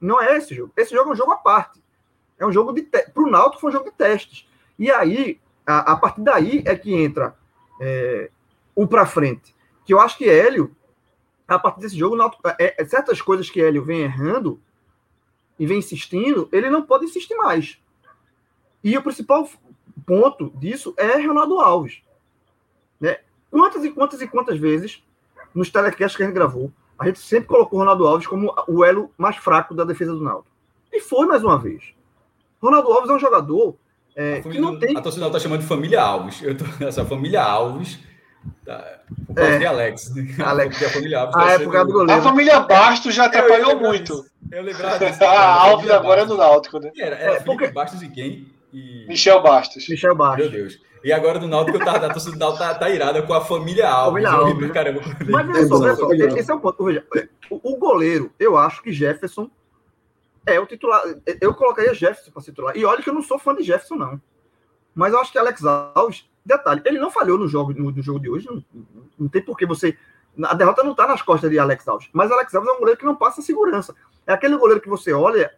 Não 0.00 0.18
é 0.18 0.38
esse 0.38 0.54
jogo. 0.54 0.72
Esse 0.74 0.94
jogo 0.94 1.10
é 1.10 1.12
um 1.12 1.16
jogo 1.16 1.32
à 1.32 1.36
parte. 1.36 1.78
É 2.38 2.46
um 2.46 2.50
jogo 2.50 2.72
de. 2.72 2.80
Te... 2.80 3.10
Para 3.10 3.22
o 3.22 3.30
Náutico 3.30 3.60
foi 3.60 3.68
um 3.68 3.72
jogo 3.72 3.90
de 3.90 3.96
testes. 3.96 4.48
E 4.78 4.90
aí, 4.90 5.38
a, 5.66 5.92
a 5.92 5.96
partir 5.96 6.22
daí 6.22 6.62
é 6.64 6.74
que 6.74 6.94
entra 6.94 7.36
é, 7.78 8.30
o 8.74 8.86
para 8.86 9.04
frente. 9.04 9.54
Que 9.84 9.92
eu 9.92 10.00
acho 10.00 10.16
que 10.16 10.26
Hélio, 10.26 10.74
a 11.46 11.58
partir 11.58 11.80
desse 11.80 11.98
jogo, 11.98 12.16
Náutico, 12.16 12.48
é, 12.48 12.74
é, 12.78 12.84
certas 12.86 13.20
coisas 13.20 13.50
que 13.50 13.60
Hélio 13.60 13.84
vem 13.84 14.00
errando, 14.00 14.58
e 15.58 15.66
vem 15.66 15.78
insistindo, 15.78 16.48
ele 16.50 16.70
não 16.70 16.82
pode 16.82 17.04
insistir 17.04 17.34
mais. 17.34 17.78
E 18.82 18.96
o 18.96 19.02
principal 19.02 19.48
ponto 20.06 20.50
disso 20.56 20.94
é 20.96 21.20
Ronaldo 21.20 21.58
Alves. 21.60 22.02
Né? 23.00 23.18
Quantas 23.50 23.84
e 23.84 23.90
quantas 23.90 24.20
e 24.20 24.28
quantas 24.28 24.58
vezes, 24.58 25.02
nos 25.56 25.70
telecasts 25.70 26.16
que 26.16 26.22
a 26.22 26.26
gente 26.26 26.34
gravou, 26.34 26.70
a 26.98 27.06
gente 27.06 27.18
sempre 27.18 27.48
colocou 27.48 27.78
o 27.78 27.82
Ronaldo 27.82 28.06
Alves 28.06 28.26
como 28.26 28.54
o 28.68 28.84
elo 28.84 29.10
mais 29.18 29.36
fraco 29.36 29.74
da 29.74 29.84
defesa 29.84 30.12
do 30.12 30.22
Náutico. 30.22 30.54
E 30.92 31.00
foi 31.00 31.26
mais 31.26 31.42
uma 31.42 31.58
vez. 31.58 31.94
Ronaldo 32.62 32.92
Alves 32.92 33.10
é 33.10 33.14
um 33.14 33.18
jogador 33.18 33.76
é, 34.14 34.40
que 34.40 34.58
não 34.58 34.78
tem... 34.78 34.96
A 34.96 35.00
torcida 35.00 35.26
está 35.26 35.38
chamando 35.38 35.60
de 35.60 35.66
família 35.66 36.00
Alves. 36.00 36.42
Eu 36.42 36.56
tô... 36.56 36.64
Essa 36.84 37.04
família 37.04 37.42
Alves 37.42 37.98
Tá. 38.64 39.00
Por 39.26 39.34
causa 39.34 39.52
é. 39.52 39.58
de 39.58 39.66
Alex. 39.66 40.14
Né? 40.14 40.34
Alex. 40.44 40.82
a 40.82 40.90
família 40.90 41.18
Alves 41.20 41.36
ah, 41.36 41.46
tá 41.46 41.52
é 41.52 41.58
por 41.58 41.72
causa 41.72 41.86
do 41.86 41.92
goleiro. 41.92 42.20
A 42.20 42.24
família 42.24 42.60
Bastos 42.60 43.14
já 43.14 43.26
atrapalhou 43.26 43.78
muito. 43.78 44.24
Eu 44.50 44.62
lembrava 44.62 44.98
disso. 45.04 45.24
a 45.24 45.62
Alves 45.62 45.90
agora 45.90 46.22
é 46.22 46.26
do 46.26 46.36
Náutico, 46.36 46.78
né? 46.78 46.90
Era, 46.96 47.16
era 47.16 47.36
é, 47.36 47.40
porque... 47.40 47.68
Bastos 47.68 48.02
e 48.02 48.08
quem? 48.08 48.52
E... 48.72 49.06
Michel 49.08 49.42
Bastos. 49.42 49.88
Michel 49.88 50.14
Bastos. 50.14 50.50
Meu 50.50 50.50
Deus. 50.50 50.80
E 51.04 51.12
agora 51.12 51.38
do 51.38 51.46
Náutico, 51.46 51.78
tá, 51.78 51.92
a 51.92 52.12
torcida 52.12 52.32
do 52.32 52.38
Náutico 52.38 52.64
tá, 52.64 52.74
tá 52.74 52.90
irada 52.90 53.22
com 53.22 53.32
a 53.32 53.40
família 53.40 53.88
Alves. 53.88 54.24
Família 54.24 54.48
Alves. 54.48 54.72
Caramba, 54.72 55.00
Mas 55.28 55.46
veja 55.46 55.68
só, 55.68 55.94
só, 55.94 56.12
esse 56.12 56.50
é 56.50 56.54
o 56.54 56.60
ponto. 56.60 56.84
Veja, 56.84 57.06
o, 57.50 57.74
o 57.74 57.76
goleiro, 57.76 58.32
eu 58.38 58.56
acho 58.56 58.82
que 58.82 58.92
Jefferson 58.92 59.50
é 60.44 60.58
o 60.58 60.66
titular. 60.66 61.02
Eu 61.40 61.54
colocaria 61.54 61.94
Jefferson 61.94 62.30
para 62.30 62.42
titular. 62.42 62.76
E 62.76 62.84
olha 62.84 63.02
que 63.02 63.08
eu 63.08 63.14
não 63.14 63.22
sou 63.22 63.38
fã 63.38 63.54
de 63.54 63.62
Jefferson, 63.62 63.96
não. 63.96 64.20
Mas 64.94 65.12
eu 65.12 65.20
acho 65.20 65.30
que 65.30 65.38
Alex 65.38 65.62
Alves 65.64 66.26
Detalhe, 66.46 66.80
ele 66.84 67.00
não 67.00 67.10
falhou 67.10 67.36
no 67.36 67.48
jogo, 67.48 67.74
no, 67.74 67.90
no 67.90 68.02
jogo 68.02 68.20
de 68.20 68.30
hoje. 68.30 68.46
Não, 68.46 68.62
não 69.18 69.28
tem 69.28 69.42
por 69.42 69.58
que 69.58 69.66
você. 69.66 69.98
A 70.44 70.54
derrota 70.54 70.84
não 70.84 70.92
está 70.92 71.04
nas 71.04 71.20
costas 71.20 71.50
de 71.50 71.58
Alex 71.58 71.88
Alves. 71.88 72.08
Mas 72.12 72.30
Alex 72.30 72.54
Alves 72.54 72.70
é 72.70 72.74
um 72.74 72.78
goleiro 72.78 73.00
que 73.00 73.04
não 73.04 73.16
passa 73.16 73.42
segurança. 73.42 73.96
É 74.24 74.32
aquele 74.32 74.56
goleiro 74.56 74.80
que 74.80 74.88
você 74.88 75.12
olha 75.12 75.52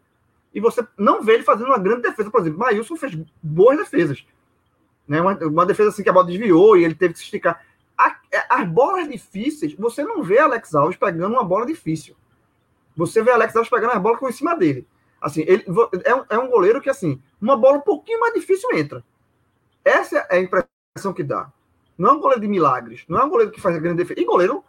e 0.55 0.60
você 0.60 0.82
não 0.97 1.23
vê 1.23 1.35
ele 1.35 1.43
fazendo 1.43 1.66
uma 1.66 1.78
grande 1.78 2.02
defesa. 2.02 2.31
Por 2.31 2.40
exemplo, 2.40 2.59
Maílson 2.59 2.97
fez 2.97 3.15
boas 3.43 3.77
defesas. 3.77 4.24
Né? 5.09 5.20
Uma, 5.20 5.35
uma, 5.39 5.66
defesa 5.66 5.89
assim 5.89 6.02
que 6.02 6.10
a 6.10 6.12
bola 6.12 6.26
desviou 6.26 6.76
e 6.76 6.85
ele 6.85 6.94
teve 6.94 7.14
que 7.14 7.18
se 7.18 7.24
esticar. 7.24 7.64
A, 7.97 8.16
é, 8.30 8.44
as 8.48 8.68
bolas 8.68 9.09
difíceis, 9.09 9.74
você 9.74 10.05
não 10.05 10.22
vê 10.22 10.39
Alex 10.39 10.74
Alves 10.74 10.97
pegando 10.97 11.32
uma 11.32 11.43
bola 11.43 11.64
difícil. 11.64 12.14
Você 12.94 13.22
vê 13.22 13.30
Alex 13.30 13.56
Alves 13.56 13.70
pegando 13.70 13.93
as 13.93 14.02
bolas 14.02 14.20
com 14.20 14.28
em 14.28 14.32
cima 14.32 14.55
dele. 14.55 14.86
Assim, 15.20 15.44
ele 15.47 15.64
é 16.05 16.14
um, 16.14 16.24
é 16.28 16.39
um 16.39 16.48
goleiro 16.48 16.80
que, 16.80 16.90
assim, 16.90 17.20
uma 17.40 17.56
bola 17.56 17.78
um 17.78 17.82
pouquinho 17.82 18.20
mais 18.20 18.35
difícil 18.35 18.68
entra. 18.74 19.02
Essa 19.85 20.18
é 20.30 20.36
a 20.36 20.40
impressão 20.40 21.12
que 21.14 21.24
dá. 21.24 21.51
Não 21.97 22.10
é 22.10 22.12
um 22.12 22.20
goleiro 22.20 22.40
de 22.40 22.47
milagres, 22.47 23.05
não 23.09 23.18
é 23.18 23.24
um 23.24 23.28
goleiro 23.28 23.51
que 23.51 23.60
faz 23.60 23.76
grande 23.78 23.97
defesa. 23.97 24.20
E 24.20 24.24
goleiro, 24.24 24.62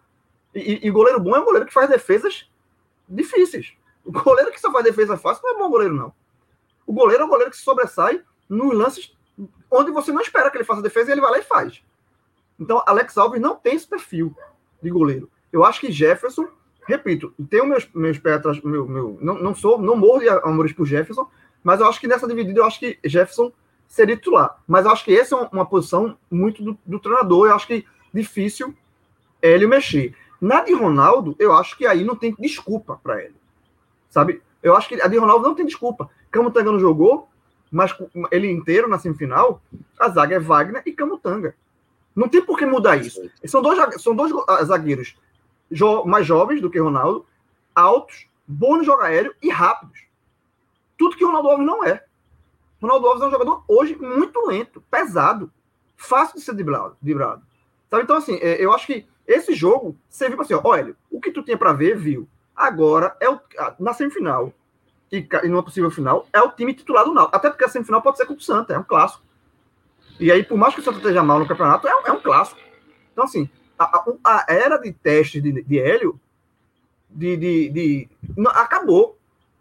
e, 0.55 0.87
e, 0.87 0.89
goleiro 0.89 1.19
bom 1.19 1.35
é 1.35 1.39
um 1.39 1.45
goleiro 1.45 1.67
que 1.67 1.73
faz 1.73 1.87
defesas 1.89 2.49
difíceis. 3.07 3.73
O 4.03 4.11
goleiro 4.11 4.51
que 4.51 4.59
só 4.59 4.71
faz 4.71 4.83
defesa 4.83 5.17
fácil 5.17 5.43
não 5.43 5.55
é 5.55 5.57
bom 5.59 5.69
goleiro, 5.69 5.93
não. 5.93 6.11
O 6.87 6.93
goleiro 6.93 7.21
é 7.21 7.25
um 7.25 7.29
goleiro 7.29 7.51
que 7.51 7.57
sobressai 7.57 8.23
nos 8.47 8.73
lances 8.73 9.15
onde 9.71 9.91
você 9.91 10.11
não 10.11 10.21
espera 10.21 10.49
que 10.49 10.57
ele 10.57 10.63
faça 10.63 10.81
defesa 10.81 11.09
e 11.09 11.13
ele 11.13 11.21
vai 11.21 11.31
lá 11.31 11.39
e 11.39 11.43
faz. 11.43 11.83
Então, 12.59 12.83
Alex 12.85 13.17
Alves 13.17 13.41
não 13.41 13.55
tem 13.55 13.75
esse 13.75 13.87
perfil 13.87 14.35
de 14.81 14.89
goleiro. 14.89 15.29
Eu 15.51 15.63
acho 15.63 15.79
que 15.79 15.91
Jefferson, 15.91 16.47
repito, 16.87 17.33
tenho 17.49 17.65
meus, 17.65 17.89
meus 17.93 18.17
pés 18.17 18.35
atrás, 18.35 18.61
meu, 18.61 18.87
meu, 18.87 19.17
não, 19.21 19.35
não 19.35 19.55
sou, 19.55 19.77
não 19.77 19.95
morro 19.95 20.19
de 20.19 20.29
amores 20.29 20.73
por 20.73 20.85
Jefferson, 20.85 21.27
mas 21.63 21.79
eu 21.79 21.87
acho 21.87 21.99
que 21.99 22.07
nessa 22.07 22.27
dividida 22.27 22.59
eu 22.59 22.65
acho 22.65 22.79
que 22.79 22.99
Jefferson 23.03 23.51
seria 23.87 24.15
titular. 24.15 24.61
Mas 24.67 24.85
eu 24.85 24.91
acho 24.91 25.03
que 25.03 25.17
essa 25.17 25.35
é 25.35 25.49
uma 25.51 25.65
posição 25.65 26.17
muito 26.29 26.63
do, 26.63 26.77
do 26.85 26.99
treinador. 26.99 27.47
Eu 27.47 27.55
acho 27.55 27.67
que 27.67 27.85
difícil 28.13 28.75
ele 29.41 29.67
mexer. 29.67 30.15
Na 30.39 30.61
de 30.61 30.73
Ronaldo, 30.73 31.35
eu 31.39 31.53
acho 31.53 31.77
que 31.77 31.85
aí 31.85 32.03
não 32.03 32.15
tem 32.15 32.33
desculpa 32.39 32.99
para 33.01 33.23
ele. 33.23 33.35
Sabe? 34.09 34.41
Eu 34.61 34.75
acho 34.75 34.87
que 34.87 35.01
a 35.01 35.07
de 35.07 35.17
Ronaldo 35.17 35.47
não 35.47 35.55
tem 35.55 35.65
desculpa. 35.65 36.09
Camutanga 36.31 36.71
não 36.71 36.79
jogou, 36.79 37.28
mas 37.71 37.95
ele 38.31 38.49
inteiro 38.49 38.87
na 38.87 38.97
semifinal, 38.97 39.61
a 39.99 40.09
zaga 40.09 40.35
é 40.35 40.39
Wagner 40.39 40.81
e 40.85 40.91
Camutanga. 40.91 41.55
Não 42.15 42.27
tem 42.27 42.43
por 42.43 42.57
que 42.57 42.65
mudar 42.65 42.97
isso. 42.97 43.21
São 43.45 43.61
dois, 43.61 44.01
são 44.01 44.15
dois 44.15 44.31
ah, 44.47 44.63
zagueiros 44.63 45.15
jo, 45.71 46.03
mais 46.05 46.25
jovens 46.25 46.61
do 46.61 46.69
que 46.69 46.79
Ronaldo, 46.79 47.25
altos, 47.73 48.27
bons 48.47 48.79
no 48.79 48.83
jogo 48.83 49.03
aéreo 49.03 49.33
e 49.41 49.49
rápidos. 49.49 50.01
Tudo 50.97 51.15
que 51.15 51.23
Ronaldo 51.23 51.49
Alves 51.49 51.65
não 51.65 51.83
é. 51.83 52.03
Ronaldo 52.81 53.07
Alves 53.07 53.23
é 53.23 53.27
um 53.27 53.31
jogador 53.31 53.63
hoje 53.67 53.95
muito 53.95 54.45
lento, 54.47 54.83
pesado, 54.89 55.51
fácil 55.95 56.35
de 56.35 56.41
ser 56.41 56.53
driblado. 56.53 56.97
driblado. 57.01 57.41
Sabe? 57.89 58.03
Então, 58.03 58.17
assim, 58.17 58.35
é, 58.41 58.63
eu 58.63 58.73
acho 58.73 58.87
que 58.87 59.05
esse 59.27 59.53
jogo 59.53 59.95
serviu 60.09 60.37
para 60.37 60.45
assim, 60.45 60.53
ó, 60.55 60.61
olha, 60.63 60.95
o 61.11 61.21
que 61.21 61.31
tu 61.31 61.43
tinha 61.43 61.57
para 61.57 61.73
ver, 61.73 61.97
viu. 61.97 62.27
Agora, 62.55 63.15
é 63.19 63.29
o, 63.29 63.39
na 63.79 63.93
semifinal 63.93 64.53
e, 65.11 65.27
e 65.43 65.47
numa 65.47 65.63
possível 65.63 65.89
final, 65.91 66.27
é 66.31 66.41
o 66.41 66.51
time 66.51 66.73
titular 66.73 67.05
do 67.05 67.13
Náutico. 67.13 67.35
Até 67.35 67.49
porque 67.49 67.65
a 67.65 67.69
semifinal 67.69 68.01
pode 68.01 68.17
ser 68.17 68.25
contra 68.25 68.41
o 68.41 68.45
Santa, 68.45 68.73
é 68.73 68.79
um 68.79 68.83
clássico. 68.83 69.23
E 70.19 70.31
aí, 70.31 70.43
por 70.43 70.57
mais 70.57 70.73
que 70.73 70.81
o 70.81 70.83
Santa 70.83 70.97
esteja 70.97 71.23
mal 71.23 71.39
no 71.39 71.47
campeonato, 71.47 71.87
é, 71.87 71.91
é 72.05 72.11
um 72.11 72.19
clássico. 72.19 72.59
Então, 73.11 73.23
assim, 73.23 73.49
a, 73.77 73.83
a, 73.83 74.05
a 74.25 74.45
era 74.49 74.77
de 74.77 74.91
testes 74.91 75.41
de, 75.41 75.63
de 75.63 75.79
Hélio 75.79 76.19
de, 77.09 77.37
de, 77.37 77.69
de, 77.69 78.09
não, 78.37 78.51
acabou. 78.51 79.17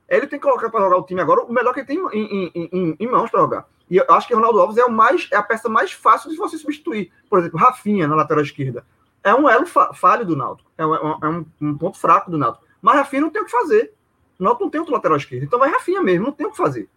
Ele 0.09 0.27
tem 0.27 0.39
que 0.39 0.47
colocar 0.47 0.71
para 0.71 0.81
jogar 0.81 0.97
o 0.97 1.03
time 1.03 1.21
agora 1.21 1.43
o 1.43 1.53
melhor 1.53 1.73
que 1.75 1.81
ele 1.81 1.87
tem 1.87 1.99
em, 2.13 2.51
em, 2.55 2.71
em, 2.73 2.97
em 2.99 3.07
mãos 3.07 3.31
para 3.31 3.41
jogar. 3.41 3.69
E 3.91 3.97
eu 3.97 4.05
acho 4.11 4.27
que 4.27 4.35
o 4.35 4.37
Ronaldo 4.37 4.61
Alves 4.61 4.77
é, 4.77 4.85
o 4.85 4.91
mais, 4.91 5.29
é 5.31 5.37
a 5.37 5.43
peça 5.43 5.69
mais 5.69 5.93
fácil 5.93 6.31
de 6.31 6.37
você 6.37 6.59
substituir. 6.59 7.11
Por 7.29 7.39
exemplo, 7.39 7.59
Rafinha 7.59 8.07
na 8.07 8.15
lateral 8.15 8.43
esquerda. 8.43 8.85
É 9.23 9.35
um 9.35 9.49
elo 9.49 9.67
falho 9.67 10.25
do 10.25 10.37
Náutico. 10.37 10.71
É, 10.77 10.87
um, 10.87 10.95
é 10.95 11.29
um, 11.29 11.47
um, 11.61 11.77
ponto 11.77 11.99
fraco 11.99 12.31
do 12.31 12.39
Náutico. 12.39 12.65
Mas 12.81 12.97
Rafinha 12.97 13.23
não 13.23 13.31
tem 13.31 13.43
o 13.43 13.45
que 13.45 13.51
fazer. 13.51 13.93
O 14.39 14.45
Náutico 14.45 14.65
não 14.65 14.71
tem 14.71 14.81
outro 14.81 14.95
lateral 14.95 15.17
esquerdo. 15.17 15.45
Então 15.45 15.59
vai 15.59 15.71
Rafinha 15.71 16.03
mesmo, 16.03 16.27
não 16.27 16.33
tem 16.33 16.47
o 16.47 16.51
que 16.51 16.57
fazer. 16.57 16.89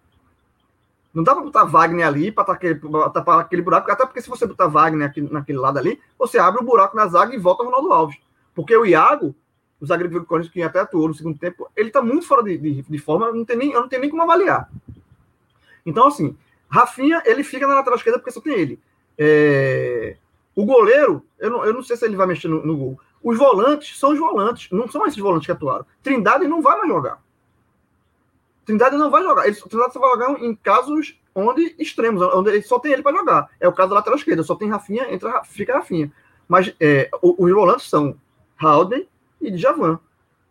Não 1.13 1.23
dá 1.23 1.34
para 1.34 1.43
botar 1.43 1.65
Wagner 1.65 2.07
ali 2.07 2.31
para 2.31 2.55
tapar 3.09 3.39
aquele 3.39 3.61
buraco, 3.61 3.91
até 3.91 4.05
porque 4.05 4.22
se 4.22 4.30
você 4.30 4.45
botar 4.47 4.68
Wagner 4.68 5.07
aqui, 5.07 5.22
naquele 5.22 5.57
lado 5.57 5.77
ali, 5.77 5.99
você 6.18 6.39
abre 6.39 6.61
o 6.61 6.65
buraco 6.65 6.95
na 6.95 7.07
zaga 7.07 7.35
e 7.35 7.39
volta 7.39 7.63
o 7.63 7.65
Ronaldo 7.65 7.91
Alves. 7.91 8.18
Porque 8.55 8.76
o 8.76 8.85
Iago, 8.85 9.35
o 9.80 9.85
zagueiro 9.85 10.26
que 10.51 10.61
até 10.61 10.80
atuou 10.80 11.09
no 11.09 11.13
segundo 11.13 11.38
tempo, 11.38 11.69
ele 11.76 11.89
está 11.89 12.01
muito 12.01 12.26
fora 12.26 12.43
de, 12.43 12.57
de, 12.57 12.81
de, 12.84 12.97
forma, 12.97 13.31
não 13.31 13.43
tem 13.43 13.57
nem, 13.57 13.72
eu 13.73 13.81
não 13.81 13.89
tenho 13.89 14.01
nem 14.01 14.09
como 14.09 14.22
avaliar. 14.23 14.69
Então, 15.85 16.07
assim, 16.07 16.38
Rafinha, 16.69 17.22
ele 17.26 17.43
fica 17.43 17.68
na 17.68 17.76
lateral 17.76 17.97
esquerda 17.97 18.19
porque 18.19 18.31
só 18.31 18.39
tem 18.39 18.53
ele. 18.53 18.80
É... 19.18 20.15
O 20.55 20.65
goleiro, 20.65 21.26
eu 21.39 21.49
não, 21.49 21.65
eu 21.65 21.73
não 21.73 21.84
sei 21.84 21.97
se 21.97 22.05
ele 22.05 22.15
vai 22.15 22.27
mexer 22.27 22.47
no, 22.47 22.65
no, 22.65 22.77
gol. 22.77 22.99
Os 23.23 23.38
volantes 23.38 23.97
são 23.97 24.11
os 24.11 24.19
volantes, 24.19 24.69
não 24.72 24.88
são 24.89 25.05
esses 25.05 25.19
volantes 25.19 25.45
que 25.45 25.51
atuaram. 25.51 25.85
Trindade 26.01 26.47
não 26.47 26.61
vai 26.61 26.77
mais 26.77 26.89
jogar. 26.89 27.22
Trindade 28.65 28.97
não 28.97 29.09
vai 29.09 29.23
jogar. 29.23 29.47
Ele, 29.47 29.55
Trindade 29.55 29.93
só 29.93 29.99
vai 29.99 30.09
jogar 30.11 30.43
em 30.43 30.55
casos 30.55 31.19
onde 31.33 31.75
extremos, 31.79 32.21
onde 32.21 32.61
só 32.61 32.79
tem 32.79 32.91
ele 32.91 33.03
para 33.03 33.17
jogar. 33.17 33.49
É 33.59 33.67
o 33.67 33.73
caso 33.73 33.89
da 33.89 33.95
lateral 33.95 34.17
esquerda, 34.17 34.43
só 34.43 34.55
tem 34.55 34.69
Rafinha, 34.69 35.11
entra, 35.13 35.43
fica 35.43 35.73
Rafinha. 35.73 36.11
Mas 36.47 36.73
é, 36.79 37.09
os 37.21 37.51
volantes 37.51 37.89
são 37.89 38.15
Halden, 38.57 39.07
e 39.41 39.51
de 39.51 39.57
Javan. 39.57 39.99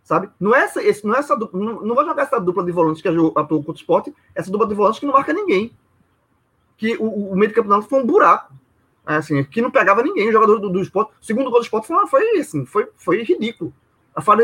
Sabe? 0.03 0.29
Não 0.41 0.55
é 0.55 0.65
essa, 0.65 0.83
esse, 0.83 1.07
não, 1.07 1.15
é 1.15 1.19
essa 1.19 1.37
dupla, 1.37 1.61
não, 1.61 1.83
não 1.83 1.95
vai 1.95 2.05
jogar 2.05 2.25
essa 2.25 2.41
dupla 2.41 2.65
de 2.65 2.73
volantes 2.73 3.01
que 3.01 3.09
atuou 3.09 3.63
contra 3.63 3.73
o 3.73 3.75
esporte, 3.75 4.15
essa 4.35 4.51
dupla 4.51 4.67
de 4.67 4.75
volantes 4.75 4.99
que 4.99 5.07
não 5.07 5.13
marca 5.13 5.33
ninguém. 5.33 5.73
Que 6.77 6.97
o, 6.97 7.31
o 7.31 7.37
meio 7.37 7.49
de 7.49 7.55
campeonato 7.55 7.89
foi 7.89 8.03
um 8.03 8.07
buraco. 8.07 8.53
É, 9.07 9.17
assim, 9.17 9.43
que 9.45 9.63
não 9.63 9.71
pegava 9.71 10.03
ninguém. 10.03 10.29
O 10.29 10.33
jogador 10.33 10.59
do, 10.59 10.69
do 10.69 10.81
esporte. 10.81 11.13
O 11.21 11.25
segundo 11.25 11.51
gol 11.51 11.61
do 11.61 11.65
esporte 11.65 11.87
foi, 11.87 12.07
foi, 12.07 12.39
assim, 12.39 12.67
foi, 12.67 12.89
foi 12.97 13.23
ridículo. 13.23 13.73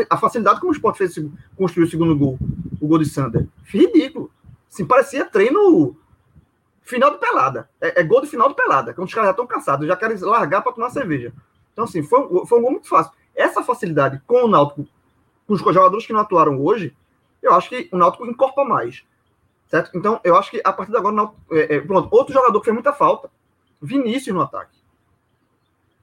A, 0.09 0.17
facilidade 0.17 0.59
como 0.59 0.71
o 0.71 0.75
esporte 0.75 0.97
fez 0.97 1.15
construir 1.55 1.85
o 1.85 1.89
segundo 1.89 2.17
gol, 2.17 2.37
o 2.81 2.87
gol 2.87 2.99
de 2.99 3.05
Sander. 3.05 3.47
Ridículo. 3.65 4.31
Assim, 4.71 4.85
parecia 4.85 5.25
treino 5.25 5.95
final 6.81 7.11
de 7.11 7.17
pelada. 7.17 7.69
É, 7.81 8.01
é, 8.01 8.03
gol 8.03 8.21
de 8.21 8.27
final 8.27 8.49
de 8.49 8.55
pelada. 8.55 8.93
Quando 8.93 9.07
os 9.07 9.13
caras 9.13 9.27
já 9.27 9.31
estão 9.31 9.47
cansados, 9.47 9.87
já 9.87 9.95
querem 9.95 10.17
largar 10.17 10.61
para 10.61 10.71
tomar 10.71 10.89
cerveja. 10.89 11.33
Então, 11.73 11.85
assim, 11.85 12.01
foi, 12.01 12.45
foi 12.45 12.59
um 12.59 12.61
gol 12.61 12.71
muito 12.71 12.87
fácil. 12.87 13.11
Essa 13.35 13.61
facilidade 13.63 14.21
com 14.25 14.45
o 14.45 14.47
Náutico, 14.47 14.87
com 15.45 15.53
os 15.53 15.59
jogadores 15.59 16.05
que 16.05 16.13
não 16.13 16.21
atuaram 16.21 16.63
hoje, 16.63 16.95
eu 17.41 17.53
acho 17.53 17.69
que 17.69 17.89
o 17.91 17.97
Náutico 17.97 18.25
encorpa 18.25 18.63
mais. 18.63 19.03
Certo? 19.67 19.91
Então, 19.93 20.19
eu 20.23 20.35
acho 20.35 20.49
que 20.49 20.61
a 20.63 20.71
partir 20.71 20.91
de 20.91 20.97
agora, 20.97 21.15
Náutico, 21.15 21.39
é, 21.51 21.75
é, 21.75 21.81
pronto, 21.81 22.07
outro 22.11 22.33
jogador 22.33 22.59
que 22.59 22.65
fez 22.65 22.73
muita 22.73 22.93
falta, 22.93 23.29
Vinícius 23.81 24.35
no 24.35 24.41
ataque. 24.41 24.76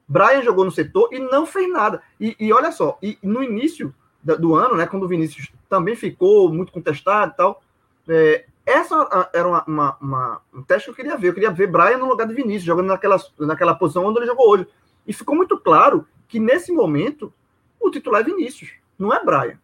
Brian 0.06 0.42
jogou 0.42 0.64
no 0.64 0.70
setor 0.70 1.08
e 1.12 1.18
não 1.18 1.46
fez 1.46 1.70
nada. 1.70 2.02
E, 2.20 2.36
e 2.38 2.52
olha 2.52 2.70
só, 2.70 2.98
e 3.02 3.18
no 3.22 3.42
início 3.42 3.94
do 4.22 4.54
ano, 4.54 4.76
né, 4.76 4.86
quando 4.86 5.04
o 5.04 5.08
Vinícius 5.08 5.52
também 5.68 5.94
ficou 5.94 6.52
muito 6.52 6.72
contestado 6.72 7.32
e 7.32 7.36
tal, 7.36 7.62
é, 8.08 8.46
essa 8.66 9.28
era 9.32 9.46
uma, 9.46 9.64
uma, 9.66 9.96
uma, 10.00 10.40
um 10.52 10.62
teste 10.62 10.86
que 10.86 10.90
eu 10.90 10.94
queria 10.94 11.16
ver. 11.16 11.28
Eu 11.28 11.34
queria 11.34 11.50
ver 11.50 11.66
Brian 11.66 11.98
no 11.98 12.08
lugar 12.08 12.26
de 12.26 12.34
Vinícius, 12.34 12.64
jogando 12.64 12.86
naquela, 12.86 13.20
naquela 13.38 13.74
posição 13.74 14.04
onde 14.04 14.18
ele 14.18 14.26
jogou 14.26 14.48
hoje. 14.48 14.66
E 15.06 15.12
ficou 15.12 15.36
muito 15.36 15.58
claro 15.58 16.06
que 16.28 16.40
nesse 16.40 16.72
momento 16.72 17.32
o 17.78 17.90
titular 17.90 18.22
é 18.22 18.24
Vinícius, 18.24 18.70
não 18.98 19.12
é 19.12 19.22
Brian. 19.22 19.58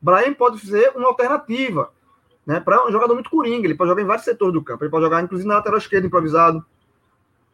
Brian 0.00 0.34
pode 0.34 0.58
ser 0.60 0.92
uma 0.96 1.08
alternativa 1.08 1.90
né, 2.46 2.60
para 2.60 2.86
um 2.86 2.92
jogador 2.92 3.14
muito 3.14 3.30
coringa. 3.30 3.66
Ele 3.66 3.74
pode 3.74 3.88
jogar 3.88 4.02
em 4.02 4.06
vários 4.06 4.24
setores 4.24 4.52
do 4.52 4.62
campo. 4.62 4.84
Ele 4.84 4.90
pode 4.90 5.04
jogar, 5.04 5.22
inclusive, 5.22 5.48
na 5.48 5.56
lateral 5.56 5.78
esquerda, 5.78 6.06
improvisado. 6.06 6.64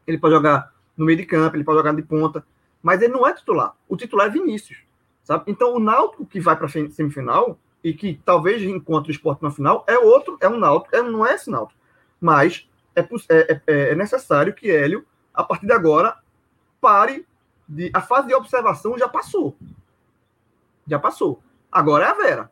Ele 0.06 0.18
pode 0.18 0.34
jogar 0.34 0.72
no 0.96 1.04
meio 1.04 1.18
de 1.18 1.26
campo, 1.26 1.56
ele 1.56 1.64
pode 1.64 1.78
jogar 1.78 1.94
de 1.94 2.02
ponta. 2.02 2.44
Mas 2.82 3.02
ele 3.02 3.12
não 3.12 3.26
é 3.26 3.32
titular. 3.32 3.74
O 3.88 3.96
titular 3.96 4.28
é 4.28 4.30
Vinícius. 4.30 4.78
Sabe? 5.24 5.44
Então, 5.48 5.74
o 5.74 5.80
Náutico 5.80 6.24
que 6.24 6.40
vai 6.40 6.56
para 6.56 6.66
a 6.66 6.68
semifinal, 6.68 7.58
e 7.82 7.92
que 7.92 8.20
talvez 8.24 8.62
encontre 8.62 9.10
o 9.10 9.14
esporte 9.14 9.42
na 9.42 9.50
final, 9.50 9.84
é 9.86 9.96
outro, 9.98 10.36
é 10.40 10.48
um 10.48 10.58
Náutico, 10.58 10.94
é, 10.94 11.02
não 11.02 11.24
é 11.26 11.34
esse 11.34 11.50
Náutico. 11.50 11.78
Mas 12.20 12.68
é, 12.96 13.00
é, 13.28 13.60
é, 13.66 13.90
é 13.90 13.94
necessário 13.94 14.54
que 14.54 14.70
Hélio, 14.70 15.04
a 15.32 15.44
partir 15.44 15.66
de 15.66 15.72
agora, 15.72 16.16
pare 16.80 17.26
de. 17.68 17.90
A 17.94 18.00
fase 18.00 18.26
de 18.28 18.34
observação 18.34 18.98
já 18.98 19.08
passou. 19.08 19.56
Já 20.86 20.98
passou. 20.98 21.40
Agora 21.70 22.06
é 22.06 22.08
a 22.08 22.14
Vera. 22.14 22.50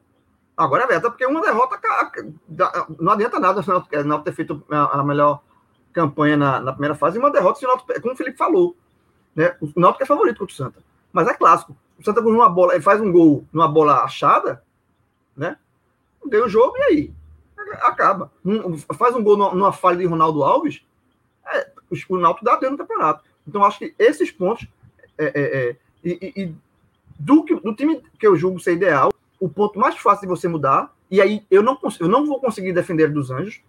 Agora 0.56 0.82
é 0.82 0.84
a 0.84 0.88
Vera, 0.88 0.98
até 0.98 1.08
porque 1.08 1.26
uma 1.26 1.40
derrota 1.40 1.80
não 3.00 3.12
adianta 3.12 3.40
nada 3.40 3.60
o 3.60 4.04
Náutico 4.04 4.24
ter 4.24 4.32
feito 4.32 4.64
a 4.70 5.02
melhor 5.02 5.42
campanha 5.94 6.36
na, 6.36 6.60
na 6.60 6.72
primeira 6.72 6.94
fase 6.94 7.16
e 7.16 7.20
uma 7.20 7.30
derrota, 7.30 7.60
se 7.60 7.64
o 7.64 7.68
Náutico, 7.68 8.00
como 8.02 8.12
o 8.12 8.16
Felipe 8.16 8.36
falou. 8.36 8.76
Né? 9.34 9.56
O 9.60 9.80
Náutico 9.80 10.02
é 10.02 10.06
favorito 10.06 10.38
contra 10.38 10.52
o 10.52 10.56
Santa. 10.56 10.82
Mas 11.12 11.28
é 11.28 11.34
clássico. 11.34 11.74
O 11.98 12.04
Santa 12.04 12.20
com 12.20 12.30
uma 12.30 12.48
bola, 12.48 12.74
ele 12.74 12.82
faz 12.82 13.00
um 13.00 13.10
gol 13.10 13.44
numa 13.52 13.68
bola 13.68 14.02
achada, 14.02 14.62
né? 15.36 15.56
Ganha 16.26 16.44
o 16.44 16.48
jogo 16.48 16.76
e 16.76 16.82
aí? 16.82 17.14
Acaba. 17.82 18.30
faz 18.98 19.14
um 19.14 19.22
gol 19.22 19.36
numa 19.36 19.72
falha 19.72 19.96
de 19.96 20.06
Ronaldo 20.06 20.42
Alves, 20.42 20.84
é, 21.46 21.70
o 22.08 22.16
Náutico 22.18 22.44
dá 22.44 22.56
dentro 22.56 22.72
no 22.72 22.78
campeonato. 22.78 23.24
Então, 23.46 23.64
acho 23.64 23.78
que 23.78 23.94
esses 23.98 24.30
pontos 24.30 24.66
é, 25.16 25.24
é, 25.26 25.68
é, 25.68 25.76
e, 26.02 26.32
e, 26.36 26.54
do, 27.18 27.44
que, 27.44 27.54
do 27.54 27.74
time 27.74 28.02
que 28.18 28.26
eu 28.26 28.36
julgo 28.36 28.58
ser 28.58 28.72
ideal, 28.72 29.12
o 29.38 29.48
ponto 29.48 29.78
mais 29.78 29.96
fácil 29.96 30.22
de 30.22 30.34
você 30.34 30.48
mudar, 30.48 30.92
e 31.10 31.20
aí 31.20 31.44
eu 31.50 31.62
não, 31.62 31.78
eu 32.00 32.08
não 32.08 32.26
vou 32.26 32.40
conseguir 32.40 32.72
defender 32.72 33.12
dos 33.12 33.30
anjos, 33.30 33.62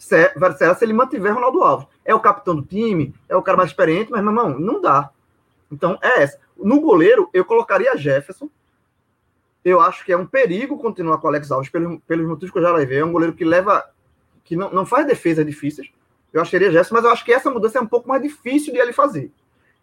será 0.00 0.74
se 0.74 0.84
ele 0.84 0.94
mantiver 0.94 1.34
Ronaldo 1.34 1.62
Alves. 1.62 1.86
É 2.04 2.14
o 2.14 2.20
capitão 2.20 2.56
do 2.56 2.62
time, 2.62 3.14
é 3.28 3.36
o 3.36 3.42
cara 3.42 3.58
mais 3.58 3.70
experiente, 3.70 4.10
mas, 4.10 4.22
meu 4.22 4.30
irmão, 4.30 4.58
não 4.58 4.80
dá. 4.80 5.10
Então, 5.70 5.98
é 6.02 6.22
essa. 6.22 6.38
No 6.56 6.80
goleiro, 6.80 7.28
eu 7.32 7.44
colocaria 7.44 7.96
Jefferson. 7.96 8.48
Eu 9.62 9.80
acho 9.80 10.04
que 10.04 10.12
é 10.12 10.16
um 10.16 10.26
perigo 10.26 10.78
continuar 10.78 11.18
com 11.18 11.26
o 11.26 11.30
Alex 11.30 11.50
Alves, 11.52 11.68
pelos, 11.68 12.00
pelos 12.06 12.26
motivos 12.26 12.50
que 12.50 12.58
eu 12.58 12.62
já 12.62 12.72
levei. 12.72 12.98
É 12.98 13.04
um 13.04 13.12
goleiro 13.12 13.34
que 13.34 13.44
leva. 13.44 13.84
que 14.42 14.56
não, 14.56 14.70
não 14.70 14.86
faz 14.86 15.06
defesas 15.06 15.44
difíceis. 15.44 15.88
Eu 16.32 16.40
acharia 16.40 16.70
Jefferson, 16.70 16.94
mas 16.94 17.04
eu 17.04 17.10
acho 17.10 17.24
que 17.24 17.32
essa 17.32 17.50
mudança 17.50 17.78
é 17.78 17.82
um 17.82 17.86
pouco 17.86 18.08
mais 18.08 18.22
difícil 18.22 18.72
de 18.72 18.78
ele 18.78 18.92
fazer. 18.92 19.30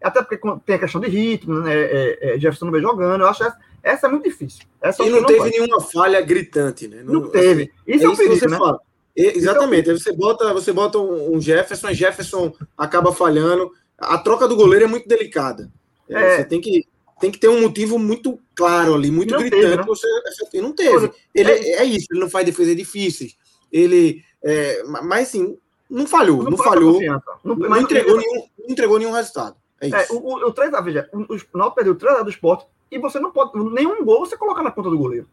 Até 0.02 0.22
porque 0.22 0.40
tem 0.66 0.76
a 0.76 0.80
questão 0.80 1.02
de 1.02 1.08
ritmo, 1.08 1.60
né? 1.60 1.74
É, 1.74 2.18
é, 2.22 2.40
Jefferson 2.40 2.66
não 2.66 2.72
vem 2.72 2.82
jogando. 2.82 3.22
Eu 3.22 3.28
acho 3.28 3.44
essa, 3.44 3.58
essa 3.84 4.08
é 4.08 4.10
muito 4.10 4.24
difícil. 4.24 4.66
Essa 4.82 5.04
e 5.04 5.10
não, 5.10 5.22
não 5.22 5.28
teve 5.28 5.50
nenhuma 5.50 5.80
falha 5.80 6.22
gritante, 6.22 6.88
né? 6.88 7.02
Não, 7.04 7.14
não 7.14 7.30
teve. 7.30 7.64
Assim, 7.64 7.72
isso 7.86 8.04
é, 8.04 8.08
é 8.08 8.10
um 8.10 8.16
perigo, 8.16 8.36
você 8.36 8.48
né? 8.48 8.58
Fala. 8.58 8.82
Exatamente. 9.18 9.90
Aí 9.90 10.00
você 10.00 10.14
bota, 10.14 10.54
você 10.54 10.72
bota 10.72 11.00
um 11.00 11.42
Jefferson, 11.42 11.94
Jefferson 11.94 12.54
acaba 12.78 13.12
falhando. 13.12 13.72
A 13.98 14.18
troca 14.20 14.48
do 14.48 14.56
goleiro 14.56 14.86
é 14.86 14.88
muito 14.88 15.08
delicada. 15.08 15.72
É, 16.08 16.14
é. 16.14 16.38
Você 16.38 16.46
tem 16.46 16.62
que, 16.62 16.88
tem 17.20 17.32
que 17.32 17.40
ter 17.40 17.50
um 17.50 17.62
motivo 17.62 17.98
muito 17.98 18.40
claro 18.56 18.94
ali, 18.94 19.10
muito 19.10 19.32
não 19.32 19.40
gritante. 19.40 19.64
Teve, 19.64 19.78
né? 19.78 19.84
você, 19.84 20.08
você, 20.46 20.62
não 20.62 20.72
teve. 20.72 21.12
Ele, 21.34 21.52
é, 21.52 21.72
é 21.78 21.84
isso, 21.84 22.08
ele 22.12 22.20
não 22.20 22.30
faz 22.30 22.46
defesas 22.46 22.76
difíceis. 22.76 23.36
Ele. 23.72 24.24
É, 24.44 24.84
mas 24.84 25.30
sim, 25.30 25.58
não 25.90 26.06
falhou, 26.06 26.44
não, 26.44 26.52
não 26.52 26.58
falhou. 26.58 27.02
Não, 27.44 27.56
não, 27.56 27.78
entregou 27.78 28.18
nenhum, 28.18 28.48
não 28.60 28.70
entregou 28.70 29.00
nenhum 29.00 29.12
resultado. 29.12 29.56
É, 29.82 29.90
é 29.90 30.08
o, 30.12 30.18
o, 30.18 30.48
o 30.48 30.54
3 30.54 30.72
veja, 30.84 31.10
o, 31.12 31.18
o 31.18 31.58
Náutico 31.58 31.76
perdeu 31.76 31.94
o 31.94 31.96
3 31.96 32.24
do 32.24 32.30
esporte 32.30 32.68
e 32.92 33.00
você 33.00 33.20
não 33.20 33.32
pode. 33.32 33.52
Nenhum 33.72 34.06
gol 34.06 34.20
você 34.20 34.38
coloca 34.38 34.62
na 34.62 34.72
conta 34.72 34.92
do 34.92 34.98
goleiro. 34.98 35.28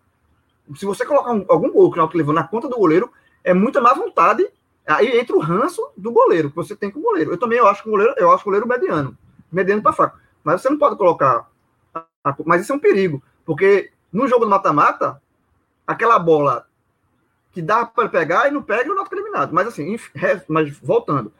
Se 0.76 0.86
você 0.86 1.04
colocar 1.04 1.32
um, 1.32 1.44
algum 1.48 1.70
gol 1.70 1.90
que 1.90 1.98
o 1.98 1.98
Náutico 1.98 2.16
levou 2.16 2.34
na 2.34 2.48
conta 2.48 2.66
do 2.66 2.76
goleiro, 2.76 3.10
é 3.44 3.54
muita 3.54 3.80
má 3.80 3.92
vontade. 3.92 4.48
Aí 4.86 5.18
entra 5.18 5.36
o 5.36 5.40
ranço 5.40 5.86
do 5.96 6.10
goleiro, 6.10 6.50
que 6.50 6.56
você 6.56 6.74
tem 6.74 6.90
com 6.90 6.98
o 6.98 7.02
goleiro. 7.02 7.32
Eu 7.32 7.38
também 7.38 7.58
eu 7.58 7.66
acho 7.66 7.82
que 7.82 7.88
o 7.88 7.92
goleiro, 7.92 8.14
eu 8.16 8.32
acho 8.32 8.42
o 8.42 8.44
goleiro 8.46 8.66
mediano. 8.66 9.16
Mediano 9.52 9.82
para 9.82 9.92
fraco. 9.92 10.18
Mas 10.42 10.60
você 10.60 10.68
não 10.68 10.78
pode 10.78 10.96
colocar. 10.96 11.48
Mas 12.44 12.62
isso 12.62 12.72
é 12.72 12.76
um 12.76 12.80
perigo. 12.80 13.22
Porque 13.44 13.92
no 14.12 14.26
jogo 14.26 14.44
do 14.44 14.50
mata-mata, 14.50 15.20
aquela 15.86 16.18
bola 16.18 16.66
que 17.52 17.62
dá 17.62 17.86
para 17.86 18.08
pegar 18.08 18.48
e 18.48 18.50
não 18.50 18.62
pega, 18.62 18.90
o 18.90 18.94
Náutico 18.94 19.14
eliminado. 19.14 19.52
Mas 19.52 19.68
assim, 19.68 19.96
mas 20.48 20.76
voltando. 20.78 21.32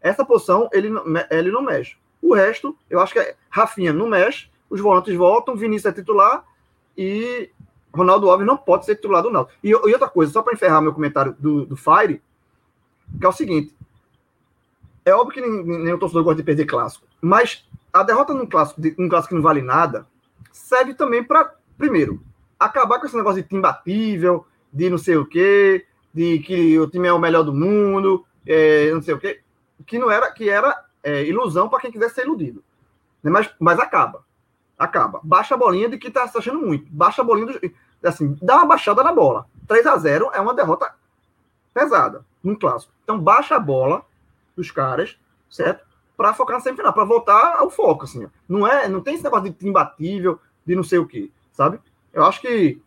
Essa 0.00 0.24
posição 0.24 0.68
ele, 0.72 0.90
ele 1.30 1.50
não 1.50 1.62
mexe. 1.62 1.96
O 2.22 2.34
resto, 2.34 2.76
eu 2.88 3.00
acho 3.00 3.12
que 3.12 3.18
é, 3.18 3.36
Rafinha 3.50 3.92
não 3.92 4.08
mexe, 4.08 4.48
os 4.70 4.80
volantes 4.80 5.14
voltam, 5.14 5.56
Vinícius 5.56 5.92
é 5.92 5.94
titular 5.94 6.44
e 6.96 7.50
Ronaldo 7.98 8.30
Alves 8.30 8.46
não 8.46 8.56
pode 8.56 8.84
ser 8.84 8.96
titular 8.96 9.22
do 9.22 9.30
Náutico. 9.30 9.58
E, 9.62 9.70
e 9.70 9.74
outra 9.74 10.08
coisa, 10.08 10.32
só 10.32 10.42
para 10.42 10.54
encerrar 10.54 10.80
meu 10.80 10.94
comentário 10.94 11.34
do, 11.38 11.66
do 11.66 11.76
Fire, 11.76 12.22
que 13.18 13.26
é 13.26 13.28
o 13.28 13.32
seguinte: 13.32 13.74
é 15.04 15.14
óbvio 15.14 15.34
que 15.34 15.40
nenhum, 15.40 15.98
torcedor 15.98 16.24
gosta 16.24 16.36
de 16.36 16.44
perder 16.44 16.66
clássico, 16.66 17.06
mas 17.20 17.66
a 17.92 18.02
derrota 18.02 18.34
num 18.34 18.46
clássico, 18.46 18.80
num 18.98 19.08
clássico 19.08 19.30
que 19.30 19.34
não 19.34 19.42
vale 19.42 19.62
nada, 19.62 20.06
serve 20.52 20.94
também 20.94 21.24
para, 21.24 21.54
primeiro, 21.76 22.22
acabar 22.58 22.98
com 22.98 23.06
esse 23.06 23.16
negócio 23.16 23.42
de 23.42 23.48
time 23.48 23.60
batível, 23.60 24.46
de 24.72 24.90
não 24.90 24.98
sei 24.98 25.16
o 25.16 25.26
quê, 25.26 25.86
de 26.12 26.38
que 26.40 26.78
o 26.78 26.88
time 26.88 27.08
é 27.08 27.12
o 27.12 27.18
melhor 27.18 27.42
do 27.42 27.54
mundo, 27.54 28.24
é, 28.46 28.92
não 28.92 29.02
sei 29.02 29.14
o 29.14 29.18
quê, 29.18 29.40
que 29.86 29.98
não 29.98 30.10
era, 30.10 30.30
que 30.30 30.48
era 30.48 30.84
é, 31.02 31.24
ilusão 31.24 31.68
para 31.68 31.80
quem 31.80 31.90
quiser 31.90 32.10
ser 32.10 32.24
iludido. 32.24 32.62
Mas, 33.22 33.50
mas 33.58 33.78
acaba. 33.78 34.24
Acaba. 34.78 35.20
Baixa 35.24 35.54
a 35.54 35.58
bolinha 35.58 35.88
de 35.88 35.98
que 35.98 36.08
está 36.08 36.26
se 36.28 36.38
achando 36.38 36.60
muito. 36.60 36.86
Baixa 36.90 37.22
a 37.22 37.24
bolinha 37.24 37.46
do, 37.46 37.72
assim, 38.02 38.36
dá 38.42 38.56
uma 38.56 38.66
baixada 38.66 39.02
na 39.02 39.12
bola. 39.12 39.46
3 39.66 39.86
a 39.86 39.96
0 39.96 40.30
é 40.32 40.40
uma 40.40 40.54
derrota 40.54 40.94
pesada 41.74 42.24
num 42.42 42.54
clássico. 42.54 42.92
Então 43.04 43.18
baixa 43.18 43.56
a 43.56 43.60
bola 43.60 44.04
dos 44.56 44.70
caras, 44.70 45.18
certo? 45.50 45.86
Para 46.16 46.34
focar 46.34 46.56
na 46.56 46.62
semifinal, 46.62 46.92
para 46.92 47.04
voltar 47.04 47.56
ao 47.56 47.70
foco, 47.70 48.04
assim. 48.04 48.26
Não 48.48 48.66
é, 48.66 48.88
não 48.88 49.00
tem 49.00 49.14
esse 49.14 49.24
negócio 49.24 49.50
de 49.50 49.68
imbatível, 49.68 50.40
de 50.66 50.74
não 50.74 50.82
sei 50.82 50.98
o 50.98 51.06
quê, 51.06 51.30
sabe? 51.52 51.78
Eu 52.12 52.24
acho 52.24 52.40
que 52.40 52.80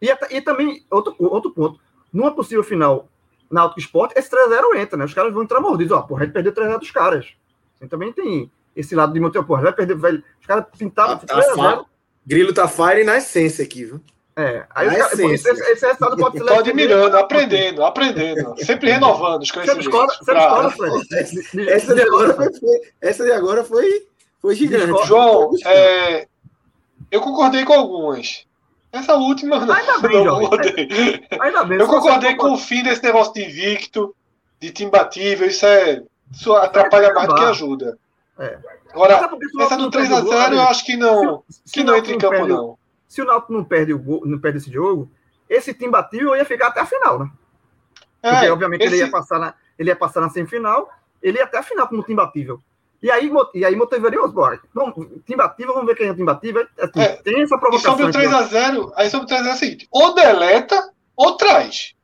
e, 0.00 0.08
e 0.30 0.40
também 0.40 0.84
outro 0.90 1.14
outro 1.18 1.52
ponto, 1.52 1.78
numa 2.12 2.34
possível 2.34 2.64
final 2.64 3.08
na 3.48 3.60
Auto 3.60 3.78
Esporte, 3.78 4.18
esse 4.18 4.30
3 4.30 4.46
a 4.46 4.48
0 4.48 4.76
entra, 4.76 4.96
né? 4.96 5.04
Os 5.04 5.14
caras 5.14 5.32
vão 5.32 5.42
entrar 5.42 5.60
mordidos, 5.60 5.96
ó, 5.96 6.00
porra, 6.02 6.22
a 6.22 6.24
gente 6.24 6.32
perdeu 6.32 6.52
3 6.52 6.66
a 6.66 6.70
0 6.70 6.80
dos 6.80 6.90
caras. 6.90 7.34
Assim, 7.76 7.86
também 7.86 8.12
tem 8.12 8.50
esse 8.74 8.94
lado 8.94 9.12
de 9.12 9.20
motor, 9.20 9.44
porra, 9.44 9.62
vai 9.62 9.72
perder, 9.72 9.94
vai, 9.94 10.14
os 10.14 10.46
caras 10.46 10.64
pintaram 10.76 11.18
tá, 11.18 11.26
3 11.26 11.48
a 11.50 11.54
0. 11.54 11.86
Grilo 12.26 12.54
tá 12.54 12.66
fire 12.66 13.04
na 13.04 13.18
essência 13.18 13.64
aqui, 13.64 13.84
viu? 13.84 14.00
É, 14.34 14.64
aí 14.74 14.88
ah, 14.88 14.98
esse, 14.98 15.26
esse, 15.26 15.50
esse, 15.50 15.86
resultado 15.86 16.16
pode 16.16 16.38
ser. 16.38 16.44
Estou 16.44 16.58
admirando, 16.58 17.18
aprendendo, 17.18 17.84
aprendendo, 17.84 18.54
sempre 18.64 18.90
renovando 18.90 19.42
os 19.42 19.50
conhecimentos. 19.50 19.84
Você 19.84 20.34
discorda, 20.34 20.70
Fred? 20.72 21.70
Essa 21.70 21.94
de 21.94 22.00
agora 22.00 22.34
foi, 22.34 22.80
essa 23.00 23.24
de 23.24 23.32
agora 23.32 23.64
foi, 23.64 24.06
foi 24.40 24.54
gigante. 24.54 25.06
João, 25.06 25.50
é, 25.66 26.26
eu 27.10 27.20
concordei 27.20 27.62
com 27.64 27.74
algumas. 27.74 28.46
Essa 28.90 29.14
última 29.16 29.60
não, 29.66 29.74
Ainda 29.74 29.98
bem, 29.98 30.24
não 30.24 30.40
concordei. 30.40 31.26
Ainda 31.38 31.64
bem, 31.64 31.78
eu 31.78 31.86
concordei 31.86 32.34
com 32.34 32.52
o 32.52 32.58
fim 32.58 32.82
desse 32.82 33.02
negócio 33.02 33.34
de 33.34 33.44
invicto, 33.44 34.14
de 34.58 34.70
time 34.70 34.90
batível, 34.90 35.46
isso 35.46 35.66
é. 35.66 36.02
Isso 36.32 36.54
atrapalha 36.54 37.08
é, 37.08 37.12
mais 37.12 37.28
do 37.28 37.34
que 37.34 37.44
ajuda. 37.44 37.98
É. 38.38 38.58
Agora, 38.94 39.28
essa 39.60 39.76
do 39.76 39.90
3x0 39.90 40.52
eu 40.54 40.62
acho 40.62 40.86
que 40.86 40.96
não, 40.96 41.42
se, 41.50 41.72
que 41.72 41.84
não 41.84 41.96
entra 41.96 42.12
em 42.12 42.18
campo, 42.18 42.46
não 42.46 42.78
se 43.12 43.20
o 43.20 43.26
Náutico 43.26 43.52
não 43.52 43.62
perde, 43.62 43.92
o, 43.92 44.22
não 44.24 44.38
perde 44.38 44.56
esse 44.56 44.72
jogo, 44.72 45.10
esse 45.46 45.74
time 45.74 45.90
batido 45.90 46.34
ia 46.34 46.46
ficar 46.46 46.68
até 46.68 46.80
a 46.80 46.86
final, 46.86 47.18
né? 47.18 47.30
É, 48.22 48.30
Porque, 48.30 48.48
obviamente, 48.48 48.84
esse... 48.84 48.94
ele, 48.94 49.04
ia 49.04 49.10
passar 49.10 49.38
na, 49.38 49.54
ele 49.78 49.90
ia 49.90 49.96
passar 49.96 50.22
na 50.22 50.30
semifinal, 50.30 50.88
ele 51.22 51.36
ia 51.36 51.44
até 51.44 51.58
a 51.58 51.62
final 51.62 51.86
como 51.86 52.02
time 52.02 52.16
batível. 52.16 52.58
E 53.02 53.10
aí, 53.10 53.30
e 53.52 53.66
aí 53.66 53.76
motivaria 53.76 54.24
os 54.24 54.32
boys. 54.32 54.60
Vamos, 54.72 54.94
time 55.26 55.36
batível, 55.36 55.74
vamos 55.74 55.88
ver 55.88 55.94
quem 55.94 56.06
é 56.06 56.10
o 56.10 56.14
time 56.14 56.24
batível. 56.24 56.66
Assim, 56.78 57.00
é, 57.00 57.08
tem 57.16 57.42
essa 57.42 57.58
provocação. 57.58 57.92
E 57.92 57.98
sobre 57.98 58.06
o 58.06 58.30
3x0, 58.30 58.92
aí 58.96 59.10
sobre 59.10 59.26
o 59.26 59.28
3x0 59.28 59.46
é 59.46 59.52
o 59.52 59.56
seguinte: 59.56 59.88
ou 59.90 60.14
deleta 60.14 60.90
ou 61.14 61.36
traz. 61.36 61.94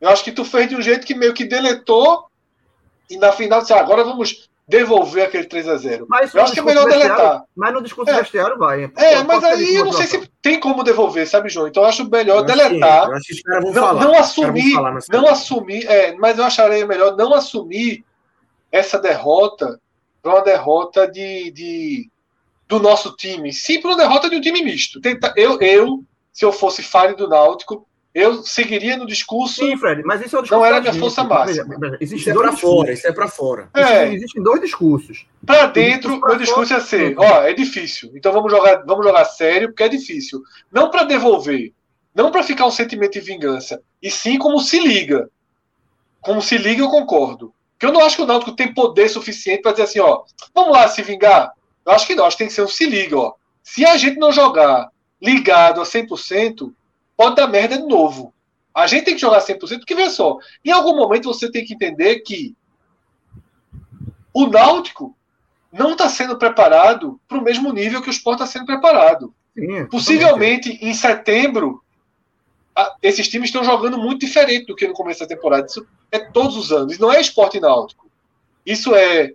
Eu 0.00 0.08
acho 0.08 0.24
que 0.24 0.32
tu 0.32 0.44
fez 0.44 0.68
de 0.68 0.74
um 0.74 0.82
jeito 0.82 1.06
que 1.06 1.14
meio 1.14 1.34
que 1.34 1.44
deletou 1.44 2.28
e 3.08 3.16
na 3.16 3.30
final 3.30 3.60
disse, 3.60 3.72
ah, 3.72 3.80
agora 3.80 4.02
vamos 4.02 4.47
devolver 4.68 5.24
aquele 5.24 5.44
3 5.44 5.66
a 5.66 5.76
0 5.76 6.06
mas 6.06 6.34
Eu 6.34 6.42
acho 6.42 6.52
que 6.52 6.60
é 6.60 6.62
melhor 6.62 6.86
deletar. 6.86 7.42
Mas 7.56 7.72
no 7.72 7.82
discurso 7.82 8.12
é. 8.12 8.18
vestiário 8.18 8.58
vai. 8.58 8.92
É, 8.96 9.22
mas 9.24 9.42
aí 9.42 9.76
eu 9.76 9.86
não 9.86 9.92
sei 9.94 10.06
se 10.06 10.30
tem 10.42 10.60
como 10.60 10.84
devolver, 10.84 11.26
sabe, 11.26 11.48
João? 11.48 11.66
Então 11.66 11.82
eu 11.82 11.88
acho 11.88 12.08
melhor 12.08 12.40
eu 12.40 12.44
deletar. 12.44 13.04
Acho 13.04 13.14
acho 13.14 13.42
que 13.42 13.48
não, 13.48 13.72
falar. 13.72 14.04
Não 14.04 14.14
assumir, 14.14 14.74
não 15.08 15.26
assumir, 15.26 15.86
é, 15.86 16.14
mas 16.16 16.38
eu 16.38 16.44
acharia 16.44 16.86
melhor 16.86 17.16
não 17.16 17.32
assumir 17.32 18.04
essa 18.70 18.98
derrota 18.98 19.80
para 20.22 20.34
uma 20.34 20.42
derrota 20.42 21.10
de, 21.10 21.50
de, 21.50 22.10
do 22.68 22.78
nosso 22.78 23.16
time, 23.16 23.50
sim 23.50 23.80
para 23.80 23.92
uma 23.92 23.96
derrota 23.96 24.28
de 24.28 24.36
um 24.36 24.40
time 24.40 24.62
misto. 24.62 25.00
Tenta, 25.00 25.32
eu, 25.34 25.58
eu, 25.62 26.04
se 26.30 26.44
eu 26.44 26.52
fosse 26.52 26.82
fale 26.82 27.14
do 27.14 27.26
Náutico, 27.26 27.87
eu 28.14 28.42
seguiria 28.42 28.96
no 28.96 29.06
discurso. 29.06 29.54
Sim, 29.54 29.76
Fred, 29.76 30.02
mas 30.04 30.20
isso 30.20 30.34
é 30.34 30.38
o 30.38 30.42
discurso. 30.42 30.60
Não 30.60 30.66
era 30.66 30.80
minha 30.80 30.94
força 30.94 31.22
máxima. 31.24 31.76
Existe 32.00 32.28
isso 32.28 32.30
é 32.30 32.42
para 32.42 32.52
fora, 32.52 32.92
isso 32.92 33.06
é 33.06 33.12
para 33.12 33.28
fora. 33.28 33.68
É. 33.74 34.12
Existem 34.12 34.42
dois 34.42 34.60
discursos. 34.60 35.26
Para 35.44 35.66
dentro, 35.66 36.16
o 36.16 36.20
meu 36.20 36.36
discurso 36.36 36.74
é 36.74 36.80
ser, 36.80 37.14
ó, 37.18 37.42
é 37.42 37.52
difícil. 37.52 38.10
Então 38.14 38.32
vamos 38.32 38.50
jogar, 38.50 38.82
vamos 38.86 39.04
jogar 39.04 39.24
sério, 39.24 39.68
porque 39.68 39.82
é 39.82 39.88
difícil. 39.88 40.42
Não 40.72 40.90
para 40.90 41.04
devolver, 41.04 41.72
não 42.14 42.30
para 42.30 42.42
ficar 42.42 42.66
um 42.66 42.70
sentimento 42.70 43.12
de 43.12 43.20
vingança, 43.20 43.80
e 44.02 44.10
sim 44.10 44.38
como 44.38 44.58
se 44.60 44.80
liga. 44.80 45.30
Como 46.20 46.42
se 46.42 46.58
liga, 46.58 46.82
eu 46.82 46.88
concordo. 46.88 47.54
Porque 47.72 47.86
eu 47.86 47.92
não 47.92 48.04
acho 48.04 48.16
que 48.16 48.22
o 48.22 48.26
Náutico 48.26 48.56
tem 48.56 48.74
poder 48.74 49.08
suficiente 49.08 49.62
para 49.62 49.70
dizer 49.70 49.84
assim, 49.84 50.00
ó, 50.00 50.24
vamos 50.52 50.72
lá 50.72 50.88
se 50.88 51.00
vingar. 51.02 51.52
Eu 51.86 51.92
acho 51.92 52.06
que 52.06 52.14
não, 52.14 52.24
acho 52.24 52.36
que 52.36 52.42
tem 52.42 52.48
que 52.48 52.54
ser 52.54 52.62
um 52.62 52.68
se 52.68 52.86
liga, 52.86 53.16
ó. 53.16 53.34
Se 53.62 53.84
a 53.84 53.96
gente 53.96 54.18
não 54.18 54.32
jogar 54.32 54.88
ligado 55.22 55.80
a 55.80 55.84
100%, 55.84 56.72
pode 57.18 57.34
dar 57.34 57.48
merda 57.48 57.76
de 57.76 57.86
novo. 57.86 58.32
A 58.72 58.86
gente 58.86 59.06
tem 59.06 59.14
que 59.14 59.20
jogar 59.20 59.40
100%, 59.40 59.58
porque 59.78 59.94
veja 59.94 60.10
só, 60.10 60.38
em 60.64 60.70
algum 60.70 60.94
momento 60.94 61.24
você 61.24 61.50
tem 61.50 61.64
que 61.64 61.74
entender 61.74 62.20
que 62.20 62.54
o 64.32 64.46
Náutico 64.46 65.16
não 65.72 65.92
está 65.92 66.08
sendo 66.08 66.38
preparado 66.38 67.20
para 67.26 67.38
o 67.38 67.42
mesmo 67.42 67.72
nível 67.72 68.00
que 68.00 68.08
o 68.08 68.12
Sport 68.12 68.40
está 68.40 68.46
sendo 68.46 68.66
preparado. 68.66 69.34
Sim, 69.52 69.86
Possivelmente 69.86 70.78
em 70.80 70.94
setembro, 70.94 71.82
esses 73.02 73.28
times 73.28 73.48
estão 73.48 73.64
jogando 73.64 73.98
muito 73.98 74.20
diferente 74.20 74.66
do 74.66 74.76
que 74.76 74.86
no 74.86 74.94
começo 74.94 75.18
da 75.18 75.26
temporada. 75.26 75.66
Isso 75.66 75.84
é 76.12 76.20
todos 76.20 76.56
os 76.56 76.70
anos. 76.70 76.92
Isso 76.92 77.02
não 77.02 77.12
é 77.12 77.20
esporte 77.20 77.58
náutico. 77.58 78.08
Isso 78.64 78.94
é 78.94 79.32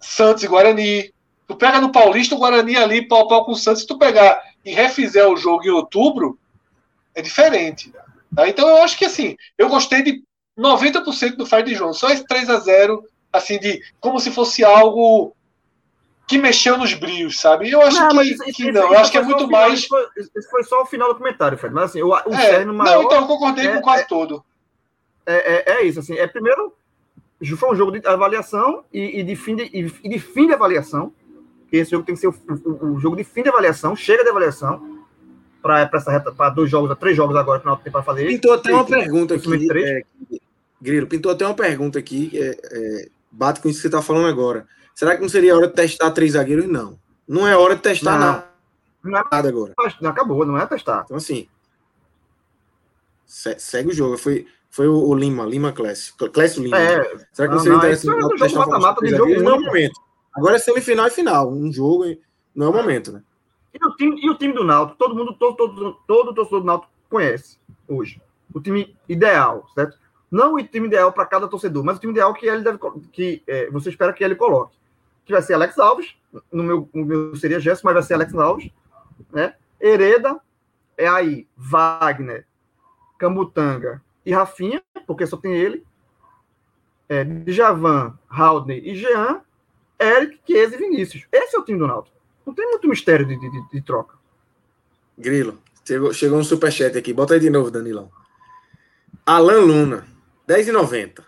Santos 0.00 0.42
e 0.42 0.48
Guarani. 0.48 1.12
Tu 1.46 1.54
pega 1.54 1.82
no 1.82 1.92
Paulista 1.92 2.34
o 2.34 2.38
Guarani 2.38 2.76
ali, 2.76 3.06
pau 3.06 3.28
pau 3.28 3.44
com 3.44 3.52
o 3.52 3.56
Santos. 3.56 3.82
Se 3.82 3.86
tu 3.86 3.98
pegar 3.98 4.40
e 4.64 4.72
refizer 4.72 5.28
o 5.28 5.36
jogo 5.36 5.66
em 5.66 5.70
outubro, 5.70 6.38
é 7.20 7.22
diferente. 7.22 7.92
Tá? 8.34 8.48
Então 8.48 8.68
eu 8.68 8.82
acho 8.82 8.98
que 8.98 9.04
assim, 9.04 9.36
eu 9.56 9.68
gostei 9.68 10.02
de 10.02 10.22
90% 10.58 11.36
do 11.36 11.46
Fire 11.46 11.62
de 11.62 11.74
João. 11.74 11.92
Só 11.92 12.10
esse 12.10 12.26
3 12.26 12.50
a 12.50 12.58
0 12.58 13.04
assim, 13.32 13.58
de 13.58 13.80
como 14.00 14.18
se 14.18 14.30
fosse 14.30 14.64
algo 14.64 15.34
que 16.26 16.38
mexeu 16.38 16.78
nos 16.78 16.94
brios, 16.94 17.40
sabe? 17.40 17.70
Eu 17.70 17.82
acho 17.82 17.98
não, 17.98 18.08
que, 18.10 18.22
isso, 18.22 18.44
que 18.44 18.50
isso, 18.50 18.72
não. 18.72 18.84
Isso, 18.84 18.94
eu 18.94 18.98
acho 18.98 19.10
que 19.10 19.18
é 19.18 19.22
muito 19.22 19.46
final, 19.46 19.60
mais. 19.60 19.84
Foi, 19.84 20.06
isso 20.16 20.50
foi, 20.50 20.62
só 20.62 20.82
o 20.82 20.86
final 20.86 21.08
do 21.08 21.18
comentário, 21.18 21.58
Fred. 21.58 21.74
Mas 21.74 21.90
assim, 21.90 22.02
o, 22.02 22.10
o 22.10 22.34
é, 22.34 22.64
maior. 22.64 22.98
Não, 22.98 23.02
então 23.02 23.20
eu 23.22 23.26
concordei 23.26 23.66
é, 23.66 23.74
com 23.74 23.82
quase 23.82 24.02
é, 24.02 24.06
todo. 24.06 24.44
É, 25.26 25.34
é, 25.34 25.72
é, 25.74 25.82
isso, 25.84 25.98
assim. 25.98 26.16
É 26.16 26.26
primeiro. 26.26 26.72
Foi 27.56 27.72
um 27.72 27.74
jogo 27.74 27.90
de 27.98 28.06
avaliação 28.06 28.84
e, 28.92 29.20
e 29.20 29.22
de, 29.22 29.34
fim 29.34 29.56
de, 29.56 29.70
e 29.72 30.08
de 30.08 30.18
fim 30.18 30.46
de 30.46 30.52
avaliação. 30.52 31.12
Esse 31.72 31.92
jogo 31.92 32.04
tem 32.04 32.14
que 32.14 32.20
ser 32.20 32.28
o, 32.28 32.34
o, 32.64 32.94
o 32.94 33.00
jogo 33.00 33.16
de 33.16 33.24
fim 33.24 33.42
de 33.42 33.48
avaliação, 33.48 33.96
chega 33.96 34.22
de 34.22 34.30
avaliação 34.30 34.89
para 35.62 35.90
essa 35.92 36.10
reta, 36.10 36.32
para 36.32 36.50
dois 36.50 36.70
jogos, 36.70 36.96
três 36.98 37.16
jogos 37.16 37.36
agora 37.36 37.60
que 37.60 37.66
não 37.66 37.76
tem 37.76 37.92
para 37.92 38.02
fazer. 38.02 38.26
Pintou 38.26 38.52
até 38.52 38.72
uma 38.72 38.84
pergunta 38.84 39.34
aqui, 39.34 39.68
é, 39.72 40.02
Grilo, 40.80 41.06
pintou 41.06 41.32
até 41.32 41.46
uma 41.46 41.54
pergunta 41.54 41.98
aqui, 41.98 42.30
é, 42.34 42.58
é, 42.72 43.08
bate 43.30 43.60
com 43.60 43.68
isso 43.68 43.78
que 43.78 43.82
você 43.82 43.88
está 43.88 44.02
falando 44.02 44.28
agora. 44.28 44.66
Será 44.94 45.14
que 45.14 45.22
não 45.22 45.28
seria 45.28 45.56
hora 45.56 45.68
de 45.68 45.74
testar 45.74 46.10
três 46.10 46.32
zagueiros? 46.32 46.66
Não. 46.66 46.98
Não 47.28 47.46
é 47.46 47.56
hora 47.56 47.76
de 47.76 47.82
testar 47.82 48.12
não. 48.12 48.18
nada. 48.18 48.50
Não 49.02 49.18
é, 49.18 49.24
nada 49.30 49.48
agora. 49.48 49.74
Não 50.00 50.10
acabou, 50.10 50.44
não 50.44 50.58
é 50.58 50.66
testar. 50.66 51.02
Então, 51.04 51.16
assim. 51.16 51.48
Segue 53.26 53.90
o 53.90 53.94
jogo. 53.94 54.18
Foi, 54.18 54.46
foi 54.70 54.88
o, 54.88 55.14
Lima, 55.14 55.44
Lima 55.44 55.72
Clécio. 55.72 56.14
Clécio 56.32 56.62
Lima. 56.62 56.78
É, 56.78 57.26
Será 57.32 57.48
que 57.48 57.54
não, 57.54 57.62
seria 57.62 57.78
interessante 57.78 58.24
é 58.24 58.38
testar 58.38 58.58
mata-mata 58.58 59.00
de 59.00 59.10
jogo? 59.10 59.42
Não 59.42 59.52
é 59.52 59.54
o 59.54 59.60
momento. 59.62 60.00
Agora 60.34 60.56
é 60.56 60.58
semifinal 60.58 61.06
e 61.06 61.10
final. 61.10 61.52
Um 61.52 61.72
jogo 61.72 62.04
não 62.54 62.66
é 62.66 62.70
o 62.70 62.74
momento, 62.74 63.12
né? 63.12 63.22
E 63.72 63.86
o 63.86 63.94
time, 63.96 64.20
e 64.20 64.30
o 64.30 64.34
time 64.34 64.52
do 64.52 64.64
Náutico, 64.64 64.98
todo 64.98 65.14
mundo, 65.14 65.34
todo, 65.34 65.56
todo, 65.56 65.98
todo 66.06 66.34
torcedor 66.34 66.60
do 66.60 66.66
Náutico 66.66 66.92
conhece 67.08 67.58
hoje. 67.86 68.20
O 68.52 68.60
time 68.60 68.96
ideal, 69.08 69.66
certo? 69.74 69.98
Não 70.30 70.54
o 70.54 70.62
time 70.62 70.86
ideal 70.86 71.12
para 71.12 71.26
cada 71.26 71.48
torcedor, 71.48 71.84
mas 71.84 71.96
o 71.96 72.00
time 72.00 72.12
ideal 72.12 72.32
que 72.34 72.46
ele 72.46 72.62
deve, 72.62 72.78
que 73.12 73.42
é, 73.46 73.70
você 73.70 73.90
espera 73.90 74.12
que 74.12 74.24
ele 74.24 74.34
coloque 74.34 74.80
que 75.30 75.32
vai 75.32 75.42
ser 75.42 75.54
Alex 75.54 75.78
Alves, 75.78 76.16
no 76.50 76.62
meu, 76.64 76.88
no 76.92 77.04
meu 77.04 77.36
seria 77.36 77.60
Gerson, 77.60 77.82
mas 77.84 77.94
vai 77.94 78.02
ser 78.02 78.14
Alex 78.14 78.34
Alves, 78.34 78.70
né? 79.32 79.54
Hereda, 79.80 80.40
é 80.98 81.06
aí 81.06 81.46
Wagner, 81.56 82.44
Cambutanga 83.16 84.02
e 84.26 84.32
Rafinha, 84.32 84.82
porque 85.06 85.26
só 85.26 85.36
tem 85.36 85.54
ele, 85.54 85.86
é, 87.08 87.22
Djavan, 87.22 88.18
Haldney 88.28 88.80
e 88.84 88.96
Jean, 88.96 89.40
Eric, 90.00 90.40
Chiesa 90.44 90.74
e 90.74 90.78
Vinícius. 90.78 91.26
Esse 91.30 91.54
é 91.54 91.58
o 91.60 91.64
time 91.64 91.78
do 91.78 91.86
Náutico. 91.86 92.16
Não 92.46 92.54
tem 92.54 92.68
muito 92.68 92.88
mistério 92.88 93.26
de, 93.26 93.38
de, 93.38 93.68
de 93.70 93.82
troca. 93.82 94.16
Grilo, 95.16 95.58
chegou, 95.84 96.12
chegou 96.12 96.38
um 96.38 96.44
superchat 96.44 96.96
aqui. 96.96 97.12
Bota 97.12 97.34
aí 97.34 97.40
de 97.40 97.50
novo, 97.50 97.70
Danilão. 97.70 98.10
Alan 99.24 99.60
Luna, 99.60 100.06
10,90. 100.48 101.24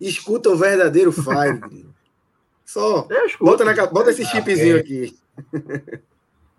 Escuta 0.00 0.50
o 0.50 0.56
verdadeiro 0.56 1.12
Fire, 1.12 1.60
Só. 2.64 3.06
Bota, 3.38 3.64
na, 3.64 3.86
bota 3.86 4.10
esse 4.10 4.24
chipzinho 4.24 4.78
aqui. 4.78 5.16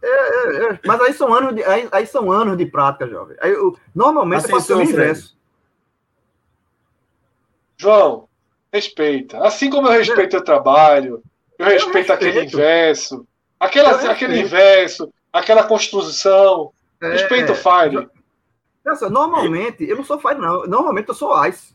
É, 0.01 0.07
é, 0.07 0.65
é. 0.65 0.79
Mas 0.85 1.01
aí 1.01 1.13
são 1.13 1.33
anos 1.33 1.55
de, 1.55 1.63
aí, 1.63 1.87
aí 1.91 2.05
são 2.05 2.31
anos 2.31 2.57
de 2.57 2.65
prática, 2.65 3.07
jovem. 3.07 3.35
Aí, 3.41 3.51
eu, 3.51 3.77
normalmente 3.95 4.43
eu 4.43 4.49
faço 4.49 4.75
o 4.75 4.81
inverso. 4.81 5.35
João, 7.77 8.27
respeita. 8.71 9.39
Assim 9.39 9.69
como 9.69 9.87
eu 9.87 9.91
respeito 9.91 10.37
o 10.37 10.43
trabalho, 10.43 11.23
eu, 11.57 11.65
eu 11.65 11.73
respeito, 11.73 11.95
respeito, 11.95 12.11
aquele 12.11 12.45
inverso, 12.45 13.25
aquela, 13.65 14.11
aquele 14.11 14.39
inverso, 14.41 15.11
aquela 15.31 15.63
construção. 15.63 16.71
É, 17.01 17.09
respeito 17.09 17.51
o 17.51 17.55
Fire. 17.55 18.09
Pensa, 18.83 19.09
normalmente, 19.09 19.83
eu 19.83 19.95
não 19.95 20.03
sou 20.03 20.19
Fire, 20.19 20.35
não. 20.35 20.65
Normalmente 20.65 21.09
eu 21.09 21.15
sou 21.15 21.45
Ice. 21.45 21.73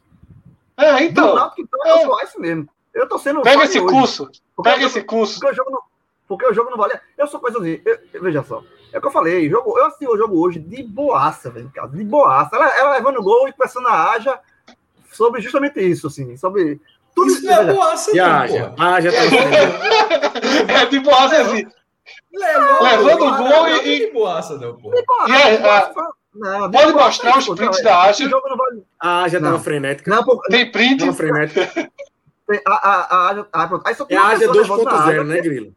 É, 0.76 1.02
então. 1.04 1.30
Então, 1.58 1.80
eu 1.86 1.98
sou 2.02 2.22
Ice 2.22 2.40
mesmo. 2.40 2.68
Eu 2.94 3.08
tô 3.08 3.18
sendo. 3.18 3.42
Pega 3.42 3.64
esse 3.64 3.78
hoje, 3.78 3.94
curso. 3.94 4.30
Pega 4.62 4.84
esse 4.84 5.02
curso. 5.02 5.38
Porque 5.38 5.52
o, 5.52 5.56
jogo 5.56 5.70
não, 5.70 5.80
porque 6.26 6.46
o 6.46 6.54
jogo 6.54 6.70
não 6.70 6.76
vale. 6.76 6.98
Eu 7.16 7.26
sou 7.26 7.40
coisa 7.40 7.58
assim. 7.58 7.80
Eu, 7.84 8.22
veja 8.22 8.42
só. 8.42 8.62
É 8.92 8.98
o 8.98 9.00
que 9.00 9.06
eu 9.06 9.12
falei. 9.12 9.48
Jogo, 9.48 9.78
eu 9.78 9.86
assisti 9.86 10.06
o 10.06 10.16
jogo 10.16 10.40
hoje 10.40 10.58
de 10.58 10.82
boaça, 10.82 11.50
velho, 11.50 11.70
casa. 11.74 11.96
De 11.96 12.04
boaça. 12.04 12.56
Ela, 12.56 12.76
ela 12.76 12.92
levando 12.92 13.22
gol 13.22 13.48
e 13.48 13.52
conversando 13.52 13.88
a 13.88 14.10
Aja 14.10 14.38
sobre 15.12 15.40
justamente 15.40 15.80
isso, 15.80 16.06
assim. 16.06 16.36
Sobre. 16.36 16.80
Tudo 17.14 17.30
isso. 17.30 17.44
Não 17.44 17.52
é 17.52 17.72
boaça, 17.72 18.12
não. 18.12 18.24
Aja. 18.24 18.74
Aja 18.78 19.10
tá 20.66 20.72
É 20.72 20.86
de 20.86 21.00
boaça, 21.00 21.42
assim. 21.42 21.66
Levando 22.32 23.24
o 23.24 23.36
gol 23.36 23.68
e. 23.68 23.98
De 23.98 24.12
boaça, 24.12 24.58
não, 24.58 24.76
pô. 24.76 24.92
E 24.94 25.32
é, 25.32 25.58
não, 26.34 26.70
pode 26.70 26.92
mostrar 26.92 27.38
os 27.38 27.48
prints 27.48 27.82
da 27.82 28.02
Aja. 28.02 28.30
A 29.00 29.22
Aja 29.22 29.40
tava 29.40 29.58
frenética. 29.58 30.10
Não, 30.10 30.24
Tem 30.50 30.70
print? 30.70 31.00
Tava 31.00 31.12
frenética. 31.12 31.90
A, 32.66 32.72
a, 32.72 33.30
a, 33.30 33.64
a, 33.64 33.80
aí 33.84 33.94
só 33.94 34.04
tem 34.06 34.16
é 34.16 34.20
a 34.20 34.28
Ásia 34.28 34.48
2.0, 34.48 35.24
né, 35.24 35.40
Grilo? 35.40 35.74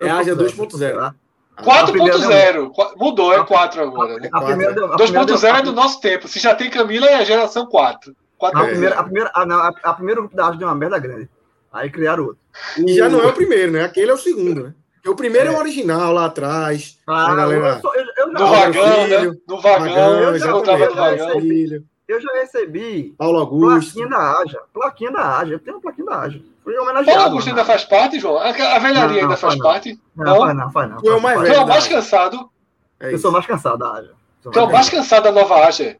É 0.00 0.10
a 0.10 0.18
Ásia 0.18 0.36
2.0. 0.36 1.14
4.0. 1.62 2.70
Mudou, 2.96 3.32
é 3.32 3.44
4 3.44 3.82
agora. 3.82 4.16
Né? 4.18 4.28
2.0 4.30 5.58
é 5.58 5.62
do 5.62 5.72
nosso 5.72 6.00
tempo. 6.00 6.28
Se 6.28 6.38
já 6.38 6.54
tem 6.54 6.70
Camila, 6.70 7.06
é 7.06 7.14
a 7.14 7.24
geração 7.24 7.66
4. 7.66 8.14
4 8.36 8.58
a, 8.58 8.64
primeira, 8.64 8.94
a, 8.98 9.02
primeira, 9.02 9.30
a, 9.34 9.42
a, 9.42 9.68
a 9.82 9.94
primeira 9.94 10.20
grupo 10.20 10.36
da 10.36 10.46
Ásia 10.46 10.58
deu 10.58 10.68
uma 10.68 10.74
merda 10.74 10.98
grande. 10.98 11.28
Aí 11.72 11.90
criaram 11.90 12.24
outro. 12.24 12.38
E 12.76 12.94
já 12.94 13.08
não 13.08 13.20
é 13.20 13.26
o 13.26 13.32
primeiro, 13.32 13.72
né? 13.72 13.84
Aquele 13.84 14.10
é 14.10 14.14
o 14.14 14.18
segundo, 14.18 14.64
né? 14.64 14.74
Porque 14.98 15.10
o 15.10 15.14
primeiro 15.14 15.50
é, 15.50 15.54
é 15.54 15.56
o 15.56 15.58
original 15.58 16.12
lá 16.12 16.26
atrás. 16.26 16.98
Ah, 17.06 17.34
galera... 17.34 17.80
eu, 17.82 17.94
eu, 17.94 18.06
eu, 18.16 18.32
no 18.32 18.46
vagão, 18.46 19.06
né? 19.06 19.36
No 19.48 19.60
vagão, 19.60 20.20
eu 20.20 20.38
já 20.38 20.52
vagão. 20.52 21.84
Eu 22.08 22.20
já 22.22 22.32
recebi 22.40 23.14
Paulo 23.18 23.38
Augusto. 23.38 23.92
plaquinha 23.92 24.08
da 24.08 24.40
Aja. 24.40 24.60
Plaquinha 24.72 25.12
da 25.12 25.38
Aja. 25.38 25.52
Eu 25.52 25.58
tenho 25.58 25.76
uma 25.76 25.82
plaquinha 25.82 26.06
da 26.06 26.20
Aja. 26.20 26.40
Fui 26.64 26.76
homenageado. 26.76 27.06
Paulo 27.06 27.22
Augusto 27.22 27.48
ainda 27.50 27.64
faz 27.66 27.84
parte, 27.84 28.18
João? 28.18 28.38
A, 28.38 28.50
velharia 28.52 29.02
não, 29.02 29.14
ainda 29.14 29.36
faz, 29.36 29.54
faz 29.54 29.58
parte? 29.58 30.00
Não, 30.16 30.24
não, 30.24 30.38
faz 30.38 30.56
não, 30.56 30.70
faz 30.70 30.90
não. 30.90 30.96
Tu 30.98 31.10
é 31.10 31.14
o 31.14 31.20
mais, 31.20 31.40
velho, 31.40 31.54
é 31.54 31.60
o 31.60 31.68
mais 31.68 31.86
cansado. 31.86 32.50
É 32.98 33.12
eu 33.12 33.18
sou 33.18 33.30
mais 33.30 33.46
cansado 33.46 33.78
da 33.78 33.92
Aja. 33.92 34.12
Tu 34.42 34.58
é 34.58 34.62
o 34.62 34.72
mais 34.72 34.88
cansado 34.88 35.24
da 35.24 35.32
nova 35.32 35.66
Aja. 35.66 35.96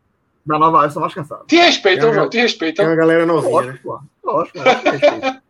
Da 0.46 0.58
nova 0.58 0.78
Aja, 0.78 0.86
eu 0.86 0.90
sou 0.92 1.02
mais 1.02 1.14
cansado. 1.14 1.44
Te 1.46 1.56
respeitam, 1.56 2.14
João, 2.14 2.30
te 2.30 2.38
respeitam. 2.38 2.86
É 2.86 2.92
a 2.92 2.96
galera 2.96 3.26
novinha, 3.26 3.52
Lógico, 3.52 3.72
né? 3.72 4.00
pô. 4.22 4.32
Lógico, 4.32 4.58
lógico. 4.58 5.42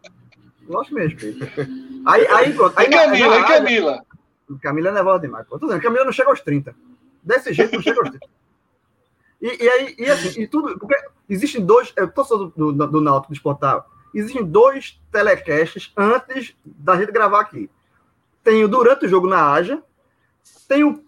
Lógico 0.69 0.95
mesmo. 0.97 1.19
Aí, 2.09 2.27
aí, 2.27 2.55
pronto. 2.55 2.79
Aí, 2.79 2.87
e 2.87 2.91
Camila, 2.91 3.39
e 3.39 3.45
Camila? 3.45 4.07
Camila 4.63 4.89
é 4.89 4.93
nervosa 4.93 5.21
demais. 5.21 5.47
Pô. 5.47 5.59
Tô 5.59 5.67
dizendo, 5.67 5.83
Camila 5.83 6.07
não 6.07 6.13
chega 6.13 6.31
aos 6.31 6.41
30. 6.41 6.75
Desse 7.23 7.53
jeito 7.53 7.75
não 7.75 7.83
chega 7.83 8.01
aos 8.01 8.09
30. 8.09 8.27
E, 9.43 9.65
e 9.65 9.69
aí, 9.69 9.95
e 9.99 10.11
assim, 10.11 10.41
e 10.41 10.49
tudo, 10.49 10.79
porque 10.79 10.97
existem 11.29 11.65
dois, 11.65 11.93
eu 11.97 12.11
tô 12.11 12.25
do, 12.25 12.73
do, 12.73 12.87
do 12.87 13.01
Náutico 13.01 13.33
Esportável, 13.33 13.85
existem 14.13 14.45
dois 14.45 14.99
telecasts 15.13 15.93
antes 15.97 16.57
da 16.65 16.97
gente 16.97 17.13
gravar 17.13 17.41
aqui. 17.41 17.71
Tem 18.43 18.65
o 18.65 18.69
durante 18.69 19.07
o 19.07 19.09
jogo 19.09 19.29
na 19.29 19.53
Aja, 19.53 19.81
tem 20.67 20.83
o 20.83 21.05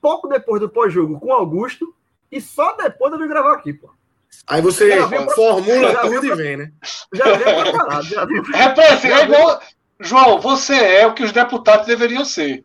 pouco 0.00 0.28
depois 0.28 0.60
do 0.60 0.68
pós-jogo 0.68 1.18
com 1.18 1.28
o 1.28 1.32
Augusto, 1.32 1.92
e 2.30 2.40
só 2.40 2.76
depois 2.76 3.12
eu 3.12 3.18
vim 3.18 3.26
gravar 3.26 3.54
aqui, 3.54 3.72
pô. 3.72 3.90
Aí 4.46 4.62
você 4.62 4.98
formula 5.34 5.96
tudo 6.02 6.26
e 6.26 6.34
vem, 6.36 6.56
né? 6.58 6.72
Já 7.12 7.24
veio 7.36 7.62
preparado, 7.62 8.04
já 8.04 8.26
preparado. 8.26 8.80
É, 8.80 8.88
assim, 8.92 9.08
é 9.08 9.24
igual... 9.24 9.60
João, 10.02 10.40
você 10.40 10.74
é 10.74 11.06
o 11.06 11.14
que 11.14 11.22
os 11.22 11.32
deputados 11.32 11.86
deveriam 11.86 12.24
ser. 12.24 12.64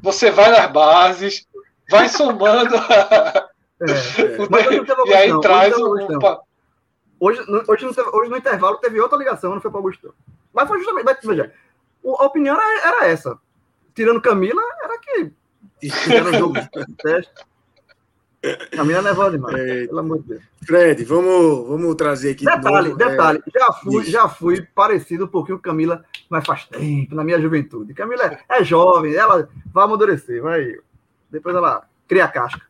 Você 0.00 0.30
vai 0.30 0.50
nas 0.50 0.70
bases, 0.70 1.46
vai 1.90 2.08
somando 2.08 2.74
É, 3.80 3.90
é. 3.90 4.48
Mas 4.48 4.66
hoje 4.66 4.78
não 4.78 4.84
teve 4.84 5.02
e 5.06 5.14
aí 5.14 5.40
traz 5.40 5.76
hoje, 5.76 6.06
um... 6.06 6.18
hoje, 7.18 7.40
hoje, 7.68 7.94
teve, 7.94 8.08
hoje, 8.12 8.30
no 8.30 8.36
intervalo 8.36 8.78
teve 8.78 9.00
outra 9.00 9.18
ligação, 9.18 9.52
não 9.52 9.60
foi 9.60 9.70
para 9.70 9.78
o 9.78 9.80
Augusto. 9.80 10.14
Mas 10.52 10.68
foi 10.68 10.78
justamente. 10.78 11.04
Mas, 11.04 11.18
veja, 11.22 11.52
a 12.04 12.24
opinião 12.24 12.56
era, 12.56 12.88
era, 12.88 13.06
essa. 13.08 13.38
Tirando 13.94 14.22
Camila, 14.22 14.62
era 14.82 14.98
que 14.98 15.32
era 16.10 16.38
jogo 16.38 16.54
de 16.54 16.94
teste. 16.96 17.32
Camila 18.70 18.98
é 18.98 19.02
nervosa 19.02 19.30
demais, 19.32 19.54
é. 19.54 19.86
pelo 19.86 19.98
amor 19.98 20.18
de 20.22 20.28
Deus. 20.28 20.42
Fred, 20.64 21.04
vamos, 21.04 21.68
vamos 21.68 21.94
trazer 21.94 22.32
aqui. 22.32 22.44
Detalhe, 22.44 22.88
novo, 22.88 22.98
detalhe. 22.98 23.42
É... 23.46 23.58
Já, 23.58 23.72
fui, 23.72 24.04
já 24.04 24.28
fui 24.28 24.62
parecido 24.74 25.24
um 25.24 25.28
pouquinho 25.28 25.58
com 25.58 25.62
Camila, 25.62 26.04
mas 26.28 26.46
faz 26.46 26.66
tempo, 26.66 27.14
na 27.14 27.24
minha 27.24 27.40
juventude. 27.40 27.94
Camila 27.94 28.24
é, 28.24 28.40
é 28.48 28.64
jovem, 28.64 29.14
ela 29.14 29.48
vai 29.72 29.84
amadurecer, 29.84 30.42
vai. 30.42 30.76
Depois 31.30 31.54
ela 31.54 31.86
cria 32.06 32.24
a 32.24 32.28
casca. 32.28 32.62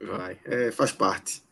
Vai, 0.00 0.38
é, 0.44 0.70
faz 0.70 0.92
parte. 0.92 1.42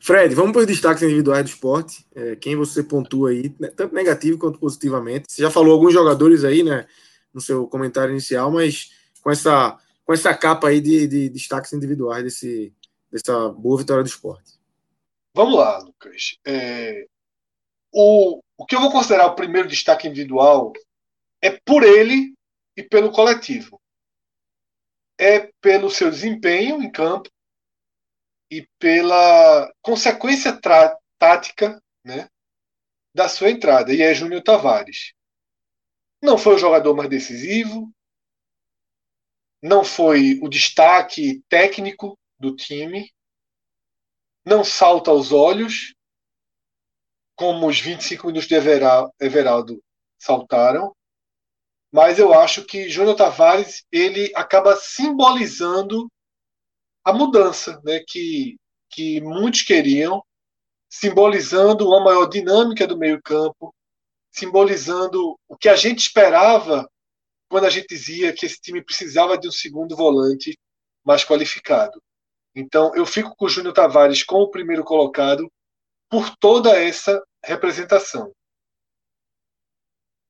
Fred, 0.00 0.34
vamos 0.34 0.52
para 0.52 0.60
os 0.60 0.66
destaques 0.66 1.02
individuais 1.02 1.44
do 1.44 1.48
esporte. 1.48 2.06
É, 2.14 2.36
quem 2.36 2.54
você 2.54 2.82
pontua 2.82 3.30
aí, 3.30 3.54
né, 3.58 3.70
tanto 3.74 3.94
negativo 3.94 4.38
quanto 4.38 4.58
positivamente. 4.58 5.24
Você 5.28 5.42
já 5.42 5.50
falou 5.50 5.72
alguns 5.72 5.92
jogadores 5.92 6.44
aí, 6.44 6.62
né, 6.62 6.86
no 7.32 7.40
seu 7.40 7.66
comentário 7.66 8.12
inicial, 8.12 8.50
mas 8.50 8.92
com 9.22 9.30
essa, 9.30 9.76
com 10.06 10.12
essa 10.12 10.32
capa 10.32 10.68
aí 10.68 10.80
de, 10.80 11.06
de 11.08 11.28
destaques 11.28 11.72
individuais 11.72 12.22
desse, 12.22 12.72
dessa 13.10 13.48
boa 13.48 13.76
vitória 13.76 14.04
do 14.04 14.08
esporte. 14.08 14.52
Vamos 15.34 15.58
lá, 15.58 15.78
Lucas. 15.78 16.38
É, 16.46 17.06
o, 17.92 18.40
o 18.56 18.64
que 18.64 18.76
eu 18.76 18.80
vou 18.80 18.92
considerar 18.92 19.26
o 19.26 19.34
primeiro 19.34 19.68
destaque 19.68 20.06
individual 20.06 20.72
é 21.42 21.50
por 21.50 21.82
ele 21.82 22.34
e 22.76 22.82
pelo 22.84 23.10
coletivo. 23.10 23.80
É 25.18 25.50
pelo 25.60 25.90
seu 25.90 26.10
desempenho 26.10 26.80
em 26.80 26.90
campo 26.90 27.28
e 28.50 28.66
pela 28.78 29.72
consequência 29.82 30.56
tática 31.18 31.82
né, 32.04 32.28
da 33.12 33.28
sua 33.28 33.50
entrada, 33.50 33.92
e 33.92 34.02
é 34.02 34.14
Júnior 34.14 34.42
Tavares. 34.42 35.14
Não 36.22 36.38
foi 36.38 36.54
o 36.54 36.58
jogador 36.58 36.94
mais 36.94 37.10
decisivo, 37.10 37.90
não 39.62 39.84
foi 39.84 40.38
o 40.42 40.48
destaque 40.48 41.42
técnico 41.48 42.18
do 42.38 42.54
time, 42.54 43.10
não 44.44 44.62
salta 44.62 45.10
aos 45.10 45.32
olhos, 45.32 45.94
como 47.34 47.66
os 47.66 47.80
25 47.80 48.26
minutos 48.26 48.48
de 48.48 48.54
Everaldo 48.54 49.82
saltaram, 50.18 50.94
mas 51.92 52.18
eu 52.18 52.32
acho 52.32 52.64
que 52.64 52.88
Júnior 52.88 53.16
Tavares 53.16 53.84
ele 53.90 54.32
acaba 54.34 54.76
simbolizando 54.76 56.10
a 57.04 57.12
mudança 57.12 57.80
né, 57.84 58.02
que, 58.06 58.56
que 58.90 59.20
muitos 59.20 59.62
queriam, 59.62 60.22
simbolizando 60.88 61.86
uma 61.86 62.00
maior 62.00 62.26
dinâmica 62.26 62.86
do 62.86 62.98
meio-campo, 62.98 63.74
simbolizando 64.30 65.38
o 65.48 65.56
que 65.56 65.68
a 65.68 65.76
gente 65.76 66.00
esperava 66.00 66.88
quando 67.56 67.64
a 67.64 67.70
gente 67.70 67.86
dizia 67.86 68.34
que 68.34 68.44
esse 68.44 68.60
time 68.60 68.84
precisava 68.84 69.38
de 69.38 69.48
um 69.48 69.50
segundo 69.50 69.96
volante 69.96 70.58
mais 71.02 71.24
qualificado. 71.24 72.02
Então, 72.54 72.94
eu 72.94 73.06
fico 73.06 73.34
com 73.34 73.46
o 73.46 73.48
Júnior 73.48 73.72
Tavares 73.72 74.22
como 74.22 74.42
o 74.42 74.50
primeiro 74.50 74.84
colocado 74.84 75.50
por 76.10 76.36
toda 76.36 76.78
essa 76.78 77.18
representação. 77.42 78.30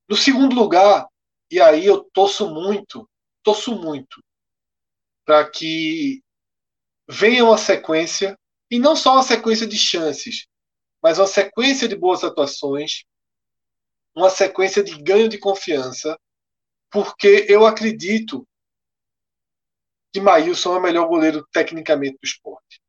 No 0.09 0.15
segundo 0.15 0.55
lugar, 0.55 1.09
e 1.51 1.61
aí 1.61 1.85
eu 1.85 2.05
torço 2.13 2.49
muito, 2.49 3.11
torço 3.43 3.75
muito 3.75 4.23
para 5.25 5.51
que 5.51 6.23
venha 7.09 7.45
uma 7.45 7.59
sequência, 7.59 8.39
e 8.71 8.79
não 8.79 8.95
só 8.95 9.15
uma 9.15 9.25
sequência 9.25 9.67
de 9.67 9.77
chances, 9.77 10.47
mas 11.03 11.19
uma 11.19 11.27
sequência 11.27 11.89
de 11.89 11.97
boas 11.97 12.23
atuações, 12.23 13.03
uma 14.15 14.31
sequência 14.31 14.81
de 14.81 15.03
ganho 15.03 15.29
de 15.29 15.39
confiança, 15.39 16.17
porque 16.91 17.47
eu 17.49 17.67
acredito 17.67 18.47
que 20.13 20.21
Maílson 20.21 20.75
é 20.75 20.79
o 20.79 20.83
melhor 20.83 21.09
goleiro 21.09 21.47
tecnicamente 21.53 22.15
do 22.15 22.25
esporte. 22.25 22.81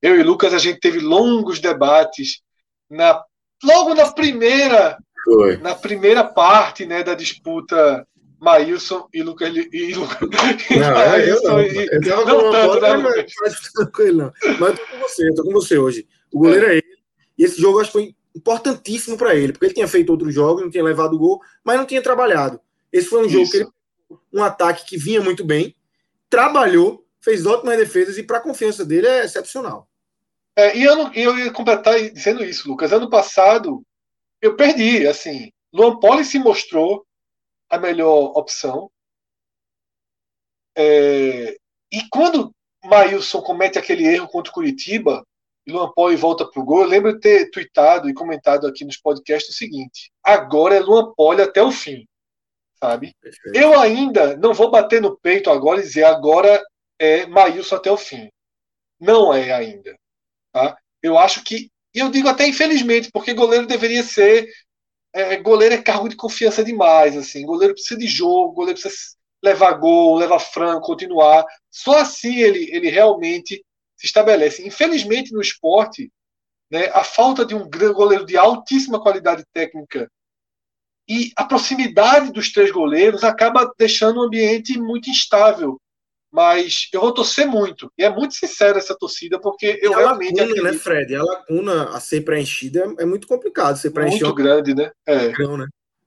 Eu 0.00 0.18
e 0.18 0.22
Lucas, 0.22 0.54
a 0.54 0.58
gente 0.58 0.80
teve 0.80 0.98
longos 0.98 1.60
debates 1.60 2.42
na, 2.90 3.22
logo 3.62 3.94
na 3.94 4.10
primeira 4.10 4.98
Foi. 5.24 5.56
na 5.58 5.74
primeira 5.74 6.24
parte 6.24 6.84
né, 6.84 7.02
da 7.02 7.14
disputa 7.14 8.06
Maílson 8.40 9.06
e 9.14 9.22
Lucas. 9.22 9.54
E, 9.54 9.94
Lucas 9.94 10.18
não, 10.70 11.00
é, 11.00 11.30
eu 11.30 11.42
não. 11.42 11.60
E, 11.62 11.88
eu 11.92 12.00
tava 12.00 12.24
não, 12.24 12.50
tanto, 12.50 12.80
né, 12.80 12.96
mas, 12.96 14.12
não. 14.14 14.32
mas 14.58 14.70
eu 14.70 14.76
tô 14.76 14.86
com 14.86 14.98
você, 14.98 15.28
eu 15.28 15.34
tô 15.34 15.44
com 15.44 15.52
você 15.52 15.78
hoje. 15.78 16.08
O 16.32 16.40
goleiro 16.40 16.66
é, 16.66 16.70
é 16.70 16.76
ele. 16.78 16.98
E 17.38 17.44
esse 17.44 17.60
jogo 17.60 17.80
acho 17.80 17.92
que 17.92 17.98
foi 17.98 18.16
importantíssimo 18.34 19.16
para 19.16 19.34
ele, 19.34 19.52
porque 19.52 19.66
ele 19.66 19.74
tinha 19.74 19.86
feito 19.86 20.10
outros 20.10 20.34
jogos, 20.34 20.62
não 20.62 20.70
tinha 20.70 20.82
levado 20.82 21.18
gol, 21.18 21.40
mas 21.64 21.76
não 21.76 21.86
tinha 21.86 22.02
trabalhado. 22.02 22.60
Esse 22.92 23.08
foi 23.08 23.22
um 23.22 23.26
Isso. 23.26 23.32
jogo 23.32 23.50
que 23.50 23.56
ele 23.56 23.70
um 24.32 24.42
ataque 24.42 24.84
que 24.84 24.96
vinha 24.96 25.20
muito 25.20 25.44
bem, 25.44 25.74
trabalhou, 26.28 27.06
fez 27.20 27.46
ótimas 27.46 27.78
defesas 27.78 28.18
e 28.18 28.22
para 28.22 28.38
a 28.38 28.42
confiança 28.42 28.84
dele 28.84 29.06
é 29.06 29.24
excepcional. 29.24 29.88
É, 30.56 30.76
e 30.76 30.82
eu, 30.82 31.12
eu 31.12 31.38
ia 31.38 31.52
completar 31.52 31.98
dizendo 32.10 32.44
isso, 32.44 32.68
Lucas. 32.68 32.92
Ano 32.92 33.08
passado 33.08 33.82
eu 34.40 34.56
perdi, 34.56 35.06
assim. 35.06 35.50
Luan 35.72 35.98
Poli 35.98 36.24
se 36.24 36.38
mostrou 36.38 37.06
a 37.70 37.78
melhor 37.78 38.36
opção. 38.36 38.90
É, 40.76 41.56
e 41.90 42.08
quando 42.10 42.54
Maílson 42.84 43.40
comete 43.40 43.78
aquele 43.78 44.04
erro 44.06 44.28
contra 44.28 44.50
o 44.50 44.54
Curitiba 44.54 45.24
e 45.66 45.72
Luan 45.72 45.90
Poli 45.92 46.16
volta 46.16 46.46
para 46.46 46.60
o 46.60 46.64
gol, 46.64 46.82
eu 46.82 46.88
lembro 46.88 47.14
de 47.14 47.20
ter 47.20 47.50
tweetado 47.50 48.10
e 48.10 48.14
comentado 48.14 48.66
aqui 48.66 48.84
nos 48.84 48.96
podcasts 48.96 49.54
o 49.54 49.56
seguinte: 49.56 50.10
agora 50.22 50.74
é 50.74 50.80
Luan 50.80 51.12
Poli 51.14 51.40
até 51.40 51.62
o 51.62 51.70
fim. 51.70 52.06
Sabe? 52.82 53.14
Perfeito. 53.20 53.56
Eu 53.56 53.78
ainda 53.78 54.36
não 54.36 54.52
vou 54.52 54.68
bater 54.68 55.00
no 55.00 55.16
peito 55.16 55.48
agora 55.50 55.78
e 55.78 55.84
dizer 55.84 56.02
agora 56.02 56.60
é 56.98 57.26
Maílson 57.26 57.76
até 57.76 57.92
o 57.92 57.96
fim. 57.96 58.28
Não 58.98 59.32
é 59.32 59.52
ainda. 59.52 59.94
Tá? 60.52 60.76
Eu 61.00 61.16
acho 61.16 61.44
que, 61.44 61.70
e 61.94 62.00
eu 62.00 62.10
digo 62.10 62.28
até 62.28 62.44
infelizmente, 62.44 63.08
porque 63.12 63.34
goleiro 63.34 63.66
deveria 63.68 64.02
ser 64.02 64.48
é, 65.12 65.36
goleiro 65.36 65.76
é 65.76 65.82
cargo 65.82 66.08
de 66.08 66.16
confiança 66.16 66.64
demais, 66.64 67.16
assim. 67.16 67.46
Goleiro 67.46 67.74
precisa 67.74 68.00
de 68.00 68.08
jogo, 68.08 68.52
goleiro 68.52 68.80
precisa 68.80 69.14
levar 69.40 69.74
gol, 69.74 70.16
levar 70.16 70.40
franco, 70.40 70.86
continuar. 70.86 71.44
Só 71.70 72.00
assim 72.00 72.38
ele, 72.38 72.68
ele 72.72 72.90
realmente 72.90 73.64
se 73.96 74.06
estabelece. 74.06 74.66
Infelizmente 74.66 75.32
no 75.32 75.40
esporte, 75.40 76.10
né, 76.68 76.86
a 76.86 77.04
falta 77.04 77.46
de 77.46 77.54
um 77.54 77.68
goleiro 77.70 78.26
de 78.26 78.36
altíssima 78.36 79.00
qualidade 79.00 79.44
técnica 79.52 80.10
e 81.20 81.32
a 81.36 81.44
proximidade 81.44 82.32
dos 82.32 82.52
três 82.52 82.70
goleiros 82.70 83.24
acaba 83.24 83.72
deixando 83.78 84.18
o 84.18 84.22
ambiente 84.22 84.78
muito 84.78 85.10
instável 85.10 85.78
mas 86.32 86.88
eu 86.90 87.00
vou 87.02 87.12
torcer 87.12 87.46
muito. 87.46 87.92
E 87.96 88.02
é 88.02 88.08
muito 88.08 88.34
sincero 88.34 88.78
essa 88.78 88.96
torcida, 88.96 89.38
porque 89.38 89.78
eu 89.82 89.92
realmente. 89.92 90.40
Lacuna, 90.40 90.44
acredito... 90.44 90.64
né, 90.64 90.72
Fred? 90.72 91.14
A 91.14 91.22
lacuna 91.22 91.84
a 91.90 92.00
ser 92.00 92.22
preenchida 92.22 92.94
é 92.98 93.04
muito 93.04 93.26
complicado. 93.26 93.76
Você 93.76 93.90
preencher 93.90 94.24
muito 94.24 94.34
grande, 94.34 94.74
né? 94.74 94.90
É. 95.04 95.28
né? 95.28 95.66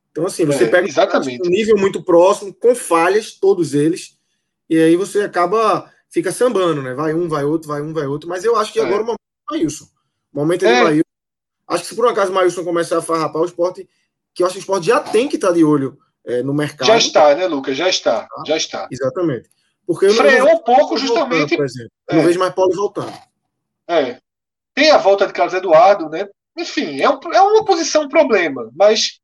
Então, 0.09 0.25
assim, 0.25 0.43
você 0.43 0.63
é, 0.63 0.67
pega 0.67 0.87
exatamente. 0.87 1.47
um 1.47 1.51
nível 1.51 1.77
muito 1.77 2.01
próximo, 2.01 2.51
com 2.51 2.73
falhas, 2.73 3.33
todos 3.33 3.75
eles, 3.75 4.17
e 4.67 4.79
aí 4.79 4.95
você 4.95 5.21
acaba, 5.21 5.91
fica 6.09 6.31
sambando, 6.31 6.81
né? 6.81 6.95
Vai 6.95 7.13
um, 7.13 7.27
vai 7.27 7.43
outro, 7.43 7.67
vai 7.67 7.81
um, 7.81 7.93
vai 7.93 8.07
outro. 8.07 8.27
Mas 8.27 8.43
eu 8.43 8.55
acho 8.55 8.73
que 8.73 8.79
é. 8.79 8.83
agora 8.83 9.03
o 9.03 9.05
momento 9.05 9.19
é 9.21 9.53
o 9.53 9.57
Maílson. 9.57 9.85
O 10.33 10.39
momento 10.39 10.65
é, 10.65 10.73
é. 10.73 10.83
Maílson. 10.83 11.03
Acho 11.67 11.83
que 11.83 11.89
se 11.89 11.95
por 11.95 12.05
um 12.05 12.09
acaso 12.09 12.31
o 12.31 12.33
Maílson 12.33 12.63
começar 12.63 12.97
a 12.97 13.01
farrapar 13.01 13.43
o 13.43 13.45
esporte, 13.45 13.87
que 14.35 14.43
eu 14.43 14.47
acho 14.47 14.55
que 14.55 14.59
o 14.59 14.61
esporte 14.61 14.87
já 14.87 14.99
tem 14.99 15.29
que 15.29 15.37
estar 15.37 15.51
de 15.51 15.63
olho 15.63 15.97
é, 16.25 16.43
no 16.43 16.53
mercado. 16.53 16.87
Já 16.87 16.97
está, 16.97 17.33
né, 17.33 17.47
Lucas? 17.47 17.77
Já 17.77 17.87
está. 17.87 18.27
Já 18.45 18.57
está. 18.57 18.87
Exatamente. 18.91 19.49
Porque 19.87 20.09
Freou 20.09 20.49
um 20.49 20.63
pouco, 20.63 20.97
justamente. 20.97 21.39
Voltando, 21.39 21.57
por 21.57 21.65
exemplo. 21.65 21.91
É. 22.09 22.15
Não 22.15 22.23
vejo 22.23 22.39
mais 22.39 22.53
Paulo 22.53 22.75
voltando. 22.75 23.13
É. 23.87 24.19
Tem 24.73 24.91
a 24.91 24.97
volta 24.97 25.25
de 25.25 25.33
Carlos 25.33 25.53
Eduardo, 25.53 26.09
né? 26.09 26.27
Enfim, 26.57 26.99
é, 26.99 27.09
um, 27.09 27.19
é 27.33 27.41
uma 27.41 27.65
posição 27.65 28.09
problema, 28.09 28.69
mas 28.75 29.19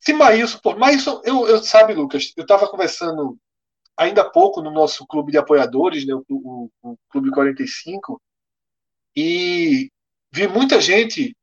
se 0.00 0.12
Maílson, 0.12 0.58
por 0.58 0.78
Maílson, 0.78 1.20
eu, 1.24 1.48
eu 1.48 1.62
sabe, 1.62 1.94
Lucas, 1.94 2.32
eu 2.36 2.42
estava 2.42 2.68
conversando 2.68 3.38
ainda 3.96 4.20
há 4.20 4.30
pouco 4.30 4.60
no 4.60 4.70
nosso 4.70 5.06
clube 5.06 5.32
de 5.32 5.38
apoiadores, 5.38 6.06
né, 6.06 6.14
o, 6.14 6.24
o, 6.28 6.70
o 6.82 6.96
Clube 7.10 7.30
45, 7.30 8.20
e 9.16 9.90
vi 10.30 10.46
muita 10.46 10.80
gente 10.80 11.34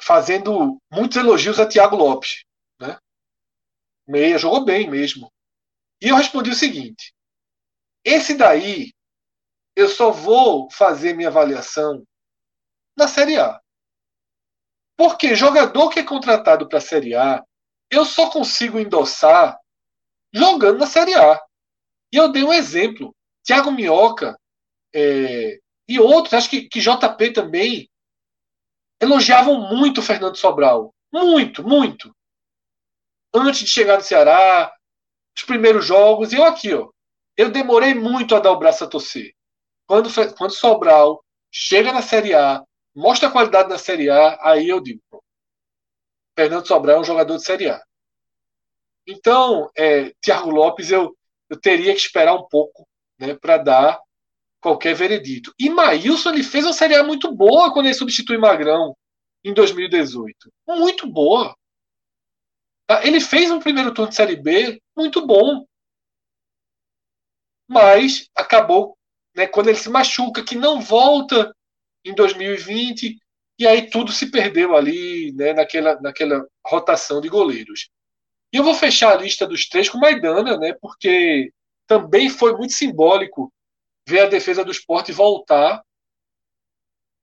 fazendo 0.00 0.78
muitos 0.90 1.16
elogios 1.16 1.58
a 1.58 1.66
Thiago 1.66 1.96
Lopes, 1.96 2.44
né? 2.80 2.98
Meia 4.06 4.38
jogou 4.38 4.64
bem 4.64 4.88
mesmo. 4.88 5.30
E 6.00 6.08
eu 6.08 6.16
respondi 6.16 6.50
o 6.50 6.54
seguinte: 6.54 7.12
esse 8.04 8.34
daí, 8.34 8.92
eu 9.76 9.88
só 9.88 10.10
vou 10.10 10.70
fazer 10.70 11.14
minha 11.14 11.28
avaliação 11.28 12.04
na 12.96 13.06
Série 13.06 13.38
A. 13.38 13.60
Porque 14.96 15.36
jogador 15.36 15.90
que 15.90 16.00
é 16.00 16.04
contratado 16.04 16.68
para 16.68 16.78
a 16.78 16.80
Série 16.82 17.14
A, 17.14 17.44
eu 17.90 18.04
só 18.04 18.30
consigo 18.30 18.78
endossar 18.78 19.58
jogando 20.32 20.78
na 20.78 20.86
Série 20.86 21.14
A. 21.14 21.40
E 22.12 22.16
eu 22.16 22.32
dei 22.32 22.42
um 22.42 22.52
exemplo. 22.52 23.14
Thiago 23.44 23.70
Minhoca 23.70 24.38
é, 24.94 25.58
e 25.88 25.98
outros, 25.98 26.34
acho 26.34 26.50
que, 26.50 26.68
que 26.68 26.80
JP 26.80 27.32
também, 27.32 27.88
elogiavam 29.00 29.60
muito 29.60 29.98
o 29.98 30.02
Fernando 30.02 30.36
Sobral. 30.36 30.94
Muito, 31.12 31.66
muito. 31.66 32.14
Antes 33.34 33.60
de 33.60 33.66
chegar 33.66 33.96
no 33.96 34.02
Ceará, 34.02 34.72
os 35.36 35.44
primeiros 35.44 35.84
jogos, 35.84 36.32
e 36.32 36.36
eu 36.36 36.44
aqui, 36.44 36.74
ó, 36.74 36.90
eu 37.36 37.50
demorei 37.50 37.94
muito 37.94 38.34
a 38.34 38.40
dar 38.40 38.52
o 38.52 38.58
braço 38.58 38.84
a 38.84 38.88
torcer. 38.88 39.32
Quando, 39.86 40.08
quando 40.36 40.52
Sobral 40.52 41.24
chega 41.50 41.92
na 41.92 42.02
Série 42.02 42.34
A, 42.34 42.62
mostra 42.94 43.28
a 43.28 43.32
qualidade 43.32 43.68
na 43.68 43.78
Série 43.78 44.10
A, 44.10 44.38
aí 44.42 44.68
eu 44.68 44.80
digo: 44.80 45.00
pô, 45.08 45.22
Fernando 46.36 46.66
Sobral 46.66 46.96
é 46.96 47.00
um 47.00 47.04
jogador 47.04 47.36
de 47.36 47.44
Série 47.44 47.70
A. 47.70 47.82
Então, 49.06 49.70
é, 49.76 50.12
Thiago 50.20 50.50
Lopes, 50.50 50.90
eu, 50.90 51.16
eu 51.48 51.58
teria 51.58 51.92
que 51.92 52.00
esperar 52.00 52.34
um 52.34 52.46
pouco 52.46 52.86
né, 53.18 53.34
para 53.34 53.56
dar 53.56 54.00
qualquer 54.60 54.94
veredito. 54.94 55.54
E 55.58 55.70
Maílson 55.70 56.30
ele 56.30 56.42
fez 56.42 56.64
uma 56.64 56.72
Série 56.72 56.94
A 56.94 57.02
muito 57.02 57.32
boa 57.32 57.72
quando 57.72 57.86
ele 57.86 57.94
substitui 57.94 58.38
Magrão 58.38 58.96
em 59.44 59.54
2018. 59.54 60.52
Muito 60.66 61.06
boa. 61.06 61.56
Tá? 62.86 63.04
Ele 63.06 63.20
fez 63.20 63.50
um 63.50 63.60
primeiro 63.60 63.92
turno 63.92 64.10
de 64.10 64.16
Série 64.16 64.36
B 64.36 64.80
muito 64.96 65.26
bom. 65.26 65.64
Mas 67.68 68.28
acabou, 68.34 68.96
né, 69.36 69.46
quando 69.46 69.68
ele 69.68 69.78
se 69.78 69.90
machuca, 69.90 70.42
que 70.42 70.56
não 70.56 70.80
volta 70.80 71.54
em 72.02 72.14
2020, 72.14 73.18
e 73.58 73.66
aí 73.66 73.90
tudo 73.90 74.10
se 74.10 74.30
perdeu 74.30 74.74
ali 74.74 75.32
né, 75.32 75.52
naquela, 75.52 76.00
naquela 76.00 76.46
rotação 76.66 77.20
de 77.20 77.28
goleiros. 77.28 77.90
E 78.52 78.56
eu 78.56 78.64
vou 78.64 78.74
fechar 78.74 79.12
a 79.12 79.20
lista 79.20 79.46
dos 79.46 79.68
três 79.68 79.90
com 79.90 79.98
Maidana, 79.98 80.56
né, 80.56 80.72
porque 80.80 81.52
também 81.86 82.30
foi 82.30 82.56
muito 82.56 82.72
simbólico 82.72 83.52
ver 84.08 84.20
a 84.20 84.26
defesa 84.26 84.64
do 84.64 84.72
esporte 84.72 85.12
voltar 85.12 85.82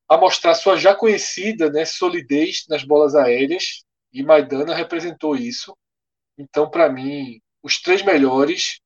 a 0.07 0.17
mostrar 0.17 0.53
sua 0.53 0.77
já 0.77 0.93
conhecida 0.93 1.71
né, 1.71 1.83
solidez 1.83 2.65
nas 2.69 2.83
bolas 2.83 3.15
aéreas, 3.15 3.83
e 4.13 4.21
Maidana 4.21 4.75
representou 4.75 5.35
isso. 5.35 5.75
Então, 6.37 6.69
para 6.69 6.87
mim, 6.87 7.41
os 7.63 7.81
três 7.81 8.03
melhores 8.03 8.79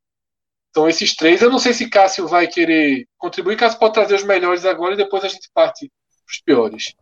são 0.73 0.87
esses 0.87 1.13
três. 1.13 1.41
Eu 1.41 1.51
não 1.51 1.59
sei 1.59 1.73
se 1.73 1.89
Cássio 1.89 2.25
vai 2.25 2.47
querer 2.47 3.05
contribuir. 3.17 3.57
Cássio 3.57 3.79
pode 3.79 3.95
trazer 3.95 4.15
os 4.15 4.23
melhores 4.23 4.63
agora 4.65 4.93
e 4.93 4.97
depois 4.97 5.23
a 5.25 5.27
gente 5.27 5.49
parte 5.53 5.91
os 6.27 6.41
piores. 6.41 6.93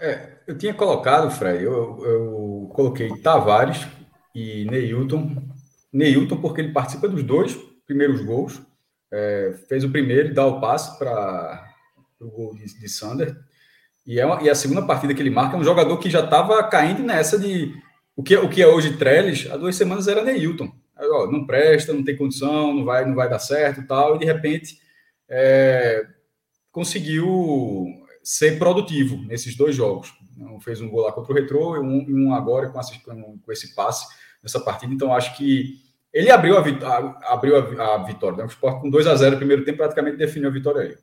É, 0.00 0.40
eu 0.46 0.58
tinha 0.58 0.74
colocado, 0.74 1.30
Fred, 1.30 1.64
eu, 1.64 2.04
eu 2.04 2.70
coloquei 2.74 3.08
Tavares 3.22 3.78
e 4.34 4.66
Neilton. 4.66 5.42
Neilton, 5.90 6.36
porque 6.40 6.60
ele 6.60 6.74
participa 6.74 7.08
dos 7.08 7.22
dois 7.22 7.56
primeiros 7.86 8.20
gols. 8.20 8.60
É, 9.12 9.54
fez 9.68 9.84
o 9.84 9.90
primeiro 9.90 10.28
e 10.28 10.34
dá 10.34 10.46
o 10.46 10.60
passe 10.60 10.98
para 10.98 11.68
o 12.20 12.28
gol 12.28 12.54
de, 12.54 12.64
de 12.78 12.88
Sander. 12.88 13.36
E, 14.06 14.20
é 14.20 14.26
uma, 14.26 14.42
e 14.42 14.48
a 14.48 14.54
segunda 14.54 14.82
partida 14.82 15.12
que 15.12 15.20
ele 15.20 15.30
marca 15.30 15.56
é 15.56 15.60
um 15.60 15.64
jogador 15.64 15.98
que 15.98 16.08
já 16.08 16.20
estava 16.20 16.62
caindo 16.64 17.02
nessa 17.02 17.38
de. 17.38 17.74
O 18.14 18.22
que, 18.22 18.36
o 18.36 18.48
que 18.48 18.62
é 18.62 18.66
hoje 18.66 18.96
Trellis, 18.96 19.50
há 19.50 19.56
duas 19.56 19.76
semanas 19.76 20.08
era 20.08 20.24
Neilton. 20.24 20.72
Ó, 20.98 21.30
não 21.30 21.46
presta, 21.46 21.92
não 21.92 22.02
tem 22.02 22.16
condição, 22.16 22.72
não 22.72 22.84
vai, 22.84 23.04
não 23.04 23.14
vai 23.14 23.28
dar 23.28 23.38
certo 23.38 23.86
tal. 23.86 24.16
E 24.16 24.20
de 24.20 24.24
repente 24.24 24.80
é, 25.28 26.06
conseguiu 26.70 27.86
ser 28.22 28.58
produtivo 28.58 29.16
nesses 29.26 29.56
dois 29.56 29.74
jogos. 29.74 30.12
Fez 30.60 30.80
um 30.80 30.88
gol 30.88 31.02
lá 31.02 31.12
contra 31.12 31.32
o 31.32 31.34
Retrô 31.34 31.76
e 31.76 31.80
um, 31.80 32.06
um 32.08 32.34
agora 32.34 32.68
com, 32.68 33.38
com, 33.38 33.52
esse 33.52 33.74
passe 33.74 34.06
nessa 34.42 34.60
partida. 34.60 34.92
Então 34.92 35.14
acho 35.14 35.36
que 35.36 35.80
ele 36.16 36.30
abriu 36.30 36.56
a, 36.56 36.60
a 36.62 37.34
abriu 37.34 37.56
a, 37.56 37.98
vitória. 37.98 38.38
Né? 38.38 38.44
O 38.44 38.46
Sport 38.46 38.80
com 38.80 38.88
2 38.88 39.06
a 39.06 39.14
0 39.14 39.32
no 39.32 39.36
primeiro 39.36 39.64
tempo 39.66 39.76
praticamente 39.76 40.16
definiu 40.16 40.48
a 40.48 40.52
vitória 40.52 40.80
aí. 40.80 40.96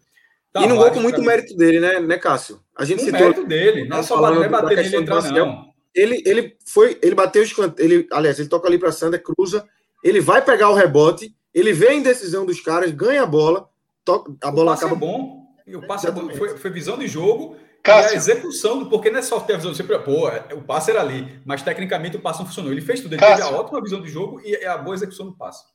E 0.64 0.68
não 0.68 0.76
gol 0.76 0.90
com 0.90 1.00
muito 1.02 1.22
mérito 1.22 1.56
dele, 1.56 1.80
né, 1.80 2.00
né, 2.00 2.18
Cássio? 2.18 2.60
A 2.76 2.84
gente 2.84 3.04
citou. 3.04 3.20
mérito 3.20 3.46
dele, 3.46 3.88
não 3.88 3.98
é 3.98 4.04
só 4.04 4.20
bater, 4.20 4.50
bater 4.50 4.78
nele 4.78 4.96
entrar, 4.98 5.22
não. 5.32 5.68
Ele, 5.94 6.24
ele 6.26 6.58
foi, 6.66 6.98
ele 7.04 7.14
bateu 7.14 7.44
os 7.44 7.54
ele, 7.78 8.08
aliás, 8.12 8.40
ele 8.40 8.50
toca 8.50 8.68
ali 8.68 8.80
para 8.80 8.92
Sander, 8.92 9.22
cruza, 9.22 9.68
ele 10.04 10.20
vai 10.20 10.44
pegar 10.44 10.70
o 10.70 10.74
rebote, 10.74 11.36
ele 11.54 11.74
vê 11.74 11.90
a 11.90 11.94
indecisão 11.94 12.44
dos 12.44 12.60
caras, 12.60 12.92
ganha 12.92 13.22
a 13.22 13.28
bola, 13.28 13.70
toca, 14.04 14.34
a 14.44 14.50
bola 14.50 14.72
o 14.72 14.74
acaba 14.74 14.96
é 14.96 15.00
bom. 15.00 15.44
E 15.68 15.76
o 15.76 15.86
passe 15.86 16.08
é 16.08 16.12
bom. 16.12 16.28
Foi, 16.32 16.58
foi 16.58 16.72
visão 16.72 16.98
de 16.98 17.08
jogo 17.08 17.56
Cássio. 17.84 18.12
e 18.12 18.14
a 18.14 18.16
execução, 18.16 18.86
porque 18.88 19.12
não 19.12 19.20
é 19.20 19.22
só 19.22 19.40
ter 19.42 19.54
a 19.54 19.58
visão, 19.58 19.76
sempre, 19.76 20.00
pô, 20.00 20.30
é, 20.30 20.54
o 20.54 20.62
passe 20.62 20.90
era 20.90 21.02
ali, 21.02 21.42
mas 21.46 21.62
tecnicamente 21.62 22.16
o 22.16 22.22
passe 22.22 22.40
não 22.40 22.46
funcionou. 22.46 22.72
Ele 22.72 22.82
fez 22.82 23.02
tudo, 23.02 23.14
ele 23.14 23.20
Cássio. 23.20 23.44
teve 23.44 23.56
a 23.56 23.60
ótima 23.60 23.82
visão 23.82 24.02
de 24.02 24.10
jogo 24.10 24.40
e 24.42 24.66
a 24.66 24.78
boa 24.78 24.96
execução 24.96 25.26
do 25.26 25.36
passe. 25.36 25.66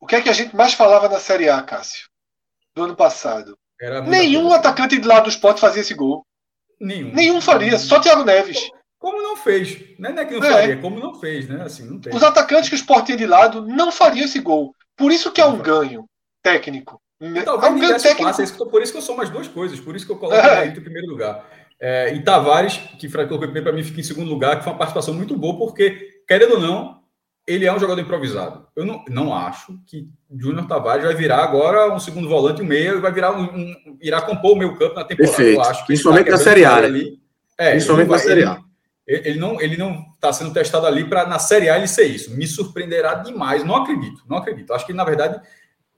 O 0.00 0.06
que 0.06 0.16
é 0.16 0.22
que 0.22 0.30
a 0.30 0.32
gente 0.32 0.56
mais 0.56 0.72
falava 0.72 1.08
na 1.08 1.20
Série 1.20 1.48
A, 1.48 1.60
Cássio? 1.62 2.08
Do 2.74 2.84
ano 2.84 2.96
passado. 2.96 3.58
Nenhum 4.06 4.52
atacante 4.52 4.98
de 4.98 5.06
lado 5.06 5.24
do 5.24 5.30
esporte 5.30 5.60
fazia 5.60 5.82
esse 5.82 5.94
gol. 5.94 6.24
Nenhum. 6.80 7.12
Nenhum 7.12 7.40
faria, 7.40 7.78
só 7.78 8.00
Thiago 8.00 8.24
Neves. 8.24 8.70
Como 8.98 9.22
não 9.22 9.36
fez? 9.36 9.78
Não 9.98 10.10
é 10.10 10.24
que 10.24 10.34
não 10.34 10.46
é. 10.46 10.52
faria, 10.52 10.80
como 10.80 10.98
não 10.98 11.14
fez, 11.20 11.48
né? 11.48 11.62
Assim, 11.62 11.84
não 11.84 12.00
tem. 12.00 12.14
Os 12.14 12.22
atacantes 12.22 12.68
que 12.68 12.74
o 12.74 12.76
Sport 12.76 13.06
tinha 13.06 13.18
de 13.18 13.26
lado 13.26 13.64
não 13.66 13.92
fariam 13.92 14.24
esse 14.24 14.40
gol. 14.40 14.74
Por 14.96 15.12
isso 15.12 15.30
que 15.30 15.40
é 15.40 15.46
um 15.46 15.58
ganho 15.58 16.04
técnico. 16.42 17.00
Talvez 17.20 17.72
é 17.72 17.74
um 17.74 17.78
ganho 17.78 18.00
técnico. 18.00 18.24
Passe, 18.24 18.42
é 18.42 18.64
por 18.64 18.82
isso 18.82 18.92
que 18.92 18.98
eu 18.98 19.02
sou 19.02 19.16
mais 19.16 19.30
duas 19.30 19.46
coisas, 19.46 19.78
por 19.78 19.94
isso 19.94 20.06
que 20.06 20.12
eu 20.12 20.16
coloco 20.16 20.36
é. 20.36 20.66
em 20.66 20.74
primeiro 20.74 21.08
lugar. 21.08 21.48
É, 21.80 22.12
e 22.14 22.22
Tavares, 22.22 22.76
que 22.98 23.08
Fred 23.08 23.28
colocou 23.28 23.48
para 23.50 23.72
mim, 23.72 23.84
fica 23.84 24.00
em 24.00 24.04
segundo 24.04 24.28
lugar, 24.28 24.58
que 24.58 24.64
foi 24.64 24.72
uma 24.72 24.78
participação 24.78 25.14
muito 25.14 25.36
boa, 25.36 25.56
porque, 25.56 26.22
querendo 26.26 26.54
ou 26.54 26.60
não, 26.60 26.98
ele 27.46 27.64
é 27.64 27.72
um 27.72 27.78
jogador 27.78 28.00
improvisado. 28.00 28.66
Eu 28.76 28.84
não, 28.84 29.02
não 29.08 29.34
acho 29.34 29.78
que 29.86 30.06
Júnior 30.36 30.66
Tavares 30.66 31.04
vai 31.04 31.14
virar 31.14 31.42
agora 31.42 31.94
um 31.94 31.98
segundo 31.98 32.28
volante, 32.28 32.60
um 32.60 32.66
meia, 32.66 32.90
e 32.90 33.00
vai 33.00 33.10
virar 33.10 33.32
um, 33.32 33.44
um 33.44 33.98
irá 34.02 34.20
compor 34.20 34.52
o 34.52 34.56
meio 34.56 34.76
campo 34.76 34.96
na 34.96 35.04
temporada. 35.04 35.34
Perfeito. 35.34 35.58
Eu 35.58 35.62
acho 35.62 35.80
que 35.80 35.86
Principalmente 35.86 36.26
tá 36.26 36.32
na 36.32 36.38
Série 36.38 36.64
A. 36.66 36.80
Né? 36.80 36.86
Ali. 36.86 37.20
É, 37.56 37.70
Principalmente 37.70 38.10
na 38.10 38.18
Série 38.18 38.44
A. 38.44 38.60
Ele, 39.06 39.28
ele 39.30 39.38
não 39.38 39.60
ele 39.60 39.76
não 39.78 40.04
está 40.14 40.30
sendo 40.30 40.52
testado 40.52 40.86
ali 40.86 41.04
para 41.04 41.26
na 41.26 41.38
Série 41.38 41.70
A 41.70 41.78
ele 41.78 41.88
ser 41.88 42.04
isso. 42.04 42.36
Me 42.36 42.46
surpreenderá 42.46 43.14
demais. 43.14 43.64
Não 43.64 43.76
acredito, 43.76 44.22
não 44.28 44.36
acredito. 44.36 44.74
Acho 44.74 44.86
que 44.86 44.92
na 44.92 45.04
verdade 45.04 45.40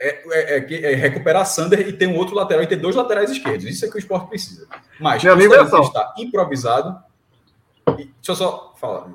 é, 0.00 0.22
é, 0.30 0.58
é, 0.58 0.92
é 0.92 0.94
recuperar 0.94 1.44
Sander 1.44 1.86
e 1.86 1.92
ter 1.92 2.06
um 2.06 2.16
outro 2.16 2.34
lateral 2.34 2.62
e 2.62 2.66
ter 2.66 2.76
dois 2.76 2.96
laterais 2.96 3.30
esquerdos. 3.30 3.66
Isso 3.66 3.84
é 3.84 3.88
que 3.88 3.96
o 3.96 3.98
esporte 3.98 4.28
precisa. 4.28 4.66
Mas 4.98 5.22
Meu 5.22 5.34
amigo, 5.34 5.54
está 5.54 6.14
improvisado. 6.16 6.96
E, 7.90 8.04
deixa 8.04 8.12
eu 8.28 8.34
só 8.34 8.74
falar. 8.80 9.08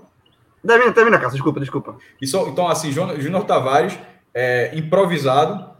Termina, 0.65 0.91
termina, 0.93 1.17
Cássio. 1.17 1.33
Desculpa, 1.33 1.59
desculpa. 1.59 1.97
Isso, 2.21 2.37
então, 2.47 2.67
assim, 2.67 2.91
Júnior 2.91 3.45
Tavares, 3.45 3.97
é, 4.33 4.71
improvisado, 4.75 5.75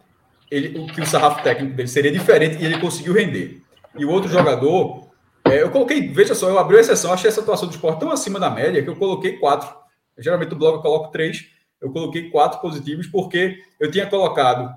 ele, 0.50 0.80
o 0.80 0.88
que 0.88 1.02
o 1.02 1.06
sarrafo 1.06 1.44
técnico 1.44 1.76
dele 1.76 1.88
seria 1.88 2.12
diferente 2.12 2.62
e 2.62 2.66
ele 2.66 2.80
conseguiu 2.80 3.14
render. 3.14 3.62
E 3.98 4.06
o 4.06 4.10
outro 4.10 4.30
jogador, 4.30 5.10
é, 5.46 5.62
eu 5.62 5.70
coloquei, 5.70 6.12
veja 6.12 6.34
só, 6.34 6.50
eu 6.50 6.58
abri 6.58 6.78
a 6.78 6.82
exceção, 6.82 7.14
achei 7.14 7.30
essa 7.30 7.42
atuação 7.42 7.68
do 7.68 7.74
esporte 7.74 8.00
tão 8.00 8.12
acima 8.12 8.40
da 8.40 8.50
média 8.50 8.82
que 8.82 8.90
eu 8.90 8.96
coloquei 8.96 9.38
quatro. 9.38 9.70
Geralmente 10.18 10.52
no 10.52 10.58
blog 10.58 10.76
eu 10.76 10.82
coloco 10.82 11.12
três, 11.12 11.46
eu 11.82 11.92
coloquei 11.92 12.30
quatro 12.30 12.60
positivos 12.62 13.08
porque 13.08 13.60
eu 13.80 13.92
tinha 13.92 14.08
colocado, 14.08 14.74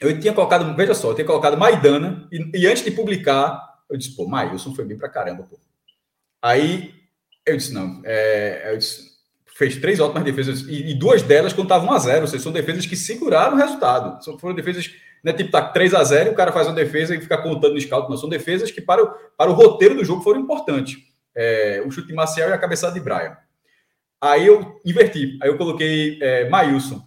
eu 0.00 0.18
tinha 0.18 0.32
colocado, 0.32 0.74
veja 0.74 0.94
só, 0.94 1.10
eu 1.10 1.14
tinha 1.14 1.26
colocado 1.26 1.58
Maidana 1.58 2.26
e, 2.32 2.60
e 2.60 2.66
antes 2.66 2.82
de 2.82 2.90
publicar, 2.90 3.78
eu 3.88 3.96
disse, 3.96 4.16
pô, 4.16 4.26
Mailson 4.26 4.74
foi 4.74 4.84
bem 4.84 4.96
pra 4.96 5.08
caramba, 5.08 5.42
pô. 5.42 5.58
Aí 6.42 6.94
eu 7.44 7.56
disse, 7.56 7.74
não, 7.74 8.00
é, 8.04 8.72
eu 8.72 8.78
disse, 8.78 9.10
fez 9.60 9.76
três 9.76 10.00
ótimas 10.00 10.24
defesas 10.24 10.62
e, 10.62 10.90
e 10.90 10.94
duas 10.94 11.20
delas 11.20 11.52
contavam 11.52 11.92
a 11.92 11.98
zero, 11.98 12.22
ou 12.22 12.26
seja, 12.26 12.42
são 12.42 12.50
defesas 12.50 12.86
que 12.86 12.96
seguraram 12.96 13.56
o 13.56 13.58
resultado. 13.58 14.24
São, 14.24 14.38
foram 14.38 14.54
defesas, 14.54 14.90
né, 15.22 15.34
tipo, 15.34 15.50
tá 15.50 15.60
3 15.60 15.92
a 15.92 16.02
0 16.02 16.30
e 16.30 16.32
o 16.32 16.34
cara 16.34 16.50
faz 16.50 16.66
uma 16.66 16.74
defesa 16.74 17.14
e 17.14 17.20
fica 17.20 17.36
contando 17.36 17.74
no 17.74 17.80
scout. 17.80 18.08
Não, 18.08 18.16
são 18.16 18.28
defesas 18.28 18.70
que 18.70 18.80
para 18.80 19.04
o, 19.04 19.10
para 19.36 19.50
o 19.50 19.54
roteiro 19.54 19.96
do 19.96 20.04
jogo 20.04 20.22
foram 20.22 20.40
importantes. 20.40 20.96
É, 21.34 21.82
o 21.84 21.90
chute 21.90 22.12
Marcial 22.14 22.48
e 22.48 22.52
a 22.54 22.58
cabeçada 22.58 22.94
de 22.94 23.00
Brian. 23.00 23.36
Aí 24.18 24.46
eu 24.46 24.80
inverti, 24.84 25.38
aí 25.42 25.50
eu 25.50 25.58
coloquei 25.58 26.18
é, 26.22 26.48
Mailson. 26.48 27.02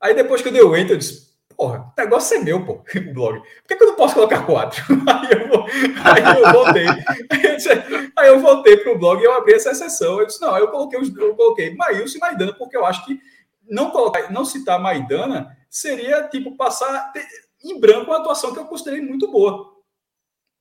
Aí 0.00 0.14
depois 0.14 0.42
que 0.42 0.48
eu 0.48 0.52
dei 0.52 0.62
o 0.62 0.76
enter, 0.76 0.92
eu 0.92 0.98
disse, 0.98 1.29
porra, 1.60 1.92
o 1.94 2.00
negócio 2.00 2.38
é 2.38 2.40
meu, 2.40 2.64
pô, 2.64 2.82
o 2.96 3.12
blog. 3.12 3.38
Por 3.38 3.68
que, 3.68 3.76
que 3.76 3.82
eu 3.82 3.88
não 3.88 3.94
posso 3.94 4.14
colocar 4.14 4.46
quatro? 4.46 4.82
Aí 5.06 5.30
eu, 5.30 5.48
vou, 5.48 5.66
aí 6.04 6.38
eu 6.38 6.52
voltei. 6.52 6.86
Aí 8.16 8.28
eu 8.28 8.40
voltei 8.40 8.78
para 8.78 8.92
o 8.92 8.98
blog 8.98 9.20
e 9.20 9.24
eu 9.24 9.34
abri 9.34 9.52
essa 9.52 9.72
exceção. 9.72 10.18
Eu 10.18 10.26
disse, 10.26 10.40
não, 10.40 10.56
eu 10.56 10.68
coloquei, 10.68 10.98
os, 10.98 11.14
eu 11.14 11.34
coloquei 11.34 11.74
Maílson 11.74 12.16
e 12.16 12.20
Maidana, 12.20 12.54
porque 12.54 12.74
eu 12.74 12.86
acho 12.86 13.04
que 13.04 13.20
não, 13.68 13.90
colocar, 13.90 14.32
não 14.32 14.42
citar 14.42 14.80
Maidana 14.80 15.54
seria, 15.68 16.22
tipo, 16.28 16.56
passar 16.56 17.12
em 17.62 17.78
branco 17.78 18.10
uma 18.10 18.20
atuação 18.20 18.54
que 18.54 18.58
eu 18.58 18.64
considerei 18.64 19.02
muito 19.02 19.30
boa. 19.30 19.68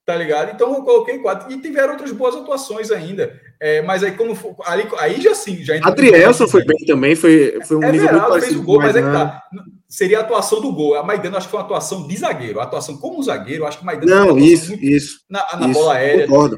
Tá 0.05 0.15
ligado? 0.15 0.51
Então 0.51 0.73
eu 0.73 0.83
coloquei 0.83 1.19
quatro. 1.19 1.49
E 1.49 1.61
tiveram 1.61 1.93
outras 1.93 2.11
boas 2.11 2.35
atuações 2.35 2.91
ainda. 2.91 3.39
É, 3.57 3.81
mas 3.83 4.03
aí, 4.03 4.11
como 4.11 4.35
ali, 4.65 4.85
aí 4.97 5.21
já 5.21 5.33
sim. 5.33 5.63
Já 5.63 5.75
Adrielson 5.81 6.47
foi 6.47 6.65
bem 6.65 6.85
também, 6.85 7.15
foi, 7.15 7.59
foi 7.65 7.77
um 7.77 7.83
é 7.83 7.91
nível 7.91 8.11
muito 8.11 8.41
fez 8.41 8.55
o 8.55 8.63
gol, 8.63 8.79
mas 8.79 8.95
é 8.95 9.01
que 9.01 9.11
tá. 9.11 9.43
Seria 9.89 10.19
a 10.19 10.21
atuação 10.21 10.61
do 10.61 10.71
gol. 10.71 10.95
A 10.95 11.03
Maidana 11.03 11.37
acho 11.37 11.47
que 11.47 11.51
foi 11.51 11.59
uma 11.59 11.65
atuação 11.65 12.07
de 12.07 12.15
zagueiro. 12.15 12.59
A 12.59 12.63
atuação 12.63 12.95
como 12.95 13.23
zagueiro, 13.23 13.65
acho 13.65 13.79
que 13.79 13.85
Maidana. 13.85 14.25
Não, 14.25 14.37
isso, 14.37 14.75
isso. 14.75 15.21
Na, 15.27 15.43
na 15.57 15.67
isso, 15.67 15.79
bola 15.79 15.95
aérea. 15.95 16.27
Concordo. 16.27 16.57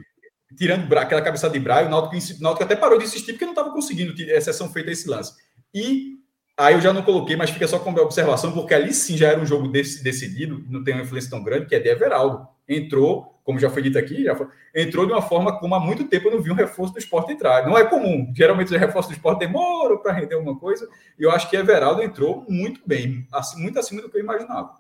Tirando 0.58 0.94
aquela 0.98 1.22
cabeçada 1.22 1.54
de 1.54 1.60
Braio, 1.60 1.88
o 1.88 1.90
Náutico, 1.90 2.16
o 2.18 2.44
Náutico 2.44 2.66
até 2.66 2.76
parou 2.76 3.00
de 3.00 3.06
insistir 3.06 3.32
porque 3.32 3.46
não 3.46 3.54
estava 3.54 3.72
conseguindo 3.72 4.14
ter 4.14 4.28
exceção 4.30 4.70
feita 4.70 4.90
a 4.90 4.92
esse 4.92 5.08
lance. 5.10 5.32
E 5.74 6.18
aí 6.58 6.74
eu 6.74 6.82
já 6.82 6.92
não 6.92 7.04
coloquei, 7.04 7.38
mas 7.38 7.50
fica 7.50 7.66
só 7.70 7.80
como 7.80 8.02
observação, 8.02 8.52
porque 8.52 8.74
ali 8.74 8.94
sim 8.94 9.16
já 9.16 9.30
era 9.30 9.40
um 9.40 9.46
jogo 9.46 9.70
decidido, 9.70 10.62
não 10.70 10.84
tem 10.84 10.94
uma 10.94 11.04
influência 11.04 11.30
tão 11.30 11.42
grande, 11.42 11.68
que 11.68 11.76
é 11.76 11.80
de 11.80 11.88
Everaldo. 11.88 12.46
Entrou 12.74 13.32
como 13.44 13.60
já 13.60 13.70
foi 13.70 13.82
dito 13.82 13.98
aqui, 13.98 14.24
já 14.24 14.36
foi, 14.36 14.48
entrou 14.74 15.06
de 15.06 15.12
uma 15.12 15.22
forma 15.22 15.60
como 15.60 15.76
há 15.76 15.80
muito 15.80 16.06
tempo 16.06 16.28
eu 16.28 16.32
não 16.32 16.42
vi 16.42 16.52
um 16.52 16.56
reforço 16.56 16.94
do 16.94 17.00
esporte 17.00 17.34
entrar. 17.34 17.66
Não 17.66 17.78
é 17.78 17.86
comum. 17.86 18.32
Geralmente 18.36 18.74
os 18.74 18.80
reforços 18.80 19.12
do 19.12 19.16
esporte 19.16 19.40
demoram 19.40 19.98
para 19.98 20.14
render 20.14 20.36
alguma 20.36 20.58
coisa. 20.58 20.88
E 21.18 21.24
eu 21.24 21.32
acho 21.32 21.50
que 21.50 21.56
Everaldo 21.56 22.04
entrou 22.04 22.46
muito 22.48 22.82
bem, 22.86 23.28
muito 23.58 23.80
acima 23.80 24.02
do 24.02 24.10
que 24.10 24.18
eu 24.18 24.22
imaginava. 24.22 24.80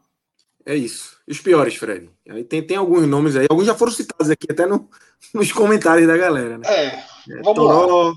É 0.65 0.75
isso. 0.75 1.17
E 1.27 1.31
os 1.31 1.41
piores, 1.41 1.75
Fred? 1.75 2.09
Tem, 2.47 2.61
tem 2.61 2.77
alguns 2.77 3.07
nomes 3.07 3.35
aí. 3.35 3.47
Alguns 3.49 3.65
já 3.65 3.73
foram 3.73 3.91
citados 3.91 4.29
aqui, 4.29 4.47
até 4.49 4.65
no, 4.67 4.87
nos 5.33 5.51
comentários 5.51 6.07
da 6.07 6.15
galera. 6.15 6.59
Né? 6.59 6.67
É, 6.67 6.85
é 6.85 7.41
vamos 7.43 7.55
Toró. 7.55 8.09
lá. 8.09 8.15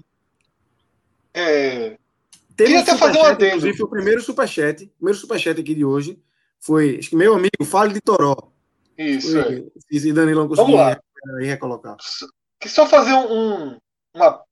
É... 1.32 1.96
Queria 2.56 2.80
até 2.80 2.96
fazer 2.96 3.18
um 3.18 3.24
adendo. 3.24 3.56
Inclusive, 3.56 3.82
o 3.82 3.88
primeiro 3.88 4.22
superchat, 4.22 4.84
o 4.84 4.88
primeiro 4.98 5.18
superchat 5.18 5.58
aqui 5.58 5.74
de 5.74 5.84
hoje 5.84 6.18
foi, 6.60 6.98
acho 6.98 7.10
que 7.10 7.16
meu 7.16 7.34
amigo, 7.34 7.64
fale 7.64 7.94
de 7.94 8.00
Toró. 8.00 8.53
Isso, 8.96 9.38
é. 9.38 9.62
E 9.90 10.12
não 10.12 10.48
Vamos 10.48 10.74
lá. 10.74 11.00
recolocar. 11.40 11.96
Que 12.60 12.68
só 12.68 12.86
fazer 12.86 13.12
um, 13.12 13.78
uma, 14.14 14.42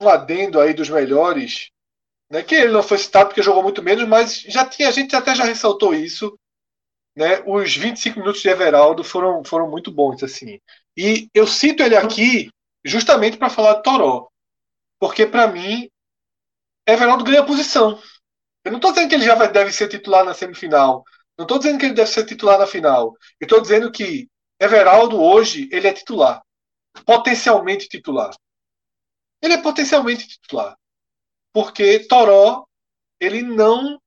um 0.00 0.08
adendo 0.08 0.60
aí 0.60 0.72
dos 0.74 0.88
melhores, 0.88 1.70
né? 2.30 2.42
Que 2.42 2.54
ele 2.54 2.72
não 2.72 2.82
foi 2.82 2.98
citado 2.98 3.28
porque 3.28 3.42
jogou 3.42 3.62
muito 3.62 3.82
menos, 3.82 4.06
mas 4.08 4.40
já 4.40 4.64
tinha, 4.64 4.88
a 4.88 4.92
gente 4.92 5.14
até 5.14 5.34
já 5.34 5.44
ressaltou 5.44 5.94
isso. 5.94 6.38
Né, 7.16 7.40
os 7.46 7.76
25 7.76 8.18
minutos 8.18 8.42
de 8.42 8.48
Everaldo 8.48 9.04
foram, 9.04 9.44
foram 9.44 9.70
muito 9.70 9.88
bons, 9.92 10.20
assim. 10.24 10.60
E 10.96 11.28
eu 11.32 11.46
cito 11.46 11.80
ele 11.80 11.94
aqui 11.94 12.50
justamente 12.84 13.36
para 13.36 13.48
falar 13.48 13.74
de 13.74 13.84
Toró. 13.84 14.28
Porque, 14.98 15.24
para 15.24 15.46
mim, 15.46 15.88
Everaldo 16.86 17.22
ganha 17.22 17.44
posição. 17.44 18.00
Eu 18.64 18.72
não 18.72 18.78
estou 18.78 18.92
dizendo 18.92 19.08
que 19.08 19.14
ele 19.14 19.24
já 19.24 19.34
vai, 19.34 19.50
deve 19.50 19.72
ser 19.72 19.88
titular 19.88 20.24
na 20.24 20.34
semifinal. 20.34 21.04
Não 21.36 21.44
estou 21.44 21.58
dizendo 21.58 21.78
que 21.78 21.86
ele 21.86 21.94
deve 21.94 22.10
ser 22.10 22.24
titular 22.24 22.58
na 22.58 22.66
final. 22.66 23.16
Eu 23.40 23.44
estou 23.44 23.60
dizendo 23.60 23.90
que 23.90 24.28
Everaldo 24.60 25.20
hoje 25.20 25.68
ele 25.72 25.88
é 25.88 25.92
titular. 25.92 26.42
Potencialmente 27.04 27.88
titular. 27.88 28.34
Ele 29.42 29.54
é 29.54 29.62
potencialmente 29.62 30.28
titular. 30.28 30.76
Porque 31.52 32.00
Toró 32.00 32.64
ele 33.20 33.42
não 33.42 34.00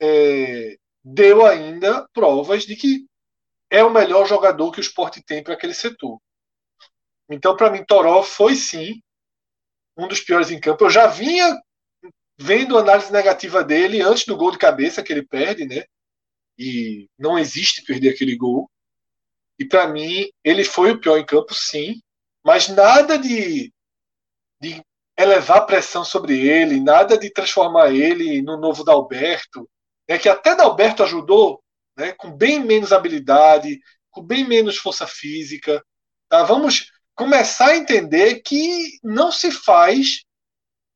é, 0.00 0.76
deu 1.04 1.44
ainda 1.44 2.08
provas 2.12 2.64
de 2.64 2.76
que 2.76 3.06
é 3.70 3.82
o 3.82 3.90
melhor 3.90 4.26
jogador 4.26 4.70
que 4.70 4.78
o 4.78 4.80
esporte 4.80 5.22
tem 5.22 5.42
para 5.42 5.54
aquele 5.54 5.74
setor. 5.74 6.20
Então, 7.28 7.56
para 7.56 7.70
mim, 7.70 7.84
Toró 7.84 8.22
foi 8.22 8.54
sim 8.54 9.02
um 9.96 10.06
dos 10.06 10.20
piores 10.20 10.50
em 10.50 10.60
campo. 10.60 10.84
Eu 10.84 10.90
já 10.90 11.06
vinha 11.06 11.60
vendo 12.38 12.76
a 12.76 12.80
análise 12.80 13.12
negativa 13.12 13.64
dele 13.64 14.02
antes 14.02 14.24
do 14.24 14.36
gol 14.36 14.52
de 14.52 14.58
cabeça 14.58 15.02
que 15.02 15.12
ele 15.12 15.26
perde, 15.26 15.64
né? 15.66 15.84
E 16.58 17.08
não 17.18 17.38
existe 17.38 17.82
perder 17.82 18.10
aquele 18.10 18.36
gol. 18.36 18.70
E 19.58 19.64
para 19.64 19.88
mim, 19.88 20.28
ele 20.44 20.64
foi 20.64 20.92
o 20.92 21.00
pior 21.00 21.18
em 21.18 21.24
campo, 21.24 21.54
sim, 21.54 22.00
mas 22.44 22.68
nada 22.68 23.18
de, 23.18 23.72
de 24.60 24.82
elevar 25.16 25.66
pressão 25.66 26.04
sobre 26.04 26.38
ele, 26.38 26.80
nada 26.80 27.18
de 27.18 27.30
transformar 27.30 27.90
ele 27.90 28.42
no 28.42 28.56
novo 28.56 28.84
Dalberto, 28.84 29.68
é 30.06 30.18
que 30.18 30.28
até 30.28 30.54
Dalberto 30.54 31.02
ajudou, 31.02 31.62
né, 31.96 32.12
com 32.12 32.30
bem 32.30 32.60
menos 32.60 32.92
habilidade, 32.92 33.80
com 34.10 34.22
bem 34.22 34.46
menos 34.46 34.76
força 34.76 35.06
física. 35.06 35.84
Tá? 36.28 36.42
Vamos 36.44 36.92
começar 37.14 37.70
a 37.70 37.76
entender 37.76 38.40
que 38.40 38.98
não 39.02 39.32
se 39.32 39.50
faz 39.50 40.24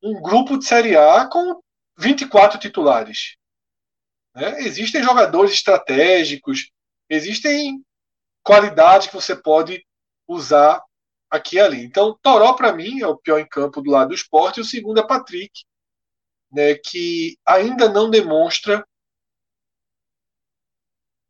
um 0.02 0.20
grupo 0.20 0.58
de 0.58 0.66
Série 0.66 0.96
A 0.96 1.26
com 1.26 1.60
24 1.98 2.58
titulares. 2.58 3.36
Né? 4.34 4.60
Existem 4.62 5.02
jogadores 5.02 5.52
estratégicos, 5.52 6.70
existem 7.08 7.84
qualidades 8.42 9.08
que 9.08 9.14
você 9.14 9.34
pode 9.34 9.84
usar 10.26 10.82
aqui 11.28 11.56
e 11.56 11.60
ali. 11.60 11.84
Então, 11.84 12.18
Toró, 12.22 12.54
para 12.54 12.72
mim, 12.72 13.00
é 13.00 13.06
o 13.06 13.16
pior 13.16 13.38
em 13.38 13.46
campo 13.46 13.80
do 13.80 13.90
lado 13.90 14.08
do 14.08 14.14
esporte, 14.14 14.58
e 14.58 14.60
o 14.60 14.64
segundo 14.64 15.00
é 15.00 15.06
Patrick, 15.06 15.64
né, 16.50 16.74
que 16.74 17.38
ainda 17.46 17.88
não 17.88 18.10
demonstra 18.10 18.84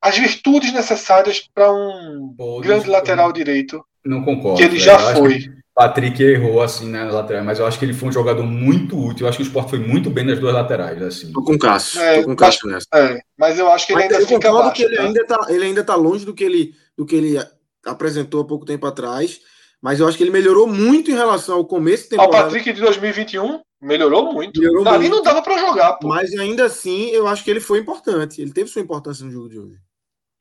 as 0.01 0.17
virtudes 0.17 0.73
necessárias 0.73 1.47
para 1.53 1.71
um 1.71 2.35
Pô, 2.35 2.61
grande 2.61 2.89
lateral 2.89 3.33
direito. 3.33 3.85
Não 4.05 4.25
concordo. 4.25 4.59
Que 4.59 4.65
ele 4.65 4.79
já 4.79 4.99
foi. 5.15 5.51
Patrick 5.75 6.23
errou 6.23 6.61
assim 6.61 6.91
na 6.91 7.07
né, 7.07 7.11
lateral, 7.11 7.43
mas 7.43 7.59
eu 7.59 7.67
acho 7.67 7.79
que 7.79 7.85
ele 7.87 7.95
foi 7.95 8.11
um 8.11 8.13
jogador 8.13 8.43
muito 8.43 8.99
útil. 8.99 9.25
Eu 9.25 9.29
acho 9.29 9.39
que 9.39 9.45
o 9.45 9.47
Sport 9.47 9.71
foi 9.71 9.79
muito 9.79 10.11
bem 10.11 10.27
nas 10.27 10.39
duas 10.39 10.53
laterais. 10.53 11.01
Assim. 11.01 11.33
Tô 11.33 11.43
com 11.43 11.55
o 11.55 11.59
Cássio. 11.59 12.01
É, 12.01 12.19
tô 12.19 12.27
com 12.27 12.33
o 12.33 12.37
Cássio 12.37 12.69
nessa. 12.69 12.87
É, 12.95 13.19
mas 13.39 13.59
eu 13.59 13.71
acho 13.71 13.87
que 13.87 13.95
ele 13.95 14.03
mas 14.03 14.13
ainda 14.13 14.27
fica 14.27 14.51
abaixo. 14.51 14.75
Que 14.75 14.83
ele, 14.83 14.97
tá? 14.97 15.03
ainda 15.05 15.27
tá, 15.27 15.47
ele 15.49 15.65
ainda 15.65 15.85
tá 15.85 15.95
longe 15.95 16.27
do 16.27 16.35
que 16.35 16.45
ele, 16.45 16.75
do 16.97 17.07
que 17.07 17.17
ele 17.17 17.39
apresentou 17.87 18.43
há 18.43 18.45
pouco 18.45 18.67
tempo 18.67 18.87
atrás. 18.87 19.41
Mas 19.81 20.01
eu 20.01 20.07
acho 20.07 20.19
que 20.19 20.23
ele 20.23 20.31
melhorou 20.31 20.67
muito 20.67 21.11
em 21.11 21.15
relação 21.15 21.57
ao 21.57 21.65
começo 21.65 22.05
da 22.05 22.11
temporada. 22.11 22.37
Ao 22.37 22.45
Patrick 22.45 22.73
de 22.73 22.81
2021, 22.83 23.61
melhorou 23.81 24.35
muito. 24.35 24.61
Melhorou 24.61 24.87
Ali 24.87 25.09
muito. 25.09 25.17
não 25.17 25.23
dava 25.23 25.41
para 25.41 25.57
jogar. 25.57 25.95
Pô. 25.95 26.09
Mas 26.09 26.31
ainda 26.39 26.67
assim, 26.67 27.09
eu 27.09 27.27
acho 27.27 27.43
que 27.43 27.51
ele 27.51 27.61
foi 27.61 27.79
importante. 27.79 28.43
Ele 28.43 28.53
teve 28.53 28.69
sua 28.69 28.83
importância 28.83 29.25
no 29.25 29.33
jogo 29.33 29.49
de 29.49 29.59
hoje. 29.59 29.79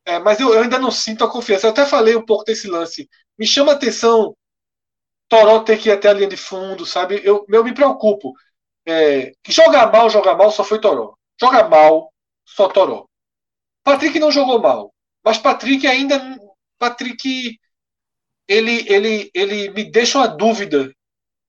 É, 0.06 0.18
mas 0.18 0.40
eu, 0.40 0.52
eu 0.52 0.62
ainda 0.62 0.78
não 0.78 0.90
sinto 0.90 1.24
a 1.24 1.30
confiança. 1.30 1.66
Eu 1.66 1.70
até 1.70 1.86
falei 1.86 2.14
um 2.16 2.24
pouco 2.24 2.44
desse 2.44 2.68
lance. 2.68 3.08
Me 3.40 3.46
chama 3.46 3.72
atenção 3.72 4.36
Toró 5.26 5.60
ter 5.60 5.78
que 5.78 5.88
ir 5.88 5.92
até 5.92 6.10
a 6.10 6.12
linha 6.12 6.28
de 6.28 6.36
fundo, 6.36 6.84
sabe? 6.84 7.22
Eu, 7.24 7.46
eu 7.48 7.64
me 7.64 7.72
preocupo. 7.72 8.34
É, 8.84 9.32
que 9.42 9.50
jogar 9.50 9.90
mal, 9.90 10.10
jogar 10.10 10.36
mal 10.36 10.50
só 10.50 10.62
foi 10.62 10.78
Toró. 10.78 11.14
Joga 11.40 11.66
mal, 11.66 12.12
só 12.44 12.68
Toró. 12.68 13.06
Patrick 13.82 14.18
não 14.18 14.30
jogou 14.30 14.60
mal. 14.60 14.92
Mas 15.24 15.38
Patrick 15.38 15.86
ainda. 15.86 16.38
Patrick. 16.78 17.58
Ele, 18.46 18.84
ele, 18.92 19.30
ele 19.32 19.70
me 19.70 19.84
deixa 19.90 20.18
uma 20.18 20.28
dúvida 20.28 20.92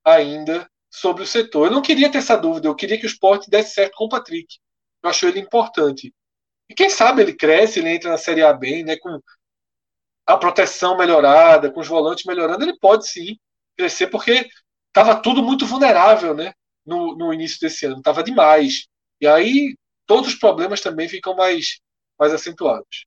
ainda 0.05 0.69
sobre 0.89 1.23
o 1.23 1.27
setor. 1.27 1.67
Eu 1.67 1.73
não 1.73 1.81
queria 1.81 2.09
ter 2.09 2.19
essa 2.19 2.37
dúvida. 2.37 2.69
Eu 2.69 2.75
queria 2.75 2.97
que 2.97 3.05
o 3.05 3.07
esporte 3.07 3.49
desse 3.49 3.73
certo 3.73 3.95
com 3.95 4.05
o 4.05 4.09
Patrick. 4.09 4.59
Eu 5.03 5.09
acho 5.09 5.27
ele 5.27 5.39
importante. 5.39 6.13
E 6.69 6.73
quem 6.73 6.89
sabe 6.89 7.21
ele 7.21 7.33
cresce, 7.33 7.79
ele 7.79 7.89
entra 7.89 8.11
na 8.11 8.17
Série 8.17 8.43
A 8.43 8.53
bem, 8.53 8.83
né? 8.83 8.95
Com 8.97 9.19
a 10.25 10.37
proteção 10.37 10.97
melhorada, 10.97 11.71
com 11.71 11.79
os 11.79 11.87
volantes 11.87 12.25
melhorando, 12.25 12.63
ele 12.63 12.77
pode 12.79 13.07
sim 13.07 13.37
crescer, 13.77 14.07
porque 14.07 14.47
estava 14.87 15.15
tudo 15.15 15.41
muito 15.41 15.65
vulnerável, 15.65 16.33
né? 16.33 16.53
No, 16.85 17.15
no 17.15 17.33
início 17.33 17.59
desse 17.59 17.85
ano, 17.85 17.97
estava 17.97 18.23
demais. 18.23 18.87
E 19.19 19.27
aí 19.27 19.75
todos 20.05 20.29
os 20.29 20.35
problemas 20.35 20.81
também 20.81 21.07
ficam 21.07 21.35
mais, 21.35 21.79
mais 22.19 22.33
acentuados. 22.33 23.05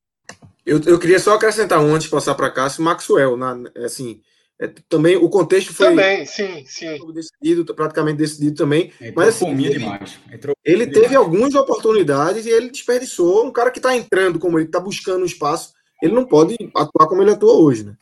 Eu, 0.65 0.81
eu 0.87 0.99
queria 0.99 1.19
só 1.19 1.35
acrescentar 1.35 1.81
um 1.81 1.95
antes 1.95 2.05
de 2.05 2.11
passar 2.11 2.35
para 2.35 2.51
cá, 2.51 2.71
se 2.71 2.81
Maxwell, 2.81 3.37
na, 3.37 3.57
assim, 3.85 4.23
é, 4.59 4.69
também 4.89 5.17
o 5.17 5.29
contexto 5.29 5.75
foi 5.75 5.89
também, 5.89 6.25
sim, 6.25 6.65
sim. 6.67 6.97
decidido, 7.13 7.75
praticamente 7.75 8.19
decidido 8.19 8.57
também. 8.57 8.93
Entrou 9.01 9.13
mas 9.17 9.29
assim, 9.29 9.51
ele, 9.51 9.79
demais. 9.79 10.19
Entrou 10.33 10.55
ele 10.65 10.87
teve 10.87 11.09
demais. 11.09 11.17
algumas 11.17 11.55
oportunidades 11.55 12.47
e 12.47 12.51
ele 12.51 12.71
desperdiçou. 12.71 13.45
Um 13.45 13.53
cara 13.53 13.71
que 13.71 13.79
está 13.79 13.95
entrando, 13.97 14.39
como 14.39 14.59
ele 14.59 14.67
está 14.67 14.79
buscando 14.79 15.23
um 15.23 15.27
espaço, 15.27 15.75
ele 16.05 16.15
não 16.15 16.27
pode 16.27 16.55
atuar 16.75 17.09
como 17.09 17.23
ele 17.23 17.31
atua 17.31 17.55
hoje, 17.55 17.85
né? 17.85 17.97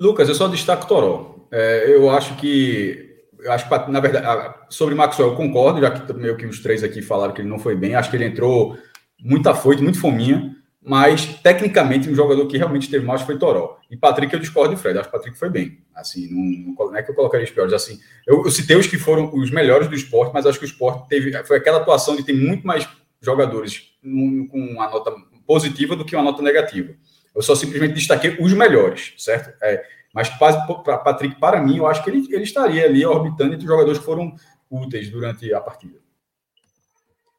Lucas, 0.00 0.28
eu 0.28 0.34
só 0.34 0.48
destaco 0.48 0.88
Toró. 0.88 1.46
É, 1.50 1.84
eu 1.88 2.10
acho 2.10 2.36
que. 2.36 3.12
Eu 3.38 3.52
acho 3.52 3.68
que, 3.68 3.90
na 3.90 4.00
verdade, 4.00 4.54
sobre 4.70 4.94
Maxwell 4.94 5.30
eu 5.30 5.36
concordo, 5.36 5.80
já 5.80 5.90
que 5.90 6.12
meio 6.14 6.36
que 6.36 6.46
os 6.46 6.60
três 6.60 6.82
aqui 6.82 7.02
falaram 7.02 7.32
que 7.32 7.42
ele 7.42 7.48
não 7.48 7.58
foi 7.58 7.76
bem. 7.76 7.94
Acho 7.94 8.10
que 8.10 8.16
ele 8.16 8.24
entrou 8.24 8.76
muito 9.22 9.48
afoito, 9.48 9.82
muito 9.82 10.00
fominha, 10.00 10.56
mas 10.82 11.26
tecnicamente 11.42 12.08
um 12.08 12.14
jogador 12.14 12.46
que 12.46 12.56
realmente 12.56 12.90
teve 12.90 13.04
mais 13.04 13.22
foi 13.22 13.38
Toró. 13.38 13.78
E 13.90 13.96
Patrick 13.96 14.32
eu 14.32 14.40
discordo 14.40 14.74
de 14.74 14.80
Fred, 14.80 14.98
acho 14.98 15.08
que 15.08 15.16
Patrick 15.16 15.38
foi 15.38 15.50
bem. 15.50 15.78
Assim, 15.94 16.28
não, 16.30 16.74
não 16.86 16.96
é 16.96 17.02
que 17.02 17.10
eu 17.10 17.14
colocaria 17.14 17.44
os 17.44 17.52
piores. 17.52 17.72
Assim, 17.72 18.00
eu, 18.26 18.44
eu 18.44 18.50
citei 18.50 18.76
os 18.76 18.86
que 18.86 18.98
foram 18.98 19.34
os 19.34 19.50
melhores 19.50 19.88
do 19.88 19.94
esporte, 19.94 20.32
mas 20.32 20.46
acho 20.46 20.58
que 20.58 20.64
o 20.64 20.66
esporte 20.66 21.06
teve. 21.08 21.30
Foi 21.44 21.58
aquela 21.58 21.78
atuação 21.78 22.16
de 22.16 22.24
ter 22.24 22.32
muito 22.32 22.66
mais 22.66 22.88
jogadores 23.20 23.94
com 24.02 24.58
uma 24.58 24.90
nota 24.90 25.14
positiva 25.46 25.94
do 25.94 26.04
que 26.04 26.16
uma 26.16 26.24
nota 26.24 26.42
negativa. 26.42 26.94
Eu 27.34 27.42
só 27.42 27.54
simplesmente 27.54 27.94
destaquei 27.94 28.36
os 28.40 28.52
melhores, 28.52 29.14
certo? 29.18 29.52
É, 29.62 29.84
mas 30.14 30.28
para 30.28 30.98
Patrick, 30.98 31.40
para 31.40 31.60
mim, 31.60 31.78
eu 31.78 31.86
acho 31.86 32.04
que 32.04 32.10
ele, 32.10 32.26
ele 32.30 32.44
estaria 32.44 32.84
ali 32.84 33.04
orbitando 33.04 33.54
entre 33.54 33.64
os 33.64 33.70
jogadores 33.70 33.98
que 33.98 34.04
foram 34.04 34.34
úteis 34.70 35.10
durante 35.10 35.52
a 35.52 35.60
partida. 35.60 35.98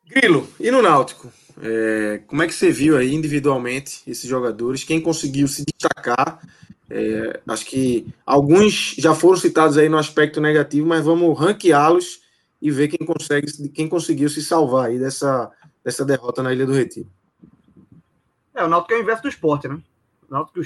Grilo, 0.05 0.47
e 0.59 0.69
no 0.69 0.81
Náutico? 0.81 1.31
É, 1.61 2.21
como 2.27 2.43
é 2.43 2.47
que 2.47 2.53
você 2.53 2.69
viu 2.69 2.97
aí 2.97 3.13
individualmente 3.13 4.01
esses 4.05 4.29
jogadores? 4.29 4.83
Quem 4.83 4.99
conseguiu 4.99 5.47
se 5.47 5.63
destacar? 5.65 6.39
É, 6.89 7.39
acho 7.47 7.65
que 7.65 8.07
alguns 8.25 8.95
já 8.97 9.15
foram 9.15 9.37
citados 9.37 9.77
aí 9.77 9.89
no 9.89 9.97
aspecto 9.97 10.39
negativo, 10.39 10.85
mas 10.85 11.03
vamos 11.03 11.37
ranqueá-los 11.39 12.19
e 12.61 12.69
ver 12.69 12.89
quem 12.89 13.05
consegue, 13.05 13.69
quem 13.69 13.87
conseguiu 13.87 14.29
se 14.29 14.43
salvar 14.43 14.89
aí 14.89 14.99
dessa, 14.99 15.49
dessa 15.83 16.05
derrota 16.05 16.43
na 16.43 16.53
Ilha 16.53 16.65
do 16.65 16.73
Retiro. 16.73 17.09
É, 18.55 18.63
o 18.63 18.69
Náutico 18.69 18.93
é 18.93 18.97
o 18.97 19.01
inverso 19.01 19.23
do 19.23 19.29
esporte, 19.29 19.67
né? 19.67 19.77
O 20.29 20.33
Náutico, 20.33 20.59
o 20.59 20.63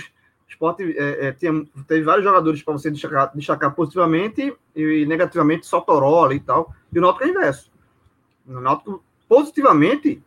esporte 0.48 0.84
é, 0.98 1.28
é, 1.28 1.32
tinha, 1.32 1.66
teve 1.88 2.03
vários 2.03 2.24
jogadores 2.24 2.61
para 2.61 2.74
você 2.74 2.91
destacar, 2.91 3.32
destacar 3.36 3.74
positivamente 3.74 4.56
e, 4.76 5.06
negativamente, 5.07 5.66
só 5.66 5.82
Torola 5.82 6.34
e 6.34 6.40
tal. 6.40 6.74
E 6.94 6.99
o 6.99 7.02
Náutico 7.02 7.24
é 7.24 7.28
o 7.28 7.30
inverso. 7.32 7.72
O 8.48 8.60
Náutico, 8.61 9.03
positivamente, 9.28 10.22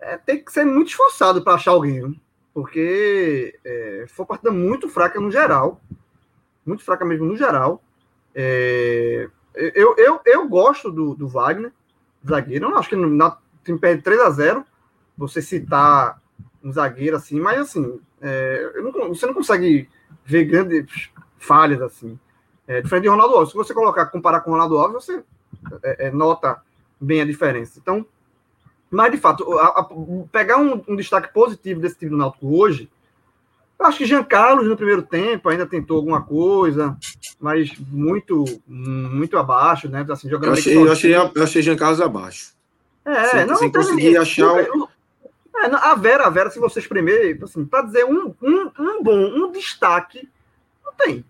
é, 0.00 0.16
tem 0.16 0.44
que 0.44 0.52
ser 0.52 0.64
muito 0.64 0.88
esforçado 0.88 1.42
para 1.42 1.54
achar 1.54 1.70
alguém, 1.70 2.02
né? 2.02 2.14
porque 2.52 3.56
é, 3.64 4.06
foi 4.08 4.24
uma 4.24 4.28
partida 4.28 4.50
muito 4.50 4.88
fraca 4.88 5.20
no 5.20 5.30
geral. 5.30 5.80
Muito 6.66 6.84
fraca 6.84 7.04
mesmo 7.04 7.26
no 7.26 7.36
geral. 7.36 7.82
É, 8.34 9.28
eu, 9.54 9.94
eu, 9.96 10.20
eu 10.26 10.48
gosto 10.48 10.90
do, 10.90 11.14
do 11.14 11.28
Wagner, 11.28 11.72
zagueiro. 12.26 12.70
Eu 12.70 12.78
acho 12.78 12.88
que 12.88 12.96
na, 12.96 13.38
time 13.64 13.78
perde 13.78 14.02
3 14.02 14.20
a 14.20 14.30
0 14.30 14.64
você 15.18 15.42
citar 15.42 16.22
um 16.62 16.72
zagueiro 16.72 17.16
assim, 17.16 17.40
mas 17.40 17.58
assim, 17.58 18.00
é, 18.20 18.72
não, 18.80 19.08
você 19.08 19.26
não 19.26 19.34
consegue 19.34 19.88
ver 20.24 20.44
grandes 20.44 21.10
falhas 21.36 21.82
assim. 21.82 22.18
É, 22.66 22.80
diferente 22.82 23.04
de 23.04 23.08
Ronaldo 23.08 23.34
Alves. 23.34 23.50
Se 23.50 23.56
você 23.56 23.74
colocar, 23.74 24.06
comparar 24.06 24.40
com 24.40 24.52
Ronaldo 24.52 24.78
Alves, 24.78 25.04
você 25.04 25.24
é, 25.82 26.06
é, 26.06 26.10
nota 26.10 26.60
bem 27.00 27.20
a 27.20 27.24
diferença. 27.24 27.78
Então, 27.80 28.06
mas 28.90 29.10
de 29.10 29.18
fato, 29.18 29.58
a, 29.58 29.80
a, 29.80 29.88
pegar 30.30 30.58
um, 30.58 30.82
um, 30.86 30.96
destaque 30.96 31.32
positivo 31.32 31.80
desse 31.80 31.98
time 31.98 32.10
do 32.10 32.16
Náutico 32.16 32.56
hoje 32.56 32.88
Eu 33.78 33.86
acho 33.86 33.98
que 33.98 34.06
Jean 34.06 34.24
Carlos 34.24 34.66
no 34.66 34.76
primeiro 34.76 35.02
tempo 35.02 35.48
ainda 35.48 35.66
tentou 35.66 35.96
alguma 35.96 36.22
coisa, 36.22 36.96
mas 37.40 37.72
muito, 37.78 38.44
muito 38.66 39.36
abaixo, 39.38 39.88
né? 39.88 40.06
Assim, 40.08 40.28
jogando 40.28 40.50
eu, 40.50 40.52
achei, 40.52 40.76
eu, 40.76 40.92
achei, 40.92 41.14
eu 41.14 41.42
achei 41.42 41.62
Jean 41.62 41.76
Carlos 41.76 42.00
abaixo. 42.00 42.52
É, 43.04 43.24
sem, 43.28 43.46
não, 43.46 43.56
sem 43.56 43.72
conseguir 43.72 44.16
achar. 44.18 44.66
É, 45.64 45.74
a 45.74 45.94
Vera, 45.94 46.26
a 46.26 46.30
Vera, 46.30 46.50
se 46.50 46.58
você 46.58 46.78
espremer, 46.78 47.38
assim, 47.42 47.64
para 47.64 47.82
dizer 47.82 48.04
um, 48.04 48.34
um, 48.42 48.70
um 48.78 49.02
bom, 49.02 49.16
um 49.16 49.50
destaque, 49.50 50.28
não 50.84 50.92
tem. 50.92 51.24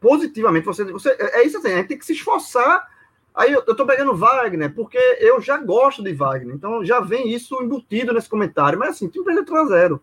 Positivamente, 0.00 0.64
você, 0.64 0.84
você. 0.84 1.10
É 1.18 1.44
isso 1.44 1.58
assim, 1.58 1.72
a 1.72 1.76
gente 1.76 1.88
tem 1.88 1.98
que 1.98 2.06
se 2.06 2.12
esforçar. 2.12 2.88
Aí 3.34 3.52
eu, 3.52 3.62
tô 3.62 3.86
pegando 3.86 4.16
Wagner, 4.16 4.74
porque 4.74 4.98
eu 5.20 5.40
já 5.40 5.56
gosto 5.56 6.02
de 6.02 6.12
Wagner, 6.12 6.54
então 6.54 6.84
já 6.84 7.00
vem 7.00 7.32
isso 7.32 7.62
embutido 7.62 8.12
nesse 8.12 8.28
comentário. 8.28 8.78
Mas 8.78 8.90
assim, 8.90 9.08
time 9.08 9.24
perdeu 9.24 9.44
3 9.44 9.60
a 9.60 9.66
0 9.66 10.02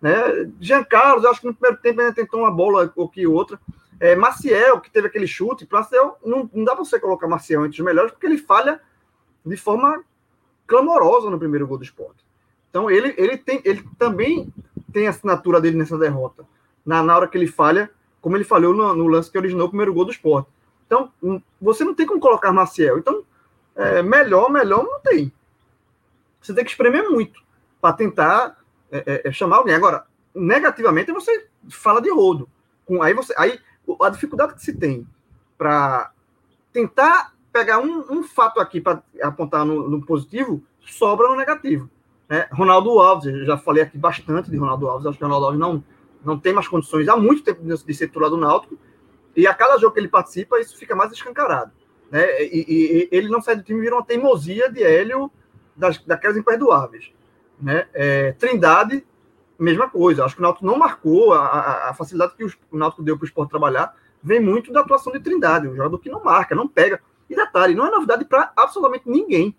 né? 0.00 0.50
Jean 0.60 0.84
Carlos, 0.84 1.24
eu 1.24 1.30
acho 1.30 1.40
que 1.40 1.46
no 1.46 1.54
primeiro 1.54 1.82
tempo 1.82 2.00
ainda 2.00 2.14
tentou 2.14 2.40
uma 2.40 2.50
bola 2.50 2.92
ou 2.96 3.08
que 3.08 3.26
outra. 3.26 3.60
É, 4.00 4.14
Maciel, 4.14 4.80
que 4.80 4.90
teve 4.90 5.08
aquele 5.08 5.26
chute, 5.26 5.66
Maciel, 5.70 6.16
não, 6.24 6.48
não 6.52 6.64
dá 6.64 6.74
para 6.74 6.84
você 6.84 7.00
colocar 7.00 7.26
Maciel 7.26 7.66
entre 7.66 7.80
os 7.80 7.84
melhores, 7.84 8.12
porque 8.12 8.26
ele 8.26 8.38
falha 8.38 8.80
de 9.44 9.56
forma 9.56 10.04
clamorosa 10.66 11.30
no 11.30 11.38
primeiro 11.38 11.66
gol 11.66 11.78
do 11.78 11.84
esporte. 11.84 12.27
Então 12.70 12.90
ele, 12.90 13.14
ele, 13.16 13.36
tem, 13.36 13.60
ele 13.64 13.84
também 13.98 14.52
tem 14.92 15.06
a 15.06 15.10
assinatura 15.10 15.60
dele 15.60 15.76
nessa 15.76 15.98
derrota. 15.98 16.46
Na, 16.84 17.02
na 17.02 17.16
hora 17.16 17.28
que 17.28 17.36
ele 17.36 17.46
falha, 17.46 17.90
como 18.20 18.36
ele 18.36 18.44
falhou 18.44 18.74
no, 18.74 18.94
no 18.94 19.06
lance 19.06 19.30
que 19.30 19.38
originou 19.38 19.66
o 19.66 19.70
primeiro 19.70 19.92
gol 19.92 20.04
do 20.04 20.10
esporte. 20.10 20.48
Então, 20.86 21.12
hum, 21.22 21.40
você 21.60 21.84
não 21.84 21.94
tem 21.94 22.06
como 22.06 22.20
colocar 22.20 22.52
Maciel. 22.52 22.98
Então, 22.98 23.22
é, 23.76 24.02
melhor, 24.02 24.50
melhor 24.50 24.82
não 24.82 25.00
tem. 25.00 25.32
Você 26.40 26.54
tem 26.54 26.64
que 26.64 26.70
espremer 26.70 27.08
muito 27.08 27.40
para 27.80 27.92
tentar 27.94 28.56
é, 28.90 28.98
é, 29.06 29.28
é, 29.28 29.32
chamar 29.32 29.58
alguém. 29.58 29.74
Agora, 29.74 30.06
negativamente, 30.34 31.12
você 31.12 31.46
fala 31.68 32.00
de 32.00 32.10
rodo. 32.10 32.48
Com, 32.86 33.02
aí, 33.02 33.12
você, 33.12 33.34
aí 33.36 33.58
a 34.00 34.08
dificuldade 34.08 34.54
que 34.54 34.62
se 34.62 34.72
tem 34.72 35.06
para 35.56 36.10
tentar 36.72 37.34
pegar 37.52 37.78
um, 37.78 38.04
um 38.10 38.22
fato 38.22 38.60
aqui 38.60 38.80
para 38.80 39.02
apontar 39.22 39.64
no, 39.64 39.88
no, 39.88 40.04
positivo, 40.04 40.62
sobra 40.80 41.28
no 41.28 41.36
negativo. 41.36 41.90
Né? 42.28 42.46
Ronaldo 42.52 42.98
Alves, 43.00 43.46
já 43.46 43.56
falei 43.56 43.82
aqui 43.82 43.96
bastante 43.96 44.50
de 44.50 44.56
Ronaldo 44.56 44.88
Alves, 44.88 45.06
acho 45.06 45.18
que 45.18 45.24
Ronaldo 45.24 45.46
Alves 45.46 45.60
não, 45.60 45.82
não 46.24 46.38
tem 46.38 46.52
mais 46.52 46.68
condições 46.68 47.08
há 47.08 47.16
muito 47.16 47.42
tempo 47.42 47.62
de, 47.62 47.94
ser 47.94 48.08
titular 48.08 48.30
do 48.30 48.36
Náutico, 48.36 48.78
e 49.34 49.46
a 49.46 49.54
cada 49.54 49.78
jogo 49.78 49.94
que 49.94 50.00
ele 50.00 50.08
participa, 50.08 50.60
isso 50.60 50.76
fica 50.76 50.94
mais 50.94 51.12
escancarado. 51.12 51.72
Né? 52.10 52.42
E, 52.42 52.64
e, 52.68 52.98
e 53.02 53.08
ele 53.12 53.28
não 53.28 53.40
sai 53.40 53.56
do 53.56 53.62
time, 53.62 53.80
vira 53.80 53.94
uma 53.94 54.04
teimosia 54.04 54.70
de 54.70 54.82
Hélio 54.82 55.30
das, 55.76 55.98
daquelas 55.98 56.36
imperdoáveis. 56.36 57.12
Né? 57.60 57.86
É, 57.94 58.32
Trindade, 58.32 59.06
mesma 59.58 59.88
coisa. 59.88 60.24
Acho 60.24 60.34
que 60.34 60.40
o 60.40 60.42
Náutico 60.42 60.66
não 60.66 60.78
marcou 60.78 61.32
a, 61.32 61.46
a, 61.46 61.90
a 61.90 61.94
facilidade 61.94 62.34
que 62.36 62.44
o 62.44 62.76
Náutico 62.76 63.02
deu 63.02 63.16
para 63.16 63.24
o 63.24 63.26
esporte 63.26 63.50
trabalhar, 63.50 63.94
vem 64.22 64.40
muito 64.40 64.72
da 64.72 64.80
atuação 64.80 65.12
de 65.12 65.20
Trindade, 65.20 65.68
um 65.68 65.76
jogador 65.76 65.98
que 65.98 66.10
não 66.10 66.22
marca, 66.22 66.54
não 66.54 66.68
pega. 66.68 67.00
E 67.28 67.36
detalhe, 67.36 67.74
não 67.74 67.86
é 67.86 67.90
novidade 67.90 68.24
para 68.24 68.52
absolutamente 68.56 69.08
ninguém. 69.08 69.54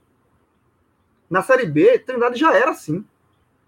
Na 1.30 1.44
Série 1.44 1.66
B, 1.66 2.00
Trindade 2.00 2.40
já 2.40 2.54
era 2.54 2.72
assim. 2.72 3.06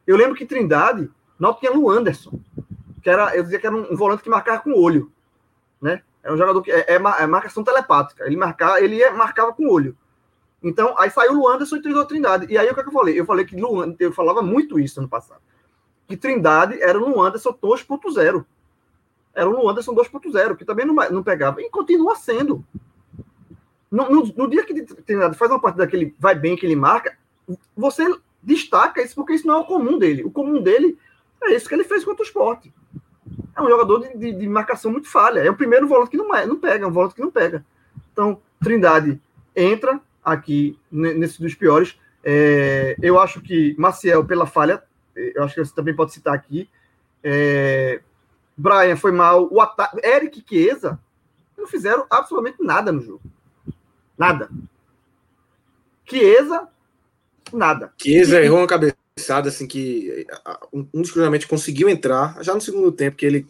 Eu 0.08 0.18
lembro 0.18 0.36
que 0.36 0.46
Trindade, 0.46 1.10
Náutico 1.40 1.62
tinha 1.62 1.72
Lu 1.72 1.90
Anderson, 1.90 2.40
que 3.02 3.10
era, 3.10 3.36
eu 3.36 3.44
dizia 3.44 3.60
que 3.60 3.68
era 3.68 3.76
um, 3.76 3.96
volante 3.96 4.24
que 4.24 4.30
marcava 4.30 4.60
com 4.60 4.72
o 4.72 4.82
olho, 4.82 5.12
né? 5.82 6.02
Era 6.24 6.34
um 6.34 6.38
jogador 6.38 6.62
que 6.62 6.72
é, 6.72 6.86
é, 6.88 6.96
é 6.96 7.28
marcação 7.28 7.64
telepática. 7.64 8.26
Ele 8.26 8.36
marcava, 8.36 8.80
ele 8.80 9.10
marcava 9.12 9.54
com 9.54 9.66
o 9.66 9.72
olho. 9.72 9.98
Então, 10.62 10.96
aí 10.98 11.10
saiu 11.10 11.40
o 11.40 11.48
Anderson 11.48 11.78
e 11.78 11.82
treinou 11.82 12.06
Trindade. 12.06 12.46
E 12.48 12.58
aí 12.58 12.70
o 12.70 12.74
que, 12.74 12.80
é 12.80 12.84
que 12.84 12.90
eu 12.90 12.94
falei? 12.94 13.20
Eu 13.20 13.26
falei 13.26 13.46
que 13.46 13.60
Luan, 13.60 13.96
eu 14.00 14.12
falava 14.12 14.44
muito 14.44 14.80
isso 14.80 15.00
ano 15.00 15.10
passado. 15.10 15.42
Que 16.08 16.16
Trindade 16.16 16.80
era 16.82 17.00
o 17.00 17.22
Anderson 17.22 17.54
2.0. 17.54 18.46
Era 19.34 19.50
o 19.50 19.68
Anderson 19.68 19.96
2.0, 19.96 20.56
que 20.56 20.66
também 20.66 20.86
não, 20.86 20.94
não 20.94 21.24
pegava. 21.24 21.62
E 21.62 21.70
continua 21.70 22.16
sendo. 22.16 22.64
No, 23.90 24.10
no, 24.10 24.26
no 24.36 24.50
dia 24.50 24.64
que 24.64 24.84
Trindade 24.84 25.36
faz 25.36 25.50
uma 25.50 25.60
partida 25.60 25.88
que 25.88 25.96
ele 25.96 26.16
vai 26.20 26.36
bem, 26.36 26.56
que 26.56 26.66
ele 26.66 26.76
marca, 26.76 27.18
você 27.76 28.04
destaca 28.42 29.02
isso, 29.02 29.16
porque 29.16 29.34
isso 29.34 29.48
não 29.48 29.56
é 29.56 29.60
o 29.60 29.66
comum 29.66 29.98
dele. 29.98 30.24
O 30.24 30.32
comum 30.32 30.62
dele 30.62 30.98
é 31.44 31.56
isso 31.56 31.68
que 31.68 31.76
ele 31.76 31.84
fez 31.84 32.04
contra 32.04 32.24
o 32.24 32.26
esporte. 32.26 32.74
É 33.56 33.62
um 33.62 33.70
jogador 33.70 34.00
de, 34.00 34.18
de, 34.18 34.32
de 34.34 34.48
marcação 34.48 34.92
muito 34.92 35.10
falha. 35.10 35.40
É 35.40 35.50
o 35.50 35.56
primeiro 35.56 35.88
volante 35.88 36.12
que 36.12 36.18
não, 36.18 36.34
é, 36.34 36.46
não 36.46 36.58
pega, 36.58 36.86
é 36.86 36.88
um 36.88 36.92
volante 36.92 37.16
que 37.16 37.22
não 37.22 37.32
pega. 37.32 37.66
Então, 38.12 38.42
Trindade 38.60 39.20
entra, 39.56 40.00
aqui 40.24 40.78
nesse 40.92 41.42
dos 41.42 41.56
piores. 41.56 42.00
É, 42.24 42.96
eu 43.02 43.20
acho 43.20 43.42
que 43.42 43.76
Maciel, 43.78 44.26
pela 44.26 44.46
falha, 44.46 44.84
eu 45.16 45.44
acho 45.44 45.56
que 45.56 45.66
você 45.66 45.74
também 45.74 45.96
pode 45.96 46.14
citar 46.14 46.34
aqui. 46.34 46.70
É, 47.24 48.02
Brian 48.56 48.96
foi 48.96 49.12
mal. 49.12 49.48
O 49.52 49.60
ataque, 49.60 50.00
Eric 50.06 50.44
Chiesa 50.48 51.00
não 51.58 51.68
fizeram 51.68 52.06
absolutamente 52.10 52.64
nada 52.64 52.92
no 52.92 53.02
jogo. 53.02 53.22
Nada. 54.18 54.50
Chiesa, 56.06 56.68
nada. 57.58 57.92
Chiesa 58.02 58.42
errou 58.42 58.60
uma 58.60 58.68
cabeçada, 58.68 59.50
assim, 59.50 59.68
que 59.68 60.26
um 60.74 61.02
dos 61.02 61.12
cruzamentos 61.12 61.48
conseguiu 61.48 61.90
entrar 61.90 62.42
já 62.42 62.54
no 62.54 62.62
segundo 62.62 62.92
tempo, 62.92 63.18
que 63.18 63.26
ele 63.26 63.48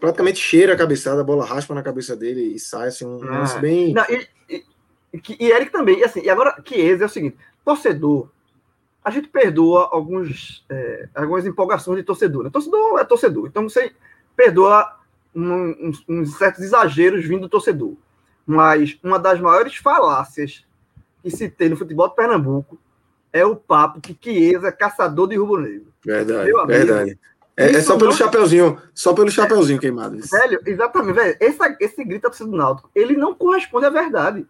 praticamente 0.00 0.38
cheira 0.38 0.74
a 0.74 0.76
cabeçada, 0.76 1.20
a 1.20 1.24
bola 1.24 1.44
raspa 1.44 1.74
na 1.74 1.82
cabeça 1.82 2.16
dele 2.16 2.54
e 2.54 2.58
sai, 2.58 2.88
assim, 2.88 3.04
um 3.04 3.22
ah. 3.24 3.40
lance 3.40 3.58
bem. 3.58 3.92
Não, 3.92 4.04
e, 4.08 4.26
e 5.38 5.50
Eric 5.50 5.70
também. 5.70 6.00
E, 6.00 6.04
assim, 6.04 6.22
e 6.22 6.30
agora, 6.30 6.60
Chiesa 6.66 7.04
é 7.04 7.06
o 7.06 7.10
seguinte: 7.10 7.36
torcedor, 7.64 8.28
a 9.04 9.10
gente 9.10 9.28
perdoa 9.28 9.90
alguns, 9.92 10.64
é, 10.70 11.08
algumas 11.14 11.44
empolgações 11.44 11.98
de 11.98 12.04
torcedor. 12.04 12.44
Né? 12.44 12.50
Torcedor 12.50 12.98
é 12.98 13.04
torcedor. 13.04 13.46
Então 13.46 13.68
você 13.68 13.92
perdoa 14.34 14.98
um, 15.34 15.88
uns, 15.88 16.04
uns 16.08 16.38
certos 16.38 16.64
exageros 16.64 17.24
vindo 17.24 17.42
do 17.42 17.48
torcedor. 17.48 17.94
Mas 18.46 18.98
uma 19.02 19.18
das 19.18 19.38
maiores 19.40 19.76
falácias 19.76 20.64
que 21.22 21.30
se 21.30 21.48
tem 21.48 21.68
no 21.68 21.76
futebol 21.76 22.08
de 22.08 22.14
Pernambuco 22.14 22.78
é 23.34 23.44
o 23.44 23.56
papo 23.56 24.00
que 24.00 24.16
Chiesa 24.22 24.68
é 24.68 24.72
caçador 24.72 25.26
de 25.26 25.34
rubro-negro. 25.34 25.88
Verdade, 26.04 26.52
amigo, 26.52 26.66
verdade. 26.66 27.18
É, 27.56 27.72
é, 27.72 27.80
só 27.80 27.96
pelo 27.96 28.10
não... 28.10 28.16
chapeuzinho, 28.16 28.80
só 28.94 29.12
pelo 29.12 29.28
chapeuzinho 29.28 29.80
queimado. 29.80 30.18
Velho, 30.20 30.60
exatamente, 30.64 31.16
velho. 31.16 31.36
Esse, 31.40 31.76
esse 31.80 32.04
grito 32.04 32.30
da 32.30 32.44
do 32.44 32.56
Náutico, 32.56 32.88
ele 32.94 33.16
não 33.16 33.34
corresponde 33.34 33.86
à 33.86 33.90
verdade. 33.90 34.46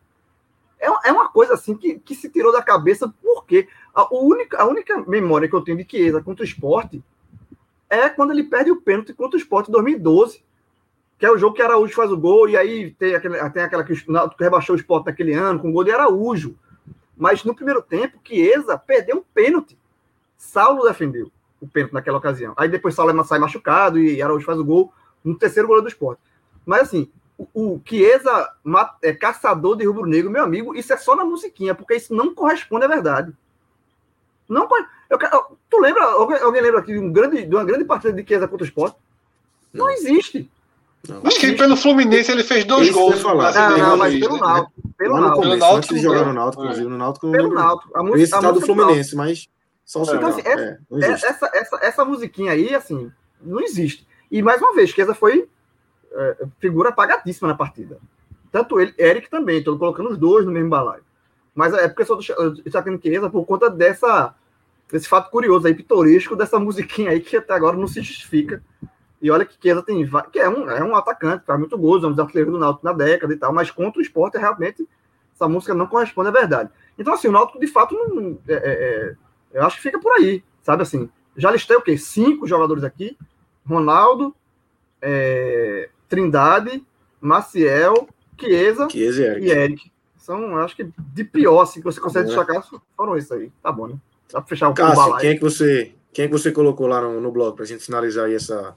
É, 0.79 1.09
é 1.09 1.13
uma 1.13 1.31
coisa 1.31 1.55
assim 1.55 1.75
que, 1.75 1.99
que 1.99 2.15
se 2.15 2.29
tirou 2.29 2.53
da 2.53 2.63
cabeça, 2.63 3.11
porque 3.23 3.67
a 3.95 4.15
única, 4.15 4.61
a 4.61 4.67
única 4.67 5.03
memória 5.09 5.49
que 5.49 5.55
eu 5.55 5.63
tenho 5.63 5.79
de 5.79 5.87
Chiesa 5.91 6.23
contra 6.23 6.43
o 6.43 6.47
esporte 6.47 7.03
é 7.89 8.11
quando 8.11 8.33
ele 8.33 8.45
perde 8.45 8.71
o 8.71 8.83
pênalti 8.83 9.15
contra 9.15 9.39
o 9.39 9.41
esporte 9.41 9.71
em 9.71 9.73
2012, 9.73 10.45
que 11.19 11.25
é 11.25 11.31
o 11.31 11.39
jogo 11.39 11.57
que 11.57 11.63
Araújo 11.63 11.95
faz 11.95 12.13
o 12.13 12.19
gol, 12.19 12.51
e 12.51 12.57
aí 12.57 12.91
tem, 12.99 13.15
aquele, 13.15 13.51
tem 13.51 13.63
aquela 13.63 13.83
que 13.83 13.95
o 13.95 14.31
rebaixou 14.39 14.77
o 14.77 14.79
esporte 14.79 15.07
naquele 15.07 15.33
ano, 15.33 15.59
com 15.59 15.71
o 15.71 15.73
gol 15.73 15.85
de 15.85 15.91
Araújo. 15.91 16.55
Mas 17.17 17.45
no 17.45 17.55
primeiro 17.55 17.83
tempo, 17.83 18.19
Chiesa 18.25 18.77
perdeu 18.77 19.19
um 19.19 19.23
pênalti. 19.23 19.79
Saulo 20.37 20.85
defendeu 20.85 21.31
o 21.61 21.69
pênalti 21.69 21.95
naquela 21.95 22.19
ocasião. 22.19 22.55
Aí 22.57 22.69
depois 22.69 22.95
Saulo 22.95 23.25
sai 23.25 23.39
machucado 23.39 23.99
e 23.99 24.21
Araújo 24.21 24.45
faz 24.45 24.59
o 24.59 24.65
gol 24.65 24.93
no 25.23 25.37
terceiro 25.37 25.69
gol 25.69 25.81
do 25.81 25.89
esporte. 25.89 26.21
Mas 26.67 26.83
assim, 26.83 27.11
o 27.55 27.81
Chiesa 27.85 28.53
é 29.03 29.13
caçador 29.13 29.77
de 29.77 29.87
rubro-negro, 29.87 30.31
meu 30.31 30.43
amigo, 30.43 30.75
isso 30.75 30.93
é 30.93 30.97
só 30.97 31.17
na 31.17 31.25
musiquinha, 31.25 31.75
porque 31.75 31.95
isso 31.95 32.15
não 32.15 32.35
corresponde 32.35 32.85
à 32.85 32.89
verdade. 32.89 33.33
Não 34.49 34.69
eu, 35.11 35.19
Tu 35.71 35.79
lembra, 35.79 36.05
alguém, 36.05 36.63
lembra 36.63 36.81
aqui 36.81 36.93
de, 36.93 36.99
um 36.99 37.13
grande, 37.13 37.45
de 37.45 37.55
uma 37.55 37.65
grande 37.65 37.85
partida 37.85 38.13
de 38.13 38.27
Chiesa 38.27 38.47
contra 38.47 38.65
o 38.65 38.69
Sport? 38.69 38.95
Não, 39.73 39.87
não 39.87 39.93
existe. 39.93 40.51
Não. 41.09 41.21
Acho 41.25 41.39
que 41.39 41.53
pelo 41.53 41.77
Fluminense 41.77 42.33
ele 42.33 42.43
fez 42.43 42.65
dois 42.65 42.91
gols. 42.91 43.21
Falar. 43.21 43.53
Não, 43.53 43.79
não, 43.79 43.97
mas 43.97 44.19
pelo 44.19 44.35
né? 44.35 44.41
Náutico. 44.41 44.73
Pelo 44.97 45.21
Náutico. 45.21 45.41
Pelo 45.41 45.57
Náutico. 45.57 45.77
Antes 45.77 45.89
de 45.89 45.99
jogar 46.01 46.25
no 46.25 46.33
Náutico, 46.33 46.63
inclusive, 46.63 46.89
no 46.89 46.99
Náutico. 46.99 47.31
Pelo 47.31 47.55
Náutico. 47.55 47.99
A 47.99 48.03
música, 48.03 48.23
esse 48.23 48.33
tá 48.33 48.51
do 48.51 48.61
Fluminense, 48.61 49.15
mas 49.15 49.49
só 49.85 50.03
o 50.03 50.03
então, 50.03 50.29
assim, 50.29 50.41
é, 50.45 50.79
é, 50.93 51.11
essa, 51.11 51.51
essa, 51.53 51.79
essa 51.83 52.05
musiquinha 52.05 52.53
aí, 52.53 52.75
assim, 52.75 53.13
não 53.43 53.61
existe. 53.61 54.07
E 54.31 54.43
mais 54.43 54.61
uma 54.61 54.75
vez, 54.75 54.91
Chiesa 54.91 55.15
foi 55.15 55.47
é, 56.13 56.37
figura 56.59 56.89
apagadíssima 56.89 57.49
na 57.49 57.55
partida. 57.55 57.99
Tanto 58.51 58.81
ele, 58.81 58.95
Eric 58.99 59.29
também, 59.29 59.59
estou 59.59 59.79
colocando 59.79 60.11
os 60.11 60.17
dois 60.17 60.47
no 60.47 60.53
mesmo 60.53 60.71
balaio. 60.71 61.03
Mas 61.55 61.75
é 61.75 61.87
porque 61.87 62.05
só 62.05 62.19
está 62.65 62.81
tendo 62.81 63.01
Chiesa 63.01 63.29
por 63.29 63.45
conta 63.45 63.69
dessa, 63.69 64.35
desse 64.91 65.07
fato 65.07 65.31
curioso 65.31 65.67
aí, 65.67 65.75
pitoresco, 65.75 66.35
dessa 66.35 66.59
musiquinha 66.59 67.11
aí 67.11 67.21
que 67.21 67.37
até 67.37 67.53
agora 67.53 67.77
não 67.77 67.87
se 67.87 68.01
justifica. 68.01 68.63
E 69.25 69.31
olha 69.31 69.47
que 69.47 69.57
Chiesa 69.59 69.83
tem, 69.83 70.07
que 70.31 70.39
é 70.39 70.47
um, 70.47 70.69
é 70.69 70.85
um 70.85 70.95
atacante, 70.95 71.47
faz 71.47 71.59
muito 71.59 71.79
gozo, 71.79 72.05
é 72.05 72.09
um 72.11 72.13
desafio 72.13 72.45
do 72.45 72.59
Náutico 72.59 72.85
na 72.85 72.93
década 72.93 73.33
e 73.33 73.37
tal, 73.39 73.55
mas 73.55 73.71
contra 73.71 73.99
o 73.99 74.03
esporte, 74.03 74.37
realmente, 74.37 74.87
essa 75.35 75.49
música 75.49 75.73
não 75.73 75.87
corresponde 75.87 76.29
à 76.29 76.31
verdade. 76.31 76.69
Então, 76.99 77.15
assim, 77.15 77.29
o 77.29 77.33
Náutico, 77.33 77.59
de 77.59 77.67
fato, 77.67 77.95
não, 77.95 78.39
é, 78.47 78.53
é, 78.53 78.59
é, 78.59 79.15
eu 79.55 79.65
acho 79.65 79.77
que 79.77 79.83
fica 79.83 79.99
por 79.99 80.13
aí, 80.13 80.45
sabe 80.63 80.83
assim. 80.83 81.09
Já 81.39 81.51
listei 81.51 81.75
o 81.75 81.81
quê? 81.81 81.97
Cinco 81.97 82.47
jogadores 82.47 82.85
aqui. 82.85 83.17
Ronaldo, 83.67 84.37
é, 85.01 85.89
Trindade, 86.07 86.87
Maciel, 87.19 88.07
Chiesa, 88.39 88.91
Chiesa 88.91 89.23
e, 89.23 89.25
Eric. 89.25 89.47
e, 89.47 89.51
Eric. 89.51 89.93
São, 90.19 90.59
acho 90.59 90.77
que 90.77 90.87
de 90.99 91.25
pior, 91.25 91.63
assim, 91.63 91.81
que 91.81 91.87
você 91.87 91.99
consegue 91.99 92.27
é. 92.27 92.29
destacar, 92.29 92.63
foram 92.95 93.17
esses 93.17 93.33
aí. 93.33 93.51
Tá 93.63 93.73
bom, 93.73 93.87
né? 93.87 93.97
Dá 94.31 94.43
pra 94.43 94.49
fechar 94.51 94.69
o 94.69 94.75
Cássio, 94.75 95.17
quem 95.17 95.31
é 95.31 95.35
que 95.35 95.41
você 95.41 95.95
Quem 96.13 96.27
é 96.27 96.29
que 96.29 96.33
você 96.35 96.53
colocou 96.53 96.87
lá 96.87 97.01
no, 97.01 97.23
no 97.23 97.33
blog 97.33 97.55
para 97.55 97.65
a 97.65 97.67
gente 97.67 97.87
finalizar 97.87 98.27
aí 98.27 98.35
essa, 98.35 98.77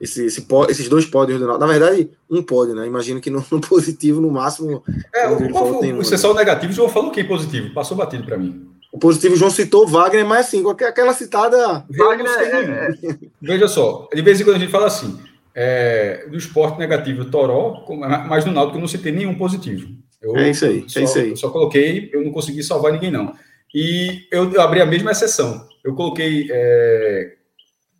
esse, 0.00 0.26
esse, 0.26 0.46
esses 0.68 0.88
dois 0.88 1.06
pódios 1.06 1.40
do 1.40 1.46
Náutico? 1.46 1.66
Na 1.66 1.72
verdade, 1.72 2.10
um 2.30 2.42
pódio, 2.42 2.74
né? 2.74 2.86
Imagino 2.86 3.20
que 3.20 3.30
no, 3.30 3.44
no 3.50 3.60
positivo, 3.60 4.20
no 4.20 4.30
máximo. 4.30 4.82
É, 5.14 5.28
o, 5.28 5.50
falou, 5.50 5.80
tem, 5.80 5.94
você 5.94 6.18
só 6.18 6.32
o 6.32 6.34
negativo, 6.34 6.72
o 6.72 6.74
João 6.74 6.88
falou 6.88 7.10
que 7.10 7.24
positivo, 7.24 7.72
passou 7.72 7.96
batido 7.96 8.24
para 8.24 8.36
mim. 8.36 8.68
O 8.92 8.98
positivo, 8.98 9.34
o 9.34 9.36
João 9.36 9.50
citou 9.50 9.86
Wagner, 9.86 10.24
mas 10.24 10.46
assim, 10.46 10.64
aquela 10.68 11.12
citada. 11.12 11.84
Wagner, 11.90 12.30
é, 12.38 12.88
é... 12.88 13.16
Veja 13.40 13.68
só, 13.68 14.08
de 14.14 14.22
vez 14.22 14.40
em 14.40 14.44
quando 14.44 14.56
a 14.56 14.58
gente 14.58 14.70
fala 14.70 14.86
assim, 14.86 15.18
é, 15.54 16.26
do 16.28 16.36
esporte 16.36 16.78
negativo, 16.78 17.24
Toró, 17.26 17.84
mas 18.28 18.44
no 18.44 18.52
Náutico 18.52 18.76
eu 18.76 18.80
não 18.80 18.88
citei 18.88 19.12
nenhum 19.12 19.34
positivo. 19.34 19.88
Eu 20.20 20.36
é 20.36 20.50
isso 20.50 20.64
aí, 20.64 20.84
só, 20.88 21.00
é 21.00 21.02
isso 21.04 21.18
aí. 21.18 21.36
só 21.36 21.50
coloquei, 21.50 22.10
eu 22.12 22.22
não 22.22 22.32
consegui 22.32 22.62
salvar 22.62 22.92
ninguém, 22.92 23.10
não. 23.10 23.34
E 23.74 24.26
eu, 24.30 24.50
eu 24.52 24.60
abri 24.60 24.80
a 24.80 24.86
mesma 24.86 25.10
exceção. 25.10 25.66
Eu 25.84 25.94
coloquei 25.94 26.48
é, 26.50 27.34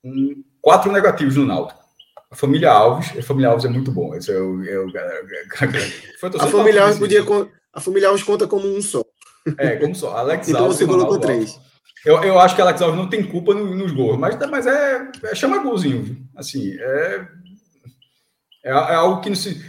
um, 0.05 0.43
quatro 0.61 0.91
negativos 0.91 1.37
no 1.37 1.45
Náutico. 1.45 1.86
A 2.31 2.35
família 2.35 2.71
Alves, 2.71 3.17
a 3.17 3.23
família 3.23 3.51
Alves 3.51 3.65
é 3.65 3.69
muito 3.69 3.93
bom. 3.93 4.15
Esse 4.15 4.33
é 4.33 4.39
o, 4.39 4.65
é 4.65 4.79
o, 4.79 4.93
a 6.41 6.47
família 6.49 6.83
Alves 6.83 6.99
podia, 6.99 7.25
a 7.73 7.81
família 7.81 8.09
Alves 8.09 8.25
conta 8.25 8.47
como 8.47 8.67
um 8.67 8.83
só. 8.83 9.05
É, 9.59 9.77
como 9.77 9.95
só. 9.95 10.17
Alex 10.17 10.49
então 10.49 10.65
Alves. 10.65 10.81
Então 10.81 10.89
você 10.89 10.99
colocou 10.99 11.21
três. 11.21 11.61
Eu, 12.05 12.23
eu 12.23 12.39
acho 12.39 12.55
que 12.55 12.63
Alex 12.63 12.83
Alves 12.83 12.99
não 12.99 13.09
tem 13.09 13.23
culpa 13.23 13.55
no, 13.55 13.75
nos 13.75 13.93
gols, 13.93 14.19
mas, 14.19 14.37
mas 14.51 14.67
é, 14.67 15.11
é 15.25 15.35
chama 15.35 15.59
golzinho. 15.59 16.17
Assim, 16.37 16.77
é, 16.79 17.27
é, 18.65 18.71
é 18.71 18.95
algo 18.95 19.21
que 19.21 19.29
não 19.29 19.37
se, 19.37 19.61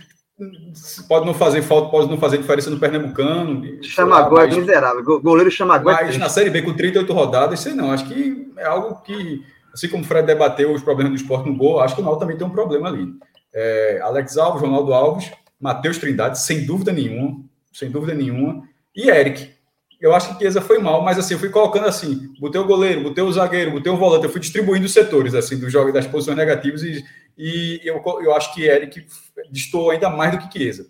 pode 1.08 1.26
não 1.26 1.34
fazer 1.34 1.64
falta, 1.64 1.90
pode 1.90 2.10
não 2.10 2.18
fazer 2.18 2.38
diferença 2.38 2.70
no 2.70 2.80
Pernambucano. 2.80 3.84
Chamagol 3.84 4.42
é 4.42 4.48
miserável. 4.48 5.04
Goleiro 5.04 5.50
Chamagol 5.50 5.92
é 5.92 6.06
Mas 6.06 6.18
na 6.18 6.30
Série 6.30 6.52
B 6.52 6.62
com 6.62 6.74
38 6.74 7.12
rodadas, 7.12 7.60
sei 7.60 7.74
não. 7.74 7.92
Acho 7.92 8.08
que 8.08 8.52
é 8.58 8.66
algo 8.66 9.02
que, 9.02 9.44
assim 9.78 9.88
como 9.88 10.04
o 10.04 10.06
Fred 10.06 10.26
debateu 10.26 10.74
os 10.74 10.82
problemas 10.82 11.14
do 11.14 11.22
esporte 11.22 11.48
no 11.48 11.56
gol, 11.56 11.80
acho 11.80 11.94
que 11.94 12.02
o 12.02 12.04
Náutico 12.04 12.22
também 12.22 12.38
tem 12.38 12.48
um 12.48 12.52
problema 12.52 12.88
ali. 12.88 13.08
É, 13.54 14.00
Alex 14.02 14.38
Alves, 14.38 14.62
Ronaldo 14.62 14.92
Alves, 14.92 15.32
Matheus 15.60 16.00
Trindade, 16.00 16.40
sem 16.40 16.66
dúvida 16.66 16.92
nenhuma, 16.92 17.44
sem 17.72 17.90
dúvida 17.90 18.14
nenhuma, 18.14 18.68
e 18.96 19.10
Eric. 19.10 19.56
Eu 20.00 20.14
acho 20.14 20.30
que 20.30 20.38
Chiesa 20.38 20.62
foi 20.62 20.78
mal, 20.78 21.02
mas 21.02 21.18
assim, 21.18 21.34
eu 21.34 21.40
fui 21.40 21.50
colocando 21.50 21.88
assim, 21.88 22.32
botei 22.40 22.62
o 22.62 22.68
goleiro, 22.68 23.02
botei 23.02 23.24
o 23.24 23.32
zagueiro, 23.32 23.72
botei 23.72 23.92
o 23.92 23.98
volante, 23.98 24.26
eu 24.26 24.32
fui 24.32 24.40
distribuindo 24.40 24.86
os 24.86 24.94
setores 24.94 25.34
assim 25.34 25.58
do 25.60 25.68
jogo 25.72 25.92
das 25.92 26.06
posições 26.06 26.38
negativas 26.38 26.84
e, 26.84 27.04
e 27.36 27.82
eu, 27.84 28.00
eu 28.22 28.32
acho 28.36 28.54
que 28.54 28.64
Eric 28.64 29.08
distou 29.52 29.90
ainda 29.90 30.08
mais 30.08 30.32
do 30.32 30.38
que 30.38 30.60
Chiesa. 30.60 30.86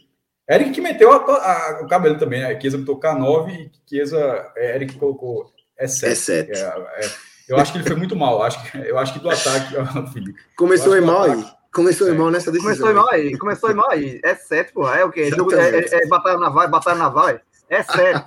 Eric 0.50 0.72
que 0.72 0.82
meteu 0.82 1.10
a, 1.12 1.16
a, 1.16 1.82
o 1.84 1.88
cabelo 1.88 2.18
também, 2.18 2.42
né? 2.42 2.60
Chiesa 2.60 2.78
botou 2.78 3.00
K9 3.00 3.50
e 3.50 3.72
Chiesa, 3.88 4.52
Eric 4.58 4.96
colocou 4.96 5.54
E7. 5.82 6.12
E7. 6.12 6.50
É, 6.50 7.06
é, 7.06 7.10
eu 7.48 7.58
acho 7.58 7.72
que 7.72 7.78
ele 7.78 7.88
foi 7.88 7.96
muito 7.96 8.16
mal, 8.16 8.42
acho 8.44 8.62
que, 8.64 8.78
eu 8.78 8.98
acho 8.98 9.14
que 9.14 9.20
do 9.20 9.30
ataque, 9.30 9.74
Felipe. 10.14 10.40
Começou 10.56 10.98
em 10.98 11.02
mal 11.02 11.24
aí. 11.24 11.46
Começou 11.74 12.10
em 12.10 12.18
mal 12.18 12.32
nessa 12.32 12.52
decisão. 12.52 12.74
Começou 12.74 12.92
em 12.92 12.94
mal 12.94 13.10
aí, 13.12 13.38
começou 13.38 13.72
em 13.72 13.74
mal 13.74 13.90
aí. 13.92 14.20
É 14.24 14.36
7, 14.36 14.74
pô. 14.74 14.90
É 14.90 15.06
o 15.06 15.12
quê? 15.12 15.30
Jogo, 15.30 15.54
é, 15.54 15.80
é, 15.80 16.04
é 16.04 16.08
batalha 16.08 16.40
naval, 16.40 16.70
batalha 16.70 16.98
naval. 16.98 17.40
É 17.70 17.84
7. 17.84 18.26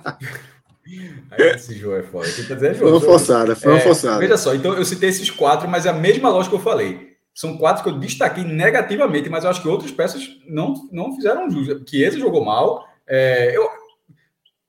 esse 1.37 1.77
jogo 1.77 1.95
é 1.97 2.03
foda. 2.03 2.31
Quem 2.31 2.45
tá 2.45 2.55
dizendo 2.55 2.71
é 2.71 2.73
jogo. 2.75 2.89
Foi 2.89 2.91
uma 2.91 3.01
forçada, 3.01 3.55
foi 3.55 3.71
uma 3.71 3.79
é, 3.79 3.81
forçada. 3.81 4.19
Veja 4.19 4.37
só, 4.37 4.55
então 4.55 4.73
eu 4.73 4.85
citei 4.85 5.09
esses 5.09 5.29
quatro, 5.29 5.67
mas 5.67 5.85
é 5.85 5.89
a 5.89 5.93
mesma 5.93 6.29
lógica 6.29 6.55
que 6.55 6.61
eu 6.61 6.63
falei. 6.63 7.11
São 7.33 7.57
quatro 7.57 7.83
que 7.83 7.89
eu 7.89 7.99
destaquei 7.99 8.43
negativamente, 8.43 9.29
mas 9.29 9.43
eu 9.43 9.49
acho 9.49 9.61
que 9.61 9.67
outras 9.67 9.91
peças 9.91 10.27
não, 10.47 10.73
não 10.91 11.15
fizeram 11.15 11.49
jus. 11.49 11.67
Chiesa 11.89 12.19
jogou 12.19 12.43
mal. 12.43 12.85
É, 13.07 13.55
eu, 13.55 13.67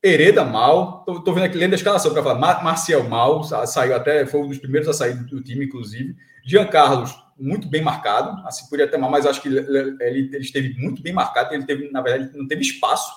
Hereda 0.02 0.44
mal. 0.44 1.04
Tô, 1.04 1.20
tô, 1.20 1.32
vendo 1.32 1.44
aqui 1.44 1.56
lendo 1.56 1.72
a 1.72 1.76
escalação 1.76 2.12
para 2.12 2.22
falar. 2.22 2.38
Mar, 2.38 2.64
Marcial 2.64 3.02
mal, 3.04 3.44
saiu 3.44 3.94
até, 3.94 4.26
foi 4.26 4.40
um 4.40 4.48
dos 4.48 4.58
primeiros 4.58 4.88
a 4.88 4.92
sair 4.92 5.14
do 5.14 5.42
time, 5.42 5.66
inclusive. 5.66 6.16
Jean 6.44 6.66
Carlos, 6.66 7.14
muito 7.38 7.68
bem 7.68 7.82
marcado. 7.82 8.46
Assim, 8.46 8.68
podia 8.68 8.88
ter 8.88 8.96
mal, 8.98 9.10
mas 9.10 9.26
acho 9.26 9.40
que 9.40 9.48
ele, 9.48 9.60
ele, 10.00 10.30
ele 10.32 10.38
esteve 10.38 10.74
muito 10.78 11.02
bem 11.02 11.12
marcado. 11.12 11.54
Ele 11.54 11.64
teve, 11.64 11.90
na 11.90 12.00
verdade, 12.00 12.36
não 12.36 12.46
teve 12.46 12.62
espaço 12.62 13.12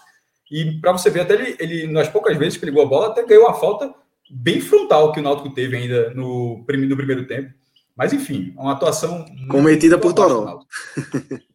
e 0.49 0.80
para 0.80 0.91
você 0.91 1.10
ver, 1.10 1.22
até 1.22 1.34
ele, 1.34 1.56
ele, 1.60 1.88
nas 1.88 2.07
poucas 2.07 2.38
vezes 2.38 2.57
que 2.57 2.66
ligou 2.66 2.84
a 2.84 2.86
bola, 2.86 3.07
até 3.07 3.26
ganhou 3.26 3.45
uma 3.45 3.56
falta 3.56 3.94
bem 4.30 4.62
frontal 4.62 5.12
que 5.12 5.20
o 5.20 5.24
Náutico 5.24 5.53
teve 5.53 5.76
ainda 5.76 6.14
no, 6.14 6.60
no 6.60 6.66
primeiro 6.66 7.28
tempo. 7.28 7.53
Mas 7.95 8.14
enfim, 8.14 8.53
uma 8.57 8.74
atuação. 8.74 9.26
Cometida 9.49 9.98
por 9.98 10.14
Toró. 10.14 10.60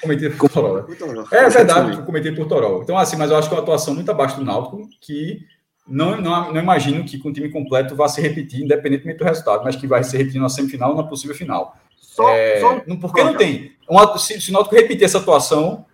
cometida 0.00 0.34
por 0.36 0.50
Toró. 0.50 0.86
É 1.30 1.48
verdade, 1.48 2.02
cometida 2.02 2.36
por 2.36 2.46
Toró. 2.46 2.80
Então, 2.82 2.98
assim, 2.98 3.16
mas 3.16 3.30
eu 3.30 3.36
acho 3.36 3.48
que 3.48 3.54
é 3.54 3.58
uma 3.58 3.62
atuação 3.62 3.94
muito 3.94 4.10
abaixo 4.10 4.36
do 4.36 4.44
Náutico, 4.44 4.88
que 5.00 5.46
não, 5.86 6.20
não, 6.20 6.52
não 6.52 6.60
imagino 6.60 7.04
que 7.04 7.18
com 7.18 7.28
o 7.28 7.32
time 7.32 7.50
completo 7.50 7.94
vá 7.94 8.08
se 8.08 8.20
repetir, 8.20 8.62
independentemente 8.62 9.18
do 9.18 9.24
resultado, 9.24 9.64
mas 9.64 9.76
que 9.76 9.86
vai 9.86 10.02
se 10.02 10.16
repetir 10.16 10.40
na 10.40 10.48
semifinal 10.48 10.90
ou 10.90 10.96
na 10.96 11.04
possível 11.04 11.36
final. 11.36 11.76
Só, 11.96 12.28
é, 12.30 12.60
só... 12.60 12.80
Porque 13.00 13.22
não 13.22 13.36
tem. 13.36 13.72
Uma, 13.88 14.16
se, 14.18 14.40
se 14.40 14.50
o 14.50 14.52
Náutico 14.52 14.74
repetir 14.74 15.04
essa 15.04 15.18
atuação, 15.18 15.84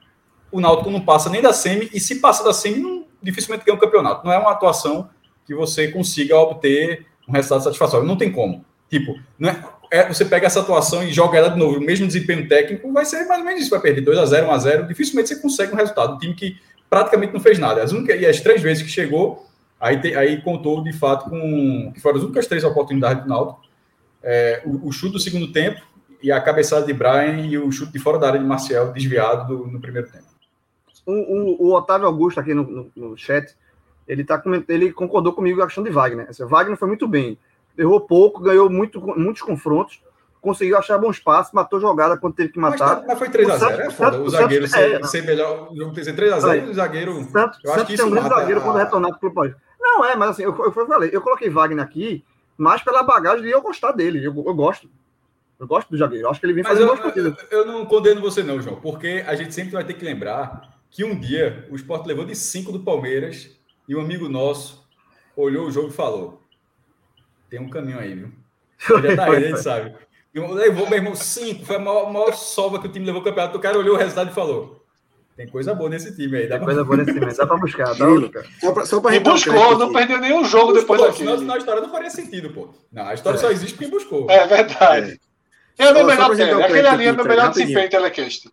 o 0.52 0.60
Náutico 0.60 0.90
não 0.90 1.00
passa 1.00 1.28
nem 1.30 1.42
da 1.42 1.52
semi, 1.52 1.88
e 1.92 2.00
se 2.00 2.20
passa 2.20 2.44
da 2.44 2.52
semi, 2.52 2.80
não, 2.80 3.06
dificilmente 3.22 3.64
ganha 3.64 3.76
um 3.76 3.80
campeonato. 3.80 4.24
Não 4.24 4.32
é 4.32 4.38
uma 4.38 4.52
atuação 4.52 5.08
que 5.44 5.54
você 5.54 5.88
consiga 5.88 6.38
obter 6.38 7.06
um 7.28 7.32
resultado 7.32 7.64
satisfatório. 7.64 8.06
Não 8.06 8.16
tem 8.16 8.30
como. 8.30 8.64
Tipo, 8.88 9.18
não 9.38 9.48
é, 9.48 9.64
é, 9.90 10.06
você 10.06 10.24
pega 10.24 10.46
essa 10.46 10.60
atuação 10.60 11.02
e 11.02 11.12
joga 11.12 11.38
ela 11.38 11.48
de 11.48 11.58
novo, 11.58 11.78
o 11.78 11.80
mesmo 11.80 12.06
desempenho 12.06 12.48
técnico, 12.48 12.92
vai 12.92 13.04
ser 13.04 13.24
mais 13.26 13.40
ou 13.40 13.46
menos 13.46 13.62
isso, 13.62 13.70
vai 13.70 13.80
perder 13.80 14.02
2 14.02 14.18
a 14.18 14.26
0 14.26 14.46
1 14.46 14.50
a 14.50 14.58
0 14.58 14.86
dificilmente 14.86 15.28
você 15.28 15.36
consegue 15.40 15.72
um 15.72 15.76
resultado. 15.76 16.14
Um 16.14 16.18
time 16.18 16.34
que 16.34 16.56
praticamente 16.88 17.32
não 17.32 17.40
fez 17.40 17.58
nada. 17.58 17.82
As 17.82 17.92
únicas, 17.92 18.20
e 18.20 18.26
as 18.26 18.40
três 18.40 18.62
vezes 18.62 18.82
que 18.82 18.88
chegou, 18.88 19.46
aí, 19.80 20.00
te, 20.00 20.14
aí 20.14 20.40
contou 20.42 20.82
de 20.82 20.92
fato 20.92 21.28
com 21.28 21.92
que 21.92 22.00
foram 22.00 22.18
as 22.18 22.24
únicas 22.24 22.46
três 22.46 22.64
oportunidades 22.64 23.24
do 23.24 23.28
Náutico. 23.28 23.60
É, 24.22 24.62
o, 24.64 24.88
o 24.88 24.92
chute 24.92 25.12
do 25.12 25.18
segundo 25.18 25.52
tempo 25.52 25.80
e 26.22 26.30
a 26.30 26.40
cabeçada 26.40 26.84
de 26.84 26.92
Brian 26.92 27.46
e 27.46 27.56
o 27.56 27.72
chute 27.72 27.92
de 27.92 27.98
fora 27.98 28.18
da 28.18 28.26
área 28.28 28.38
de 28.38 28.44
Marcel 28.44 28.92
desviado 28.92 29.48
do, 29.48 29.66
no 29.66 29.80
primeiro 29.80 30.10
tempo 30.10 30.30
o, 31.06 31.12
o, 31.12 31.68
o, 31.68 31.74
Otávio 31.74 32.06
Augusto 32.06 32.40
aqui 32.40 32.54
no, 32.54 32.62
no, 32.62 32.92
no, 32.94 33.16
chat, 33.16 33.54
ele, 34.06 34.24
tá, 34.24 34.42
ele 34.68 34.92
concordou 34.92 35.32
comigo 35.32 35.58
com 35.58 35.64
a 35.64 35.66
questão 35.66 35.84
de 35.84 35.90
Wagner. 35.90 36.28
Assim, 36.28 36.44
Wagner 36.44 36.76
foi 36.76 36.88
muito 36.88 37.06
bem, 37.06 37.38
errou 37.76 38.00
pouco, 38.00 38.40
ganhou 38.40 38.68
muito, 38.68 39.00
muitos 39.00 39.42
confrontos, 39.42 40.00
conseguiu 40.40 40.78
achar 40.78 40.98
bom 40.98 41.10
espaço, 41.10 41.54
matou 41.54 41.80
jogada 41.80 42.16
quando 42.16 42.34
teve 42.34 42.50
que 42.50 42.58
matar. 42.58 42.96
Mas, 42.98 43.06
mas 43.06 43.18
foi 43.18 43.28
3x0, 43.28 43.78
é 43.78 43.90
foda. 43.90 44.22
O, 44.22 44.28
zagueiro 44.28 44.66
ser, 44.66 45.00
é, 45.00 45.02
ser 45.04 45.22
melhor, 45.24 45.70
o 45.70 45.76
jogo 45.76 45.92
ter 45.92 46.04
sido 46.04 46.20
3x0 46.20 46.66
e 46.66 46.70
o 46.70 46.74
zagueiro. 46.74 47.24
Santos, 47.24 47.58
eu 47.64 47.72
acho 47.72 47.86
que 47.86 47.94
isso 47.94 48.02
tem 48.02 48.12
um 48.12 48.14
grande 48.14 48.28
zagueiro 48.28 48.60
a... 48.60 48.62
quando 48.62 48.76
retornar 48.76 49.18
pro 49.18 49.32
pode. 49.32 49.54
Não, 49.78 50.04
é, 50.04 50.16
mas 50.16 50.30
assim, 50.30 50.42
eu, 50.42 50.56
eu, 50.64 50.72
falei, 50.72 51.10
eu 51.12 51.20
coloquei 51.20 51.48
Wagner 51.48 51.84
aqui, 51.84 52.24
mais 52.56 52.82
pela 52.82 53.02
bagagem 53.02 53.42
de 53.42 53.50
eu 53.50 53.62
gostar 53.62 53.92
dele. 53.92 54.18
Eu, 54.18 54.34
eu 54.46 54.54
gosto. 54.54 54.88
Eu 55.58 55.66
gosto 55.66 55.90
do 55.90 55.96
zagueiro. 55.96 56.26
Eu 56.26 56.30
acho 56.30 56.40
que 56.40 56.46
ele 56.46 56.54
vem 56.54 56.64
fazendo 56.64 56.86
boas 56.86 57.00
partidas. 57.00 57.34
Eu, 57.50 57.60
eu 57.60 57.66
não 57.66 57.84
condeno 57.84 58.20
você, 58.20 58.42
não, 58.42 58.60
João, 58.62 58.76
porque 58.76 59.22
a 59.26 59.34
gente 59.34 59.54
sempre 59.54 59.72
vai 59.72 59.84
ter 59.84 59.92
que 59.94 60.04
lembrar 60.04 60.70
que 60.90 61.04
um 61.04 61.18
dia 61.18 61.66
o 61.70 61.76
Sport 61.76 62.06
levou 62.06 62.24
de 62.24 62.34
5 62.34 62.72
do 62.72 62.80
Palmeiras 62.80 63.58
e 63.86 63.94
um 63.94 64.00
amigo 64.00 64.28
nosso 64.28 64.86
olhou 65.36 65.66
o 65.66 65.70
jogo 65.70 65.88
e 65.88 65.92
falou: 65.92 66.39
tem 67.50 67.60
um 67.60 67.68
caminho 67.68 67.98
aí, 67.98 68.14
viu? 68.14 68.32
Ele 68.96 69.16
tá 69.16 69.24
aí, 69.30 69.56
sabe. 69.58 69.94
Levou, 70.32 70.88
meu 70.88 70.98
irmão, 70.98 71.14
5, 71.14 71.66
foi 71.66 71.76
a 71.76 71.78
maior, 71.80 72.12
maior 72.12 72.32
sova 72.32 72.80
que 72.80 72.86
o 72.86 72.92
time 72.92 73.04
levou 73.04 73.20
o 73.20 73.24
campeonato. 73.24 73.58
O 73.58 73.60
cara 73.60 73.76
olhou 73.76 73.96
o 73.96 73.98
resultado 73.98 74.30
e 74.30 74.34
falou: 74.34 74.80
tem 75.36 75.48
coisa 75.48 75.74
boa 75.74 75.88
nesse 75.88 76.14
time 76.14 76.36
aí. 76.36 76.48
Dá 76.48 76.56
tem 76.56 76.66
coisa 76.66 76.84
boa 76.84 76.98
nesse 76.98 77.12
time, 77.12 77.32
dá 77.32 77.46
pra 77.46 77.56
buscar. 77.56 77.94
Dá 77.94 78.28
pra. 78.28 78.44
Só 78.60 78.72
pra, 78.72 78.86
só 78.86 79.00
pra 79.00 79.16
e 79.16 79.20
buscou, 79.20 79.78
não 79.78 79.92
perdeu 79.92 80.18
nenhum 80.18 80.44
jogo 80.44 80.72
depois 80.72 81.00
daquilo. 81.00 81.38
Senão 81.38 81.54
a 81.54 81.58
história 81.58 81.80
não 81.80 81.90
faria 81.90 82.10
sentido, 82.10 82.50
pô. 82.50 82.68
Não, 82.92 83.06
a 83.06 83.14
história 83.14 83.38
é. 83.38 83.40
só 83.40 83.50
existe 83.50 83.74
porque 83.74 83.90
buscou. 83.90 84.30
É 84.30 84.46
verdade. 84.46 85.20
É, 85.78 85.84
é 85.86 85.90
o 85.90 85.94
meu 85.94 86.06
melhor 86.06 86.36
tele. 86.36 86.62
Aquele 86.62 86.86
ali 86.86 87.06
é 87.06 87.12
o 87.12 87.16
meu 87.16 87.24
melhor 87.24 87.50
desempenho 87.50 87.88
telecast. 87.88 88.50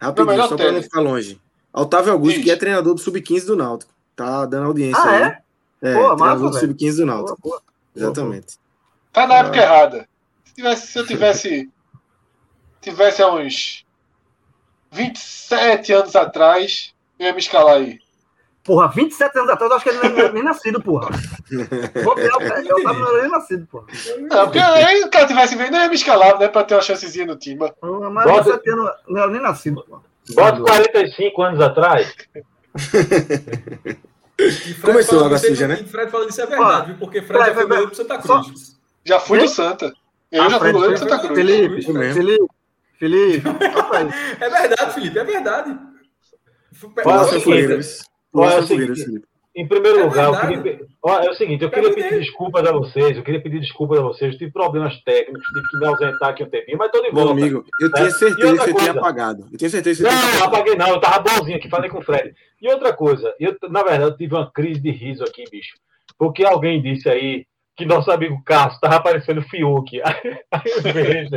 Rapidinho, 0.00 0.48
só 0.48 0.56
pra 0.56 0.72
não 0.72 0.82
ficar 0.82 1.00
longe. 1.00 1.40
Otávio 1.72 2.12
Augusto, 2.12 2.36
Isso. 2.36 2.44
que 2.44 2.50
é 2.50 2.56
treinador 2.56 2.94
do 2.94 3.00
Sub-15 3.00 3.46
do 3.46 3.56
Náutico. 3.56 3.92
Tá 4.16 4.44
dando 4.46 4.66
audiência 4.66 5.02
ah, 5.02 5.10
aí. 5.10 5.22
é? 5.22 5.38
É, 5.82 5.94
pô, 5.94 6.16
treinador 6.16 6.50
do 6.50 6.58
Sub-15 6.58 6.96
do 6.96 7.06
Náutico. 7.06 7.42
Pô, 7.42 7.50
pô. 7.50 7.71
Exatamente. 7.94 8.58
Tá 9.12 9.26
na 9.26 9.36
época 9.36 9.60
ah. 9.60 9.62
errada. 9.62 10.08
Se, 10.44 10.54
tivesse, 10.54 10.86
se 10.86 10.98
eu 10.98 11.06
tivesse 11.06 11.70
tivesse 12.80 13.22
há 13.22 13.32
uns 13.32 13.86
27 14.90 15.92
anos 15.92 16.16
atrás, 16.16 16.94
eu 17.18 17.26
ia 17.26 17.32
me 17.32 17.38
escalar 17.38 17.76
aí. 17.76 17.98
Porra, 18.64 18.88
27 18.88 19.38
anos 19.38 19.50
atrás, 19.50 19.70
eu 19.70 19.76
acho 19.76 19.84
que 19.84 19.90
ele 19.90 20.08
não 20.08 20.18
era 20.18 20.32
nem 20.32 20.44
nascido, 20.44 20.80
porra. 20.80 21.08
Vou 22.04 22.14
ver, 22.14 22.30
eu 22.30 22.82
tava 22.82 23.20
nem 23.20 23.30
nascido, 23.30 23.66
porra. 23.66 23.86
Não, 24.20 24.44
porque 24.44 24.58
aí 24.58 25.02
o 25.02 25.10
cara 25.10 25.26
tivesse 25.26 25.56
vendo, 25.56 25.76
eu 25.76 25.82
ia 25.82 25.88
me 25.88 25.94
escalar, 25.94 26.38
né, 26.38 26.48
pra 26.48 26.62
ter 26.62 26.74
uma 26.74 26.82
chancezinha 26.82 27.26
no 27.26 27.36
time. 27.36 27.58
Mas 27.58 28.24
Bota... 28.24 28.44
27 28.44 28.70
anos, 28.70 28.90
não 29.08 29.20
era 29.20 29.30
nem 29.30 29.42
nascido, 29.42 29.82
porra. 29.82 30.02
Bota 30.34 30.60
45 30.60 31.42
anos 31.42 31.60
atrás. 31.60 32.14
Começou 34.80 35.24
a 35.24 35.38
suja, 35.38 35.68
né? 35.68 35.76
Fred 35.76 36.10
falando 36.10 36.30
isso 36.30 36.40
é 36.40 36.46
verdade, 36.46 36.86
viu? 36.86 36.96
Porque 36.96 37.22
Fred, 37.22 37.42
Fred 37.42 37.46
já 37.46 37.54
foi 37.54 37.66
goleiro 37.66 37.90
do 37.90 37.96
Santa 37.96 38.18
Cruz. 38.18 38.46
Só... 38.46 38.72
Já 39.04 39.20
fui 39.20 39.38
do 39.40 39.48
Santa. 39.48 39.92
Eu 40.30 40.42
ah, 40.42 40.48
já 40.48 40.58
fui 40.58 40.72
goleiro 40.72 40.94
do 40.94 40.98
Santa 40.98 41.18
Cruz. 41.18 41.34
Felipe, 41.34 41.82
Felipe, 41.82 42.14
Felipe. 42.14 42.46
Felipe. 42.98 43.48
é 44.40 44.48
verdade, 44.48 44.94
Felipe, 44.94 45.18
é 45.18 45.24
verdade. 45.24 45.78
É 46.96 47.08
o 47.08 47.24
seguinte? 47.24 47.98
Qual 48.32 48.50
é 48.50 48.58
o 48.58 48.62
seguinte? 48.62 49.22
Em 49.54 49.68
primeiro 49.68 49.98
É 50.00 50.04
lugar, 50.04 50.28
eu 50.28 50.40
queria, 50.62 50.80
ó, 51.02 51.18
é 51.20 51.28
o 51.30 51.34
seguinte, 51.34 51.62
eu 51.62 51.68
É 51.68 51.70
queria 51.70 51.90
verdade. 51.90 52.08
pedir 52.08 52.20
desculpas 52.24 52.66
a 52.66 52.72
vocês, 52.72 53.16
eu 53.18 53.22
queria 53.22 53.42
pedir 53.42 53.60
desculpas 53.60 53.98
a 53.98 54.02
vocês, 54.02 54.32
eu 54.32 54.38
tive 54.38 54.50
problemas 54.50 54.98
técnicos, 55.02 55.42
tive 55.48 55.68
que 55.68 55.76
me 55.76 55.86
ausentar 55.86 56.30
aqui 56.30 56.42
um 56.42 56.48
tempinho, 56.48 56.78
mas 56.78 56.90
tô 56.90 57.02
de 57.02 57.12
Meu 57.12 57.24
volta. 57.26 57.32
amigo, 57.32 57.64
eu 57.78 57.88
É. 57.88 57.92
tinha 57.92 58.10
certeza 58.10 58.50
que 58.52 58.56
você 58.56 58.64
tinha 58.64 58.74
coisa? 58.86 58.98
apagado. 58.98 59.46
Eu 59.52 59.58
tinha 59.58 59.68
certeza 59.70 60.02
que 60.02 60.08
você 60.08 60.14
Não, 60.14 60.22
tinha 60.22 60.32
não 60.32 60.46
apagado. 60.46 60.56
apaguei 60.56 60.74
não, 60.76 60.88
eu 60.94 61.00
tava 61.00 61.18
bonzinho 61.18 61.56
aqui, 61.58 61.68
falei 61.68 61.90
com 61.90 61.98
o 61.98 62.02
Fred. 62.02 62.34
E 62.62 62.68
outra 62.72 62.94
coisa, 62.94 63.34
eu, 63.38 63.54
na 63.68 63.82
verdade, 63.82 64.04
eu 64.04 64.16
tive 64.16 64.34
uma 64.34 64.50
crise 64.50 64.80
de 64.80 64.90
riso 64.90 65.22
aqui, 65.22 65.44
bicho, 65.50 65.74
porque 66.18 66.44
alguém 66.46 66.80
disse 66.80 67.10
aí 67.10 67.44
que 67.76 67.84
nosso 67.84 68.10
amigo 68.10 68.40
Cássio 68.46 68.80
tava 68.80 68.96
aparecendo 68.96 69.42
Fiuk. 69.42 70.00
Aí 70.04 70.70
eu 70.76 70.82
vejo. 70.82 71.30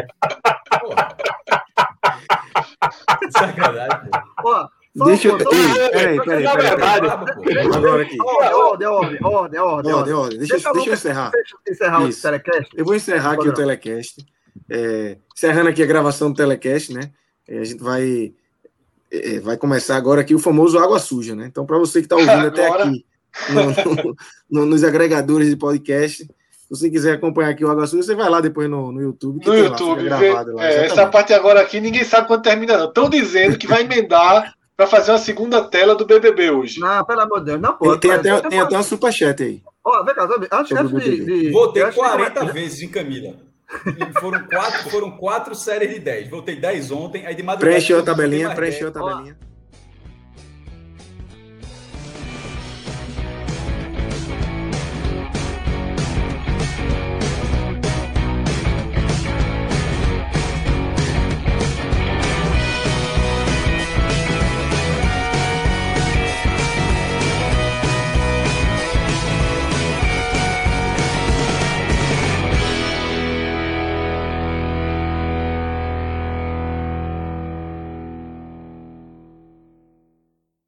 Sacanagem, 3.31 4.09
pô. 4.41 4.69
Deixa 4.95 5.27
eu. 5.27 5.37
Peraí, 5.37 6.21
peraí, 6.21 6.43
peraí. 6.43 7.67
Agora 7.67 8.01
aqui. 8.03 8.17
Ordem, 8.21 8.53
ordem, 8.53 8.87
ordem, 8.87 8.87
ordem, 8.87 9.27
ordem. 9.27 9.59
Ordem, 9.59 9.93
ordem. 9.93 10.13
ordem. 10.13 10.39
Deixa, 10.39 10.55
eu- 10.55 10.73
deixa 10.73 10.89
eu 10.89 10.93
encerrar. 10.93 11.31
encerrar 11.69 12.03
o 12.03 12.09
telecast. 12.13 12.69
Eu 12.77 12.85
vou 12.85 12.95
encerrar 12.95 13.31
aqui 13.33 13.47
o 13.49 13.53
telecast. 13.53 14.25
É, 14.69 15.17
encerrando 15.35 15.69
aqui 15.69 15.83
a 15.83 15.85
gravação 15.85 16.31
do 16.31 16.37
telecast, 16.37 16.93
né? 16.93 17.11
É, 17.47 17.59
a 17.59 17.63
gente 17.65 17.83
vai, 17.83 18.31
é, 19.11 19.39
vai 19.41 19.57
começar 19.57 19.97
agora 19.97 20.21
aqui 20.21 20.33
o 20.33 20.39
famoso 20.39 20.79
água 20.79 20.97
suja, 20.97 21.35
né? 21.35 21.45
Então, 21.47 21.65
para 21.65 21.77
você 21.77 21.99
que 21.99 22.05
está 22.05 22.15
ouvindo 22.15 22.47
até 22.47 22.67
aqui 22.69 23.05
no- 23.49 23.65
no- 23.95 24.15
no- 24.49 24.65
nos 24.65 24.83
agregadores 24.85 25.49
de 25.49 25.57
podcast, 25.57 26.23
se 26.23 26.29
você 26.69 26.89
quiser 26.89 27.15
acompanhar 27.15 27.49
aqui 27.49 27.65
o 27.65 27.69
água 27.69 27.85
suja, 27.85 28.01
você 28.03 28.15
vai 28.15 28.29
lá 28.29 28.39
depois 28.39 28.69
no, 28.69 28.93
no 28.93 29.01
YouTube. 29.01 29.41
que 29.41 29.47
No 29.49 29.53
tem 29.53 29.63
lá, 29.63 29.67
YouTube. 29.77 30.53
lá, 30.53 30.65
é, 30.65 30.85
essa 30.85 31.05
parte 31.07 31.33
agora 31.33 31.59
aqui 31.61 31.81
ninguém 31.81 32.05
sabe 32.05 32.27
quando 32.27 32.41
termina, 32.43 32.77
não. 32.77 32.87
Estão 32.87 33.09
dizendo 33.09 33.57
que 33.57 33.67
vai 33.67 33.81
emendar 33.83 34.53
para 34.75 34.87
fazer 34.87 35.11
uma 35.11 35.17
segunda 35.17 35.63
tela 35.63 35.95
do 35.95 36.05
BBB 36.05 36.51
hoje. 36.51 36.79
Não, 36.79 37.03
pelo 37.05 37.21
amor 37.21 37.39
de 37.39 37.45
Deus, 37.45 37.61
não 37.61 37.71
Tem, 37.71 37.87
pode. 37.89 38.01
tem 38.01 38.11
até, 38.11 38.41
tem 38.49 38.59
até 38.59 38.77
um 38.77 38.83
superchat 38.83 39.41
aí. 39.41 39.61
Ó, 39.83 40.03
vem 40.03 40.15
cá, 40.15 40.27
sabe, 40.27 40.47
antes, 40.51 40.71
antes 40.77 41.03
de, 41.03 41.25
de- 41.25 41.51
Votei 41.51 41.83
eu 41.83 41.87
acho 41.87 41.97
que- 42.01 42.03
40 42.09 42.45
vezes 42.45 42.81
em 42.81 42.89
Camila. 42.89 43.33
E 43.85 44.13
foram 44.19 44.43
quatro, 44.45 44.89
foram 44.89 45.11
quatro 45.11 45.55
séries 45.55 45.93
de 45.93 45.99
10. 45.99 46.29
Votei 46.29 46.55
10 46.55 46.91
ontem, 46.91 47.25
aí 47.25 47.33
de 47.35 47.43
madrugada. 47.43 47.71
Preencheu 47.75 47.99
a 47.99 48.03
tabelinha, 48.03 48.53
preencheu 48.53 48.87
a 48.87 48.91
10. 48.91 49.05
tabelinha. 49.05 49.37